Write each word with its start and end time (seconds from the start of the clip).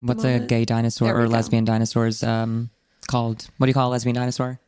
What's 0.00 0.24
a 0.24 0.38
gay 0.38 0.64
dinosaur 0.64 1.12
or 1.12 1.26
go. 1.26 1.32
lesbian 1.32 1.64
dinosaur's 1.64 2.22
um 2.22 2.70
called? 3.08 3.48
What 3.56 3.66
do 3.66 3.70
you 3.70 3.74
call 3.74 3.90
a 3.90 3.92
lesbian 3.92 4.14
dinosaur? 4.14 4.60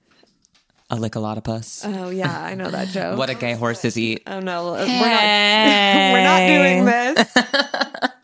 A 0.91 0.97
lickalotopus. 0.97 1.83
Oh 1.85 2.11
yeah, 2.11 2.43
I 2.43 2.55
know 2.57 2.69
that 2.69 2.89
joke. 2.89 3.17
what 3.17 3.29
do 3.29 3.35
gay 3.35 3.53
horses 3.55 3.97
eat? 3.97 4.23
Oh 4.27 4.41
no, 4.41 4.73
we're 4.73 4.87
not. 4.87 5.23
we're 6.13 6.25
not 6.25 6.47
doing 6.49 6.85
this. 6.85 7.35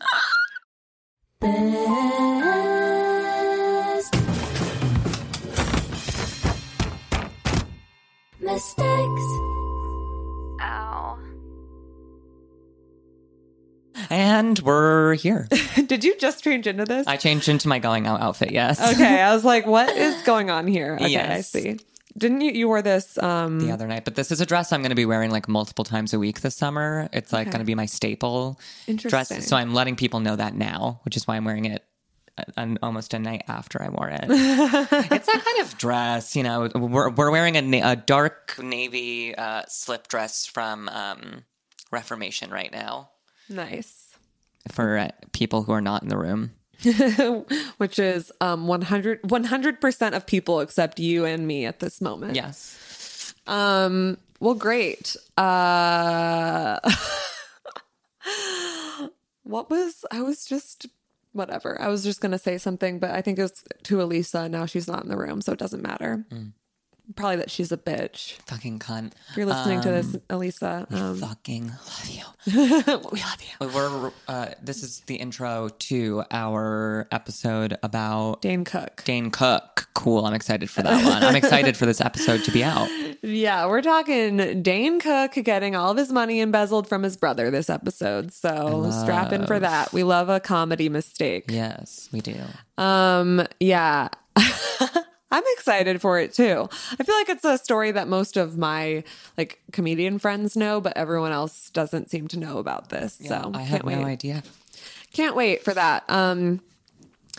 Mistakes. 8.39 9.56
And 14.09 14.59
we're 14.59 15.15
here. 15.15 15.47
Did 15.85 16.03
you 16.03 16.17
just 16.17 16.43
change 16.43 16.67
into 16.67 16.85
this? 16.85 17.07
I 17.07 17.17
changed 17.17 17.49
into 17.49 17.67
my 17.67 17.79
going 17.79 18.07
out 18.07 18.21
outfit. 18.21 18.51
Yes. 18.51 18.79
okay, 18.93 19.21
I 19.21 19.33
was 19.33 19.43
like, 19.45 19.65
what 19.65 19.89
is 19.95 20.21
going 20.23 20.49
on 20.49 20.67
here? 20.67 20.95
Okay, 21.01 21.17
I 21.17 21.41
see. 21.41 21.79
Didn't 22.17 22.41
you? 22.41 22.51
You 22.51 22.67
wore 22.67 22.81
this. 22.81 23.17
Um, 23.19 23.59
The 23.59 23.71
other 23.71 23.85
night, 23.87 24.03
but 24.03 24.15
this 24.15 24.31
is 24.31 24.41
a 24.41 24.45
dress 24.45 24.71
I'm 24.73 24.81
going 24.81 24.89
to 24.89 24.95
be 24.95 25.05
wearing 25.05 25.29
like 25.29 25.47
multiple 25.47 25.85
times 25.85 26.13
a 26.13 26.19
week 26.19 26.41
this 26.41 26.55
summer. 26.55 27.07
It's 27.13 27.31
like 27.31 27.47
Okay. 27.47 27.51
going 27.51 27.59
to 27.59 27.65
be 27.65 27.75
my 27.75 27.85
staple 27.85 28.59
dress. 28.95 29.45
So 29.47 29.55
I'm 29.55 29.73
letting 29.73 29.95
people 29.95 30.19
know 30.19 30.35
that 30.35 30.55
now, 30.55 30.99
which 31.03 31.15
is 31.15 31.27
why 31.27 31.35
I'm 31.35 31.45
wearing 31.45 31.65
it 31.65 31.83
uh, 32.39 32.43
an, 32.57 32.79
almost 32.81 33.13
a 33.13 33.19
night 33.19 33.43
after 33.47 33.83
I 33.83 33.89
wore 33.89 34.09
it. 34.09 34.23
it's 34.29 35.25
that 35.27 35.43
kind 35.45 35.61
of 35.61 35.77
dress, 35.77 36.35
you 36.35 36.41
know. 36.41 36.69
We're 36.73 37.09
we're 37.11 37.29
wearing 37.29 37.55
a, 37.55 37.61
na- 37.61 37.91
a 37.91 37.95
dark 37.95 38.55
navy 38.59 39.35
uh, 39.35 39.63
slip 39.67 40.07
dress 40.07 40.47
from 40.47 40.89
um, 40.89 41.43
Reformation 41.91 42.49
right 42.49 42.71
now 42.71 43.09
nice. 43.49 44.15
for 44.71 44.97
uh, 44.97 45.09
people 45.31 45.63
who 45.63 45.71
are 45.71 45.81
not 45.81 46.03
in 46.03 46.09
the 46.09 46.17
room. 46.17 46.51
Which 47.77 47.97
is 47.97 48.31
um 48.39 48.67
100 48.67 49.81
percent 49.81 50.13
of 50.13 50.27
people 50.27 50.59
except 50.59 50.99
you 50.99 51.25
and 51.25 51.47
me 51.47 51.65
at 51.65 51.79
this 51.79 52.01
moment. 52.01 52.35
Yes. 52.35 53.33
Um. 53.47 54.17
Well, 54.39 54.53
great. 54.53 55.15
Uh. 55.37 56.77
what 59.43 59.69
was 59.69 60.05
I 60.11 60.21
was 60.21 60.45
just 60.45 60.87
whatever. 61.33 61.79
I 61.81 61.87
was 61.87 62.03
just 62.03 62.21
gonna 62.21 62.37
say 62.37 62.57
something, 62.57 62.99
but 62.99 63.11
I 63.11 63.21
think 63.21 63.39
it 63.39 63.43
was 63.43 63.63
to 63.83 64.01
Elisa. 64.01 64.47
Now 64.47 64.65
she's 64.65 64.87
not 64.87 65.03
in 65.03 65.09
the 65.09 65.17
room, 65.17 65.41
so 65.41 65.53
it 65.53 65.59
doesn't 65.59 65.81
matter. 65.81 66.25
Mm. 66.29 66.51
Probably 67.15 67.37
that 67.37 67.49
she's 67.49 67.71
a 67.71 67.77
bitch. 67.77 68.33
Fucking 68.47 68.79
cunt. 68.79 69.13
If 69.29 69.37
you're 69.37 69.45
listening 69.45 69.81
to 69.81 69.89
this, 69.89 70.17
Elisa. 70.29 70.85
Um, 70.91 71.17
Fucking 71.17 71.67
love 71.67 72.09
you. 72.09 72.23
we 72.53 73.21
love 73.21 73.41
you. 73.41 73.67
We're 73.73 74.11
uh, 74.27 74.49
this 74.61 74.83
is 74.83 75.01
the 75.07 75.15
intro 75.15 75.69
to 75.69 76.23
our 76.31 77.07
episode 77.11 77.77
about 77.81 78.41
Dane 78.41 78.65
Cook. 78.65 79.03
Dane 79.05 79.31
Cook. 79.31 79.87
Cool. 79.93 80.25
I'm 80.25 80.33
excited 80.33 80.69
for 80.69 80.83
that 80.83 81.03
one. 81.03 81.23
I'm 81.23 81.35
excited 81.35 81.77
for 81.77 81.85
this 81.85 82.01
episode 82.01 82.43
to 82.43 82.51
be 82.51 82.63
out. 82.63 82.89
Yeah, 83.23 83.65
we're 83.65 83.81
talking 83.81 84.61
Dane 84.61 84.99
Cook 84.99 85.33
getting 85.43 85.75
all 85.75 85.91
of 85.91 85.97
his 85.97 86.11
money 86.11 86.39
embezzled 86.39 86.87
from 86.87 87.01
his 87.01 87.17
brother 87.17 87.49
this 87.49 87.67
episode. 87.67 88.31
So 88.31 88.91
strap 88.91 89.33
in 89.33 89.47
for 89.47 89.59
that. 89.59 89.91
We 89.91 90.03
love 90.03 90.29
a 90.29 90.39
comedy 90.39 90.87
mistake. 90.87 91.45
Yes, 91.49 92.09
we 92.11 92.21
do. 92.21 92.37
Um, 92.77 93.45
yeah. 93.59 94.09
I'm 95.31 95.43
excited 95.53 96.01
for 96.01 96.19
it 96.19 96.33
too. 96.33 96.69
I 96.99 97.03
feel 97.03 97.15
like 97.15 97.29
it's 97.29 97.43
a 97.43 97.57
story 97.57 97.91
that 97.91 98.07
most 98.07 98.37
of 98.37 98.57
my 98.57 99.03
like 99.37 99.59
comedian 99.71 100.19
friends 100.19 100.55
know, 100.55 100.79
but 100.79 100.95
everyone 100.95 101.31
else 101.31 101.69
doesn't 101.71 102.09
seem 102.09 102.27
to 102.29 102.39
know 102.39 102.59
about 102.59 102.89
this. 102.89 103.19
so 103.25 103.51
I 103.53 103.81
wait. 103.83 103.97
no 103.97 104.05
idea. 104.05 104.43
Can't 105.13 105.35
wait 105.35 105.63
for 105.63 105.73
that. 105.73 106.09
Um, 106.09 106.61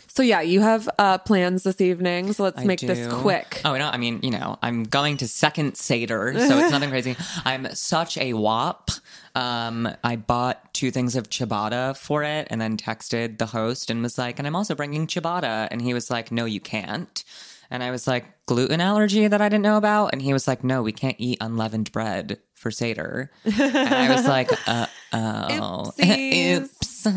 so 0.07 0.23
yeah, 0.23 0.41
you 0.41 0.61
have 0.61 0.89
uh 0.99 1.17
plans 1.19 1.63
this 1.63 1.79
evening. 1.81 2.33
So 2.33 2.43
let's 2.43 2.59
I 2.59 2.65
make 2.65 2.79
this 2.79 3.11
quick. 3.21 3.61
Oh 3.65 3.77
no, 3.77 3.87
I 3.89 3.97
mean, 3.97 4.19
you 4.21 4.31
know, 4.31 4.59
I'm 4.61 4.83
going 4.83 5.17
to 5.17 5.27
second 5.27 5.75
Seder, 5.75 6.33
so 6.37 6.59
it's 6.59 6.71
nothing 6.71 6.89
crazy. 6.91 7.15
I'm 7.45 7.73
such 7.73 8.17
a 8.17 8.33
wop. 8.33 8.91
Um, 9.35 9.87
I 10.03 10.15
bought 10.15 10.73
two 10.73 10.91
things 10.91 11.15
of 11.15 11.29
ciabatta 11.29 11.95
for 11.95 12.23
it 12.23 12.47
and 12.49 12.59
then 12.59 12.77
texted 12.77 13.37
the 13.37 13.45
host 13.45 13.89
and 13.89 14.01
was 14.03 14.17
like, 14.17 14.39
and 14.39 14.47
I'm 14.47 14.55
also 14.55 14.75
bringing 14.75 15.07
ciabatta. 15.07 15.69
And 15.71 15.81
he 15.81 15.93
was 15.93 16.09
like, 16.09 16.31
no, 16.31 16.45
you 16.45 16.59
can't. 16.59 17.23
And 17.71 17.83
I 17.83 17.91
was 17.91 18.07
like, 18.07 18.25
gluten 18.45 18.81
allergy 18.81 19.27
that 19.27 19.41
I 19.41 19.49
didn't 19.49 19.63
know 19.63 19.77
about. 19.77 20.11
And 20.13 20.21
he 20.21 20.33
was 20.33 20.47
like, 20.47 20.63
no, 20.63 20.81
we 20.81 20.91
can't 20.91 21.15
eat 21.19 21.37
unleavened 21.39 21.91
bread 21.91 22.39
for 22.55 22.71
Seder. 22.71 23.31
And 23.45 23.93
I 23.93 24.15
was 24.15 24.27
like, 24.27 24.51
uh 24.67 24.87
oh. 25.13 25.91
Oops. 26.03 27.07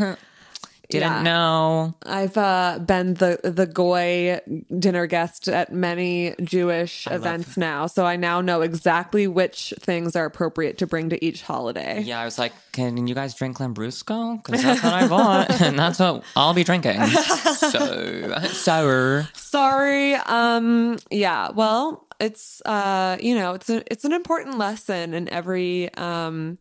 Didn't 0.93 1.13
Yeah. 1.13 1.23
know. 1.23 1.95
I've 2.07 2.37
uh, 2.37 2.79
been 2.85 3.15
the 3.15 3.41
the 3.43 3.67
goy 3.67 4.41
dinner 4.79 5.07
guest 5.07 5.49
at 5.49 5.73
many 5.73 6.35
Jewish 6.43 7.07
events 7.11 7.57
now, 7.57 7.87
so 7.87 8.05
I 8.07 8.17
now 8.17 8.41
know 8.41 8.61
exactly 8.61 9.27
which 9.27 9.75
things 9.81 10.15
are 10.17 10.25
appropriate 10.27 10.79
to 10.79 10.87
bring 10.87 11.09
to 11.11 11.25
each 11.25 11.43
holiday. 11.43 12.03
Yeah, 12.03 12.21
I 12.21 12.25
was 12.25 12.39
like, 12.39 12.53
can 12.73 13.07
you 13.07 13.15
guys 13.15 13.35
drink 13.35 13.59
Lambrusco? 13.59 14.43
Because 14.43 14.63
that's 14.63 14.83
what 14.83 14.93
I 14.93 15.09
bought, 15.09 15.61
and 15.61 15.79
that's 15.79 15.99
what 15.99 16.23
I'll 16.37 16.55
be 16.55 16.65
drinking. 16.65 17.01
So 17.07 18.39
sour. 18.53 19.29
Sorry. 19.35 20.15
Um. 20.15 20.99
Yeah. 21.11 21.51
Well, 21.51 22.07
it's 22.21 22.61
uh. 22.67 23.17
You 23.21 23.35
know, 23.35 23.55
it's 23.55 23.71
a 23.71 23.83
it's 23.91 24.05
an 24.05 24.13
important 24.13 24.59
lesson 24.59 25.15
in 25.15 25.29
every 25.29 25.93
um. 25.95 26.59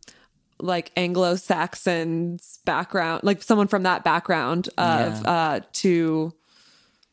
Like 0.62 0.92
Anglo-Saxon's 0.96 2.60
background, 2.64 3.24
like 3.24 3.42
someone 3.42 3.66
from 3.68 3.82
that 3.82 4.04
background 4.04 4.68
of 4.78 5.26
uh 5.26 5.60
to 5.72 6.32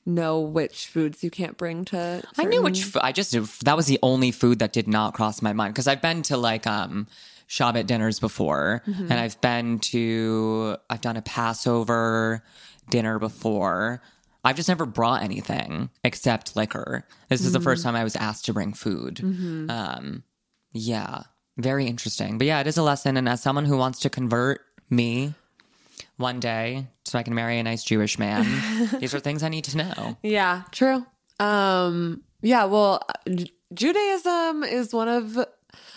know 0.05 0.39
which 0.39 0.87
foods 0.87 1.23
you 1.23 1.29
can't 1.29 1.57
bring 1.57 1.85
to. 1.85 2.23
I 2.37 2.45
knew 2.45 2.61
which. 2.61 2.95
I 3.01 3.11
just 3.11 3.31
that 3.65 3.75
was 3.75 3.87
the 3.87 3.99
only 4.01 4.31
food 4.31 4.59
that 4.59 4.71
did 4.73 4.87
not 4.87 5.13
cross 5.13 5.41
my 5.41 5.53
mind 5.53 5.73
because 5.73 5.87
I've 5.87 6.01
been 6.01 6.21
to 6.23 6.37
like 6.37 6.65
um 6.67 7.07
Shabbat 7.47 7.87
dinners 7.87 8.19
before, 8.19 8.83
and 8.85 9.13
I've 9.13 9.39
been 9.41 9.79
to 9.79 10.77
I've 10.89 11.01
done 11.01 11.17
a 11.17 11.21
Passover 11.23 12.43
dinner 12.89 13.17
before. 13.19 14.01
I've 14.45 14.55
just 14.55 14.69
never 14.69 14.85
brought 14.85 15.21
anything 15.23 15.89
except 16.03 16.55
liquor. 16.55 17.05
This 17.27 17.43
is 17.43 17.51
the 17.51 17.59
first 17.59 17.83
time 17.83 17.95
I 17.95 18.03
was 18.03 18.15
asked 18.15 18.45
to 18.45 18.53
bring 18.53 18.73
food. 18.73 19.19
Um, 19.69 20.23
yeah, 20.71 21.23
very 21.61 21.85
interesting. 21.87 22.37
But 22.37 22.47
yeah, 22.47 22.59
it 22.61 22.67
is 22.67 22.77
a 22.77 22.83
lesson. 22.83 23.17
And 23.17 23.27
as 23.27 23.41
someone 23.41 23.65
who 23.65 23.77
wants 23.77 23.99
to 23.99 24.09
convert 24.09 24.61
me 24.89 25.33
one 26.17 26.39
day 26.39 26.87
so 27.05 27.19
I 27.19 27.23
can 27.23 27.35
marry 27.35 27.59
a 27.59 27.63
nice 27.63 27.83
Jewish 27.83 28.17
man, 28.19 28.45
these 28.99 29.13
are 29.13 29.19
things 29.19 29.43
I 29.43 29.49
need 29.49 29.65
to 29.65 29.77
know. 29.77 30.17
Yeah, 30.23 30.63
true. 30.71 31.05
Um, 31.39 32.23
yeah, 32.41 32.65
well, 32.65 33.01
Judaism 33.73 34.63
is 34.63 34.93
one 34.93 35.07
of, 35.07 35.37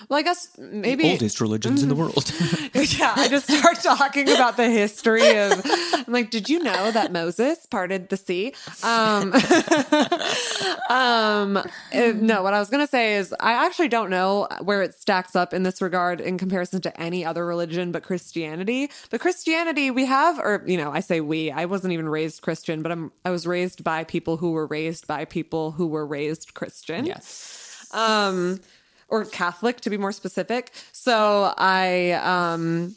well, 0.08 0.18
I 0.18 0.22
guess 0.22 0.56
maybe. 0.58 1.04
The 1.04 1.10
oldest 1.12 1.40
religions 1.40 1.82
in 1.82 1.88
the 1.88 1.94
world. 1.94 2.32
yeah, 2.74 3.14
I 3.16 3.28
just 3.28 3.50
start 3.50 3.80
talking 3.82 4.28
about 4.28 4.56
the 4.56 4.68
history 4.68 5.36
of. 5.38 5.60
I'm 5.64 6.12
like, 6.12 6.30
did 6.30 6.48
you 6.48 6.62
know 6.62 6.90
that 6.90 7.12
Moses 7.12 7.66
parted 7.66 8.08
the 8.08 8.16
sea? 8.16 8.54
Um, 8.82 9.32
um, 10.90 11.56
uh, 11.56 12.12
no, 12.14 12.42
what 12.42 12.54
I 12.54 12.58
was 12.58 12.70
gonna 12.70 12.86
say 12.86 13.14
is, 13.14 13.34
I 13.40 13.64
actually 13.66 13.88
don't 13.88 14.10
know 14.10 14.48
where 14.60 14.82
it 14.82 14.94
stacks 14.94 15.36
up 15.36 15.52
in 15.52 15.62
this 15.62 15.80
regard 15.80 16.20
in 16.20 16.38
comparison 16.38 16.80
to 16.82 17.00
any 17.00 17.24
other 17.24 17.46
religion 17.46 17.92
but 17.92 18.02
Christianity. 18.02 18.90
But 19.10 19.20
Christianity, 19.20 19.90
we 19.90 20.06
have, 20.06 20.38
or 20.38 20.64
you 20.66 20.76
know, 20.76 20.90
I 20.92 21.00
say 21.00 21.20
we. 21.20 21.50
I 21.50 21.66
wasn't 21.66 21.92
even 21.92 22.08
raised 22.08 22.42
Christian, 22.42 22.82
but 22.82 22.92
I'm. 22.92 23.12
I 23.24 23.30
was 23.30 23.46
raised 23.46 23.84
by 23.84 24.04
people 24.04 24.36
who 24.36 24.52
were 24.52 24.66
raised 24.66 25.06
by 25.06 25.24
people 25.24 25.72
who 25.72 25.86
were 25.86 26.06
raised 26.06 26.54
Christian 26.54 27.06
yes. 27.06 27.88
um 27.92 28.60
or 29.12 29.24
catholic 29.26 29.80
to 29.82 29.88
be 29.90 29.98
more 29.98 30.12
specific 30.12 30.64
so 30.92 31.52
i 31.58 32.12
um 32.36 32.94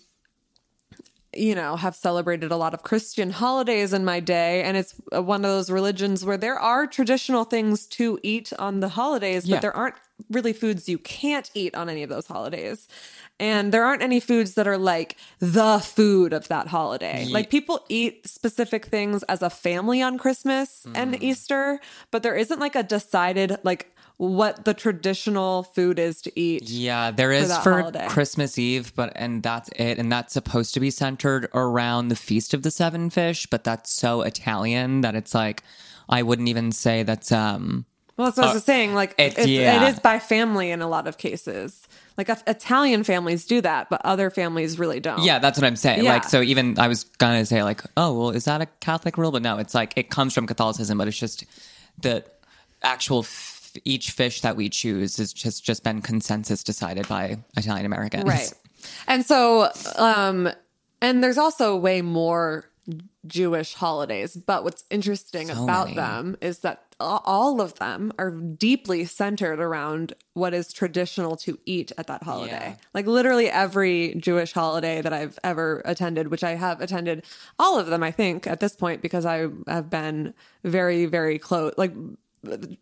you 1.35 1.53
know 1.53 1.75
have 1.75 1.95
celebrated 1.95 2.49
a 2.51 2.55
lot 2.55 2.73
of 2.73 2.81
christian 2.83 3.29
holidays 3.29 3.91
in 3.91 4.05
my 4.05 4.19
day 4.21 4.63
and 4.63 4.77
it's 4.77 4.93
one 5.11 5.43
of 5.43 5.51
those 5.51 5.69
religions 5.69 6.23
where 6.23 6.37
there 6.37 6.57
are 6.57 6.87
traditional 6.87 7.43
things 7.43 7.85
to 7.85 8.17
eat 8.23 8.53
on 8.57 8.79
the 8.79 8.89
holidays 8.89 9.45
Yeah. 9.45 9.55
but 9.57 9.61
there 9.61 9.75
aren't 9.75 9.95
really 10.31 10.53
foods 10.53 10.87
you 10.87 10.97
can't 10.97 11.51
eat 11.53 11.75
on 11.75 11.89
any 11.89 12.01
of 12.03 12.09
those 12.09 12.25
holidays. 12.27 12.87
And 13.37 13.73
there 13.73 13.83
aren't 13.83 14.01
any 14.01 14.21
foods 14.21 14.53
that 14.53 14.65
are 14.65 14.77
like 14.77 15.17
the 15.39 15.79
food 15.79 16.31
of 16.31 16.47
that 16.47 16.67
holiday. 16.67 17.27
Like 17.29 17.49
people 17.49 17.83
eat 17.89 18.25
specific 18.25 18.85
things 18.85 19.23
as 19.23 19.41
a 19.41 19.49
family 19.49 20.01
on 20.01 20.17
Christmas 20.17 20.85
Mm. 20.87 20.91
and 20.95 21.21
Easter, 21.23 21.81
but 22.11 22.23
there 22.23 22.33
isn't 22.43 22.61
like 22.61 22.77
a 22.77 22.83
decided 22.83 23.57
like 23.63 23.93
what 24.17 24.63
the 24.65 24.73
traditional 24.73 25.63
food 25.63 25.99
is 25.99 26.21
to 26.21 26.39
eat. 26.39 26.63
Yeah, 26.69 27.11
there 27.11 27.31
is 27.31 27.55
for 27.59 27.79
holiday. 27.81 28.07
Christmas 28.07 28.57
Eve, 28.57 28.93
but 28.95 29.11
and 29.15 29.43
that's 29.43 29.69
it. 29.75 29.97
And 29.97 30.11
that's 30.11 30.33
supposed 30.33 30.73
to 30.75 30.79
be 30.79 30.89
centered 30.89 31.49
around 31.53 32.07
the 32.07 32.15
Feast 32.15 32.53
of 32.53 32.63
the 32.63 32.71
Seven 32.71 33.09
Fish, 33.09 33.45
but 33.47 33.63
that's 33.63 33.91
so 33.91 34.21
Italian 34.21 35.01
that 35.01 35.15
it's 35.15 35.33
like 35.35 35.63
I 36.07 36.23
wouldn't 36.23 36.47
even 36.49 36.71
say 36.71 37.03
that's 37.03 37.31
um 37.31 37.85
Well, 38.15 38.27
that's 38.27 38.37
what 38.37 38.47
I 38.47 38.53
was 38.53 38.63
saying. 38.63 38.93
Like, 38.93 39.15
it- 39.17 39.37
it's, 39.37 39.47
yeah. 39.47 39.83
it 39.83 39.89
is 39.93 39.99
by 39.99 40.19
family 40.19 40.71
in 40.71 40.81
a 40.81 40.87
lot 40.87 41.07
of 41.07 41.17
cases. 41.17 41.85
Like, 42.17 42.29
if 42.29 42.41
Italian 42.47 43.03
families 43.03 43.45
do 43.45 43.59
that, 43.59 43.89
but 43.89 43.99
other 44.05 44.29
families 44.29 44.79
really 44.79 45.01
don't. 45.01 45.21
Yeah, 45.23 45.39
that's 45.39 45.57
what 45.59 45.65
I'm 45.67 45.75
saying. 45.75 46.05
Yeah. 46.05 46.13
Like, 46.13 46.23
so 46.23 46.41
even 46.41 46.79
I 46.79 46.87
was 46.87 47.03
gonna 47.17 47.45
say 47.45 47.61
like, 47.63 47.81
oh, 47.97 48.17
well, 48.17 48.29
is 48.29 48.45
that 48.45 48.61
a 48.61 48.67
Catholic 48.79 49.17
rule? 49.17 49.31
But 49.31 49.41
no, 49.41 49.57
it's 49.57 49.75
like 49.75 49.91
it 49.97 50.09
comes 50.09 50.33
from 50.33 50.47
Catholicism, 50.47 50.97
but 50.97 51.09
it's 51.09 51.17
just 51.19 51.43
the 51.99 52.23
actual 52.83 53.19
f- 53.19 53.54
each 53.83 54.11
fish 54.11 54.41
that 54.41 54.55
we 54.55 54.69
choose 54.69 55.17
has 55.17 55.33
just 55.33 55.63
just 55.63 55.83
been 55.83 56.01
consensus 56.01 56.63
decided 56.63 57.07
by 57.07 57.37
Italian 57.57 57.85
Americans. 57.85 58.25
Right. 58.25 58.53
And 59.07 59.25
so, 59.25 59.69
um, 59.97 60.49
and 61.01 61.23
there's 61.23 61.37
also 61.37 61.75
way 61.75 62.01
more 62.01 62.65
Jewish 63.25 63.73
holidays, 63.73 64.35
but 64.35 64.63
what's 64.63 64.83
interesting 64.89 65.47
So 65.47 65.63
about 65.63 65.87
many. 65.87 65.95
them 65.97 66.37
is 66.41 66.59
that 66.59 66.83
all 66.99 67.59
of 67.59 67.77
them 67.79 68.13
are 68.17 68.31
deeply 68.31 69.03
centered 69.03 69.59
around 69.59 70.13
what 70.33 70.53
is 70.53 70.71
traditional 70.71 71.35
to 71.37 71.59
eat 71.65 71.91
at 71.97 72.07
that 72.07 72.23
holiday. 72.23 72.69
Yeah. 72.69 72.75
Like 72.93 73.05
literally 73.05 73.49
every 73.49 74.15
Jewish 74.15 74.53
holiday 74.53 75.01
that 75.01 75.11
I've 75.11 75.37
ever 75.43 75.81
attended, 75.83 76.29
which 76.29 76.43
I 76.43 76.55
have 76.55 76.79
attended 76.79 77.25
all 77.59 77.77
of 77.77 77.87
them, 77.87 78.01
I 78.01 78.11
think, 78.11 78.47
at 78.47 78.61
this 78.61 78.75
point, 78.75 79.01
because 79.01 79.25
I 79.25 79.47
have 79.67 79.89
been 79.89 80.33
very, 80.63 81.05
very 81.05 81.37
close, 81.37 81.73
like 81.77 81.93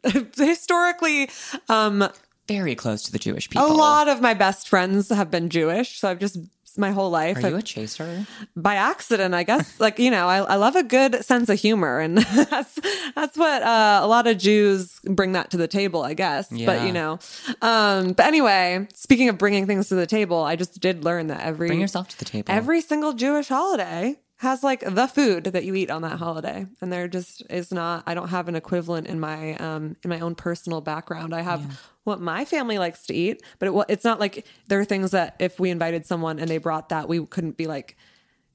historically, 0.37 1.29
um, 1.69 2.07
Very 2.47 2.75
close 2.75 3.03
to 3.03 3.11
the 3.11 3.19
Jewish 3.19 3.49
people. 3.49 3.67
a 3.67 3.73
lot 3.73 4.07
of 4.07 4.21
my 4.21 4.33
best 4.33 4.67
friends 4.67 5.09
have 5.09 5.31
been 5.31 5.49
Jewish, 5.49 5.99
so 5.99 6.09
I've 6.09 6.19
just 6.19 6.37
my 6.75 6.89
whole 6.89 7.11
life 7.11 7.37
Are 7.43 7.49
you 7.49 7.55
a 7.57 7.61
chaser? 7.61 8.25
by 8.55 8.73
accident, 8.75 9.35
I 9.35 9.43
guess. 9.43 9.79
like 9.85 9.99
you 9.99 10.09
know, 10.09 10.27
I, 10.27 10.39
I 10.39 10.55
love 10.55 10.75
a 10.75 10.81
good 10.81 11.23
sense 11.23 11.47
of 11.49 11.59
humor, 11.59 11.99
and 11.99 12.17
that's 12.49 12.79
that's 13.15 13.37
what 13.37 13.61
uh, 13.61 13.99
a 14.01 14.07
lot 14.07 14.25
of 14.25 14.39
Jews 14.39 14.99
bring 15.05 15.33
that 15.33 15.51
to 15.51 15.57
the 15.57 15.67
table, 15.67 16.01
I 16.01 16.15
guess. 16.15 16.47
But 16.49 16.85
you 16.85 16.91
know, 16.91 17.19
um, 17.61 18.13
but 18.13 18.25
anyway, 18.25 18.87
speaking 18.95 19.29
of 19.29 19.37
bringing 19.37 19.67
things 19.67 19.89
to 19.89 19.95
the 19.95 20.07
table, 20.07 20.41
I 20.43 20.55
just 20.55 20.79
did 20.81 21.03
learn 21.03 21.27
that 21.27 21.41
every 21.41 21.67
Bring 21.67 21.79
yourself 21.81 22.07
to 22.09 22.17
the 22.19 22.25
table. 22.25 22.51
every 22.51 22.81
single 22.81 23.13
Jewish 23.13 23.49
holiday 23.49 24.19
has 24.43 24.63
like 24.63 24.81
the 24.81 25.07
food 25.07 25.45
that 25.45 25.63
you 25.63 25.73
eat 25.73 25.89
on 25.89 26.03
that 26.03 26.19
holiday, 26.19 26.67
and 26.81 26.93
there 26.93 27.07
just 27.07 27.43
is 27.49 27.71
not. 27.71 28.03
I 28.05 28.13
don't 28.13 28.27
have 28.29 28.47
an 28.47 28.55
equivalent 28.55 29.07
in 29.07 29.19
my 29.19 29.55
um 29.55 29.95
in 30.03 30.09
my 30.09 30.19
own 30.19 30.35
personal 30.35 30.81
background. 30.81 31.33
I 31.33 31.41
have 31.41 31.81
what 32.03 32.21
my 32.21 32.45
family 32.45 32.77
likes 32.77 33.05
to 33.07 33.13
eat, 33.13 33.41
but 33.59 33.69
it, 33.69 33.85
it's 33.89 34.03
not 34.03 34.19
like 34.19 34.45
there 34.67 34.79
are 34.79 34.85
things 34.85 35.11
that 35.11 35.35
if 35.39 35.59
we 35.59 35.69
invited 35.69 36.05
someone 36.05 36.37
and 36.39 36.49
they 36.49 36.57
brought 36.57 36.89
that, 36.89 37.07
we 37.09 37.25
couldn't 37.25 37.57
be 37.57 37.65
like, 37.65 37.97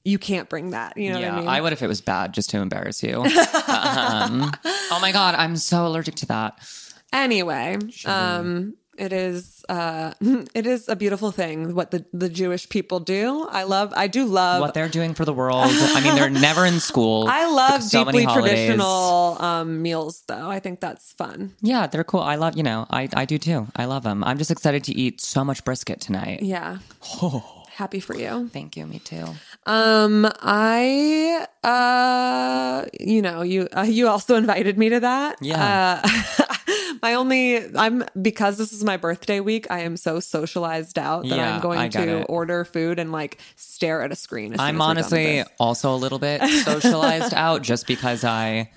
you 0.04 0.18
can't 0.18 0.48
bring 0.48 0.70
that. 0.70 0.96
You 0.96 1.12
know 1.12 1.18
yeah, 1.18 1.30
what 1.30 1.34
I 1.34 1.40
mean? 1.40 1.48
I 1.48 1.60
would 1.60 1.72
if 1.72 1.82
it 1.82 1.88
was 1.88 2.00
bad, 2.00 2.34
just 2.34 2.50
to 2.50 2.58
embarrass 2.58 3.02
you. 3.02 3.22
um, 3.22 4.52
oh 4.64 4.98
my 5.00 5.10
god, 5.12 5.34
I'm 5.34 5.56
so 5.56 5.86
allergic 5.86 6.14
to 6.16 6.26
that. 6.26 6.58
Anyway, 7.12 7.78
um, 8.04 8.74
it 8.98 9.12
is 9.12 9.64
uh, 9.68 10.12
it 10.54 10.66
is 10.66 10.88
a 10.88 10.96
beautiful 10.96 11.30
thing 11.30 11.74
what 11.74 11.90
the 11.90 12.04
the 12.12 12.28
Jewish 12.28 12.68
people 12.68 13.00
do. 13.00 13.46
I 13.50 13.62
love. 13.64 13.92
I 13.96 14.06
do 14.08 14.24
love. 14.26 14.60
What 14.60 14.74
they're 14.74 14.88
doing 14.88 15.14
for 15.14 15.24
the 15.24 15.32
world. 15.32 15.66
I 15.68 16.00
mean, 16.02 16.14
they're 16.14 16.30
never 16.30 16.66
in 16.66 16.80
school. 16.80 17.26
I 17.28 17.50
love 17.50 17.82
so 17.82 18.04
deeply 18.04 18.26
traditional 18.26 19.40
um, 19.40 19.82
meals, 19.82 20.22
though. 20.26 20.50
I 20.50 20.60
think 20.60 20.80
that's 20.80 21.12
fun. 21.12 21.54
Yeah, 21.60 21.86
they're 21.86 22.04
cool. 22.04 22.20
I 22.20 22.36
love, 22.36 22.56
you 22.56 22.62
know, 22.62 22.86
I, 22.90 23.08
I 23.14 23.24
do 23.24 23.38
too. 23.38 23.66
I 23.76 23.84
love 23.84 24.02
them. 24.02 24.24
I'm 24.24 24.38
just 24.38 24.50
excited 24.50 24.84
to 24.84 24.94
eat 24.94 25.20
so 25.20 25.44
much 25.44 25.64
brisket 25.64 26.00
tonight. 26.00 26.42
Yeah. 26.42 26.78
Happy 27.78 28.00
for 28.00 28.16
you. 28.16 28.48
Thank 28.52 28.76
you. 28.76 28.86
Me 28.86 28.98
too. 28.98 29.24
Um, 29.64 30.28
I, 30.42 31.46
uh, 31.62 32.86
you 32.98 33.22
know, 33.22 33.42
you 33.42 33.68
uh, 33.76 33.82
you 33.82 34.08
also 34.08 34.34
invited 34.34 34.76
me 34.76 34.88
to 34.88 34.98
that. 34.98 35.36
Yeah. 35.40 36.02
Uh, 36.02 36.08
my 37.02 37.14
only, 37.14 37.72
I'm 37.76 38.02
because 38.20 38.58
this 38.58 38.72
is 38.72 38.82
my 38.82 38.96
birthday 38.96 39.38
week. 39.38 39.68
I 39.70 39.82
am 39.82 39.96
so 39.96 40.18
socialized 40.18 40.98
out 40.98 41.22
that 41.28 41.36
Yeah, 41.36 41.54
I'm 41.54 41.60
going 41.60 41.90
to 41.90 42.18
it. 42.18 42.26
order 42.28 42.64
food 42.64 42.98
and 42.98 43.12
like 43.12 43.38
stare 43.54 44.02
at 44.02 44.10
a 44.10 44.16
screen. 44.16 44.54
I'm 44.54 44.58
as 44.58 44.60
we're 44.60 44.66
done 44.66 44.78
with 44.78 44.80
honestly 44.98 45.44
also 45.60 45.94
a 45.94 45.98
little 45.98 46.18
bit 46.18 46.42
socialized 46.64 47.32
out 47.32 47.62
just 47.62 47.86
because 47.86 48.24
I, 48.24 48.72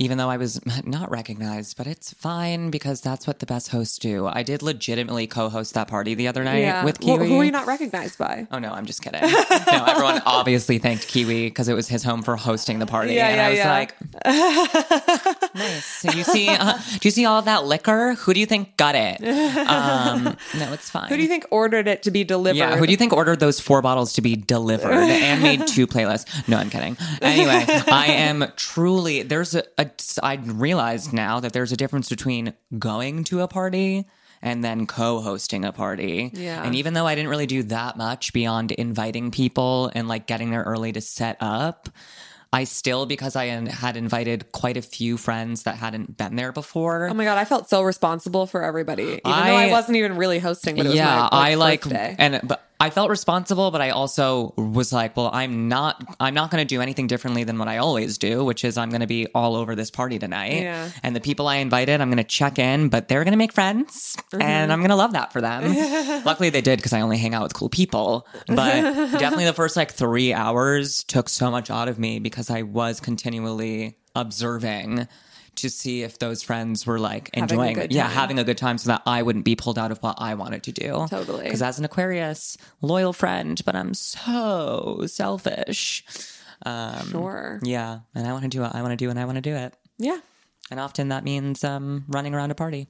even 0.00 0.16
though 0.16 0.30
I 0.30 0.38
was 0.38 0.58
not 0.84 1.10
recognized, 1.10 1.76
but 1.76 1.86
it's 1.86 2.14
fine 2.14 2.70
because 2.70 3.02
that's 3.02 3.26
what 3.26 3.38
the 3.38 3.46
best 3.46 3.68
hosts 3.68 3.98
do. 3.98 4.26
I 4.26 4.42
did 4.42 4.62
legitimately 4.62 5.26
co-host 5.26 5.74
that 5.74 5.88
party 5.88 6.14
the 6.14 6.26
other 6.26 6.42
night 6.42 6.60
yeah. 6.60 6.84
with 6.84 7.00
Kiwi. 7.00 7.28
who 7.28 7.38
are 7.38 7.44
you 7.44 7.52
not 7.52 7.66
recognized 7.66 8.18
by? 8.18 8.48
Oh 8.50 8.58
no, 8.58 8.72
I'm 8.72 8.86
just 8.86 9.02
kidding. 9.02 9.20
no, 9.20 9.84
everyone 9.86 10.22
obviously 10.26 10.78
thanked 10.78 11.06
Kiwi 11.06 11.48
because 11.48 11.68
it 11.68 11.74
was 11.74 11.86
his 11.86 12.02
home 12.02 12.22
for 12.22 12.34
hosting 12.36 12.78
the 12.78 12.86
party, 12.86 13.12
Yeah, 13.12 13.28
and 13.28 13.36
yeah, 13.36 13.46
I 13.46 13.50
was 13.50 14.34
like, 15.44 15.54
"Nice." 15.54 15.84
So 15.84 16.12
you 16.12 16.24
see, 16.24 16.48
uh, 16.48 16.78
do 16.98 17.06
you 17.06 17.10
see 17.10 17.26
all 17.26 17.42
that 17.42 17.66
liquor? 17.66 18.14
Who 18.14 18.32
do 18.32 18.40
you 18.40 18.46
think 18.46 18.78
got 18.78 18.94
it? 18.94 19.22
Um, 19.22 20.24
no, 20.58 20.72
it's 20.72 20.88
fine. 20.88 21.10
Who 21.10 21.16
do 21.16 21.22
you 21.22 21.28
think 21.28 21.46
ordered 21.50 21.86
it 21.86 22.04
to 22.04 22.10
be 22.10 22.24
delivered? 22.24 22.56
Yeah, 22.56 22.76
who 22.78 22.86
do 22.86 22.92
you 22.92 22.96
think 22.96 23.12
ordered 23.12 23.40
those 23.40 23.60
four 23.60 23.82
bottles 23.82 24.14
to 24.14 24.22
be 24.22 24.34
delivered 24.34 24.92
and 24.92 25.42
made 25.42 25.66
two 25.66 25.86
playlists? 25.86 26.48
No, 26.48 26.56
I'm 26.56 26.70
kidding. 26.70 26.96
Anyway, 27.20 27.64
I 27.68 28.06
am 28.06 28.46
truly 28.56 29.22
there's 29.22 29.54
a, 29.54 29.64
a 29.76 29.89
I 30.22 30.34
realized 30.34 31.12
now 31.12 31.40
that 31.40 31.52
there's 31.52 31.72
a 31.72 31.76
difference 31.76 32.08
between 32.08 32.54
going 32.78 33.24
to 33.24 33.40
a 33.40 33.48
party 33.48 34.06
and 34.42 34.64
then 34.64 34.86
co-hosting 34.86 35.64
a 35.64 35.72
party. 35.72 36.30
Yeah. 36.32 36.62
And 36.64 36.74
even 36.74 36.94
though 36.94 37.06
I 37.06 37.14
didn't 37.14 37.30
really 37.30 37.46
do 37.46 37.62
that 37.64 37.96
much 37.96 38.32
beyond 38.32 38.72
inviting 38.72 39.30
people 39.30 39.90
and 39.94 40.08
like 40.08 40.26
getting 40.26 40.50
there 40.50 40.62
early 40.62 40.92
to 40.92 41.00
set 41.00 41.36
up, 41.40 41.88
I 42.52 42.64
still 42.64 43.06
because 43.06 43.36
I 43.36 43.46
had 43.46 43.96
invited 43.96 44.50
quite 44.50 44.76
a 44.76 44.82
few 44.82 45.16
friends 45.16 45.64
that 45.64 45.76
hadn't 45.76 46.16
been 46.16 46.36
there 46.36 46.52
before. 46.52 47.08
Oh 47.08 47.14
my 47.14 47.24
god, 47.24 47.38
I 47.38 47.44
felt 47.44 47.68
so 47.68 47.82
responsible 47.82 48.46
for 48.46 48.64
everybody, 48.64 49.02
even 49.04 49.20
though 49.24 49.30
I 49.30 49.66
I- 49.66 49.70
wasn't 49.70 49.96
even 49.98 50.16
really 50.16 50.38
hosting. 50.40 50.76
But 50.76 50.86
it 50.86 50.88
was 50.90 50.96
yeah, 50.96 51.28
I 51.30 51.54
like 51.54 51.82
birthday. 51.82 52.16
and 52.18 52.40
but 52.42 52.66
I 52.80 52.88
felt 52.90 53.10
responsible, 53.10 53.70
but 53.70 53.82
I 53.82 53.90
also 53.90 54.54
was 54.56 54.90
like, 54.92 55.14
well, 55.16 55.28
I'm 55.32 55.68
not 55.68 56.02
I'm 56.18 56.32
not 56.32 56.50
going 56.50 56.62
to 56.62 56.74
do 56.74 56.80
anything 56.80 57.06
differently 57.06 57.44
than 57.44 57.58
what 57.58 57.68
I 57.68 57.76
always 57.76 58.16
do, 58.16 58.42
which 58.44 58.64
is 58.64 58.78
I'm 58.78 58.88
going 58.88 59.02
to 59.02 59.06
be 59.06 59.26
all 59.34 59.54
over 59.54 59.74
this 59.74 59.90
party 59.90 60.18
tonight. 60.18 60.62
Yeah. 60.62 60.90
And 61.02 61.14
the 61.14 61.20
people 61.20 61.46
I 61.46 61.56
invited, 61.56 62.00
I'm 62.00 62.08
going 62.08 62.16
to 62.16 62.24
check 62.24 62.58
in, 62.58 62.88
but 62.88 63.08
they're 63.08 63.22
going 63.24 63.32
to 63.32 63.38
make 63.38 63.52
friends, 63.52 64.16
Mm-hmm. 64.32 64.42
and 64.42 64.72
I'm 64.72 64.78
going 64.80 64.90
to 64.90 64.96
love 64.96 65.12
that 65.12 65.32
for 65.32 65.40
them. 65.40 65.74
Luckily, 66.24 66.50
they 66.50 66.60
did 66.62 66.78
because 66.78 66.92
I 66.92 67.00
only 67.00 67.18
hang 67.18 67.34
out 67.34 67.42
with 67.42 67.52
cool 67.52 67.68
people. 67.68 68.26
But 68.46 68.82
definitely, 69.18 69.44
the 69.44 69.52
first 69.52 69.76
like 69.76 69.92
three 69.92 70.32
hours 70.32 71.04
took 71.04 71.28
so 71.28 71.50
much 71.50 71.70
out 71.70 71.88
of 71.88 71.98
me 71.98 72.18
because 72.18 72.48
I 72.48 72.62
was 72.62 72.98
continually 73.00 73.98
observing. 74.14 75.06
To 75.60 75.70
see 75.70 76.02
if 76.02 76.18
those 76.18 76.42
friends 76.42 76.86
were 76.86 76.98
like 76.98 77.30
Having 77.34 77.42
enjoying, 77.42 77.74
good 77.74 77.92
yeah, 77.92 78.08
having 78.08 78.38
a 78.38 78.44
good 78.44 78.58
time, 78.58 78.78
so 78.78 78.88
that 78.88 79.02
I 79.06 79.22
wouldn't 79.22 79.44
be 79.44 79.56
pulled 79.56 79.78
out 79.78 79.90
of 79.90 79.98
what 79.98 80.16
I 80.18 80.34
wanted 80.34 80.62
to 80.64 80.72
do. 80.72 81.06
Totally. 81.08 81.44
Because 81.44 81.62
as 81.62 81.78
an 81.78 81.84
Aquarius, 81.84 82.56
loyal 82.80 83.12
friend, 83.12 83.60
but 83.64 83.74
I'm 83.74 83.94
so 83.94 85.02
selfish. 85.06 86.04
Um, 86.66 87.10
sure. 87.10 87.60
yeah, 87.62 88.00
and 88.14 88.26
I 88.26 88.32
want 88.32 88.42
to 88.42 88.48
do 88.48 88.60
what 88.60 88.74
I 88.74 88.82
want 88.82 88.92
to 88.92 88.96
do, 88.96 89.10
and 89.10 89.18
I 89.18 89.24
want 89.24 89.36
to 89.36 89.42
do 89.42 89.54
it. 89.54 89.74
Yeah. 89.98 90.18
And 90.70 90.78
often 90.78 91.08
that 91.08 91.24
means 91.24 91.64
um, 91.64 92.04
running 92.08 92.34
around 92.34 92.50
a 92.50 92.54
party. 92.54 92.88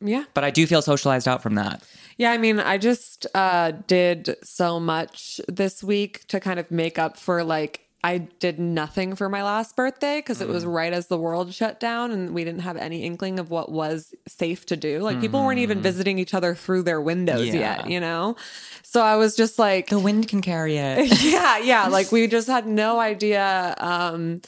Yeah. 0.00 0.24
But 0.34 0.44
I 0.44 0.50
do 0.50 0.66
feel 0.66 0.82
socialized 0.82 1.28
out 1.28 1.42
from 1.42 1.54
that. 1.54 1.82
Yeah, 2.18 2.32
I 2.32 2.38
mean, 2.38 2.60
I 2.60 2.78
just 2.78 3.26
uh, 3.34 3.72
did 3.86 4.36
so 4.42 4.78
much 4.78 5.40
this 5.48 5.82
week 5.82 6.26
to 6.28 6.40
kind 6.40 6.58
of 6.60 6.70
make 6.70 6.98
up 6.98 7.16
for 7.16 7.42
like 7.42 7.83
I 8.04 8.18
did 8.18 8.60
nothing 8.60 9.16
for 9.16 9.30
my 9.30 9.42
last 9.42 9.76
birthday 9.76 10.18
because 10.18 10.42
it 10.42 10.48
was 10.48 10.66
right 10.66 10.92
as 10.92 11.06
the 11.06 11.16
world 11.16 11.54
shut 11.54 11.80
down 11.80 12.10
and 12.10 12.34
we 12.34 12.44
didn't 12.44 12.60
have 12.60 12.76
any 12.76 13.02
inkling 13.02 13.38
of 13.38 13.48
what 13.48 13.72
was 13.72 14.14
safe 14.28 14.66
to 14.66 14.76
do. 14.76 15.00
Like 15.00 15.22
people 15.22 15.42
weren't 15.42 15.60
even 15.60 15.80
visiting 15.80 16.18
each 16.18 16.34
other 16.34 16.54
through 16.54 16.82
their 16.82 17.00
windows 17.00 17.48
Yeah. 17.48 17.78
yet, 17.78 17.88
you 17.88 18.00
know? 18.00 18.36
So 18.82 19.00
I 19.00 19.16
was 19.16 19.34
just 19.34 19.58
like, 19.58 19.88
The 19.88 19.98
wind 19.98 20.28
can 20.28 20.42
carry 20.42 20.76
it. 20.76 21.22
yeah, 21.24 21.56
yeah. 21.56 21.86
Like 21.88 22.12
we 22.12 22.26
just 22.26 22.46
had 22.46 22.66
no 22.66 23.00
idea 23.00 23.74
um, 23.78 24.42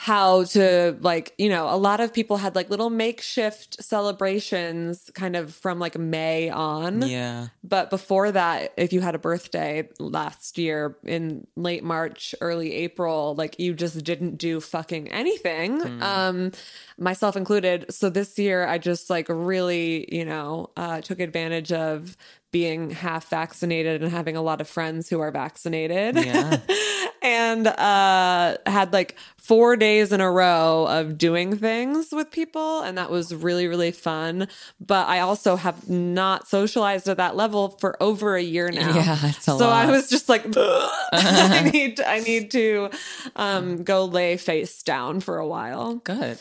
how 0.00 0.44
to 0.44 0.96
like 1.02 1.34
you 1.36 1.50
know 1.50 1.68
a 1.68 1.76
lot 1.76 2.00
of 2.00 2.10
people 2.10 2.38
had 2.38 2.54
like 2.56 2.70
little 2.70 2.88
makeshift 2.88 3.84
celebrations 3.84 5.10
kind 5.12 5.36
of 5.36 5.54
from 5.54 5.78
like 5.78 5.98
may 5.98 6.48
on. 6.48 7.02
Yeah. 7.02 7.48
but 7.62 7.90
before 7.90 8.32
that 8.32 8.72
if 8.78 8.94
you 8.94 9.02
had 9.02 9.14
a 9.14 9.18
birthday 9.18 9.86
last 9.98 10.56
year 10.56 10.96
in 11.04 11.46
late 11.54 11.84
march 11.84 12.34
early 12.40 12.72
april 12.72 13.34
like 13.34 13.60
you 13.60 13.74
just 13.74 14.02
didn't 14.02 14.36
do 14.38 14.58
fucking 14.58 15.08
anything 15.08 16.02
um 16.02 16.50
myself 16.96 17.36
included. 17.36 17.84
So 17.90 18.08
this 18.08 18.38
year 18.38 18.66
i 18.66 18.78
just 18.78 19.10
like 19.10 19.26
really 19.28 20.08
you 20.10 20.24
know 20.24 20.70
uh 20.78 21.02
took 21.02 21.20
advantage 21.20 21.72
of 21.72 22.16
being 22.52 22.90
half 22.90 23.28
vaccinated 23.28 24.02
and 24.02 24.10
having 24.10 24.36
a 24.36 24.42
lot 24.42 24.60
of 24.60 24.68
friends 24.68 25.08
who 25.08 25.20
are 25.20 25.30
vaccinated 25.30 26.16
Yeah. 26.16 26.58
and 27.22 27.66
uh 27.66 28.56
had 28.66 28.92
like 28.92 29.14
four 29.36 29.76
days 29.76 30.10
in 30.12 30.20
a 30.20 30.30
row 30.30 30.86
of 30.88 31.18
doing 31.18 31.56
things 31.56 32.08
with 32.12 32.30
people 32.30 32.80
and 32.82 32.96
that 32.98 33.10
was 33.10 33.34
really 33.34 33.66
really 33.66 33.90
fun 33.92 34.48
but 34.80 35.06
i 35.08 35.20
also 35.20 35.56
have 35.56 35.88
not 35.88 36.48
socialized 36.48 37.08
at 37.08 37.18
that 37.18 37.36
level 37.36 37.70
for 37.78 38.02
over 38.02 38.36
a 38.36 38.42
year 38.42 38.70
now 38.70 38.94
Yeah, 38.94 39.18
it's 39.22 39.46
a 39.48 39.58
so 39.58 39.68
i 39.68 39.90
was 39.90 40.08
just 40.08 40.28
like 40.28 40.44
i 40.56 41.70
need 41.72 41.98
to, 41.98 42.08
i 42.08 42.20
need 42.20 42.50
to 42.52 42.90
um 43.36 43.82
go 43.84 44.06
lay 44.06 44.36
face 44.36 44.82
down 44.82 45.20
for 45.20 45.38
a 45.38 45.46
while 45.46 45.96
Good. 45.96 46.38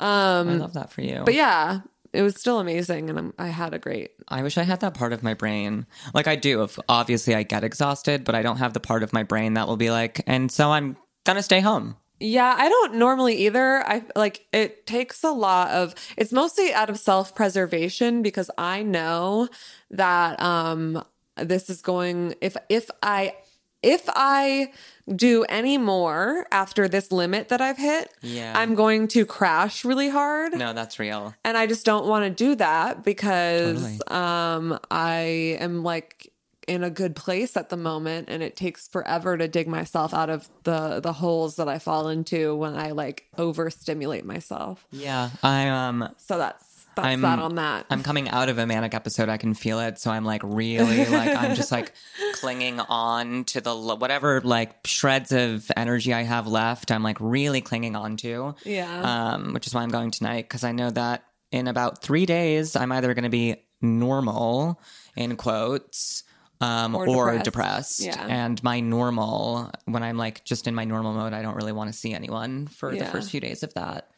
Um, 0.00 0.48
I 0.48 0.54
love 0.54 0.72
that 0.74 0.90
for 0.90 1.02
you. 1.02 1.22
but 1.24 1.34
yeah 1.34 1.80
it 2.12 2.22
was 2.22 2.36
still 2.36 2.60
amazing 2.60 3.08
and 3.08 3.18
I'm, 3.18 3.34
i 3.38 3.48
had 3.48 3.74
a 3.74 3.78
great 3.78 4.12
I 4.28 4.42
wish 4.42 4.56
I 4.56 4.62
had 4.62 4.80
that 4.80 4.94
part 4.94 5.12
of 5.12 5.22
my 5.22 5.34
brain. 5.34 5.86
Like 6.14 6.26
I 6.26 6.36
do. 6.36 6.62
If 6.62 6.78
obviously 6.88 7.34
I 7.34 7.42
get 7.42 7.64
exhausted, 7.64 8.24
but 8.24 8.34
I 8.34 8.42
don't 8.42 8.56
have 8.56 8.72
the 8.72 8.80
part 8.80 9.02
of 9.02 9.12
my 9.12 9.22
brain 9.22 9.54
that 9.54 9.68
will 9.68 9.76
be 9.76 9.90
like, 9.90 10.22
and 10.26 10.50
so 10.50 10.70
I'm 10.70 10.96
gonna 11.24 11.42
stay 11.42 11.60
home. 11.60 11.96
Yeah, 12.18 12.54
I 12.56 12.68
don't 12.68 12.94
normally 12.94 13.36
either. 13.46 13.86
I 13.86 14.04
like 14.14 14.46
it 14.52 14.86
takes 14.86 15.22
a 15.24 15.30
lot 15.30 15.70
of 15.70 15.94
it's 16.16 16.32
mostly 16.32 16.72
out 16.72 16.88
of 16.88 16.98
self-preservation 16.98 18.22
because 18.22 18.50
I 18.56 18.82
know 18.82 19.48
that 19.90 20.40
um 20.40 21.04
this 21.36 21.68
is 21.68 21.82
going 21.82 22.34
if 22.40 22.56
if 22.68 22.90
I 23.02 23.34
if 23.82 24.04
I 24.08 24.72
do 25.16 25.44
any 25.48 25.78
more 25.78 26.46
after 26.52 26.86
this 26.88 27.10
limit 27.10 27.48
that 27.48 27.60
I've 27.60 27.78
hit, 27.78 28.12
Yeah. 28.22 28.52
I'm 28.56 28.74
going 28.76 29.08
to 29.08 29.26
crash 29.26 29.84
really 29.84 30.08
hard. 30.08 30.52
No, 30.56 30.72
that's 30.72 30.98
real. 31.00 31.34
And 31.44 31.56
I 31.56 31.66
just 31.66 31.84
don't 31.84 32.06
want 32.06 32.24
to 32.24 32.30
do 32.30 32.54
that 32.56 33.02
because 33.04 33.82
Totally. 33.82 33.98
um 34.08 34.78
I 34.90 35.56
am 35.60 35.82
like 35.82 36.32
in 36.68 36.84
a 36.84 36.90
good 36.90 37.16
place 37.16 37.56
at 37.56 37.68
the 37.70 37.76
moment 37.76 38.28
and 38.30 38.40
it 38.40 38.54
takes 38.54 38.86
forever 38.86 39.36
to 39.36 39.48
dig 39.48 39.66
myself 39.66 40.14
out 40.14 40.30
of 40.30 40.48
the 40.62 41.00
the 41.00 41.12
holes 41.14 41.56
that 41.56 41.66
I 41.68 41.80
fall 41.80 42.08
into 42.08 42.54
when 42.54 42.76
I 42.76 42.92
like 42.92 43.26
overstimulate 43.36 44.24
myself. 44.24 44.86
Yeah. 44.92 45.30
I 45.42 45.68
um 45.68 46.08
So 46.18 46.38
that's 46.38 46.64
that's 46.94 47.06
I'm 47.06 47.20
that 47.22 47.38
on 47.38 47.54
that. 47.56 47.86
I'm 47.90 48.02
coming 48.02 48.28
out 48.28 48.48
of 48.48 48.58
a 48.58 48.66
manic 48.66 48.94
episode. 48.94 49.28
I 49.28 49.36
can 49.36 49.54
feel 49.54 49.80
it. 49.80 49.98
So 49.98 50.10
I'm 50.10 50.24
like 50.24 50.42
really 50.44 51.04
like 51.06 51.36
I'm 51.36 51.54
just 51.54 51.72
like 51.72 51.92
clinging 52.34 52.80
on 52.80 53.44
to 53.44 53.60
the 53.60 53.74
whatever 53.74 54.40
like 54.42 54.86
shreds 54.86 55.32
of 55.32 55.70
energy 55.76 56.12
I 56.12 56.22
have 56.22 56.46
left. 56.46 56.90
I'm 56.90 57.02
like 57.02 57.16
really 57.20 57.60
clinging 57.60 57.96
on 57.96 58.16
to. 58.18 58.54
Yeah. 58.64 59.32
Um, 59.34 59.52
which 59.54 59.66
is 59.66 59.74
why 59.74 59.82
I'm 59.82 59.90
going 59.90 60.10
tonight 60.10 60.44
because 60.44 60.64
I 60.64 60.72
know 60.72 60.90
that 60.90 61.24
in 61.50 61.68
about 61.68 62.02
three 62.02 62.26
days 62.26 62.76
I'm 62.76 62.92
either 62.92 63.14
going 63.14 63.24
to 63.24 63.30
be 63.30 63.56
normal 63.80 64.80
in 65.16 65.36
quotes. 65.36 66.24
Um, 66.60 66.94
Or 66.94 67.08
or, 67.08 67.38
depressed. 67.38 67.44
depressed. 67.44 68.00
Yeah. 68.04 68.24
And 68.28 68.62
my 68.62 68.78
normal, 68.78 69.68
when 69.86 70.04
I'm 70.04 70.16
like 70.16 70.44
just 70.44 70.68
in 70.68 70.76
my 70.76 70.84
normal 70.84 71.12
mode, 71.12 71.32
I 71.32 71.42
don't 71.42 71.56
really 71.56 71.72
want 71.72 71.92
to 71.92 71.98
see 71.98 72.14
anyone 72.14 72.68
for 72.68 72.94
the 72.94 73.04
first 73.04 73.32
few 73.32 73.40
days 73.40 73.64
of 73.64 73.74
that. 73.74 74.08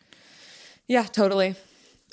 Yeah, 0.87 1.05
totally. 1.05 1.55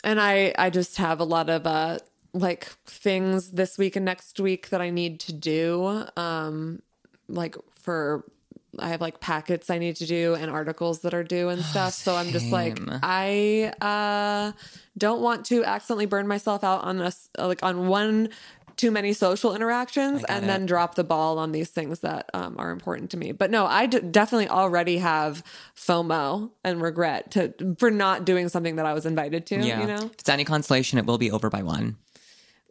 And 0.04 0.20
I 0.20 0.54
I 0.58 0.70
just 0.70 0.98
have 0.98 1.20
a 1.20 1.24
lot 1.24 1.50
of 1.50 1.66
uh 1.68 2.00
like 2.34 2.66
things 2.86 3.52
this 3.52 3.78
week 3.78 3.96
and 3.96 4.06
next 4.06 4.40
week 4.40 4.70
that 4.70 4.82
I 4.82 4.90
need 4.90 5.20
to 5.22 5.34
do. 5.34 6.06
Um 6.16 6.82
like 7.28 7.56
for 7.76 8.26
I 8.80 8.90
have 8.90 9.02
like 9.02 9.20
packets 9.20 9.70
I 9.70 9.80
need 9.80 9.98
to 9.98 10.06
do 10.06 10.34
and 10.34 10.50
articles 10.50 11.02
that 11.02 11.14
are 11.14 11.24
due 11.24 11.50
and 11.50 11.64
stuff. 11.64 11.94
So 11.94 12.16
I'm 12.16 12.30
just 12.30 12.52
like 12.52 12.80
I 13.04 13.74
uh 13.82 14.54
don't 14.98 15.22
want 15.22 15.46
to 15.48 15.64
accidentally 15.66 16.06
burn 16.06 16.28
myself 16.28 16.64
out 16.64 16.84
on 16.84 17.02
us 17.02 17.30
like 17.38 17.64
on 17.64 17.88
one 17.88 18.30
too 18.78 18.92
many 18.92 19.14
social 19.14 19.56
interactions 19.56 20.24
and 20.24 20.46
it. 20.46 20.48
then 20.48 20.66
drop 20.66 20.96
the 20.96 21.04
ball 21.04 21.38
on 21.40 21.52
these 21.52 21.70
things 21.70 22.00
that 22.00 22.30
um, 22.34 22.56
are 22.58 22.72
important 22.72 23.12
to 23.12 23.18
me. 23.18 23.32
But 23.32 23.52
no, 23.52 23.66
I 23.66 23.86
d- 23.86 24.00
definitely 24.00 24.50
already 24.50 24.98
have 24.98 25.44
FOMO 25.76 26.52
and 26.64 26.82
regret 26.82 27.32
to 27.32 27.54
for 27.78 27.92
not 27.92 28.26
doing 28.26 28.50
something 28.50 28.78
that 28.78 28.86
I 28.86 28.94
was 28.94 29.06
invited 29.06 29.46
to. 29.48 29.56
Yeah. 29.58 29.82
You 29.82 29.88
know, 29.88 30.06
If 30.06 30.14
it's 30.14 30.30
any 30.30 30.46
consolation, 30.46 31.00
it 31.00 31.06
will 31.06 31.18
be 31.18 31.32
over 31.32 31.50
by 31.50 31.64
one. 31.64 31.98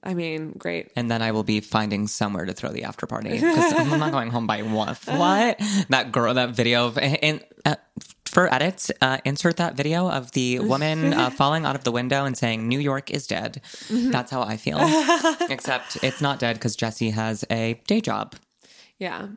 I 0.02 0.14
mean, 0.14 0.52
great. 0.56 0.90
And 0.96 1.10
then 1.10 1.20
I 1.20 1.32
will 1.32 1.42
be 1.42 1.60
finding 1.60 2.06
somewhere 2.06 2.46
to 2.46 2.54
throw 2.54 2.70
the 2.70 2.84
after 2.84 3.06
party 3.06 3.30
because 3.32 3.72
I'm 3.74 3.98
not 3.98 4.12
going 4.12 4.30
home 4.30 4.46
by 4.46 4.62
one. 4.62 4.96
What? 5.04 5.60
That 5.90 6.12
girl, 6.12 6.34
that 6.34 6.50
video 6.50 6.86
of, 6.86 6.98
and 6.98 7.44
uh, 7.64 7.76
for 8.40 8.54
edits, 8.54 8.90
uh, 9.02 9.18
insert 9.26 9.58
that 9.58 9.74
video 9.74 10.08
of 10.08 10.32
the 10.32 10.60
woman 10.60 11.12
uh, 11.12 11.28
falling 11.40 11.66
out 11.66 11.76
of 11.76 11.84
the 11.84 11.92
window 11.92 12.24
and 12.24 12.38
saying, 12.38 12.66
New 12.66 12.78
York 12.78 13.10
is 13.10 13.26
dead. 13.26 13.60
That's 13.90 14.30
how 14.30 14.40
I 14.40 14.56
feel. 14.56 14.78
Except 15.50 16.02
it's 16.02 16.22
not 16.22 16.38
dead 16.38 16.56
because 16.56 16.74
Jesse 16.74 17.10
has 17.10 17.44
a 17.50 17.74
day 17.86 18.00
job. 18.00 18.36
Yeah. 18.98 19.28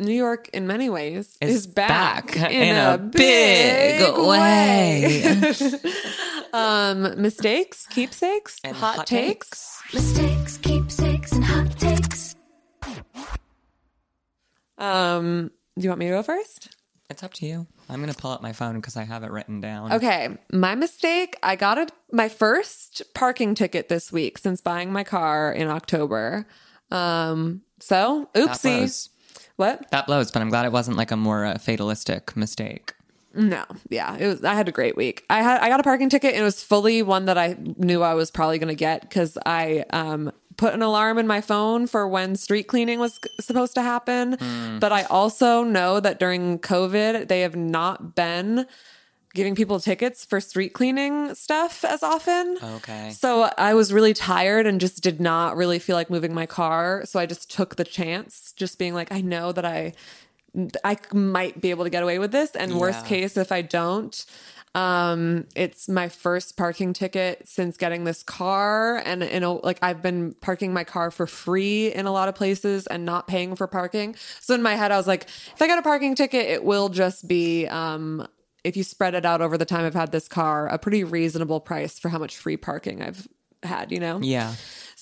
New 0.00 0.12
York, 0.12 0.48
in 0.52 0.66
many 0.66 0.90
ways, 0.90 1.38
is, 1.40 1.54
Is 1.54 1.66
back, 1.68 2.34
back 2.34 2.50
in, 2.50 2.70
in 2.70 2.76
a, 2.76 2.94
a 2.94 2.98
big, 2.98 4.00
big 4.00 4.18
way. 4.18 5.36
um, 6.52 7.22
mistakes, 7.22 7.86
keepsakes, 7.86 8.58
And 8.64 8.76
hot, 8.76 8.96
hot 8.96 9.06
takes. 9.06 9.80
Mistakes, 9.92 10.58
keepsakes, 10.58 11.30
and 11.30 11.44
hot 11.44 11.78
takes. 11.78 12.34
Um, 14.76 15.52
do 15.78 15.84
you 15.84 15.88
want 15.90 16.00
me 16.00 16.06
to 16.06 16.12
go 16.12 16.22
first? 16.24 16.76
It's 17.10 17.22
up 17.22 17.34
to 17.34 17.46
you. 17.46 17.66
I'm 17.88 18.00
going 18.00 18.12
to 18.12 18.18
pull 18.18 18.30
up 18.30 18.40
my 18.42 18.52
phone 18.52 18.76
because 18.76 18.96
I 18.96 19.04
have 19.04 19.22
it 19.24 19.30
written 19.30 19.60
down. 19.60 19.92
Okay, 19.92 20.36
my 20.52 20.74
mistake. 20.74 21.36
I 21.42 21.54
got 21.54 21.78
a, 21.78 21.86
my 22.12 22.28
first 22.28 23.02
parking 23.14 23.54
ticket 23.54 23.88
this 23.88 24.10
week 24.10 24.38
since 24.38 24.60
buying 24.62 24.90
my 24.90 25.04
car 25.04 25.52
in 25.52 25.68
October. 25.68 26.46
Um, 26.90 27.60
so 27.78 28.30
That 28.32 28.48
oopsie. 28.48 28.78
blows. 28.78 29.08
What? 29.56 29.90
That 29.90 30.06
blows, 30.06 30.30
but 30.32 30.40
I'm 30.42 30.48
glad 30.48 30.64
it 30.64 30.72
wasn't 30.72 30.96
like 30.96 31.10
a 31.10 31.16
more 31.16 31.44
uh, 31.44 31.58
fatalistic 31.58 32.36
mistake. 32.36 32.94
No, 33.36 33.64
yeah, 33.90 34.16
it 34.16 34.26
was. 34.28 34.44
I 34.44 34.54
had 34.54 34.68
a 34.68 34.72
great 34.72 34.96
week. 34.96 35.24
I 35.28 35.42
had 35.42 35.60
I 35.60 35.68
got 35.68 35.80
a 35.80 35.82
parking 35.82 36.08
ticket, 36.08 36.34
and 36.34 36.40
it 36.40 36.44
was 36.44 36.62
fully 36.62 37.02
one 37.02 37.24
that 37.24 37.36
I 37.36 37.56
knew 37.58 38.00
I 38.02 38.14
was 38.14 38.30
probably 38.30 38.58
going 38.58 38.68
to 38.68 38.74
get 38.76 39.00
because 39.02 39.36
I 39.44 39.84
um 39.90 40.30
put 40.56 40.74
an 40.74 40.82
alarm 40.82 41.18
in 41.18 41.26
my 41.26 41.40
phone 41.40 41.86
for 41.86 42.06
when 42.06 42.36
street 42.36 42.64
cleaning 42.64 42.98
was 42.98 43.20
supposed 43.40 43.74
to 43.74 43.82
happen. 43.82 44.34
Hmm. 44.34 44.78
But 44.78 44.92
I 44.92 45.04
also 45.04 45.62
know 45.62 46.00
that 46.00 46.18
during 46.18 46.58
COVID, 46.58 47.28
they 47.28 47.40
have 47.40 47.56
not 47.56 48.14
been 48.14 48.66
giving 49.34 49.56
people 49.56 49.80
tickets 49.80 50.24
for 50.24 50.40
street 50.40 50.72
cleaning 50.72 51.34
stuff 51.34 51.84
as 51.84 52.02
often. 52.04 52.56
Okay. 52.62 53.10
So 53.10 53.50
I 53.58 53.74
was 53.74 53.92
really 53.92 54.14
tired 54.14 54.64
and 54.64 54.80
just 54.80 55.02
did 55.02 55.20
not 55.20 55.56
really 55.56 55.80
feel 55.80 55.96
like 55.96 56.08
moving 56.08 56.32
my 56.32 56.46
car. 56.46 57.02
So 57.04 57.18
I 57.18 57.26
just 57.26 57.50
took 57.50 57.74
the 57.74 57.84
chance, 57.84 58.54
just 58.56 58.78
being 58.78 58.94
like, 58.94 59.10
I 59.10 59.20
know 59.20 59.50
that 59.52 59.64
I 59.64 59.92
I 60.84 60.96
might 61.12 61.60
be 61.60 61.70
able 61.70 61.82
to 61.82 61.90
get 61.90 62.04
away 62.04 62.20
with 62.20 62.30
this. 62.30 62.52
And 62.52 62.78
worst 62.78 63.06
case, 63.06 63.36
if 63.36 63.50
I 63.50 63.60
don't, 63.60 64.24
um, 64.74 65.46
it's 65.54 65.88
my 65.88 66.08
first 66.08 66.56
parking 66.56 66.92
ticket 66.92 67.46
since 67.48 67.76
getting 67.76 68.04
this 68.04 68.22
car. 68.22 68.98
And 69.04 69.22
you 69.22 69.40
know, 69.40 69.60
like 69.62 69.78
I've 69.82 70.02
been 70.02 70.34
parking 70.40 70.72
my 70.72 70.84
car 70.84 71.10
for 71.10 71.26
free 71.26 71.92
in 71.92 72.06
a 72.06 72.12
lot 72.12 72.28
of 72.28 72.34
places 72.34 72.86
and 72.88 73.04
not 73.04 73.28
paying 73.28 73.54
for 73.54 73.66
parking. 73.66 74.16
So 74.40 74.54
in 74.54 74.62
my 74.62 74.74
head, 74.74 74.90
I 74.90 74.96
was 74.96 75.06
like, 75.06 75.24
if 75.24 75.62
I 75.62 75.66
get 75.66 75.78
a 75.78 75.82
parking 75.82 76.14
ticket, 76.14 76.46
it 76.46 76.64
will 76.64 76.88
just 76.88 77.28
be 77.28 77.66
um 77.68 78.26
if 78.64 78.76
you 78.78 78.82
spread 78.82 79.14
it 79.14 79.26
out 79.26 79.42
over 79.42 79.58
the 79.58 79.66
time 79.66 79.84
I've 79.84 79.94
had 79.94 80.10
this 80.10 80.26
car, 80.26 80.66
a 80.68 80.78
pretty 80.78 81.04
reasonable 81.04 81.60
price 81.60 81.98
for 81.98 82.08
how 82.08 82.18
much 82.18 82.36
free 82.36 82.56
parking 82.56 83.02
I've 83.02 83.28
had, 83.62 83.92
you 83.92 84.00
know? 84.00 84.20
Yeah. 84.22 84.54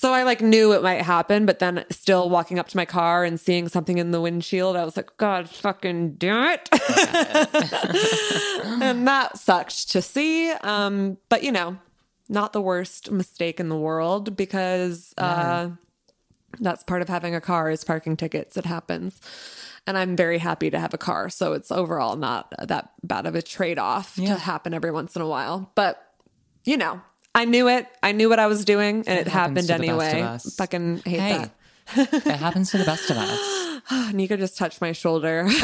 So 0.02 0.12
I 0.12 0.24
like 0.24 0.40
knew 0.40 0.72
it 0.72 0.82
might 0.82 1.02
happen, 1.02 1.46
but 1.46 1.60
then 1.60 1.84
still 1.90 2.28
walking 2.28 2.58
up 2.58 2.66
to 2.70 2.76
my 2.76 2.84
car 2.84 3.22
and 3.22 3.38
seeing 3.38 3.68
something 3.68 3.98
in 3.98 4.10
the 4.10 4.20
windshield, 4.20 4.74
I 4.74 4.84
was 4.84 4.96
like, 4.96 5.16
God 5.16 5.48
fucking 5.48 6.14
damn 6.14 6.58
it. 6.58 6.68
and 8.82 9.06
that 9.06 9.38
sucked 9.38 9.90
to 9.90 10.02
see. 10.02 10.50
Um, 10.50 11.18
but 11.28 11.44
you 11.44 11.52
know, 11.52 11.78
not 12.28 12.52
the 12.52 12.60
worst 12.60 13.12
mistake 13.12 13.60
in 13.60 13.68
the 13.68 13.76
world 13.76 14.36
because 14.36 15.14
uh 15.18 15.68
that's 16.58 16.82
part 16.82 17.02
of 17.02 17.08
having 17.08 17.36
a 17.36 17.40
car 17.40 17.70
is 17.70 17.84
parking 17.84 18.16
tickets. 18.16 18.56
It 18.56 18.66
happens. 18.66 19.20
And 19.86 19.96
I'm 19.96 20.16
very 20.16 20.38
happy 20.38 20.68
to 20.68 20.80
have 20.80 20.92
a 20.92 20.98
car. 20.98 21.30
So 21.30 21.52
it's 21.52 21.70
overall 21.70 22.16
not 22.16 22.52
that 22.60 22.90
bad 23.04 23.26
of 23.26 23.36
a 23.36 23.42
trade 23.42 23.78
off 23.78 24.16
to 24.16 24.34
happen 24.34 24.74
every 24.74 24.90
once 24.90 25.14
in 25.14 25.22
a 25.22 25.28
while. 25.28 25.70
But, 25.76 26.04
you 26.64 26.76
know, 26.76 27.02
I 27.34 27.44
knew 27.44 27.68
it. 27.68 27.86
I 28.02 28.12
knew 28.12 28.28
what 28.28 28.38
I 28.38 28.46
was 28.46 28.64
doing 28.64 29.04
and 29.06 29.18
it, 29.18 29.28
happens 29.28 29.32
happened 29.32 29.56
to 29.68 29.92
the 29.92 29.98
best 29.98 30.14
of 30.14 30.18
anyway. 30.18 30.38
Fucking 30.56 31.02
hate 31.04 31.20
Hey, 31.20 31.38
that. 31.38 32.26
it 32.26 32.36
happens 32.36 32.70
to 32.70 32.78
the 32.78 32.84
best 32.84 33.10
of 33.10 33.16
us. 33.16 33.72
Nika 34.12 34.36
just 34.36 34.56
touched 34.56 34.80
my 34.80 34.92
shoulder. 34.92 35.46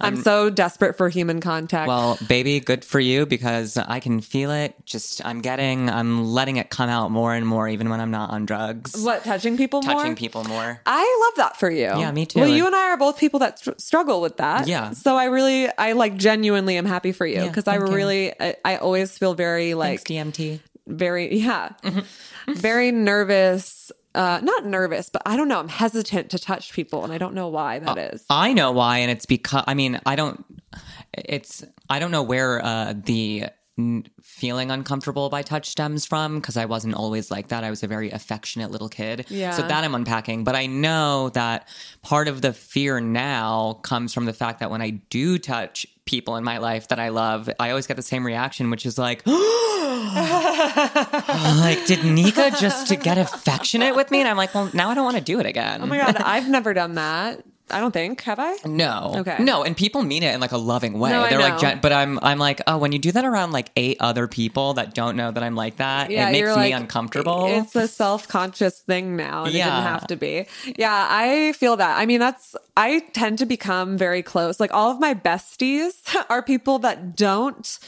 I'm 0.00 0.16
so 0.16 0.50
desperate 0.50 0.96
for 0.96 1.08
human 1.08 1.40
contact. 1.40 1.88
Well, 1.88 2.18
baby, 2.26 2.60
good 2.60 2.84
for 2.84 3.00
you 3.00 3.26
because 3.26 3.76
I 3.76 4.00
can 4.00 4.20
feel 4.20 4.50
it. 4.50 4.74
Just 4.84 5.24
I'm 5.24 5.40
getting, 5.40 5.90
I'm 5.90 6.24
letting 6.24 6.56
it 6.56 6.70
come 6.70 6.88
out 6.88 7.10
more 7.10 7.34
and 7.34 7.46
more, 7.46 7.68
even 7.68 7.88
when 7.90 8.00
I'm 8.00 8.10
not 8.10 8.30
on 8.30 8.46
drugs. 8.46 9.02
what 9.02 9.24
touching 9.24 9.56
people 9.56 9.82
more? 9.82 9.94
Touching 9.94 10.16
people 10.16 10.44
more. 10.44 10.80
I 10.86 11.26
love 11.26 11.36
that 11.36 11.58
for 11.58 11.70
you. 11.70 11.84
Yeah, 11.84 12.10
me 12.12 12.26
too. 12.26 12.40
Well, 12.40 12.48
you 12.48 12.66
and 12.66 12.74
I 12.74 12.90
are 12.90 12.96
both 12.96 13.18
people 13.18 13.40
that 13.40 13.58
str- 13.58 13.72
struggle 13.78 14.20
with 14.20 14.38
that. 14.38 14.66
Yeah. 14.66 14.92
So 14.92 15.16
I 15.16 15.24
really, 15.26 15.68
I 15.76 15.92
like 15.92 16.16
genuinely 16.16 16.76
am 16.76 16.86
happy 16.86 17.12
for 17.12 17.26
you 17.26 17.36
Yeah, 17.36 17.48
because 17.48 17.66
I 17.66 17.76
really, 17.76 18.32
I, 18.40 18.56
I 18.64 18.76
always 18.76 19.16
feel 19.18 19.34
very 19.34 19.74
like 19.74 20.06
Thanks, 20.06 20.38
DMT. 20.38 20.60
Very, 20.86 21.36
yeah, 21.38 21.70
Mm-hmm. 21.82 22.52
very 22.54 22.92
nervous. 22.92 23.90
Uh, 24.14 24.40
not 24.42 24.64
nervous, 24.64 25.10
but 25.10 25.20
I 25.26 25.36
don't 25.36 25.46
know. 25.48 25.58
I'm 25.60 25.68
hesitant 25.68 26.30
to 26.30 26.38
touch 26.38 26.72
people, 26.72 27.04
and 27.04 27.12
I 27.12 27.18
don't 27.18 27.34
know 27.34 27.48
why 27.48 27.80
that 27.80 27.98
is. 28.14 28.24
I 28.30 28.54
know 28.54 28.72
why, 28.72 28.98
and 28.98 29.10
it's 29.10 29.26
because 29.26 29.64
I 29.66 29.74
mean 29.74 30.00
I 30.06 30.16
don't. 30.16 30.42
It's 31.12 31.62
I 31.90 31.98
don't 31.98 32.10
know 32.10 32.22
where 32.22 32.64
uh, 32.64 32.94
the 32.96 33.44
feeling 34.22 34.70
uncomfortable 34.70 35.28
by 35.28 35.42
touch 35.42 35.68
stems 35.68 36.06
from 36.06 36.36
because 36.36 36.56
I 36.56 36.64
wasn't 36.64 36.94
always 36.94 37.30
like 37.30 37.48
that. 37.48 37.62
I 37.62 37.68
was 37.68 37.82
a 37.82 37.86
very 37.86 38.10
affectionate 38.10 38.70
little 38.70 38.88
kid. 38.88 39.26
Yeah. 39.28 39.50
So 39.50 39.62
that 39.62 39.84
I'm 39.84 39.94
unpacking, 39.94 40.44
but 40.44 40.56
I 40.56 40.64
know 40.66 41.28
that 41.30 41.68
part 42.02 42.28
of 42.28 42.40
the 42.40 42.54
fear 42.54 43.00
now 43.00 43.74
comes 43.82 44.14
from 44.14 44.24
the 44.24 44.32
fact 44.32 44.60
that 44.60 44.70
when 44.70 44.80
I 44.80 44.90
do 44.90 45.38
touch 45.38 45.86
people 46.06 46.36
in 46.36 46.44
my 46.44 46.58
life 46.58 46.88
that 46.88 46.98
I 46.98 47.10
love, 47.10 47.50
I 47.60 47.70
always 47.70 47.86
get 47.86 47.96
the 47.96 48.02
same 48.02 48.24
reaction, 48.24 48.70
which 48.70 48.86
is 48.86 48.96
like. 48.96 49.26
like, 49.26 49.36
did 51.86 52.04
Nika 52.04 52.52
just 52.58 52.88
to 52.88 52.96
get 52.96 53.18
affectionate 53.18 53.94
with 53.94 54.10
me? 54.10 54.20
And 54.20 54.28
I'm 54.28 54.38
like, 54.38 54.54
well, 54.54 54.70
now 54.72 54.88
I 54.88 54.94
don't 54.94 55.04
want 55.04 55.18
to 55.18 55.22
do 55.22 55.38
it 55.38 55.46
again. 55.46 55.82
oh 55.82 55.86
my 55.86 55.98
god, 55.98 56.16
I've 56.16 56.48
never 56.48 56.72
done 56.72 56.94
that. 56.94 57.44
I 57.68 57.80
don't 57.80 57.90
think 57.90 58.20
have 58.22 58.38
I. 58.38 58.56
No. 58.64 59.14
Okay. 59.16 59.36
No, 59.40 59.64
and 59.64 59.76
people 59.76 60.02
mean 60.02 60.22
it 60.22 60.32
in 60.34 60.40
like 60.40 60.52
a 60.52 60.56
loving 60.56 60.98
way. 61.00 61.10
No, 61.10 61.28
They're 61.28 61.40
like, 61.40 61.58
gen- 61.58 61.80
but 61.80 61.92
I'm, 61.92 62.18
I'm 62.22 62.38
like, 62.38 62.60
oh, 62.68 62.78
when 62.78 62.92
you 62.92 62.98
do 63.00 63.10
that 63.12 63.24
around 63.24 63.50
like 63.50 63.70
eight 63.76 63.96
other 63.98 64.28
people 64.28 64.74
that 64.74 64.94
don't 64.94 65.16
know 65.16 65.32
that 65.32 65.42
I'm 65.42 65.56
like 65.56 65.76
that, 65.78 66.10
it 66.10 66.16
makes 66.30 66.46
me 66.48 66.54
like, 66.54 66.74
uncomfortable. 66.74 67.46
It's 67.48 67.74
a 67.74 67.88
self 67.88 68.28
conscious 68.28 68.78
thing 68.78 69.16
now. 69.16 69.46
And 69.46 69.54
It 69.54 69.58
Yeah. 69.58 69.64
didn't 69.64 69.82
have 69.82 70.06
to 70.06 70.16
be. 70.16 70.46
Yeah, 70.76 71.06
I 71.10 71.52
feel 71.54 71.76
that. 71.76 71.98
I 71.98 72.06
mean, 72.06 72.20
that's, 72.20 72.54
I 72.76 73.00
tend 73.14 73.38
to 73.38 73.46
become 73.46 73.98
very 73.98 74.22
close. 74.22 74.60
Like 74.60 74.72
all 74.72 74.90
of 74.92 75.00
my 75.00 75.14
besties 75.14 75.94
are 76.30 76.42
people 76.42 76.78
that 76.80 77.16
don't, 77.16 77.78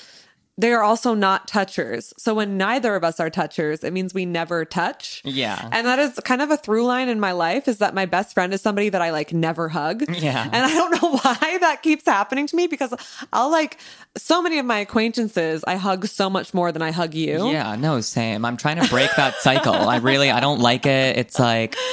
they 0.59 0.73
are 0.73 0.83
also 0.83 1.15
not 1.15 1.47
touchers. 1.47 2.12
So 2.19 2.35
when 2.35 2.59
neither 2.59 2.97
of 2.97 3.05
us 3.05 3.21
are 3.21 3.31
touchers, 3.31 3.85
it 3.85 3.93
means 3.93 4.12
we 4.12 4.27
never 4.27 4.65
touch. 4.65 5.23
Yeah. 5.25 5.69
And 5.71 5.87
that 5.87 6.00
is 6.00 6.19
kind 6.25 6.43
of 6.43 6.50
a 6.50 6.57
through 6.57 6.85
line 6.85 7.09
in 7.09 7.21
my 7.21 7.31
life 7.31 7.69
is 7.69 7.79
that 7.79 7.95
my 7.95 8.07
best 8.07 8.35
friend 8.35 8.53
is 8.53 8.61
somebody 8.61 8.88
that 8.88 9.00
I 9.00 9.11
like 9.11 9.33
never 9.33 9.69
hug. 9.69 10.03
Yeah. 10.09 10.43
And 10.43 10.57
I 10.57 10.75
don't 10.75 10.91
know 11.03 11.17
why 11.19 11.59
that 11.61 11.83
keeps 11.83 12.05
happening 12.07 12.49
to 12.49 12.57
me 12.57 12.67
because 12.67 12.93
I'll 13.33 13.53
like 13.53 13.79
so 14.17 14.43
many 14.43 14.59
of 14.59 14.67
my 14.67 14.81
acquaintances, 14.81 15.62
I 15.65 15.77
hug 15.77 16.07
so 16.07 16.29
much 16.29 16.53
more 16.53 16.73
than 16.73 16.83
I 16.83 16.91
hug 16.91 17.15
you. 17.15 17.49
yeah, 17.50 17.77
no, 17.77 18.00
same. 18.00 18.45
I'm 18.45 18.57
trying 18.57 18.83
to 18.83 18.88
break 18.88 19.11
that 19.17 19.37
cycle. 19.37 19.75
I 19.75 19.99
really, 19.99 20.31
I 20.31 20.41
don't 20.41 20.59
like 20.61 20.87
it. 20.87 21.17
It's 21.17 21.38
like, 21.38 21.77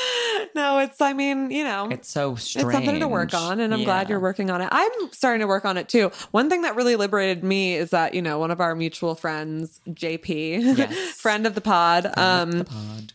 No, 0.56 0.80
it's, 0.80 1.02
I 1.02 1.12
mean, 1.12 1.52
you 1.52 1.66
know, 1.66 1.90
it's 1.92 2.10
so 2.10 2.36
strange. 2.36 2.66
it's 2.66 2.74
something 2.74 3.02
to 3.02 3.10
work 3.10 3.34
on, 3.34 3.60
and 3.60 3.74
I'm 3.74 3.84
glad 3.84 4.10
you're 4.10 4.22
working 4.22 4.50
on 4.50 4.62
it. 4.62 4.70
I'm 4.72 4.90
starting 5.12 5.42
to 5.42 5.48
work 5.48 5.66
on 5.66 5.76
it 5.76 5.90
too. 5.90 6.12
One 6.32 6.50
thing 6.50 6.62
that 6.62 6.78
really 6.78 6.96
liberated 6.96 7.44
me 7.44 7.76
is 7.76 7.90
that, 7.90 8.14
you 8.14 8.22
know, 8.22 8.40
one 8.40 8.52
of 8.52 8.55
our 8.62 8.76
mutual 8.76 9.16
friends, 9.16 9.80
JP, 9.90 10.78
Yes. 10.78 10.94
friend 11.22 11.46
of 11.46 11.56
the 11.56 11.62
pod, 11.62 12.06
um, 12.18 12.66
Pod. 12.66 13.14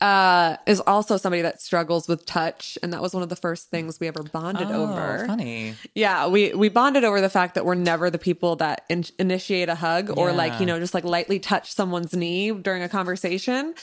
uh, 0.00 0.56
is 0.66 0.80
also 0.80 1.16
somebody 1.16 1.42
that 1.42 1.60
struggles 1.60 2.06
with 2.08 2.24
touch. 2.24 2.78
And 2.82 2.92
that 2.92 3.02
was 3.02 3.14
one 3.14 3.22
of 3.22 3.28
the 3.28 3.36
first 3.36 3.70
things 3.70 3.98
we 3.98 4.06
ever 4.08 4.22
bonded 4.22 4.68
Oh, 4.70 4.84
over. 4.84 5.24
funny. 5.26 5.74
Yeah, 5.94 6.28
we 6.28 6.52
we 6.54 6.68
bonded 6.68 7.04
over 7.04 7.20
the 7.20 7.28
fact 7.30 7.54
that 7.56 7.64
we're 7.64 7.74
never 7.74 8.08
the 8.10 8.18
people 8.18 8.56
that 8.56 8.84
in- 8.88 9.04
initiate 9.18 9.68
a 9.68 9.74
hug 9.74 10.16
or 10.16 10.32
like 10.32 10.58
you 10.60 10.66
know 10.66 10.78
just 10.78 10.94
like 10.94 11.04
lightly 11.04 11.38
touch 11.40 11.72
someone's 11.72 12.14
knee 12.14 12.52
during 12.52 12.82
a 12.82 12.88
conversation, 12.88 13.74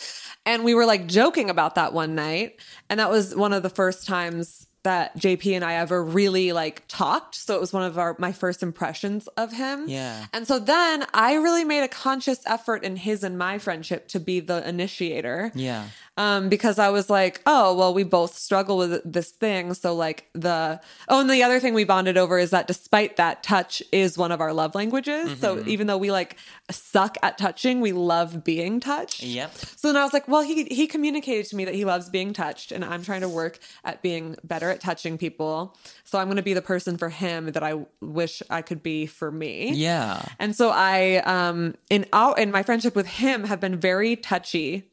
and 0.45 0.63
we 0.63 0.73
were 0.73 0.85
like 0.85 1.07
joking 1.07 1.49
about 1.49 1.75
that 1.75 1.91
one 1.93 2.15
night, 2.15 2.59
and 2.89 2.99
that 2.99 3.09
was 3.09 3.35
one 3.35 3.51
of 3.53 3.61
the 3.63 3.69
first 3.69 4.07
times 4.07 4.67
that 4.85 5.17
JP 5.17 5.55
and 5.55 5.65
I 5.65 5.73
ever 5.75 6.01
really 6.03 6.51
like 6.53 6.83
talked. 6.87 7.35
So 7.35 7.53
it 7.55 7.59
was 7.59 7.73
one 7.73 7.83
of 7.83 7.97
our 7.97 8.15
my 8.17 8.31
first 8.31 8.63
impressions 8.63 9.27
of 9.35 9.51
him. 9.51 9.89
Yeah. 9.89 10.25
and 10.31 10.47
so 10.47 10.57
then 10.57 11.05
I 11.13 11.33
really 11.35 11.65
made 11.65 11.83
a 11.83 11.87
conscious 11.87 12.39
effort 12.45 12.83
in 12.83 12.95
his 12.95 13.23
and 13.23 13.37
my 13.37 13.57
friendship 13.57 14.07
to 14.09 14.19
be 14.19 14.39
the 14.39 14.67
initiator 14.67 15.51
Yeah. 15.53 15.87
Um, 16.17 16.49
because 16.49 16.79
I 16.79 16.89
was 16.89 17.09
like, 17.09 17.41
oh, 17.45 17.75
well, 17.75 17.93
we 17.93 18.03
both 18.03 18.37
struggle 18.37 18.77
with 18.77 19.01
this 19.03 19.31
thing. 19.31 19.73
So, 19.73 19.93
like, 19.95 20.29
the 20.33 20.79
oh, 21.09 21.19
and 21.21 21.29
the 21.29 21.43
other 21.43 21.59
thing 21.59 21.73
we 21.73 21.83
bonded 21.83 22.17
over 22.17 22.37
is 22.39 22.51
that 22.51 22.67
despite 22.67 23.17
that, 23.17 23.43
touch 23.43 23.83
is 23.91 24.17
one 24.17 24.31
of 24.31 24.39
our 24.41 24.53
love 24.53 24.75
languages. 24.75 25.39
So, 25.39 25.57
Mm-hmm. 25.57 25.69
even 25.69 25.87
though 25.87 25.97
we 25.97 26.11
like 26.11 26.37
suck 26.71 27.17
at 27.21 27.37
touching, 27.37 27.81
we 27.81 27.91
love 27.91 28.43
being 28.43 28.79
touched. 28.79 29.23
Yep. 29.23 29.53
So 29.55 29.87
then 29.89 29.97
I 29.97 30.03
was 30.03 30.13
like, 30.13 30.27
well, 30.27 30.41
he 30.41 30.65
he 30.65 30.87
communicated 30.87 31.45
to 31.47 31.55
me 31.55 31.65
that 31.65 31.75
he 31.75 31.85
loves 31.85 32.09
being 32.09 32.33
touched, 32.33 32.71
and 32.71 32.83
I'm 32.85 33.03
trying 33.03 33.21
to 33.21 33.29
work 33.29 33.59
at 33.83 34.01
being 34.01 34.35
better 34.43 34.69
at 34.69 34.79
touching 34.81 35.17
people. 35.17 35.77
So 36.03 36.17
I'm 36.19 36.27
going 36.27 36.37
to 36.37 36.43
be 36.43 36.53
the 36.53 36.61
person 36.61 36.97
for 36.97 37.09
him 37.09 37.51
that 37.51 37.63
I 37.63 37.85
wish 38.01 38.41
I 38.49 38.61
could 38.61 38.81
be 38.81 39.05
for 39.05 39.31
me. 39.31 39.73
Yeah. 39.73 40.21
And 40.39 40.55
so 40.55 40.69
I 40.69 41.17
um 41.25 41.75
in 41.89 42.05
our 42.13 42.37
in 42.37 42.51
my 42.51 42.63
friendship 42.63 42.95
with 42.95 43.07
him 43.07 43.43
have 43.45 43.59
been 43.59 43.77
very 43.77 44.15
touchy 44.15 44.83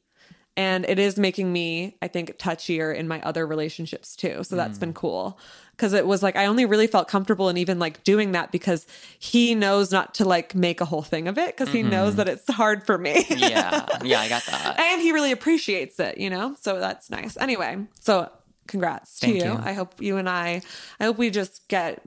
and 0.57 0.85
it 0.87 0.99
is 0.99 1.19
making 1.19 1.53
me 1.53 1.97
I 2.03 2.09
think 2.09 2.37
touchier 2.39 2.95
in 2.95 3.09
my 3.09 3.21
other 3.23 3.47
relationships 3.47 4.17
too. 4.17 4.45
So 4.45 4.57
that's 4.57 4.79
been 4.79 4.93
mm. 4.93 4.97
cool 4.97 5.39
cuz 5.79 5.93
it 5.93 6.07
was 6.07 6.23
like 6.23 6.37
I 6.37 6.47
only 6.47 6.65
really 6.65 6.87
felt 6.87 7.09
comfortable 7.09 7.49
in 7.49 7.57
even 7.57 7.79
like 7.79 8.05
doing 8.05 8.33
that 8.33 8.53
because 8.53 8.87
he 9.19 9.55
knows 9.55 9.91
not 9.91 10.15
to 10.15 10.25
like 10.25 10.55
make 10.55 10.81
a 10.81 10.85
whole 10.85 11.03
thing 11.03 11.29
of 11.29 11.39
it 11.39 11.57
cuz 11.57 11.69
he 11.71 11.81
mm-hmm. 11.81 11.91
knows 11.91 12.17
that 12.17 12.29
it's 12.29 12.51
hard 12.53 12.85
for 12.85 12.99
me. 12.99 13.25
Yeah. 13.29 13.87
Yeah, 14.05 14.21
I 14.21 14.29
got 14.29 14.45
that. 14.51 14.79
and 14.79 15.03
he 15.03 15.13
really 15.13 15.33
appreciates 15.33 15.99
it, 16.01 16.19
you 16.19 16.31
know? 16.31 16.57
So 16.61 16.79
that's 16.79 17.11
nice. 17.11 17.37
Anyway, 17.37 17.79
so 18.01 18.31
congrats 18.67 19.21
to 19.21 19.29
you. 19.29 19.45
you. 19.45 19.61
I 19.63 19.73
hope 19.73 20.01
you 20.01 20.17
and 20.17 20.29
I 20.29 20.63
I 21.01 21.05
hope 21.05 21.19
we 21.19 21.31
just 21.31 21.69
get 21.69 22.03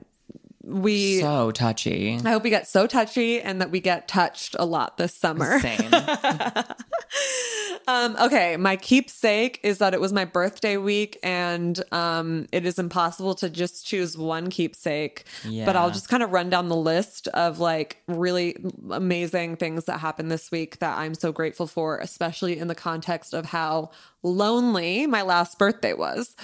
we 0.66 1.20
So 1.20 1.52
touchy. 1.52 2.18
I 2.24 2.30
hope 2.30 2.42
we 2.42 2.50
get 2.50 2.66
so 2.66 2.86
touchy 2.86 3.40
and 3.40 3.60
that 3.60 3.70
we 3.70 3.80
get 3.80 4.08
touched 4.08 4.56
a 4.58 4.64
lot 4.64 4.96
this 4.96 5.14
summer. 5.14 5.60
Same. 5.60 5.90
Um, 7.88 8.16
okay, 8.20 8.56
my 8.56 8.76
keepsake 8.76 9.60
is 9.62 9.78
that 9.78 9.94
it 9.94 10.00
was 10.00 10.12
my 10.12 10.24
birthday 10.24 10.76
week 10.76 11.18
and 11.22 11.80
um, 11.92 12.46
it 12.50 12.66
is 12.66 12.80
impossible 12.80 13.34
to 13.36 13.48
just 13.48 13.86
choose 13.86 14.18
one 14.18 14.50
keepsake. 14.50 15.24
Yeah. 15.44 15.66
But 15.66 15.76
I'll 15.76 15.92
just 15.92 16.08
kind 16.08 16.22
of 16.22 16.32
run 16.32 16.50
down 16.50 16.68
the 16.68 16.76
list 16.76 17.28
of 17.28 17.60
like 17.60 18.02
really 18.08 18.56
amazing 18.90 19.56
things 19.56 19.84
that 19.84 20.00
happened 20.00 20.32
this 20.32 20.50
week 20.50 20.80
that 20.80 20.98
I'm 20.98 21.14
so 21.14 21.30
grateful 21.30 21.68
for, 21.68 21.98
especially 21.98 22.58
in 22.58 22.66
the 22.66 22.74
context 22.74 23.32
of 23.32 23.46
how 23.46 23.90
lonely 24.24 25.06
my 25.06 25.22
last 25.22 25.56
birthday 25.56 25.92
was. 25.92 26.34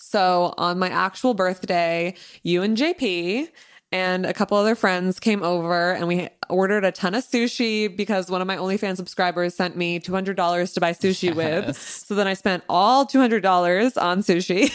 So 0.00 0.54
on 0.56 0.78
my 0.78 0.88
actual 0.88 1.34
birthday, 1.34 2.14
you 2.42 2.62
and 2.62 2.76
JP 2.76 3.48
and 3.92 4.24
a 4.24 4.32
couple 4.32 4.56
other 4.56 4.74
friends 4.74 5.20
came 5.20 5.42
over 5.42 5.92
and 5.92 6.06
we 6.06 6.28
ordered 6.48 6.84
a 6.84 6.92
ton 6.92 7.14
of 7.14 7.24
sushi 7.24 7.94
because 7.94 8.30
one 8.30 8.40
of 8.40 8.46
my 8.46 8.56
OnlyFans 8.56 8.96
subscribers 8.96 9.54
sent 9.54 9.76
me 9.76 10.00
$200 10.00 10.74
to 10.74 10.80
buy 10.80 10.92
sushi 10.92 11.34
with. 11.66 11.76
So 11.76 12.14
then 12.14 12.26
I 12.26 12.34
spent 12.34 12.62
all 12.68 13.04
$200 13.04 14.00
on 14.00 14.22
sushi 14.22 14.72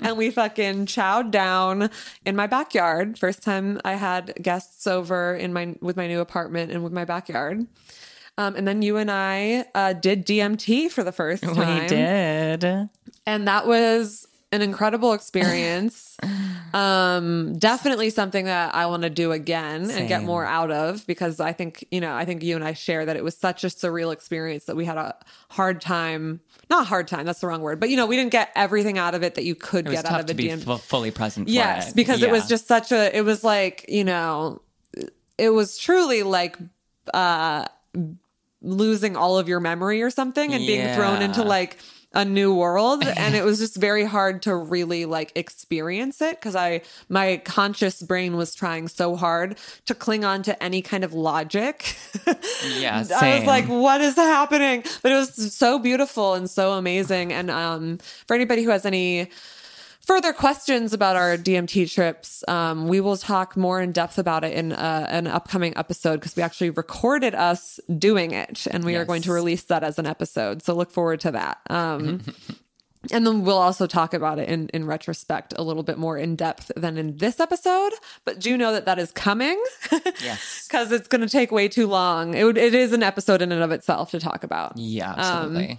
and 0.02 0.16
we 0.16 0.30
fucking 0.30 0.86
chowed 0.86 1.30
down 1.30 1.90
in 2.24 2.34
my 2.34 2.46
backyard. 2.46 3.18
First 3.18 3.42
time 3.42 3.80
I 3.84 3.92
had 3.92 4.38
guests 4.40 4.86
over 4.86 5.34
in 5.34 5.52
my 5.52 5.76
with 5.80 5.96
my 5.96 6.06
new 6.06 6.20
apartment 6.20 6.72
and 6.72 6.82
with 6.82 6.92
my 6.92 7.04
backyard. 7.04 7.66
Um, 8.38 8.54
and 8.54 8.68
then 8.68 8.82
you 8.82 8.96
and 8.96 9.10
I 9.10 9.66
uh, 9.74 9.92
did 9.92 10.24
DMT 10.24 10.90
for 10.92 11.02
the 11.02 11.10
first 11.12 11.42
time. 11.42 11.82
we 11.82 11.88
did. 11.88 12.88
And 13.28 13.46
that 13.46 13.66
was 13.66 14.26
an 14.52 14.62
incredible 14.62 15.12
experience. 15.12 16.16
um, 16.72 17.58
definitely 17.58 18.08
something 18.08 18.46
that 18.46 18.74
I 18.74 18.86
want 18.86 19.02
to 19.02 19.10
do 19.10 19.32
again 19.32 19.90
and 19.90 20.08
get 20.08 20.22
more 20.22 20.44
out 20.46 20.70
of 20.70 21.06
because 21.06 21.38
I 21.38 21.52
think, 21.52 21.84
you 21.90 22.00
know, 22.00 22.14
I 22.14 22.24
think 22.24 22.42
you 22.42 22.54
and 22.56 22.64
I 22.64 22.72
share 22.72 23.04
that 23.04 23.16
it 23.16 23.22
was 23.24 23.36
such 23.36 23.64
a 23.64 23.66
surreal 23.66 24.12
experience 24.12 24.64
that 24.64 24.76
we 24.76 24.86
had 24.86 24.96
a 24.96 25.14
hard 25.50 25.82
time. 25.82 26.40
Not 26.70 26.86
hard 26.86 27.06
time, 27.08 27.26
that's 27.26 27.40
the 27.40 27.46
wrong 27.46 27.60
word, 27.62 27.80
but 27.80 27.90
you 27.90 27.96
know, 27.96 28.06
we 28.06 28.16
didn't 28.16 28.32
get 28.32 28.50
everything 28.54 28.96
out 28.98 29.14
of 29.14 29.22
it 29.22 29.34
that 29.34 29.44
you 29.44 29.54
could 29.54 29.86
get 29.86 30.04
out 30.06 30.20
of 30.20 30.26
to 30.26 30.32
a 30.32 30.36
be 30.36 30.48
DMT. 30.48 30.64
fu- 30.64 30.76
fully 30.78 31.10
present 31.10 31.46
for 31.48 31.52
Yes, 31.52 31.90
it. 31.90 31.96
because 31.96 32.22
it 32.22 32.30
was 32.30 32.48
just 32.48 32.66
such 32.66 32.90
a 32.92 33.14
it 33.16 33.22
was 33.22 33.44
like, 33.44 33.84
you 33.88 34.04
know, 34.04 34.60
it 35.36 35.50
was 35.50 35.76
truly 35.78 36.22
like 36.22 36.56
uh 37.14 37.66
losing 38.60 39.16
all 39.16 39.38
of 39.38 39.48
your 39.48 39.60
memory 39.60 40.02
or 40.02 40.10
something 40.10 40.52
and 40.52 40.66
being 40.66 40.94
thrown 40.94 41.22
into 41.22 41.42
like 41.42 41.78
a 42.14 42.24
new 42.24 42.54
world 42.54 43.04
and 43.16 43.34
it 43.34 43.44
was 43.44 43.58
just 43.58 43.76
very 43.76 44.04
hard 44.04 44.42
to 44.42 44.54
really 44.54 45.04
like 45.04 45.32
experience 45.34 46.20
it 46.22 46.36
because 46.36 46.56
I 46.56 46.80
my 47.08 47.38
conscious 47.44 48.02
brain 48.02 48.36
was 48.36 48.54
trying 48.54 48.88
so 48.88 49.14
hard 49.16 49.58
to 49.86 49.94
cling 49.94 50.24
on 50.24 50.42
to 50.44 50.62
any 50.62 50.82
kind 50.82 51.04
of 51.04 51.12
logic. 51.12 51.96
Yeah, 52.78 53.04
I 53.14 53.38
was 53.38 53.46
like, 53.46 53.66
what 53.66 54.00
is 54.00 54.14
happening? 54.14 54.82
But 55.02 55.12
it 55.12 55.14
was 55.14 55.54
so 55.54 55.78
beautiful 55.78 56.34
and 56.34 56.48
so 56.48 56.72
amazing. 56.72 57.32
And 57.32 57.50
um 57.50 57.98
for 58.26 58.34
anybody 58.34 58.62
who 58.62 58.70
has 58.70 58.84
any 58.84 59.30
further 60.08 60.32
questions 60.32 60.94
about 60.94 61.16
our 61.16 61.36
DMT 61.36 61.92
trips, 61.92 62.42
um, 62.48 62.88
we 62.88 62.98
will 62.98 63.18
talk 63.18 63.56
more 63.58 63.78
in 63.80 63.92
depth 63.92 64.18
about 64.18 64.42
it 64.42 64.54
in 64.54 64.72
uh, 64.72 65.06
an 65.10 65.26
upcoming 65.26 65.74
episode 65.76 66.14
because 66.14 66.34
we 66.34 66.42
actually 66.42 66.70
recorded 66.70 67.34
us 67.34 67.78
doing 67.98 68.32
it 68.32 68.66
and 68.70 68.84
we 68.84 68.96
are 68.96 69.04
going 69.04 69.20
to 69.22 69.32
release 69.32 69.64
that 69.64 69.84
as 69.84 69.98
an 69.98 70.06
episode. 70.06 70.62
So 70.62 70.74
look 70.74 70.90
forward 70.90 71.20
to 71.20 71.30
that. 71.32 71.60
Um, 71.68 72.22
and 73.12 73.26
then 73.26 73.44
we'll 73.44 73.58
also 73.58 73.86
talk 73.86 74.14
about 74.14 74.38
it 74.38 74.48
in, 74.48 74.68
in 74.70 74.86
retrospect 74.86 75.52
a 75.58 75.62
little 75.62 75.82
bit 75.82 75.98
more 75.98 76.16
in 76.16 76.36
depth 76.36 76.72
than 76.74 76.96
in 76.96 77.18
this 77.18 77.38
episode. 77.38 77.92
But 78.24 78.40
do 78.40 78.48
you 78.48 78.56
know 78.56 78.72
that 78.72 78.86
that 78.86 78.98
is 78.98 79.12
coming 79.12 79.62
Yes. 80.24 80.66
because 80.66 80.90
it's 80.90 81.06
going 81.06 81.20
to 81.20 81.28
take 81.28 81.52
way 81.52 81.68
too 81.68 81.86
long. 81.86 82.32
It, 82.32 82.44
would, 82.44 82.56
it 82.56 82.74
is 82.74 82.94
an 82.94 83.02
episode 83.02 83.42
in 83.42 83.52
and 83.52 83.62
of 83.62 83.72
itself 83.72 84.10
to 84.12 84.18
talk 84.20 84.42
about. 84.42 84.72
Yeah, 84.76 85.12
Um, 85.12 85.18
absolutely. 85.18 85.78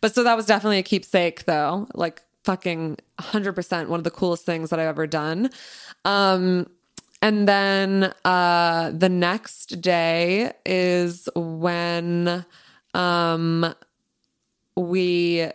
But 0.00 0.14
so 0.16 0.24
that 0.24 0.36
was 0.36 0.46
definitely 0.46 0.78
a 0.78 0.82
keepsake, 0.82 1.44
though. 1.44 1.86
Like 1.94 2.22
fucking 2.44 2.96
100% 3.20 3.88
one 3.88 4.00
of 4.00 4.04
the 4.04 4.10
coolest 4.10 4.44
things 4.44 4.70
that 4.70 4.78
I've 4.78 4.88
ever 4.88 5.06
done. 5.06 5.50
Um, 6.04 6.68
and 7.20 7.48
then 7.48 8.14
uh, 8.24 8.90
the 8.94 9.08
next 9.08 9.80
day 9.80 10.52
is 10.64 11.28
when 11.34 12.44
um, 12.94 13.74
we. 14.76 15.48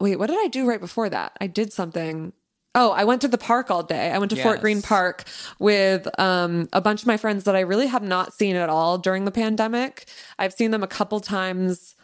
Wait, 0.00 0.16
what 0.16 0.28
did 0.28 0.38
I 0.38 0.46
do 0.46 0.64
right 0.64 0.80
before 0.80 1.10
that? 1.10 1.36
I 1.40 1.48
did 1.48 1.72
something. 1.72 2.32
Oh, 2.74 2.92
I 2.92 3.02
went 3.02 3.20
to 3.22 3.28
the 3.28 3.36
park 3.36 3.68
all 3.70 3.82
day. 3.82 4.12
I 4.12 4.18
went 4.18 4.30
to 4.30 4.36
Fort 4.44 4.60
Greene 4.60 4.80
Park 4.80 5.24
with 5.58 6.06
um, 6.20 6.68
a 6.72 6.80
bunch 6.80 7.02
of 7.02 7.08
my 7.08 7.16
friends 7.16 7.44
that 7.44 7.56
I 7.56 7.60
really 7.60 7.88
have 7.88 8.04
not 8.04 8.32
seen 8.32 8.54
at 8.54 8.68
all 8.68 8.96
during 8.98 9.24
the 9.24 9.32
pandemic. 9.32 10.06
I've 10.38 10.52
seen 10.52 10.70
them 10.70 10.82
a 10.82 10.86
couple 10.86 11.20
times 11.20 11.94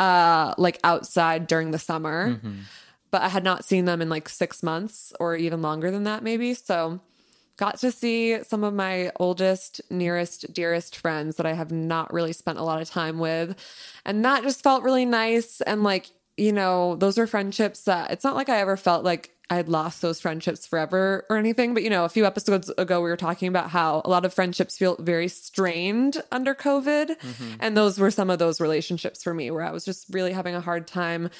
uh 0.00 0.54
like 0.58 0.78
outside 0.84 1.48
during 1.48 1.72
the 1.72 1.78
summer 1.78 2.40
but 3.10 3.22
i 3.22 3.28
had 3.28 3.44
not 3.44 3.64
seen 3.64 3.84
them 3.84 4.00
in 4.02 4.08
like 4.08 4.28
six 4.28 4.62
months 4.62 5.12
or 5.20 5.36
even 5.36 5.62
longer 5.62 5.90
than 5.90 6.04
that 6.04 6.22
maybe. 6.22 6.54
So 6.54 7.00
got 7.56 7.78
to 7.80 7.90
see 7.90 8.42
some 8.44 8.62
of 8.62 8.72
my 8.72 9.10
oldest 9.16 9.80
nearest 9.90 10.52
dearest 10.52 10.96
friends 10.96 11.36
that 11.36 11.46
i 11.46 11.52
have 11.52 11.72
not 11.72 12.12
really 12.12 12.32
spent 12.32 12.58
a 12.58 12.62
lot 12.62 12.80
of 12.80 12.88
time 12.88 13.18
with. 13.18 13.56
And 14.04 14.24
that 14.24 14.42
just 14.42 14.62
felt 14.62 14.84
really 14.84 15.04
nice. 15.04 15.60
And 15.62 15.82
like 15.82 16.06
you 16.36 16.52
know 16.52 16.94
those 16.96 17.18
were 17.18 17.26
friendships 17.26 17.82
that 17.82 18.10
it's 18.12 18.24
not 18.24 18.36
like 18.36 18.48
i 18.48 18.58
ever 18.58 18.76
felt 18.76 19.04
like 19.04 19.34
i 19.50 19.54
had 19.56 19.68
lost 19.68 20.02
those 20.02 20.20
friendships 20.20 20.66
forever 20.66 21.24
or 21.30 21.36
anything 21.36 21.74
but 21.74 21.82
you 21.82 21.90
know 21.90 22.04
a 22.04 22.08
few 22.08 22.24
episodes 22.26 22.70
ago 22.78 23.00
we 23.00 23.08
were 23.08 23.16
talking 23.16 23.48
about 23.48 23.70
how 23.70 24.02
a 24.04 24.10
lot 24.10 24.24
of 24.24 24.32
friendships 24.34 24.76
feel 24.76 24.96
very 25.00 25.28
strained 25.28 26.22
under 26.32 26.54
covid 26.54 27.16
and 27.60 27.76
those 27.76 27.98
were 27.98 28.10
some 28.10 28.30
of 28.30 28.38
those 28.38 28.60
relationships 28.60 29.22
for 29.22 29.32
me 29.34 29.50
where 29.50 29.62
i 29.64 29.70
was 29.70 29.84
just 29.84 30.06
really 30.12 30.32
having 30.32 30.54
a 30.54 30.60
hard 30.60 30.86
time 30.86 31.30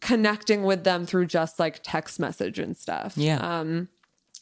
connecting 0.00 0.62
with 0.62 0.84
them 0.84 1.06
through 1.06 1.26
just 1.26 1.58
like 1.58 1.80
text 1.82 2.18
message 2.20 2.58
and 2.58 2.76
stuff 2.76 3.14
Yeah. 3.16 3.38
um 3.60 3.88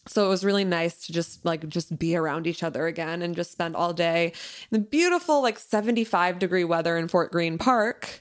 so 0.07 0.27
it 0.27 0.29
was 0.29 0.45
really 0.45 0.65
nice 0.65 1.07
to 1.07 1.13
just 1.15 1.43
like 1.47 1.67
just 1.67 1.99
be 1.99 2.15
around 2.15 2.47
each 2.47 2.63
other 2.63 2.87
again 2.87 3.23
and 3.23 3.35
just 3.35 3.51
spend 3.53 3.75
all 3.75 3.95
day 3.95 4.35
in 4.71 4.83
the 4.83 4.87
beautiful 4.87 5.41
like 5.41 5.59
75 5.59 6.39
degree 6.39 6.65
weather 6.65 6.99
in 6.99 7.09
Fort 7.09 7.33
Greene 7.33 7.57
Park. 7.57 8.21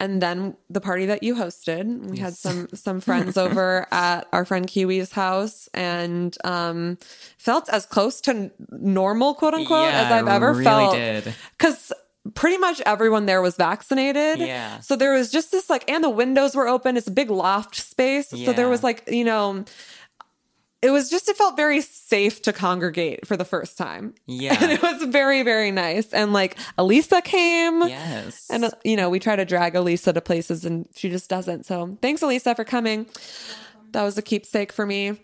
And 0.00 0.22
then 0.22 0.56
the 0.70 0.80
party 0.80 1.06
that 1.06 1.24
you 1.24 1.34
hosted, 1.34 2.08
we 2.08 2.18
had 2.18 2.34
some 2.34 2.68
some 2.74 3.00
friends 3.00 3.36
over 3.36 3.86
at 3.90 4.28
our 4.32 4.44
friend 4.44 4.66
Kiwi's 4.66 5.12
house 5.12 5.68
and 5.74 6.36
um 6.44 6.98
felt 7.36 7.68
as 7.68 7.84
close 7.84 8.20
to 8.22 8.50
normal 8.70 9.34
quote 9.34 9.54
unquote 9.54 9.88
Yeah, 9.90 10.02
as 10.06 10.12
I've 10.12 10.28
ever 10.28 10.52
really 10.52 10.64
felt. 10.64 10.94
Cuz 11.58 11.92
pretty 12.34 12.58
much 12.58 12.80
everyone 12.84 13.26
there 13.26 13.42
was 13.42 13.56
vaccinated. 13.56 14.38
Yeah. 14.38 14.80
So 14.80 14.96
there 14.96 15.14
was 15.14 15.30
just 15.30 15.50
this 15.50 15.68
like 15.68 15.90
and 15.90 16.04
the 16.04 16.10
windows 16.10 16.54
were 16.54 16.68
open. 16.68 16.96
It's 16.96 17.08
a 17.08 17.12
big 17.12 17.30
loft 17.30 17.74
space. 17.74 18.28
So 18.28 18.52
there 18.52 18.68
was 18.68 18.84
like, 18.84 19.08
you 19.10 19.24
know, 19.24 19.64
it 20.80 20.90
was 20.90 21.10
just 21.10 21.28
it 21.28 21.36
felt 21.36 21.56
very 21.56 21.80
safe 21.80 22.40
to 22.42 22.52
congregate 22.52 23.26
for 23.26 23.36
the 23.36 23.44
first 23.44 23.76
time. 23.76 24.14
Yeah. 24.26 24.56
And 24.62 24.72
it 24.72 24.82
was 24.82 25.02
very 25.04 25.42
very 25.42 25.70
nice 25.70 26.12
and 26.12 26.32
like 26.32 26.56
Elisa 26.76 27.20
came. 27.22 27.82
Yes. 27.82 28.48
And 28.50 28.66
uh, 28.66 28.70
you 28.84 28.96
know, 28.96 29.10
we 29.10 29.18
try 29.18 29.36
to 29.36 29.44
drag 29.44 29.74
Elisa 29.74 30.12
to 30.12 30.20
places 30.20 30.64
and 30.64 30.88
she 30.94 31.10
just 31.10 31.28
doesn't. 31.28 31.66
So, 31.66 31.96
thanks 32.02 32.22
Elisa 32.22 32.54
for 32.54 32.64
coming. 32.64 33.06
That 33.92 34.02
was 34.02 34.18
a 34.18 34.22
keepsake 34.22 34.72
for 34.72 34.86
me. 34.86 35.18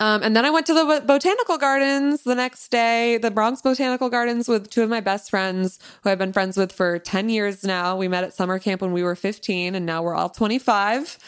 Um, 0.00 0.22
and 0.22 0.36
then 0.36 0.44
I 0.44 0.50
went 0.50 0.66
to 0.66 0.74
the 0.74 0.84
bot- 0.84 1.06
botanical 1.06 1.56
gardens 1.56 2.24
the 2.24 2.34
next 2.34 2.68
day, 2.68 3.16
the 3.18 3.30
Bronx 3.30 3.62
Botanical 3.62 4.08
Gardens 4.08 4.48
with 4.48 4.70
two 4.70 4.82
of 4.82 4.90
my 4.90 5.00
best 5.00 5.30
friends 5.30 5.78
who 6.02 6.10
I've 6.10 6.18
been 6.18 6.32
friends 6.32 6.56
with 6.56 6.72
for 6.72 6.98
10 6.98 7.28
years 7.28 7.62
now. 7.62 7.96
We 7.96 8.08
met 8.08 8.24
at 8.24 8.34
summer 8.34 8.58
camp 8.58 8.80
when 8.80 8.92
we 8.92 9.04
were 9.04 9.14
15 9.14 9.76
and 9.76 9.86
now 9.86 10.02
we're 10.02 10.14
all 10.14 10.30
25. 10.30 11.18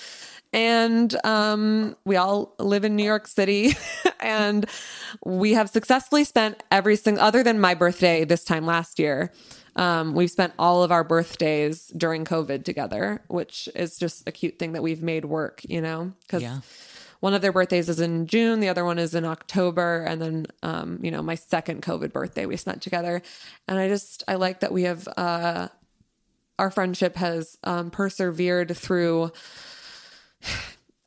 And 0.52 1.14
um, 1.24 1.96
we 2.04 2.16
all 2.16 2.54
live 2.58 2.84
in 2.84 2.96
New 2.96 3.04
York 3.04 3.26
City 3.28 3.74
and 4.20 4.66
we 5.24 5.52
have 5.52 5.70
successfully 5.70 6.24
spent 6.24 6.62
every 6.70 6.96
single, 6.96 7.22
other 7.22 7.42
than 7.42 7.60
my 7.60 7.74
birthday 7.74 8.24
this 8.24 8.44
time 8.44 8.66
last 8.66 8.98
year, 8.98 9.32
um, 9.76 10.14
we've 10.14 10.30
spent 10.30 10.52
all 10.58 10.82
of 10.82 10.90
our 10.90 11.04
birthdays 11.04 11.86
during 11.96 12.24
COVID 12.24 12.64
together, 12.64 13.22
which 13.28 13.68
is 13.76 13.96
just 13.96 14.26
a 14.28 14.32
cute 14.32 14.58
thing 14.58 14.72
that 14.72 14.82
we've 14.82 15.02
made 15.02 15.24
work, 15.24 15.60
you 15.68 15.80
know? 15.80 16.12
Because 16.22 16.42
Yeah. 16.42 16.60
one 17.20 17.34
of 17.34 17.42
their 17.42 17.52
birthdays 17.52 17.88
is 17.88 18.00
in 18.00 18.26
June, 18.26 18.58
the 18.58 18.68
other 18.68 18.84
one 18.84 18.98
is 18.98 19.14
in 19.14 19.24
October, 19.24 20.04
and 20.04 20.20
then 20.20 20.46
um, 20.64 20.98
you 21.00 21.12
know, 21.12 21.22
my 21.22 21.36
second 21.36 21.82
COVID 21.82 22.12
birthday 22.12 22.46
we 22.46 22.56
spent 22.56 22.82
together. 22.82 23.22
And 23.68 23.78
I 23.78 23.88
just 23.88 24.24
I 24.26 24.34
like 24.34 24.60
that 24.60 24.72
we 24.72 24.82
have 24.82 25.06
uh 25.16 25.68
our 26.58 26.70
friendship 26.70 27.16
has 27.16 27.56
um 27.62 27.90
persevered 27.90 28.76
through 28.76 29.30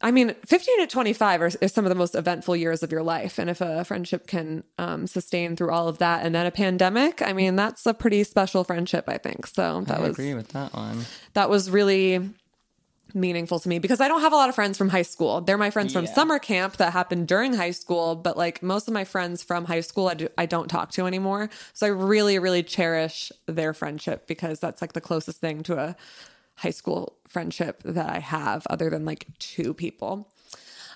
I 0.04 0.12
mean, 0.12 0.36
15 0.46 0.80
to 0.82 0.88
25 0.88 1.42
are, 1.42 1.46
are 1.62 1.68
some 1.70 1.86
of 1.86 1.90
the 1.90 1.96
most 1.96 2.14
eventful 2.14 2.58
years 2.58 2.84
of 2.84 2.92
your 2.92 3.04
life. 3.04 3.40
And 3.40 3.50
if 3.50 3.62
a 3.62 3.86
friendship 3.86 4.28
can 4.28 4.66
um, 4.78 5.08
sustain 5.08 5.56
through 5.56 5.72
all 5.72 5.88
of 5.88 6.00
that 6.00 6.26
and 6.26 6.36
then 6.36 6.46
a 6.46 6.52
pandemic, 6.52 7.22
I 7.22 7.32
mean, 7.32 7.56
that's 7.56 7.86
a 7.86 7.94
pretty 7.94 8.26
special 8.26 8.66
friendship, 8.66 9.06
I 9.08 9.18
think. 9.18 9.48
So 9.48 9.82
that 9.88 10.00
I 10.00 10.02
was 10.02 10.12
agree 10.12 10.34
with 10.34 10.50
that 10.50 10.74
one. 10.74 11.06
that 11.36 11.50
was 11.50 11.72
really 11.72 12.20
meaningful 13.14 13.60
to 13.60 13.70
me 13.70 13.80
because 13.80 14.02
I 14.02 14.08
don't 14.08 14.22
have 14.22 14.34
a 14.34 14.36
lot 14.36 14.50
of 14.50 14.56
friends 14.56 14.78
from 14.78 14.90
high 14.90 15.04
school. 15.04 15.40
They're 15.40 15.58
my 15.58 15.70
friends 15.70 15.94
from 15.94 16.08
summer 16.08 16.40
camp 16.40 16.78
that 16.78 16.92
happened 16.94 17.28
during 17.28 17.54
high 17.54 17.72
school, 17.72 18.16
but 18.16 18.36
like 18.38 18.64
most 18.64 18.88
of 18.88 18.94
my 18.94 19.04
friends 19.04 19.44
from 19.44 19.66
high 19.66 19.82
school, 19.82 20.08
I, 20.08 20.14
do, 20.16 20.28
I 20.38 20.46
don't 20.46 20.68
talk 20.68 20.92
to 20.94 21.06
anymore. 21.06 21.50
So 21.74 21.86
I 21.86 21.90
really, 21.90 22.40
really 22.40 22.64
cherish 22.64 23.32
their 23.46 23.74
friendship 23.74 24.28
because 24.28 24.60
that's 24.60 24.82
like 24.82 24.94
the 24.94 25.02
closest 25.02 25.40
thing 25.40 25.64
to 25.64 25.78
a 25.78 25.96
high 26.56 26.70
school 26.72 27.18
friendship 27.28 27.82
that 27.84 28.10
I 28.10 28.20
have, 28.20 28.66
other 28.70 28.90
than 28.90 29.06
like 29.06 29.26
two 29.40 29.74
people. 29.74 30.30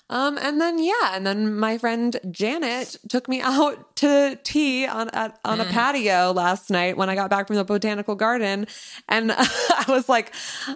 Um, 0.09 0.37
and 0.37 0.61
then 0.61 0.79
yeah, 0.79 1.15
and 1.15 1.27
then 1.27 1.59
my 1.59 1.77
friend 1.77 2.17
Janet 2.31 2.95
took 3.09 3.27
me 3.27 3.41
out 3.43 3.95
to 3.97 4.39
tea 4.43 4.85
on 4.87 5.09
at, 5.09 5.37
on 5.43 5.59
a 5.59 5.65
patio 5.65 6.31
last 6.31 6.69
night 6.69 6.95
when 6.95 7.09
I 7.09 7.15
got 7.15 7.29
back 7.29 7.47
from 7.47 7.57
the 7.57 7.65
botanical 7.65 8.15
garden, 8.15 8.67
and 9.09 9.31
I 9.37 9.85
was 9.89 10.07
like, 10.07 10.33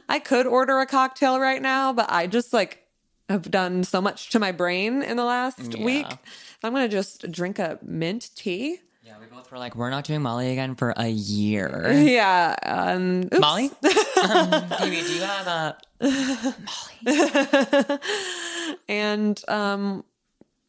I 0.09 0.19
could 0.19 0.47
order 0.47 0.79
a 0.79 0.85
cocktail 0.85 1.39
right 1.39 1.61
now, 1.61 1.93
but 1.93 2.11
I 2.11 2.27
just 2.27 2.51
like 2.51 2.79
have 3.29 3.49
done 3.49 3.85
so 3.85 4.01
much 4.01 4.31
to 4.31 4.39
my 4.39 4.51
brain 4.51 5.01
in 5.01 5.15
the 5.15 5.23
last 5.23 5.75
Yeah. 5.75 5.85
week. 5.85 6.07
I'm 6.63 6.73
gonna 6.73 6.89
just 6.89 7.31
drink 7.31 7.57
a 7.57 7.79
mint 7.81 8.31
tea. 8.35 8.81
Yeah, 9.11 9.17
we 9.19 9.25
both 9.25 9.51
were 9.51 9.57
like, 9.57 9.75
we're 9.75 9.89
not 9.89 10.05
doing 10.05 10.21
Molly 10.21 10.53
again 10.53 10.75
for 10.75 10.93
a 10.95 11.09
year. 11.09 11.91
Yeah, 11.91 12.55
um, 12.63 13.23
oops. 13.23 13.39
Molly? 13.39 13.65
um, 13.83 14.49
do 14.79 14.89
you 14.89 15.21
have 15.21 15.47
a 15.47 15.77
Molly? 17.03 17.99
and 18.87 19.43
um 19.49 20.05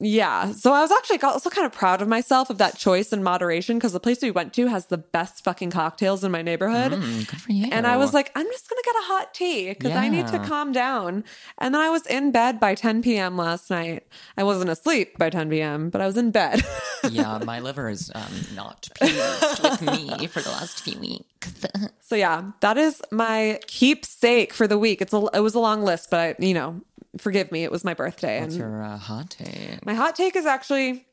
yeah. 0.05 0.51
So 0.53 0.73
i 0.73 0.81
was 0.81 0.91
actually 0.91 1.21
also 1.23 1.49
kind 1.49 1.65
of 1.65 1.73
proud 1.73 2.03
of 2.03 2.09
myself 2.09 2.51
of 2.51 2.59
that 2.59 2.77
choice 2.77 3.13
and 3.13 3.23
moderation 3.23 3.79
because 3.79 3.93
the 3.93 4.01
place 4.01 4.21
we 4.21 4.33
went 4.33 4.53
to 4.55 4.67
has 4.67 4.87
the 4.87 4.99
best 4.99 5.45
fucking 5.45 5.71
cocktails 5.71 6.25
in 6.25 6.33
my 6.33 6.43
neighborhood. 6.43 6.93
Mm, 6.93 7.29
good 7.29 7.41
for 7.41 7.53
you. 7.53 7.69
and 7.71 7.87
i 7.87 7.97
was 7.97 8.13
like 8.13 8.33
i'm 8.35 8.47
just 8.47 8.69
gonna 8.69 8.83
get 8.85 8.97
a 8.97 9.05
hot 9.05 9.33
tea 9.33 9.69
because 9.69 9.93
i 9.93 10.09
need 10.09 10.27
to 10.29 10.39
calm 10.41 10.73
down. 10.73 11.23
And 11.59 11.73
then 11.75 11.81
i 11.81 11.89
was 11.89 12.05
in 12.07 12.33
bed 12.33 12.59
by 12.59 12.75
10 12.75 13.03
p.m 13.03 13.37
last 13.37 13.71
night. 13.71 14.07
I 14.37 14.43
wasn't 14.43 14.71
asleep 14.71 15.17
by 15.19 15.31
10 15.31 15.49
p.m 15.51 15.89
but 15.91 16.01
i 16.01 16.07
was 16.07 16.17
in 16.17 16.31
bed. 16.33 16.63
Yeah, 17.11 17.39
my 17.45 17.59
liver 17.59 17.89
is 17.89 18.13
um, 18.15 18.33
not 18.55 18.89
pleased 18.95 19.61
with 19.61 19.83
me 19.83 20.29
for 20.29 20.41
the 20.41 20.51
last 20.51 20.83
few 20.85 20.97
weeks. 21.01 21.51
so 22.01 22.15
yeah 22.15 22.53
that 22.61 22.79
is 22.79 23.03
my 23.11 23.59
keepsake 23.67 24.53
for 24.53 24.69
the 24.69 24.79
week. 24.79 25.03
It's 25.03 25.13
a 25.13 25.27
it 25.35 25.41
was 25.41 25.55
a 25.55 25.59
long 25.59 25.83
list 25.83 26.11
but 26.11 26.21
i 26.21 26.35
you 26.39 26.55
know 26.55 26.81
forgive 27.19 27.53
me 27.53 27.65
it 27.65 27.71
was 27.71 27.85
my 27.85 27.95
birthday 27.95 28.41
What's 28.41 28.55
and 28.55 28.61
your 28.61 28.83
uh, 28.83 28.97
hot 28.97 29.31
take? 29.31 29.85
My 29.85 29.95
hot 29.95 30.17
take 30.17 30.37
is 30.37 30.47
actually 30.47 31.07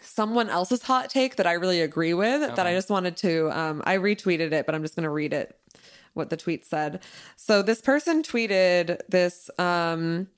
someone 0.00 0.48
else's 0.48 0.82
hot 0.82 1.10
take 1.10 1.36
that 1.36 1.46
I 1.46 1.52
really 1.52 1.80
agree 1.80 2.14
with 2.14 2.40
that 2.56 2.66
I 2.66 2.74
just 2.74 2.90
wanted 2.90 3.16
to 3.18 3.50
um 3.56 3.82
I 3.84 3.96
retweeted 3.98 4.52
it, 4.52 4.66
but 4.66 4.74
I'm 4.74 4.82
just 4.82 4.96
going 4.96 5.04
to 5.04 5.10
read 5.10 5.32
it 5.32 5.58
what 6.14 6.30
the 6.30 6.36
tweet 6.36 6.64
said. 6.64 7.02
So 7.36 7.62
this 7.62 7.80
person 7.80 8.22
tweeted 8.22 9.00
this 9.08 9.50
um 9.58 10.28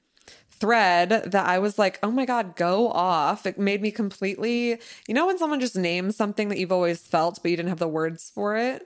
thread 0.51 1.11
that 1.33 1.47
I 1.47 1.59
was 1.59 1.79
like, 1.79 1.99
oh 2.03 2.11
my 2.11 2.25
God, 2.25 2.57
go 2.57 2.89
off. 2.89 3.45
It 3.45 3.59
made 3.59 3.83
me 3.83 3.91
completely, 3.91 4.79
you 5.09 5.15
know, 5.15 5.27
when 5.27 5.37
someone 5.37 5.61
just 5.61 5.77
names 5.77 6.17
something 6.17 6.49
that 6.49 6.59
you've 6.59 6.73
always 6.73 7.01
felt, 7.07 7.41
but 7.43 7.51
you 7.51 7.57
didn't 7.57 7.71
have 7.71 7.79
the 7.79 7.89
words 7.89 8.31
for 8.35 8.57
it? 8.57 8.83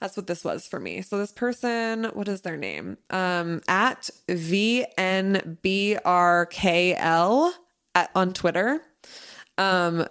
That's 0.00 0.16
what 0.16 0.26
this 0.26 0.44
was 0.44 0.66
for 0.66 0.80
me. 0.80 1.02
So 1.02 1.18
this 1.18 1.32
person, 1.32 2.04
what 2.12 2.28
is 2.28 2.40
their 2.42 2.56
name? 2.56 2.98
Um, 3.10 3.60
at 3.68 4.10
VNBRKL 4.28 4.72
at, 7.94 8.10
on 8.14 8.32
Twitter, 8.32 8.82
um, 9.56 10.06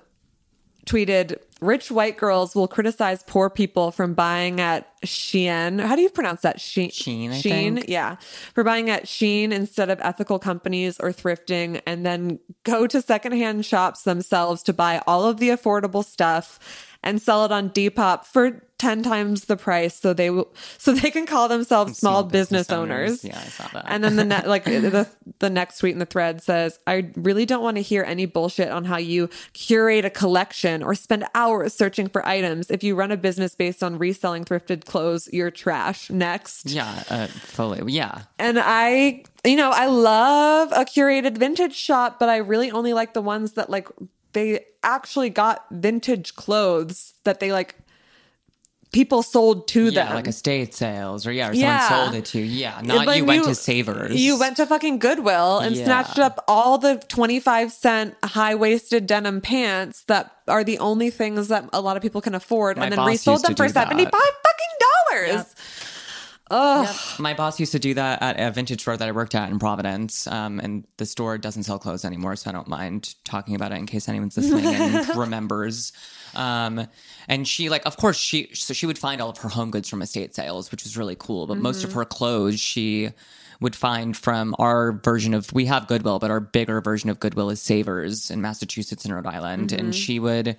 tweeted, 0.86 1.38
rich 1.62 1.90
white 1.92 2.18
girls 2.18 2.56
will 2.56 2.68
criticize 2.68 3.24
poor 3.24 3.50
people 3.50 3.92
from 3.92 4.14
buying 4.14 4.60
at 4.60 4.90
Shein. 5.02 5.80
How 5.80 5.96
do 5.96 6.02
you 6.02 6.10
pronounce 6.10 6.42
that? 6.42 6.58
Shein. 6.58 6.92
Sheen. 6.92 7.32
I 7.32 7.36
Shein. 7.36 7.76
think. 7.76 7.90
Yeah. 7.90 8.18
For 8.54 8.64
buying 8.64 8.90
at 8.90 9.08
Sheen 9.08 9.52
instead 9.52 9.90
of 9.90 10.00
ethical 10.02 10.40
companies 10.40 11.00
or 11.00 11.10
thrifting 11.12 11.82
and 11.86 12.06
then 12.06 12.40
go 12.64 12.88
to 12.88 13.02
secondhand 13.02 13.66
shops 13.66 14.04
themselves 14.04 14.64
to 14.64 14.74
buy 14.74 15.02
all 15.08 15.26
of 15.26 15.38
the 15.38 15.50
affordable 15.50 16.04
stuff 16.04 16.60
and 17.04 17.22
sell 17.22 17.46
it 17.46 17.52
on 17.52 17.70
Depop 17.70 18.26
for 18.26 18.62
10 18.84 19.02
times 19.02 19.46
the 19.46 19.56
price 19.56 19.98
so 19.98 20.14
they 20.14 20.30
will 20.30 20.54
so 20.78 20.92
they 20.92 21.10
can 21.10 21.26
call 21.26 21.48
themselves 21.48 21.98
small, 21.98 22.22
business, 22.22 22.70
owners. 22.70 23.24
Yeah, 23.24 23.40
I 23.40 23.44
saw 23.46 23.68
that. 23.72 23.86
And 23.88 24.04
then 24.04 24.18
the 24.18 24.26
ne- 24.26 24.46
like 24.46 24.66
the 24.66 25.08
the 25.40 25.50
next 25.50 25.78
tweet 25.78 25.94
in 25.94 26.00
the 26.00 26.06
thread 26.06 26.44
says, 26.44 26.78
"I 26.86 27.10
really 27.16 27.46
don't 27.46 27.64
want 27.64 27.78
to 27.78 27.82
hear 27.82 28.04
any 28.04 28.26
bullshit 28.26 28.70
on 28.70 28.84
how 28.84 28.98
you 28.98 29.30
curate 29.54 30.04
a 30.04 30.10
collection 30.10 30.84
or 30.84 30.96
spend 30.96 31.24
hours 31.34 31.74
searching 31.74 32.10
for 32.10 32.28
items. 32.28 32.70
If 32.70 32.84
you 32.84 32.96
run 32.96 33.12
a 33.12 33.18
business 33.18 33.56
based 33.56 33.84
on 33.84 33.98
reselling 33.98 34.44
thrifted 34.44 34.84
clothes, 34.84 35.30
you're 35.32 35.52
trash." 35.52 36.10
Next. 36.10 36.70
yeah, 36.70 37.04
uh, 37.10 37.28
fully. 37.28 37.90
Yeah. 37.90 38.24
And 38.38 38.60
I, 38.60 39.24
you 39.46 39.56
know, 39.56 39.72
I 39.72 39.86
love 39.86 40.74
a 40.74 40.84
curated 40.84 41.38
vintage 41.38 41.76
shop, 41.76 42.20
but 42.20 42.28
I 42.28 42.38
really 42.38 42.70
only 42.70 42.92
like 42.92 43.14
the 43.14 43.22
ones 43.22 43.54
that 43.54 43.70
like 43.70 43.88
they 44.34 44.66
actually 44.84 45.30
got 45.30 45.66
vintage 45.72 46.36
clothes 46.36 47.14
that 47.24 47.40
they 47.40 47.52
like 47.52 47.76
people 48.92 49.24
sold 49.24 49.68
to 49.68 49.86
Yeah, 49.86 50.06
them. 50.06 50.14
like 50.14 50.28
estate 50.28 50.74
sales 50.76 51.26
or 51.26 51.32
yeah, 51.32 51.50
or 51.50 51.54
Yeah. 51.54 51.80
someone 51.88 52.06
sold 52.12 52.16
it 52.16 52.26
to 52.26 52.40
you. 52.40 52.46
Yeah, 52.46 52.80
not 52.84 53.08
Like, 53.08 53.18
you 53.18 53.26
went 53.26 53.44
to 53.46 53.56
Savers. 53.56 54.14
You 54.16 54.38
went 54.38 54.58
to 54.58 54.68
fucking 54.68 55.00
Goodwill 55.00 55.58
and 55.60 55.76
Yeah. 55.76 55.86
snatched 55.86 56.20
up 56.20 56.44
all 56.48 56.78
the 56.78 56.98
25 57.08 57.72
cent 57.72 58.16
high 58.24 58.54
waisted 58.54 59.08
denim 59.08 59.42
pants 59.42 60.04
that 60.04 60.32
are 60.48 60.64
the 60.64 60.78
only 60.78 61.10
things 61.10 61.48
that 61.48 61.68
a 61.74 61.82
lot 61.82 61.96
of 61.98 62.04
people 62.04 62.22
can 62.22 62.36
afford 62.36 62.78
My 62.78 62.84
and 62.86 62.92
then 62.94 63.04
resold 63.04 63.42
them 63.42 63.56
for 63.56 63.66
do 63.66 63.74
that. 63.74 63.88
75 63.90 64.12
fucking 64.12 65.32
dollars. 65.34 65.56
My 67.20 67.34
boss 67.34 67.60
used 67.60 67.72
to 67.72 67.80
do 67.80 67.94
that 67.96 68.22
at 68.22 68.40
a 68.40 68.52
vintage 68.52 68.82
store 68.82 68.96
that 68.96 69.08
I 69.08 69.12
worked 69.12 69.36
at 69.36 69.50
in 69.50 69.60
Providence, 69.60 70.28
um, 70.28 70.60
and 70.60 70.86
the 70.98 71.06
store 71.06 71.38
doesn't 71.38 71.64
sell 71.64 71.80
clothes 71.80 72.06
anymore, 72.06 72.36
so 72.36 72.50
I 72.50 72.54
don't 72.54 72.68
mind 72.68 73.16
talking 73.24 73.56
about 73.56 73.72
it 73.72 73.76
in 73.76 73.86
case 73.86 74.08
anyone's 74.08 74.38
listening 74.38 74.66
and 74.66 75.08
remembers. 75.16 75.94
Um, 76.36 76.88
and 77.28 77.48
she, 77.48 77.70
like, 77.70 77.86
of 77.86 77.98
course, 77.98 78.18
she 78.18 78.50
so 78.54 78.74
she 78.74 78.86
would 78.86 78.98
find 78.98 79.22
all 79.22 79.30
of 79.30 79.38
her 79.40 79.50
home 79.50 79.72
goods 79.72 79.90
from 79.90 80.02
estate 80.02 80.36
sales, 80.36 80.72
which 80.72 80.84
was 80.84 80.98
really 80.98 81.16
cool. 81.18 81.48
But 81.48 81.58
most 81.58 81.84
of 81.84 81.94
her 81.94 82.06
clothes, 82.06 82.60
she 82.60 83.10
would 83.60 83.76
find 83.76 84.16
from 84.18 84.56
our 84.60 84.92
version 84.92 85.34
of 85.34 85.52
we 85.54 85.66
have 85.66 85.88
Goodwill, 85.88 86.20
but 86.20 86.32
our 86.32 86.40
bigger 86.40 86.82
version 86.82 87.10
of 87.10 87.20
Goodwill 87.20 87.50
is 87.50 87.62
Savers 87.62 88.30
in 88.30 88.42
Massachusetts 88.42 89.06
and 89.06 89.14
Rhode 89.14 89.26
Island, 89.26 89.72
and 89.72 89.96
she 89.96 90.20
would 90.20 90.58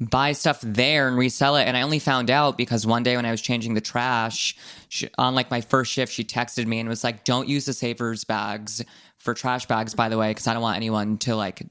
buy 0.00 0.32
stuff 0.32 0.60
there 0.62 1.08
and 1.08 1.16
resell 1.16 1.56
it. 1.56 1.64
And 1.64 1.76
I 1.76 1.82
only 1.82 1.98
found 1.98 2.30
out 2.30 2.56
because 2.56 2.86
one 2.86 3.02
day 3.02 3.16
when 3.16 3.24
I 3.24 3.30
was 3.30 3.40
changing 3.40 3.74
the 3.74 3.80
trash 3.80 4.56
she, 4.88 5.08
on 5.18 5.34
like 5.34 5.50
my 5.50 5.60
first 5.60 5.92
shift, 5.92 6.12
she 6.12 6.24
texted 6.24 6.66
me 6.66 6.80
and 6.80 6.88
was 6.88 7.04
like, 7.04 7.24
"Don't 7.24 7.48
use 7.48 7.64
the 7.64 7.72
Savers 7.72 8.24
bags 8.24 8.84
for 9.18 9.34
trash 9.34 9.66
bags, 9.66 9.94
by 9.94 10.08
the 10.08 10.18
way, 10.18 10.30
because 10.30 10.46
I 10.46 10.52
don't 10.52 10.62
want 10.62 10.76
anyone 10.76 11.18
to 11.18 11.36
like." 11.36 11.66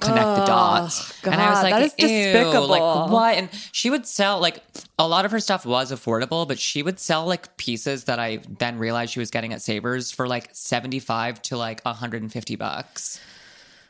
Connect 0.00 0.38
the 0.38 0.44
dots, 0.46 1.22
and 1.22 1.34
I 1.34 1.50
was 1.50 1.62
like, 1.62 1.74
that 1.74 1.82
is 1.82 1.92
despicable. 1.92 2.66
Like 2.66 3.10
what? 3.10 3.36
And 3.36 3.50
she 3.72 3.90
would 3.90 4.06
sell 4.06 4.40
like 4.40 4.62
a 4.98 5.06
lot 5.06 5.26
of 5.26 5.32
her 5.32 5.38
stuff 5.38 5.66
was 5.66 5.92
affordable, 5.92 6.48
but 6.48 6.58
she 6.58 6.82
would 6.82 6.98
sell 6.98 7.26
like 7.26 7.58
pieces 7.58 8.04
that 8.04 8.18
I 8.18 8.40
then 8.58 8.78
realized 8.78 9.12
she 9.12 9.18
was 9.18 9.30
getting 9.30 9.52
at 9.52 9.60
Savers 9.60 10.10
for 10.10 10.26
like 10.26 10.48
seventy 10.52 10.98
five 10.98 11.42
to 11.42 11.58
like 11.58 11.84
hundred 11.84 12.22
and 12.22 12.32
fifty 12.32 12.56
bucks. 12.56 13.20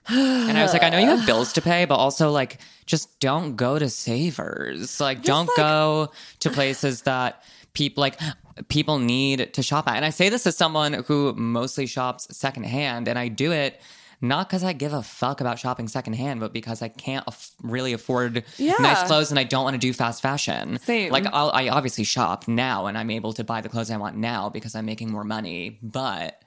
And 0.08 0.58
I 0.58 0.62
was 0.62 0.72
like, 0.72 0.82
I 0.82 0.88
know 0.88 0.98
you 0.98 1.06
have 1.06 1.24
bills 1.24 1.52
to 1.52 1.62
pay, 1.62 1.84
but 1.84 1.94
also 1.94 2.32
like 2.32 2.58
just 2.92 3.18
don't 3.20 3.56
go 3.56 3.78
to 3.78 3.88
Savers. 3.88 5.00
Like 5.00 5.22
don't 5.22 5.48
go 5.56 6.10
to 6.40 6.50
places 6.50 7.02
that 7.10 7.42
people 7.72 8.02
like 8.02 8.20
people 8.68 8.98
need 8.98 9.54
to 9.54 9.62
shop 9.62 9.88
at. 9.88 9.96
And 9.96 10.04
I 10.04 10.10
say 10.10 10.28
this 10.28 10.46
as 10.46 10.56
someone 10.56 10.92
who 10.92 11.32
mostly 11.32 11.86
shops 11.86 12.28
secondhand 12.36 13.08
and 13.08 13.18
I 13.18 13.28
do 13.28 13.50
it 13.50 13.80
not 14.24 14.48
because 14.48 14.62
I 14.62 14.72
give 14.72 14.92
a 14.92 15.02
fuck 15.02 15.40
about 15.40 15.58
shopping 15.58 15.88
secondhand, 15.88 16.38
but 16.38 16.52
because 16.52 16.80
I 16.82 16.86
can't 16.88 17.24
aff- 17.26 17.50
really 17.62 17.92
afford 17.94 18.44
Yeah. 18.56 18.74
nice 18.78 19.02
clothes 19.04 19.30
and 19.32 19.38
I 19.38 19.44
don't 19.44 19.64
want 19.64 19.74
to 19.74 19.78
do 19.80 19.92
fast 19.92 20.22
fashion. 20.22 20.78
Same. 20.84 21.10
Like 21.10 21.26
I'll, 21.32 21.50
I 21.52 21.70
obviously 21.70 22.04
shop 22.04 22.46
now 22.46 22.86
and 22.86 22.96
I'm 22.98 23.10
able 23.10 23.32
to 23.32 23.42
buy 23.42 23.62
the 23.62 23.68
clothes 23.70 23.90
I 23.90 23.96
want 23.96 24.16
now 24.16 24.48
because 24.50 24.76
I'm 24.76 24.84
making 24.84 25.10
more 25.10 25.24
money, 25.24 25.78
but 25.82 26.40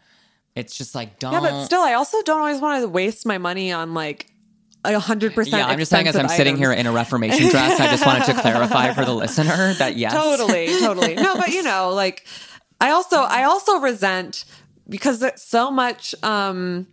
it's 0.56 0.78
just 0.78 0.94
like 0.96 1.18
don't 1.20 1.34
Yeah, 1.34 1.42
but 1.42 1.66
still, 1.66 1.82
I 1.82 1.94
also 1.94 2.22
don't 2.22 2.40
always 2.40 2.62
want 2.62 2.82
to 2.82 2.88
waste 2.88 3.26
my 3.26 3.40
money 3.40 3.74
on 3.74 3.94
like 3.96 4.32
hundred 4.94 5.34
percent. 5.36 5.58
Yeah, 5.62 5.68
I'm 5.68 5.80
just 5.80 5.92
saying 5.92 6.08
as 6.08 6.16
I'm 6.16 6.30
sitting 6.30 6.58
here 6.58 6.72
in 6.72 6.86
a 6.86 6.92
Reformation 6.92 7.50
dress, 7.50 7.80
I 7.80 7.88
just 7.88 8.06
wanted 8.06 8.26
to 8.26 8.34
clarify 8.40 8.94
for 8.94 9.04
the 9.06 9.14
listener 9.24 9.74
that 9.76 9.96
yes. 9.98 10.14
totally, 10.14 10.68
totally. 10.80 11.16
No, 11.16 11.36
but 11.36 11.50
you 11.50 11.64
know, 11.64 11.92
like 11.94 12.26
I 12.80 12.92
also, 12.92 13.18
I 13.18 13.44
also 13.44 13.80
resent 13.80 14.46
because 14.88 15.24
so 15.42 15.72
much, 15.72 16.14
um, 16.24 16.88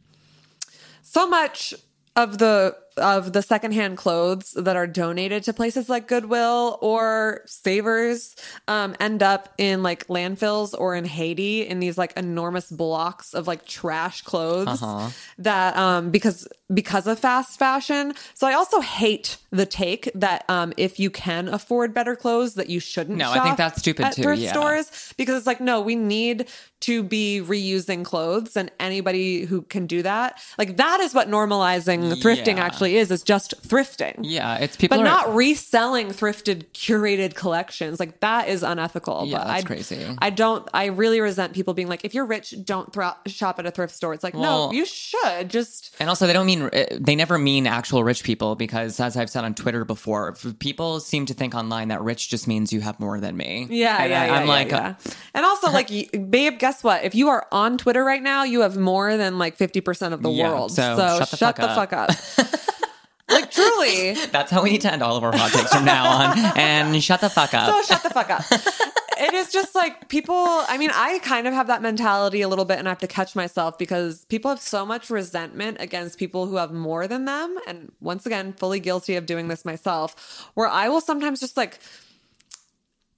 so 1.02 1.26
much 1.28 1.74
of 2.16 2.38
the 2.38 2.76
of 2.98 3.32
the 3.32 3.40
secondhand 3.40 3.96
clothes 3.96 4.52
that 4.52 4.76
are 4.76 4.86
donated 4.86 5.42
to 5.42 5.52
places 5.54 5.88
like 5.88 6.06
Goodwill 6.06 6.78
or 6.82 7.40
Savers 7.46 8.36
um, 8.68 8.94
end 9.00 9.22
up 9.22 9.48
in 9.56 9.82
like 9.82 10.06
landfills 10.08 10.74
or 10.78 10.94
in 10.94 11.06
Haiti 11.06 11.62
in 11.66 11.80
these 11.80 11.96
like 11.96 12.12
enormous 12.18 12.70
blocks 12.70 13.32
of 13.32 13.46
like 13.46 13.64
trash 13.64 14.20
clothes 14.20 14.82
Uh-huh. 14.82 15.08
that 15.38 15.74
um 15.78 16.10
because 16.10 16.46
because 16.72 17.06
of 17.06 17.18
fast 17.18 17.58
fashion. 17.58 18.14
So 18.34 18.46
I 18.46 18.54
also 18.54 18.80
hate 18.80 19.36
the 19.50 19.66
take 19.66 20.10
that 20.14 20.44
um 20.48 20.72
if 20.76 20.98
you 20.98 21.10
can 21.10 21.48
afford 21.48 21.92
better 21.92 22.16
clothes 22.16 22.54
that 22.54 22.68
you 22.68 22.80
shouldn't. 22.80 23.18
No, 23.18 23.30
I 23.30 23.40
think 23.40 23.56
that's 23.56 23.78
stupid 23.78 24.06
at 24.06 24.14
too, 24.14 24.22
Thrift 24.22 24.42
yeah. 24.42 24.52
stores 24.52 25.12
because 25.16 25.36
it's 25.36 25.46
like 25.46 25.60
no, 25.60 25.80
we 25.80 25.96
need 25.96 26.48
to 26.80 27.02
be 27.04 27.40
reusing 27.40 28.04
clothes, 28.04 28.56
and 28.56 28.68
anybody 28.80 29.44
who 29.44 29.62
can 29.62 29.86
do 29.86 30.02
that, 30.02 30.40
like 30.58 30.76
that 30.78 30.98
is 31.00 31.14
what 31.14 31.28
normalizing 31.28 32.12
thrifting 32.14 32.56
Yeah. 32.56 32.64
actually 32.64 32.96
is. 32.96 33.10
Is 33.10 33.22
just 33.22 33.54
thrifting. 33.68 34.18
Yeah, 34.22 34.56
it's 34.56 34.76
people 34.76 34.98
But 34.98 35.02
are, 35.06 35.10
not 35.10 35.34
reselling 35.34 36.08
thrifted 36.08 36.64
curated 36.72 37.34
collections. 37.34 38.00
Like 38.00 38.20
that 38.20 38.48
is 38.48 38.62
unethical. 38.62 39.26
Yeah, 39.26 39.38
but 39.38 39.46
that's 39.46 39.64
I, 39.64 39.66
crazy. 39.66 40.16
I 40.18 40.30
don't 40.30 40.68
I 40.74 40.86
really 40.86 41.20
resent 41.20 41.52
people 41.52 41.74
being 41.74 41.88
like, 41.88 42.04
if 42.04 42.14
you're 42.14 42.26
rich, 42.26 42.54
don't 42.64 42.92
shop 43.26 43.58
at 43.58 43.66
a 43.66 43.70
thrift 43.70 43.94
store. 43.94 44.12
It's 44.14 44.24
like, 44.24 44.34
no, 44.34 44.72
you 44.72 44.84
should 44.86 45.50
just 45.50 45.94
And 46.00 46.08
also, 46.08 46.26
they 46.26 46.32
don't 46.32 46.46
mean 46.46 46.61
uh, 46.68 46.84
they 46.98 47.14
never 47.16 47.38
mean 47.38 47.66
actual 47.66 48.04
rich 48.04 48.22
people 48.24 48.54
because, 48.56 48.98
as 49.00 49.16
I've 49.16 49.30
said 49.30 49.44
on 49.44 49.54
Twitter 49.54 49.84
before, 49.84 50.34
people 50.58 51.00
seem 51.00 51.26
to 51.26 51.34
think 51.34 51.54
online 51.54 51.88
that 51.88 52.00
rich 52.02 52.28
just 52.28 52.46
means 52.46 52.72
you 52.72 52.80
have 52.80 52.98
more 53.00 53.18
than 53.20 53.36
me. 53.36 53.66
Yeah, 53.70 54.02
and 54.02 54.10
yeah, 54.10 54.22
I, 54.22 54.26
yeah. 54.26 54.34
I'm 54.34 54.46
yeah, 54.46 54.52
like, 54.52 54.72
uh, 54.72 54.76
yeah. 54.76 55.12
and 55.34 55.44
also 55.44 55.70
like, 55.70 55.88
babe, 56.30 56.58
guess 56.58 56.82
what? 56.84 57.04
If 57.04 57.14
you 57.14 57.28
are 57.28 57.46
on 57.52 57.78
Twitter 57.78 58.04
right 58.04 58.22
now, 58.22 58.44
you 58.44 58.60
have 58.60 58.76
more 58.76 59.16
than 59.16 59.38
like 59.38 59.56
fifty 59.56 59.80
percent 59.80 60.14
of 60.14 60.22
the 60.22 60.30
Yeah, 60.30 60.50
world. 60.50 60.72
so 60.72 60.96
So, 60.96 61.18
shut 61.18 61.30
the 61.30 61.36
shut 61.36 61.56
fuck 61.56 61.56
the 61.56 61.70
up. 61.70 61.90
fuck 61.90 61.92
up. 61.92 62.58
like 63.28 63.50
truly. 63.50 64.14
that's 64.30 64.50
how 64.50 64.62
we 64.62 64.70
need 64.70 64.80
to 64.82 64.92
end 64.92 65.02
all 65.02 65.16
of 65.16 65.24
our 65.24 65.36
hot 65.36 65.50
takes 65.52 65.72
from 65.72 65.84
now 65.84 66.04
on. 66.10 66.38
And 66.58 67.02
shut 67.02 67.20
the 67.20 67.30
fuck 67.30 67.54
up. 67.54 67.70
So 67.86 67.94
shut 67.94 68.02
the 68.02 68.10
fuck 68.10 68.30
up. 68.30 68.42
it 69.18 69.34
is 69.34 69.52
just 69.52 69.74
like 69.74 70.08
people. 70.08 70.34
I 70.36 70.76
mean, 70.78 70.90
I 70.92 71.18
kind 71.20 71.46
of 71.46 71.54
have 71.54 71.66
that 71.68 71.82
mentality 71.82 72.42
a 72.42 72.48
little 72.48 72.64
bit, 72.64 72.78
and 72.78 72.88
I 72.88 72.90
have 72.90 72.98
to 72.98 73.06
catch 73.06 73.34
myself 73.34 73.78
because 73.78 74.24
people 74.26 74.50
have 74.50 74.60
so 74.60 74.84
much 74.86 75.10
resentment 75.10 75.78
against 75.80 76.18
people 76.18 76.46
who 76.46 76.56
have 76.56 76.72
more 76.72 77.06
than 77.06 77.24
them. 77.24 77.56
And 77.66 77.92
once 78.00 78.26
again, 78.26 78.52
fully 78.52 78.80
guilty 78.80 79.16
of 79.16 79.26
doing 79.26 79.48
this 79.48 79.64
myself, 79.64 80.50
where 80.54 80.68
I 80.68 80.88
will 80.88 81.00
sometimes 81.00 81.40
just 81.40 81.56
like 81.56 81.78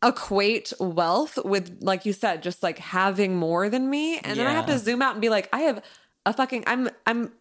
equate 0.04 0.72
wealth 0.78 1.38
with 1.44 1.78
like 1.80 2.04
you 2.04 2.12
said 2.12 2.42
just 2.42 2.62
like 2.62 2.78
having 2.78 3.35
more 3.35 3.70
than 3.70 3.88
me 3.88 4.18
and 4.18 4.38
then 4.38 4.46
i 4.46 4.52
have 4.52 4.66
to 4.66 4.78
zoom 4.78 5.00
out 5.00 5.12
and 5.12 5.22
be 5.22 5.30
like 5.30 5.48
i 5.50 5.61
have 5.61 5.83
a 6.26 6.33
fucking 6.35 6.62
i'm 6.66 6.90
i'm 7.07 7.33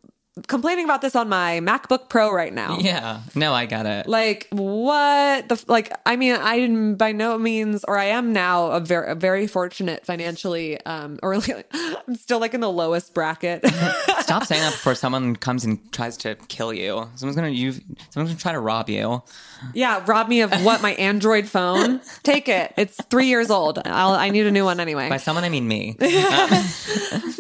complaining 0.47 0.85
about 0.85 1.01
this 1.01 1.15
on 1.15 1.29
my 1.29 1.59
MacBook 1.61 2.09
Pro 2.09 2.31
right 2.33 2.53
now. 2.53 2.77
Yeah. 2.79 3.21
No, 3.35 3.53
I 3.53 3.65
got 3.65 3.85
it. 3.85 4.07
Like 4.07 4.47
what 4.51 5.47
the 5.49 5.63
like? 5.67 5.91
I 6.05 6.15
mean, 6.15 6.35
I 6.35 6.55
am 6.55 6.95
by 6.95 7.11
no 7.11 7.37
means, 7.37 7.83
or 7.83 7.97
I 7.97 8.05
am 8.05 8.33
now 8.33 8.71
a 8.71 8.79
very, 8.79 9.11
a 9.11 9.15
very 9.15 9.47
fortunate 9.47 10.05
financially. 10.05 10.79
Um, 10.85 11.19
or 11.21 11.37
like, 11.37 11.67
I'm 11.73 12.15
still 12.15 12.39
like 12.39 12.53
in 12.53 12.61
the 12.61 12.71
lowest 12.71 13.13
bracket. 13.13 13.65
Stop 14.19 14.45
saying 14.45 14.61
that 14.61 14.71
before 14.71 14.95
someone 14.95 15.35
comes 15.35 15.65
and 15.65 15.91
tries 15.91 16.17
to 16.17 16.35
kill 16.47 16.73
you. 16.73 17.09
Someone's 17.15 17.35
gonna 17.35 17.49
you. 17.49 17.73
Someone's 18.09 18.31
gonna 18.31 18.35
try 18.37 18.51
to 18.53 18.59
rob 18.59 18.89
you. 18.89 19.21
yeah, 19.73 20.03
rob 20.07 20.27
me 20.27 20.41
of 20.41 20.51
what 20.63 20.81
my 20.81 20.93
Android 20.95 21.47
phone. 21.47 22.01
Take 22.23 22.49
it. 22.49 22.73
It's 22.77 22.97
three 23.05 23.27
years 23.27 23.49
old. 23.51 23.79
I'll, 23.85 24.13
I 24.13 24.29
need 24.29 24.45
a 24.45 24.51
new 24.51 24.65
one 24.65 24.79
anyway. 24.79 25.09
By 25.09 25.17
someone, 25.17 25.43
I 25.43 25.49
mean 25.49 25.67
me. 25.67 25.95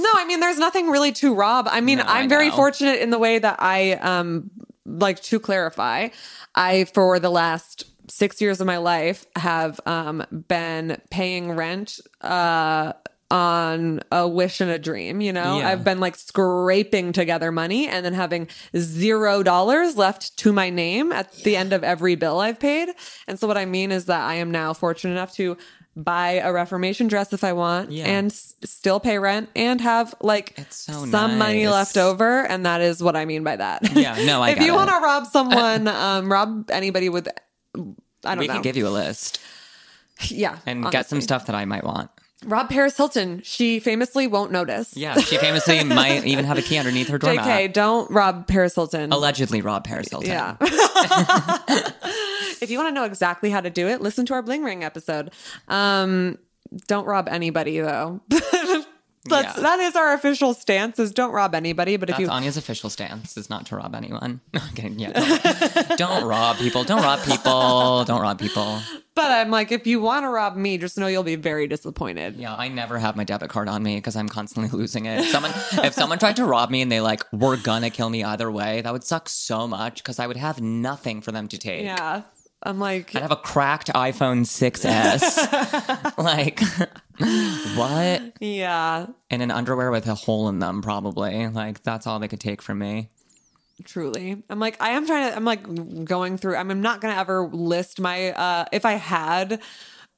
No, 0.03 0.09
I 0.15 0.25
mean, 0.25 0.41
there's 0.41 0.57
nothing 0.57 0.89
really 0.89 1.11
to 1.13 1.33
rob. 1.33 1.67
I 1.69 1.79
mean, 1.79 1.99
No, 1.99 2.03
I 2.05 2.19
I'm 2.19 2.29
very 2.29 2.49
know. 2.49 2.55
Fortunate 2.83 3.01
in 3.03 3.09
the 3.09 3.19
way 3.19 3.39
that 3.39 3.57
I, 3.59 3.93
um, 3.93 4.51
like 4.85 5.21
to 5.23 5.39
clarify, 5.39 6.09
I, 6.55 6.85
for 6.85 7.19
the 7.19 7.29
last 7.29 7.85
six 8.09 8.41
years 8.41 8.59
of 8.59 8.67
my 8.67 8.77
life, 8.77 9.25
have, 9.35 9.79
um, 9.85 10.25
been 10.47 11.01
paying 11.09 11.53
rent, 11.53 11.99
uh, 12.21 12.93
on 13.31 13.99
a 14.11 14.27
wish 14.27 14.61
and 14.61 14.69
a 14.69 14.77
dream, 14.77 15.19
you 15.19 15.33
know? 15.33 15.57
Yeah. 15.57 15.69
I've 15.69 15.83
been 15.83 15.99
like 15.99 16.15
scraping 16.15 17.13
together 17.13 17.51
money 17.51 17.87
and 17.87 18.05
then 18.05 18.13
having 18.13 18.47
zero 18.77 19.41
dollars 19.41 19.97
left 19.97 20.37
to 20.37 20.53
my 20.53 20.69
name 20.69 21.11
at 21.11 21.31
the 21.43 21.55
end 21.55 21.73
of 21.73 21.83
every 21.83 22.13
bill 22.13 22.39
I've 22.39 22.59
paid. 22.59 22.89
And 23.27 23.39
so 23.39 23.47
what 23.47 23.57
I 23.57 23.65
mean 23.65 23.91
is 23.91 24.05
that 24.05 24.21
I 24.21 24.35
am 24.35 24.51
now 24.51 24.73
fortunate 24.73 25.13
enough 25.13 25.33
to 25.35 25.57
buy 25.95 26.41
a 26.43 26.51
Reformation 26.51 27.07
dress 27.07 27.33
if 27.33 27.43
I 27.43 27.53
want 27.53 27.91
Yeah. 27.91 28.05
and 28.05 28.31
s- 28.31 28.55
still 28.63 28.99
pay 28.99 29.19
rent 29.19 29.49
and 29.55 29.79
have 29.81 30.15
like 30.21 30.57
so 30.69 31.05
some 31.05 31.37
money 31.37 31.67
left 31.67 31.97
over. 31.97 32.45
And 32.47 32.65
that 32.65 32.81
is 32.81 33.01
what 33.03 33.15
I 33.15 33.25
mean 33.25 33.43
by 33.43 33.55
that. 33.57 33.95
Yeah, 33.95 34.15
no, 34.25 34.41
I 34.41 34.49
if 34.51 34.59
you 34.59 34.73
want 34.73 34.89
to 34.89 34.97
rob 34.97 35.27
someone, 35.31 35.87
um, 35.87 36.31
rob 36.31 36.71
anybody 36.71 37.09
with, 37.09 37.27
I 37.27 37.31
don't 37.75 37.95
we 38.25 38.33
know. 38.33 38.39
We 38.39 38.47
can 38.47 38.61
give 38.63 38.77
you 38.77 38.87
a 38.87 38.89
list 38.89 39.39
yeah. 40.29 40.57
and 40.65 40.89
get 40.91 41.07
some 41.07 41.21
stuff 41.21 41.45
that 41.45 41.55
I 41.55 41.65
might 41.65 41.83
want. 41.83 42.09
Rob 42.45 42.69
Paris 42.69 42.95
Hilton. 42.97 43.41
She 43.43 43.79
famously 43.79 44.27
won't 44.27 44.51
notice. 44.51 44.95
Yeah, 44.95 45.19
she 45.19 45.37
famously 45.37 45.83
might 45.83 46.25
even 46.25 46.45
have 46.45 46.57
a 46.57 46.61
key 46.61 46.77
underneath 46.77 47.07
her 47.09 47.17
doormat. 47.17 47.45
JK, 47.45 47.73
don't 47.73 48.09
rob 48.11 48.47
Paris 48.47 48.75
Hilton. 48.75 49.11
Allegedly 49.11 49.61
rob 49.61 49.83
Paris 49.83 50.09
Hilton. 50.09 50.29
Yeah. 50.29 50.55
if 52.61 52.69
you 52.69 52.77
want 52.77 52.89
to 52.89 52.93
know 52.93 53.05
exactly 53.05 53.49
how 53.49 53.61
to 53.61 53.69
do 53.69 53.87
it, 53.87 54.01
listen 54.01 54.25
to 54.27 54.33
our 54.33 54.41
bling 54.41 54.63
ring 54.63 54.83
episode. 54.83 55.31
Um, 55.67 56.37
don't 56.87 57.05
rob 57.05 57.27
anybody 57.29 57.79
though. 57.79 58.21
That's 59.25 59.55
Yeah. 59.57 59.63
that 59.63 59.79
is 59.79 59.95
our 59.95 60.13
official 60.13 60.53
stance 60.53 60.99
is 60.99 61.11
don't 61.11 61.31
rob 61.31 61.55
anybody. 61.55 61.95
But 61.97 62.09
if 62.09 62.17
That's 62.17 62.21
you 62.21 62.29
Anya's 62.29 62.57
official 62.57 62.89
stance 62.89 63.37
is 63.37 63.49
not 63.49 63.65
to 63.67 63.75
rob 63.77 63.95
anyone. 63.95 64.41
No, 64.53 64.59
I'm 64.61 64.73
kidding. 64.75 64.99
Yeah, 64.99 65.11
don't, 65.13 65.97
don't 65.97 66.25
rob 66.25 66.57
people. 66.57 66.83
Don't 66.83 67.01
rob 67.01 67.23
people. 67.23 68.03
Don't 68.05 68.21
rob 68.21 68.37
people. 68.39 68.79
but 69.15 69.31
I'm 69.31 69.49
like, 69.49 69.71
if 69.71 69.87
you 69.87 70.01
want 70.01 70.23
to 70.25 70.29
rob 70.29 70.55
me, 70.57 70.77
just 70.77 70.97
know 70.97 71.07
you'll 71.07 71.23
be 71.23 71.35
very 71.37 71.67
disappointed. 71.67 72.35
Yeah, 72.35 72.53
I 72.55 72.67
never 72.67 72.99
have 72.99 73.15
my 73.15 73.23
debit 73.23 73.49
card 73.49 73.67
on 73.69 73.81
me 73.81 73.95
because 73.95 74.15
I'm 74.15 74.27
constantly 74.29 74.69
losing 74.77 75.05
it. 75.05 75.23
Someone, 75.25 75.51
if 75.85 75.93
someone 75.93 76.19
tried 76.19 76.35
to 76.37 76.45
rob 76.45 76.69
me 76.69 76.81
and 76.81 76.91
they 76.91 76.99
like 77.01 77.23
were 77.31 77.57
gonna 77.57 77.89
kill 77.89 78.09
me 78.09 78.23
either 78.23 78.51
way, 78.51 78.81
that 78.81 78.91
would 78.91 79.03
suck 79.03 79.29
so 79.29 79.67
much 79.67 80.03
because 80.03 80.19
I 80.19 80.27
would 80.27 80.37
have 80.37 80.59
nothing 80.61 81.21
for 81.21 81.31
them 81.31 81.47
to 81.47 81.57
take. 81.57 81.83
Yeah. 81.85 82.23
I'm 82.65 82.79
like 82.79 83.15
I'd 83.15 83.21
have 83.21 83.31
a 83.31 83.35
cracked 83.35 83.89
iPhone 83.93 84.45
6s. 84.45 86.17
like, 86.17 86.59
what? 87.77 88.33
Yeah, 88.39 89.07
And 89.29 89.41
an 89.41 89.51
underwear 89.51 89.91
with 89.91 90.07
a 90.07 90.15
hole 90.15 90.47
in 90.49 90.59
them, 90.59 90.81
probably. 90.81 91.47
Like, 91.47 91.83
that's 91.83 92.07
all 92.07 92.19
they 92.19 92.27
could 92.27 92.39
take 92.39 92.61
from 92.61 92.79
me. 92.79 93.09
truly. 93.83 94.41
I'm 94.49 94.59
like, 94.59 94.81
I 94.81 94.91
am 94.91 95.05
trying 95.05 95.29
to 95.29 95.35
I'm 95.35 95.45
like 95.45 96.05
going 96.05 96.37
through 96.37 96.55
I'm 96.55 96.81
not 96.81 97.01
gonna 97.01 97.15
ever 97.19 97.47
list 97.47 97.99
my 97.99 98.31
uh 98.31 98.65
if 98.71 98.85
I 98.85 98.93
had 98.93 99.61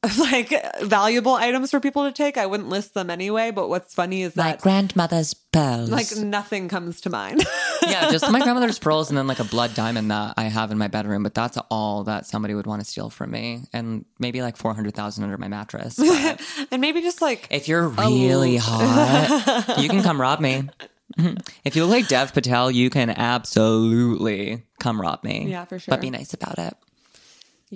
like 0.20 0.54
valuable 0.82 1.34
items 1.34 1.72
for 1.72 1.80
people 1.80 2.06
to 2.06 2.12
take, 2.12 2.38
I 2.38 2.46
wouldn't 2.46 2.70
list 2.70 2.94
them 2.94 3.10
anyway. 3.10 3.52
But 3.52 3.70
what's 3.70 3.94
funny 3.94 4.22
is 4.24 4.34
that 4.36 4.58
my 4.58 4.62
grandmother's 4.62 5.34
pearls. 5.34 5.90
like 5.90 6.16
nothing 6.18 6.68
comes 6.68 7.02
to 7.02 7.10
mind. 7.10 7.46
yeah, 7.88 8.12
just 8.12 8.30
my 8.32 8.40
grandmother's 8.40 8.80
pearls 8.80 9.10
and 9.10 9.18
then 9.18 9.28
like 9.28 9.40
a 9.40 9.44
blood 9.46 9.74
diamond 9.74 10.12
that 10.12 10.34
I 10.38 10.44
have 10.44 10.72
in 10.72 10.78
my 10.78 10.88
bedroom. 10.88 11.24
But 11.24 11.34
that's 11.34 11.58
all 11.70 12.04
that 12.06 12.26
somebody 12.26 12.54
would 12.54 12.68
want 12.68 12.82
to 12.82 12.86
steal 12.86 13.10
from 13.10 13.32
me. 13.32 13.64
And 13.74 14.06
maybe 14.20 14.42
like 14.42 14.58
400000 14.58 15.24
under 15.24 15.38
my 15.38 15.48
mattress. 15.48 16.00
And 16.72 16.82
maybe 16.82 17.02
just 17.02 17.22
like 17.22 17.48
if 17.52 17.68
you're 17.68 17.88
really 17.88 18.58
hot, 18.58 19.76
you 19.78 19.88
can 19.90 20.02
come 20.02 20.20
rob 20.20 20.40
me. 20.40 20.70
If 21.64 21.76
you 21.76 21.86
look 21.86 21.92
like 21.92 22.08
Dev 22.08 22.34
Patel, 22.34 22.72
you 22.72 22.90
can 22.90 23.10
absolutely 23.10 24.64
come 24.80 25.00
rob 25.00 25.24
me. 25.24 25.48
Yeah, 25.50 25.66
for 25.66 25.80
sure. 25.80 25.92
But 25.92 26.02
be 26.02 26.10
nice 26.10 26.34
about 26.34 26.60
it. 26.60 26.74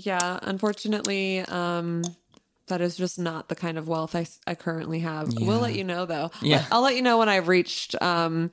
Yeah, 0.06 0.40
unfortunately, 0.42 1.40
um 1.42 2.04
that 2.68 2.82
is 2.82 2.96
just 2.96 3.18
not 3.18 3.50
the 3.50 3.56
kind 3.56 3.80
of 3.80 3.88
wealth 3.88 4.16
I, 4.16 4.28
I 4.46 4.54
currently 4.54 5.00
have. 5.00 5.34
We'll 5.40 5.60
let 5.60 5.74
you 5.74 5.84
know 5.84 6.06
though. 6.06 6.30
Yeah. 6.42 6.66
I'll 6.72 6.82
let 6.84 6.96
you 6.96 7.02
know 7.02 7.18
when 7.18 7.28
I've 7.28 7.48
reached 7.48 8.00
um 8.02 8.52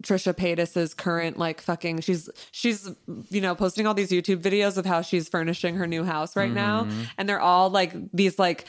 Trisha 0.00 0.32
Paytas's 0.32 0.94
current 0.94 1.38
like 1.38 1.60
fucking 1.60 2.02
she's 2.02 2.30
she's 2.52 2.88
you 3.30 3.40
know 3.40 3.56
posting 3.56 3.84
all 3.86 3.94
these 3.94 4.10
YouTube 4.12 4.40
videos 4.42 4.76
of 4.76 4.86
how 4.86 5.02
she's 5.02 5.28
furnishing 5.28 5.74
her 5.74 5.88
new 5.88 6.04
house 6.04 6.36
right 6.36 6.52
now 6.52 6.84
Mm-hmm. 6.84 7.02
and 7.18 7.28
they're 7.28 7.40
all 7.40 7.68
like 7.68 7.92
these 8.12 8.38
like 8.38 8.66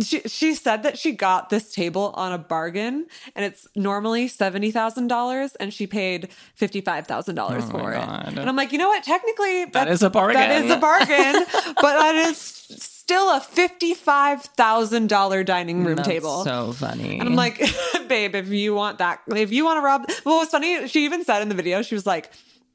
she 0.00 0.20
she 0.20 0.54
said 0.54 0.84
that 0.84 0.96
she 0.98 1.12
got 1.12 1.50
this 1.50 1.72
table 1.72 2.12
on 2.14 2.32
a 2.32 2.38
bargain 2.38 3.06
and 3.34 3.44
it's 3.44 3.66
normally 3.74 4.28
seventy 4.28 4.70
thousand 4.70 5.08
dollars 5.08 5.56
and 5.56 5.74
she 5.74 5.86
paid 5.86 6.28
fifty 6.54 6.80
five 6.80 7.06
thousand 7.08 7.34
dollars 7.34 7.64
Oh 7.66 7.70
for 7.70 7.92
it. 7.92 7.96
God. 7.96 8.34
And 8.38 8.48
I'm 8.48 8.54
like, 8.56 8.70
you 8.70 8.78
know 8.78 8.88
what? 8.88 9.02
Technically, 9.02 9.64
that's- 9.64 10.02
a 10.02 10.08
bargain. 10.10 10.34
That 10.40 10.64
is 10.64 10.70
a 10.70 10.76
bargain, 10.76 11.44
but 11.74 11.98
that 11.98 12.14
is 12.14 12.38
still 12.38 13.34
a 13.36 13.40
fifty 13.40 13.94
five 13.94 14.42
thousand 14.42 15.08
dollar 15.08 15.42
dining 15.42 15.84
room 15.84 15.96
That's 15.96 16.08
table. 16.08 16.44
so 16.44 16.72
funny. 16.72 17.18
And 17.18 17.28
I'm 17.28 17.34
like, 17.34 17.58
babe, 18.08 18.36
if 18.36 18.46
you 18.48 18.74
want 18.74 18.98
that, 18.98 19.20
if 19.34 19.50
you 19.50 19.64
want 19.64 19.78
to 19.78 19.82
rob, 19.82 20.04
well, 20.24 20.36
what's 20.36 20.52
funny, 20.52 20.86
she 20.86 21.04
even 21.04 21.24
said 21.24 21.42
in 21.42 21.48
the 21.48 21.56
video, 21.56 21.82
she 21.82 21.96
was 21.96 22.06
like, 22.06 22.30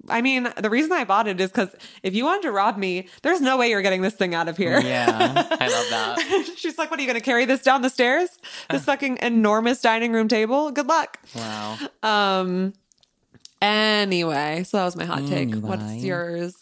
I 0.09 0.21
mean, 0.21 0.51
the 0.57 0.69
reason 0.69 0.91
I 0.91 1.03
bought 1.03 1.27
it 1.27 1.39
is 1.39 1.51
because 1.51 1.75
if 2.03 2.13
you 2.13 2.25
wanted 2.25 2.43
to 2.43 2.51
rob 2.51 2.77
me, 2.77 3.07
there's 3.21 3.41
no 3.41 3.57
way 3.57 3.69
you're 3.69 3.81
getting 3.81 4.01
this 4.01 4.13
thing 4.13 4.35
out 4.35 4.47
of 4.47 4.57
here. 4.57 4.79
yeah, 4.79 5.07
I 5.09 5.67
love 5.67 5.89
that. 5.89 6.53
She's 6.57 6.77
like, 6.77 6.91
what 6.91 6.99
are 6.99 7.03
you 7.03 7.07
going 7.07 7.19
to 7.19 7.25
carry 7.25 7.45
this 7.45 7.61
down 7.61 7.81
the 7.81 7.89
stairs? 7.89 8.29
This 8.69 8.85
fucking 8.85 9.19
enormous 9.21 9.81
dining 9.81 10.11
room 10.13 10.27
table? 10.27 10.71
Good 10.71 10.87
luck. 10.87 11.19
Wow. 11.35 11.77
Um, 12.03 12.73
anyway, 13.61 14.63
so 14.63 14.77
that 14.77 14.85
was 14.85 14.95
my 14.95 15.05
hot 15.05 15.27
take. 15.27 15.55
What's 15.55 15.95
yours? 16.03 16.55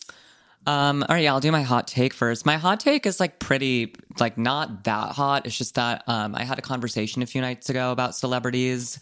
Um, 0.66 1.04
all 1.04 1.16
right, 1.16 1.24
yeah, 1.24 1.34
I'll 1.34 1.42
do 1.42 1.52
my 1.52 1.62
hot 1.64 1.88
take 1.88 2.14
first. 2.14 2.46
My 2.46 2.56
hot 2.56 2.80
take 2.80 3.06
is 3.06 3.20
like 3.20 3.40
pretty, 3.40 3.96
like 4.20 4.38
not 4.38 4.86
that 4.86 5.12
hot. 5.12 5.46
It's 5.46 5.58
just 5.58 5.76
that 5.76 6.04
um, 6.08 6.36
I 6.36 6.46
had 6.46 6.58
a 6.58 6.62
conversation 6.62 7.22
a 7.22 7.26
few 7.26 7.42
nights 7.42 7.70
ago 7.70 7.92
about 7.92 8.16
celebrities 8.16 8.98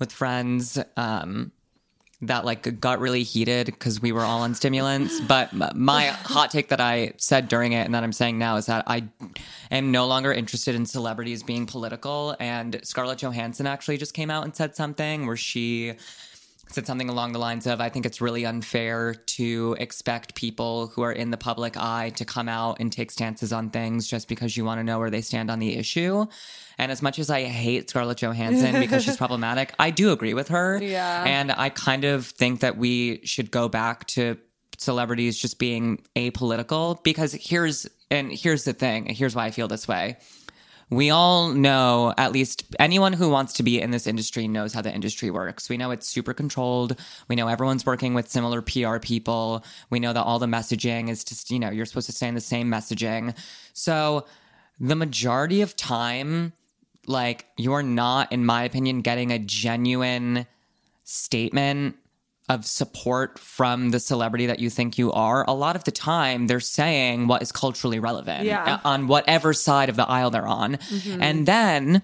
with 0.00 0.10
friends. 0.10 0.78
Um, 0.96 1.52
that 2.22 2.44
like 2.44 2.80
got 2.80 2.98
really 2.98 3.22
heated 3.22 3.66
because 3.66 4.02
we 4.02 4.10
were 4.10 4.22
all 4.22 4.42
on 4.42 4.54
stimulants. 4.54 5.20
But 5.20 5.52
my 5.76 6.06
hot 6.06 6.50
take 6.50 6.68
that 6.68 6.80
I 6.80 7.12
said 7.16 7.48
during 7.48 7.72
it 7.72 7.84
and 7.84 7.94
that 7.94 8.02
I'm 8.02 8.12
saying 8.12 8.38
now 8.38 8.56
is 8.56 8.66
that 8.66 8.84
I 8.88 9.04
am 9.70 9.92
no 9.92 10.06
longer 10.06 10.32
interested 10.32 10.74
in 10.74 10.84
celebrities 10.84 11.42
being 11.42 11.66
political. 11.66 12.34
And 12.40 12.80
Scarlett 12.82 13.18
Johansson 13.18 13.66
actually 13.66 13.98
just 13.98 14.14
came 14.14 14.30
out 14.30 14.44
and 14.44 14.54
said 14.54 14.74
something 14.74 15.26
where 15.26 15.36
she 15.36 15.94
said 16.70 16.86
something 16.86 17.08
along 17.08 17.32
the 17.32 17.38
lines 17.38 17.66
of 17.66 17.80
I 17.80 17.88
think 17.88 18.06
it's 18.06 18.20
really 18.20 18.44
unfair 18.44 19.14
to 19.14 19.76
expect 19.78 20.34
people 20.34 20.88
who 20.88 21.02
are 21.02 21.12
in 21.12 21.30
the 21.30 21.36
public 21.36 21.76
eye 21.76 22.10
to 22.16 22.24
come 22.24 22.48
out 22.48 22.78
and 22.80 22.92
take 22.92 23.10
stances 23.10 23.52
on 23.52 23.70
things 23.70 24.06
just 24.06 24.28
because 24.28 24.56
you 24.56 24.64
want 24.64 24.78
to 24.78 24.84
know 24.84 24.98
where 24.98 25.10
they 25.10 25.20
stand 25.20 25.50
on 25.50 25.58
the 25.58 25.76
issue. 25.76 26.26
And 26.78 26.92
as 26.92 27.02
much 27.02 27.18
as 27.18 27.30
I 27.30 27.44
hate 27.44 27.90
Scarlett 27.90 28.18
Johansson 28.18 28.80
because 28.80 29.04
she's 29.04 29.16
problematic, 29.16 29.74
I 29.78 29.90
do 29.90 30.12
agree 30.12 30.34
with 30.34 30.48
her. 30.48 30.78
Yeah. 30.82 31.24
And 31.24 31.50
I 31.52 31.70
kind 31.70 32.04
of 32.04 32.26
think 32.26 32.60
that 32.60 32.76
we 32.76 33.20
should 33.24 33.50
go 33.50 33.68
back 33.68 34.06
to 34.08 34.38
celebrities 34.76 35.36
just 35.38 35.58
being 35.58 36.02
apolitical 36.14 37.02
because 37.02 37.32
here's 37.32 37.86
and 38.10 38.32
here's 38.32 38.64
the 38.64 38.72
thing, 38.72 39.06
here's 39.06 39.34
why 39.34 39.46
I 39.46 39.50
feel 39.50 39.68
this 39.68 39.88
way 39.88 40.18
we 40.90 41.10
all 41.10 41.48
know, 41.50 42.14
at 42.16 42.32
least 42.32 42.64
anyone 42.78 43.12
who 43.12 43.28
wants 43.28 43.52
to 43.54 43.62
be 43.62 43.80
in 43.80 43.90
this 43.90 44.06
industry 44.06 44.48
knows 44.48 44.72
how 44.72 44.80
the 44.80 44.94
industry 44.94 45.30
works. 45.30 45.68
We 45.68 45.76
know 45.76 45.90
it's 45.90 46.06
super 46.06 46.32
controlled. 46.32 46.98
We 47.28 47.36
know 47.36 47.48
everyone's 47.48 47.84
working 47.84 48.14
with 48.14 48.30
similar 48.30 48.62
PR 48.62 48.98
people. 48.98 49.64
We 49.90 50.00
know 50.00 50.12
that 50.12 50.22
all 50.22 50.38
the 50.38 50.46
messaging 50.46 51.10
is 51.10 51.24
just, 51.24 51.50
you 51.50 51.58
know, 51.58 51.70
you're 51.70 51.86
supposed 51.86 52.06
to 52.06 52.12
stay 52.12 52.28
in 52.28 52.34
the 52.34 52.40
same 52.40 52.70
messaging. 52.70 53.36
So 53.74 54.26
the 54.80 54.96
majority 54.96 55.60
of 55.60 55.76
time, 55.76 56.54
like, 57.06 57.46
you're 57.56 57.82
not, 57.82 58.32
in 58.32 58.46
my 58.46 58.64
opinion, 58.64 59.02
getting 59.02 59.30
a 59.30 59.38
genuine 59.38 60.46
statement 61.04 61.96
of 62.48 62.64
support 62.66 63.38
from 63.38 63.90
the 63.90 64.00
celebrity 64.00 64.46
that 64.46 64.58
you 64.58 64.70
think 64.70 64.96
you 64.98 65.12
are, 65.12 65.44
a 65.46 65.52
lot 65.52 65.76
of 65.76 65.84
the 65.84 65.90
time 65.90 66.46
they're 66.46 66.60
saying 66.60 67.26
what 67.28 67.42
is 67.42 67.52
culturally 67.52 67.98
relevant 67.98 68.44
Yeah. 68.44 68.74
uh, 68.76 68.88
on 68.88 69.06
whatever 69.06 69.52
side 69.52 69.88
of 69.88 69.96
the 69.96 70.08
aisle 70.08 70.30
they're 70.30 70.46
on. 70.46 70.78
And 71.20 71.44
then 71.46 72.02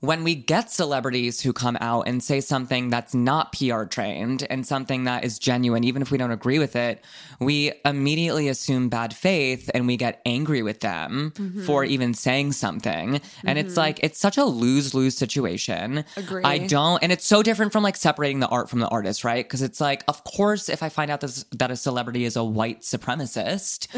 when 0.00 0.24
we 0.24 0.34
get 0.34 0.70
celebrities 0.70 1.40
who 1.42 1.52
come 1.52 1.76
out 1.80 2.08
and 2.08 2.22
say 2.22 2.40
something 2.40 2.88
that's 2.88 3.14
not 3.14 3.52
PR 3.52 3.84
trained 3.84 4.46
and 4.48 4.66
something 4.66 5.04
that 5.04 5.24
is 5.24 5.38
genuine, 5.38 5.84
even 5.84 6.00
if 6.00 6.10
we 6.10 6.16
don't 6.16 6.30
agree 6.30 6.58
with 6.58 6.74
it, 6.74 7.04
we 7.38 7.72
immediately 7.84 8.48
assume 8.48 8.88
bad 8.88 9.12
faith 9.14 9.70
and 9.74 9.86
we 9.86 9.96
get 9.96 10.20
angry 10.24 10.62
with 10.62 10.80
them 10.80 11.32
Mm-hmm. 11.34 11.64
for 11.64 11.84
even 11.84 12.14
saying 12.14 12.52
something. 12.52 13.20
And 13.44 13.58
it's 13.58 13.76
like, 13.76 14.00
it's 14.02 14.18
such 14.18 14.36
a 14.38 14.44
lose 14.44 14.94
lose 14.94 15.16
situation. 15.16 16.04
Agree. 16.16 16.42
I 16.44 16.58
don't, 16.58 17.02
and 17.02 17.12
it's 17.12 17.26
so 17.26 17.42
different 17.42 17.72
from 17.72 17.82
like 17.82 17.96
separating 17.96 18.40
the 18.40 18.48
art 18.48 18.68
from 18.70 18.80
the 18.80 18.88
artist, 18.88 19.24
right? 19.24 19.44
Because 19.44 19.62
it's 19.62 19.80
like, 19.80 20.02
of 20.08 20.24
course, 20.24 20.68
if 20.68 20.82
I 20.82 20.88
find 20.88 21.10
out 21.10 21.20
this, 21.20 21.44
that 21.52 21.70
a 21.70 21.76
celebrity 21.76 22.24
is 22.24 22.36
a 22.36 22.44
white 22.44 22.80
supremacist, 22.82 23.88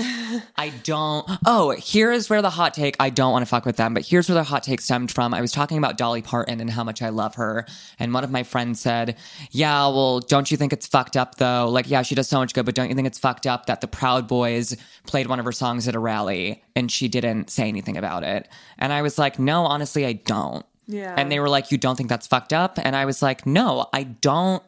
I 0.57 0.71
don't. 0.83 1.29
Oh, 1.47 1.71
here 1.71 2.11
is 2.12 2.29
where 2.29 2.43
the 2.43 2.51
hot 2.51 2.75
take. 2.75 2.97
I 3.01 3.11
don't 3.11 3.33
want 3.33 3.43
to 3.43 3.47
fuck 3.47 3.65
with 3.67 3.77
them, 3.77 3.95
but 3.95 4.05
here's 4.07 4.29
where 4.29 4.35
the 4.35 4.45
hot 4.45 4.62
take 4.62 4.81
stemmed 4.81 5.11
from. 5.12 5.35
I 5.35 5.41
was 5.41 5.53
talking 5.53 5.79
about 5.79 5.91
Dolly 5.96 6.22
Parton 6.22 6.61
and 6.61 6.70
how 6.70 6.85
much 6.85 7.02
I 7.02 7.09
love 7.11 7.37
her, 7.37 7.66
and 7.99 8.12
one 8.12 8.24
of 8.24 8.30
my 8.30 8.43
friends 8.43 8.80
said, 8.80 9.16
"Yeah, 9.51 9.86
well, 9.88 10.20
don't 10.20 10.51
you 10.51 10.57
think 10.57 10.72
it's 10.72 10.86
fucked 10.86 11.16
up 11.16 11.36
though? 11.36 11.68
Like, 11.68 11.88
yeah, 11.88 12.03
she 12.03 12.14
does 12.14 12.28
so 12.28 12.38
much 12.38 12.55
good, 12.55 12.66
but 12.66 12.74
don't 12.74 12.88
you 12.88 12.95
think 12.95 13.07
it's 13.07 13.18
fucked 13.18 13.47
up 13.47 13.66
that 13.66 13.80
the 13.80 13.88
Proud 13.88 14.28
Boys 14.28 14.76
played 15.07 15.26
one 15.26 15.38
of 15.38 15.45
her 15.45 15.53
songs 15.53 15.88
at 15.88 15.95
a 15.95 15.99
rally 15.99 16.62
and 16.74 16.90
she 16.90 17.09
didn't 17.09 17.51
say 17.51 17.68
anything 17.68 17.97
about 17.97 18.24
it?" 18.24 18.49
And 18.78 18.93
I 18.93 19.03
was 19.03 19.18
like, 19.18 19.38
"No, 19.38 19.64
honestly, 19.64 20.07
I 20.07 20.14
don't." 20.14 20.64
Yeah. 20.86 21.14
And 21.16 21.30
they 21.30 21.40
were 21.40 21.49
like, 21.49 21.70
"You 21.70 21.78
don't 21.78 21.97
think 21.97 22.09
that's 22.09 22.26
fucked 22.26 22.53
up?" 22.53 22.78
And 22.82 22.97
I 22.97 23.05
was 23.05 23.22
like, 23.22 23.47
"No, 23.47 23.88
I 23.93 24.05
don't." 24.05 24.62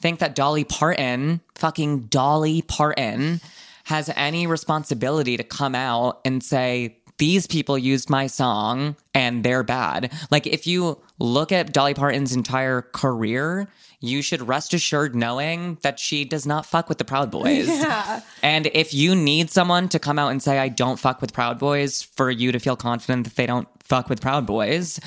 think 0.00 0.20
that 0.20 0.34
Dolly 0.34 0.64
Parton, 0.64 1.40
fucking 1.56 2.02
Dolly 2.02 2.62
Parton, 2.62 3.40
has 3.84 4.10
any 4.16 4.46
responsibility 4.46 5.36
to 5.36 5.42
come 5.42 5.74
out 5.74 6.20
and 6.24 6.42
say, 6.42 6.97
these 7.18 7.46
people 7.46 7.76
used 7.76 8.08
my 8.08 8.26
song 8.26 8.96
and 9.14 9.44
they're 9.44 9.62
bad. 9.62 10.12
Like, 10.30 10.46
if 10.46 10.66
you 10.66 10.98
look 11.18 11.52
at 11.52 11.72
Dolly 11.72 11.94
Parton's 11.94 12.34
entire 12.34 12.82
career, 12.82 13.68
you 14.00 14.22
should 14.22 14.46
rest 14.46 14.72
assured 14.72 15.14
knowing 15.16 15.78
that 15.82 15.98
she 15.98 16.24
does 16.24 16.46
not 16.46 16.64
fuck 16.64 16.88
with 16.88 16.98
the 16.98 17.04
Proud 17.04 17.30
Boys. 17.30 17.68
Yeah. 17.78 18.20
And 18.42 18.66
if 18.74 18.94
you 18.94 19.14
need 19.14 19.50
someone 19.50 19.88
to 19.90 19.98
come 19.98 20.18
out 20.18 20.30
and 20.30 20.42
say, 20.42 20.58
I 20.58 20.68
don't 20.68 20.98
fuck 20.98 21.20
with 21.20 21.32
Proud 21.32 21.58
Boys 21.58 22.02
for 22.02 22.30
you 22.30 22.52
to 22.52 22.58
feel 22.58 22.76
confident 22.76 23.24
that 23.24 23.36
they 23.36 23.46
don't 23.46 23.68
fuck 23.82 24.08
with 24.08 24.20
Proud 24.20 24.46
Boys, 24.46 25.00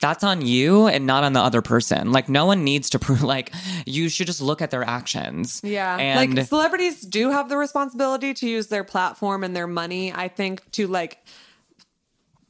that's 0.00 0.22
on 0.22 0.42
you 0.42 0.86
and 0.86 1.06
not 1.06 1.24
on 1.24 1.32
the 1.32 1.40
other 1.40 1.62
person. 1.62 2.12
Like 2.12 2.28
no 2.28 2.46
one 2.46 2.64
needs 2.64 2.90
to 2.90 2.98
prove 2.98 3.22
like 3.34 3.52
you 3.86 4.08
should 4.08 4.26
just 4.26 4.40
look 4.40 4.62
at 4.62 4.70
their 4.70 4.84
actions. 4.84 5.60
Yeah. 5.64 5.96
And 5.96 6.36
like 6.36 6.46
celebrities 6.46 7.02
do 7.02 7.30
have 7.30 7.48
the 7.48 7.56
responsibility 7.56 8.34
to 8.34 8.48
use 8.48 8.68
their 8.68 8.84
platform 8.84 9.44
and 9.44 9.54
their 9.54 9.66
money, 9.66 10.12
I 10.12 10.28
think, 10.28 10.70
to 10.72 10.86
like 10.86 11.18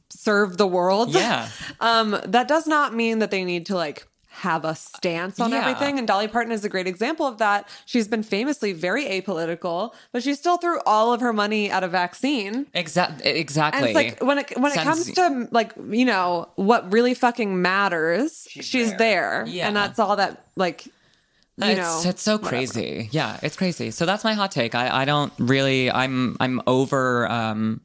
serve 0.09 0.57
the 0.57 0.67
world. 0.67 1.13
Yeah. 1.13 1.49
um, 1.79 2.19
that 2.25 2.47
does 2.47 2.67
not 2.67 2.93
mean 2.93 3.19
that 3.19 3.31
they 3.31 3.43
need 3.43 3.67
to 3.67 3.75
like 3.75 4.07
have 4.39 4.65
a 4.65 4.75
stance 4.75 5.39
on 5.39 5.51
Yeah. 5.51 5.59
everything. 5.59 5.97
And 5.99 6.07
Dolly 6.07 6.27
Parton 6.27 6.51
is 6.51 6.63
a 6.63 6.69
great 6.69 6.87
example 6.87 7.25
of 7.27 7.37
that. 7.39 7.67
She's 7.85 8.07
been 8.07 8.23
famously 8.23 8.73
very 8.73 9.05
apolitical, 9.05 9.93
but 10.11 10.23
she 10.23 10.33
still 10.33 10.57
threw 10.57 10.79
all 10.85 11.13
of 11.13 11.21
her 11.21 11.33
money 11.33 11.69
at 11.69 11.83
a 11.83 11.87
vaccine. 11.87 12.65
Exactly. 12.73 13.25
And 13.29 13.37
exactly. 13.37 13.89
it's 13.89 13.95
like 13.95 14.23
when 14.23 14.37
it 14.39 14.57
when 14.57 14.71
it 14.71 14.75
Sense- 14.75 14.85
comes 14.87 15.11
to 15.13 15.47
like 15.51 15.73
you 15.89 16.05
know 16.05 16.49
what 16.55 16.91
really 16.91 17.13
fucking 17.13 17.61
matters, 17.61 18.47
she's, 18.49 18.95
there, 18.95 19.43
Yeah. 19.47 19.67
and 19.67 19.75
that's 19.75 19.99
all 19.99 20.15
that 20.15 20.45
like 20.55 20.85
you 20.85 20.91
it's, 21.57 21.77
know. 21.77 22.09
it's 22.09 22.21
so 22.21 22.37
crazy. 22.37 23.09
Yeah, 23.11 23.37
it's 23.43 23.57
crazy. 23.57 23.91
So 23.91 24.05
that's 24.05 24.23
my 24.23 24.33
hot 24.33 24.51
take. 24.51 24.73
I, 24.75 25.01
I 25.01 25.05
don't 25.05 25.33
really 25.37 25.91
I'm 25.91 26.37
I'm 26.39 26.61
over 26.65 27.29
um 27.29 27.81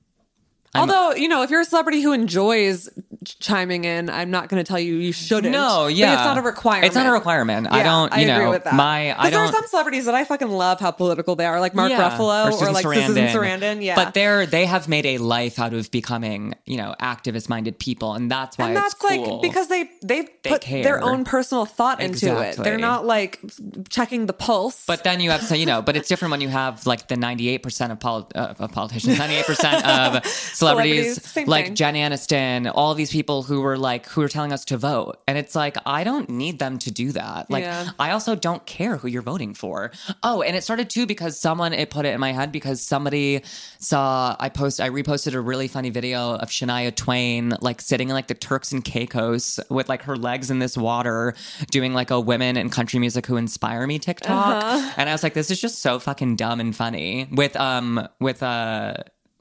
Although 0.74 1.12
you 1.14 1.28
know, 1.28 1.42
if 1.42 1.50
you're 1.50 1.60
a 1.60 1.64
celebrity 1.64 2.00
who 2.02 2.12
enjoys 2.12 2.88
ch- 3.24 3.38
chiming 3.38 3.84
in, 3.84 4.10
I'm 4.10 4.30
not 4.30 4.48
going 4.48 4.62
to 4.62 4.66
tell 4.68 4.78
you 4.78 4.96
you 4.96 5.12
shouldn't. 5.12 5.52
No, 5.52 5.84
But 5.86 5.94
yeah. 5.94 6.14
it's 6.14 6.24
not 6.24 6.38
a 6.38 6.42
requirement. 6.42 6.86
It's 6.86 6.94
not 6.94 7.06
a 7.06 7.12
requirement. 7.12 7.68
I 7.70 7.82
don't, 7.82 8.12
you 8.12 8.18
I 8.18 8.20
agree 8.22 8.44
know, 8.44 8.50
with 8.50 8.64
that. 8.64 8.74
my- 8.74 9.18
I 9.18 9.30
there 9.30 9.40
are 9.40 9.52
some 9.52 9.66
celebrities 9.66 10.06
that 10.06 10.14
I 10.14 10.24
fucking 10.24 10.48
love 10.50 10.80
how 10.80 10.90
political 10.90 11.36
they 11.36 11.46
are, 11.46 11.60
like 11.60 11.74
Mark 11.74 11.90
Yeah. 11.90 12.10
Ruffalo 12.10 12.48
or, 12.48 12.52
Susan 12.52 12.72
like 12.74 12.84
Susan 12.84 13.26
Sarandon. 13.28 13.82
Yeah, 13.84 13.94
But 13.94 14.14
they're 14.14 14.46
they 14.46 14.66
have 14.66 14.88
made 14.88 15.06
a 15.06 15.18
life 15.18 15.58
out 15.58 15.74
of 15.74 15.90
becoming, 15.90 16.54
you 16.66 16.76
know, 16.76 16.94
activist 17.00 17.48
minded 17.48 17.78
people. 17.78 18.14
And 18.14 18.30
that's 18.30 18.58
why 18.58 18.68
and 18.68 18.76
that's 18.76 18.94
cool. 18.94 19.34
like 19.38 19.42
because 19.42 19.68
they 19.68 19.88
they 20.02 20.22
They 20.42 20.50
put 20.50 20.60
care. 20.62 20.82
their 20.82 21.02
own 21.02 21.24
personal 21.24 21.66
thought 21.66 22.00
into 22.00 22.40
it. 22.42 22.56
They're 22.56 22.78
not 22.78 23.06
like 23.06 23.40
checking 23.88 24.26
the 24.26 24.32
pulse. 24.32 24.84
But 24.86 25.04
then 25.04 25.20
you 25.20 25.30
have 25.30 25.42
so 25.42 25.54
you 25.54 25.66
know, 25.66 25.82
but 25.82 25.96
it's 25.96 26.08
different 26.08 26.30
when 26.32 26.40
you 26.40 26.48
have 26.48 26.86
like 26.86 27.08
the 27.08 27.16
ninety 27.16 27.48
eight 27.48 27.62
percent 27.62 27.92
of, 27.92 28.00
poli- 28.00 28.26
uh, 28.34 28.54
of 28.58 28.72
politicians, 28.72 29.18
ninety 29.18 29.36
eight 29.36 29.46
percent 29.46 29.84
of 29.86 30.24
celebrities, 30.64 31.22
Celebrities, 31.22 31.48
like 31.48 31.64
thing. 31.66 31.74
Jen 31.74 31.94
Aniston, 31.94 32.72
all 32.74 32.94
these 32.94 33.10
people 33.10 33.42
who 33.42 33.60
were 33.60 33.76
like 33.78 34.06
who 34.06 34.20
were 34.20 34.28
telling 34.28 34.52
us 34.52 34.64
to 34.66 34.76
vote, 34.76 35.18
and 35.26 35.38
it's 35.38 35.54
like 35.54 35.76
I 35.86 36.04
don't 36.04 36.28
need 36.30 36.58
them 36.58 36.78
to 36.80 36.90
do 36.90 37.12
that. 37.12 37.50
Like 37.50 37.64
Yeah. 37.64 37.90
I 37.98 38.10
also 38.10 38.34
don't 38.34 38.64
care 38.66 38.96
who 38.96 39.08
you're 39.08 39.22
voting 39.22 39.54
for. 39.54 39.92
Oh, 40.22 40.42
and 40.42 40.56
it 40.56 40.62
started 40.62 40.90
too 40.90 41.06
because 41.06 41.38
someone 41.38 41.72
it 41.72 41.90
put 41.90 42.06
it 42.06 42.14
in 42.14 42.20
my 42.20 42.32
head 42.32 42.52
because 42.52 42.82
somebody 42.82 43.42
saw 43.78 44.36
I 44.38 44.48
post 44.48 44.80
I 44.80 44.90
reposted 44.90 45.34
a 45.34 45.40
really 45.40 45.68
funny 45.68 45.90
video 45.90 46.34
of 46.36 46.48
Shania 46.48 46.94
Twain 46.94 47.54
like 47.60 47.80
sitting 47.80 48.08
in 48.08 48.14
like 48.14 48.26
the 48.28 48.34
Turks 48.34 48.72
and 48.72 48.84
Caicos 48.84 49.60
with 49.70 49.88
like 49.88 50.02
her 50.02 50.16
legs 50.16 50.50
in 50.50 50.58
this 50.58 50.76
water 50.76 51.34
doing 51.70 51.94
like 51.94 52.10
a 52.10 52.20
women 52.20 52.56
in 52.56 52.70
country 52.70 52.98
music 52.98 53.26
who 53.26 53.36
inspire 53.36 53.86
me 53.86 53.98
TikTok. 53.98 54.64
Uh-huh. 54.64 54.92
And 54.96 55.08
I 55.08 55.12
was 55.12 55.22
like, 55.22 55.34
this 55.34 55.50
is 55.50 55.60
just 55.60 55.80
so 55.80 55.98
fucking 55.98 56.36
dumb 56.36 56.60
and 56.60 56.74
funny. 56.74 57.28
With 57.30 57.56
um 57.56 58.08
with 58.20 58.42
uh 58.42 58.94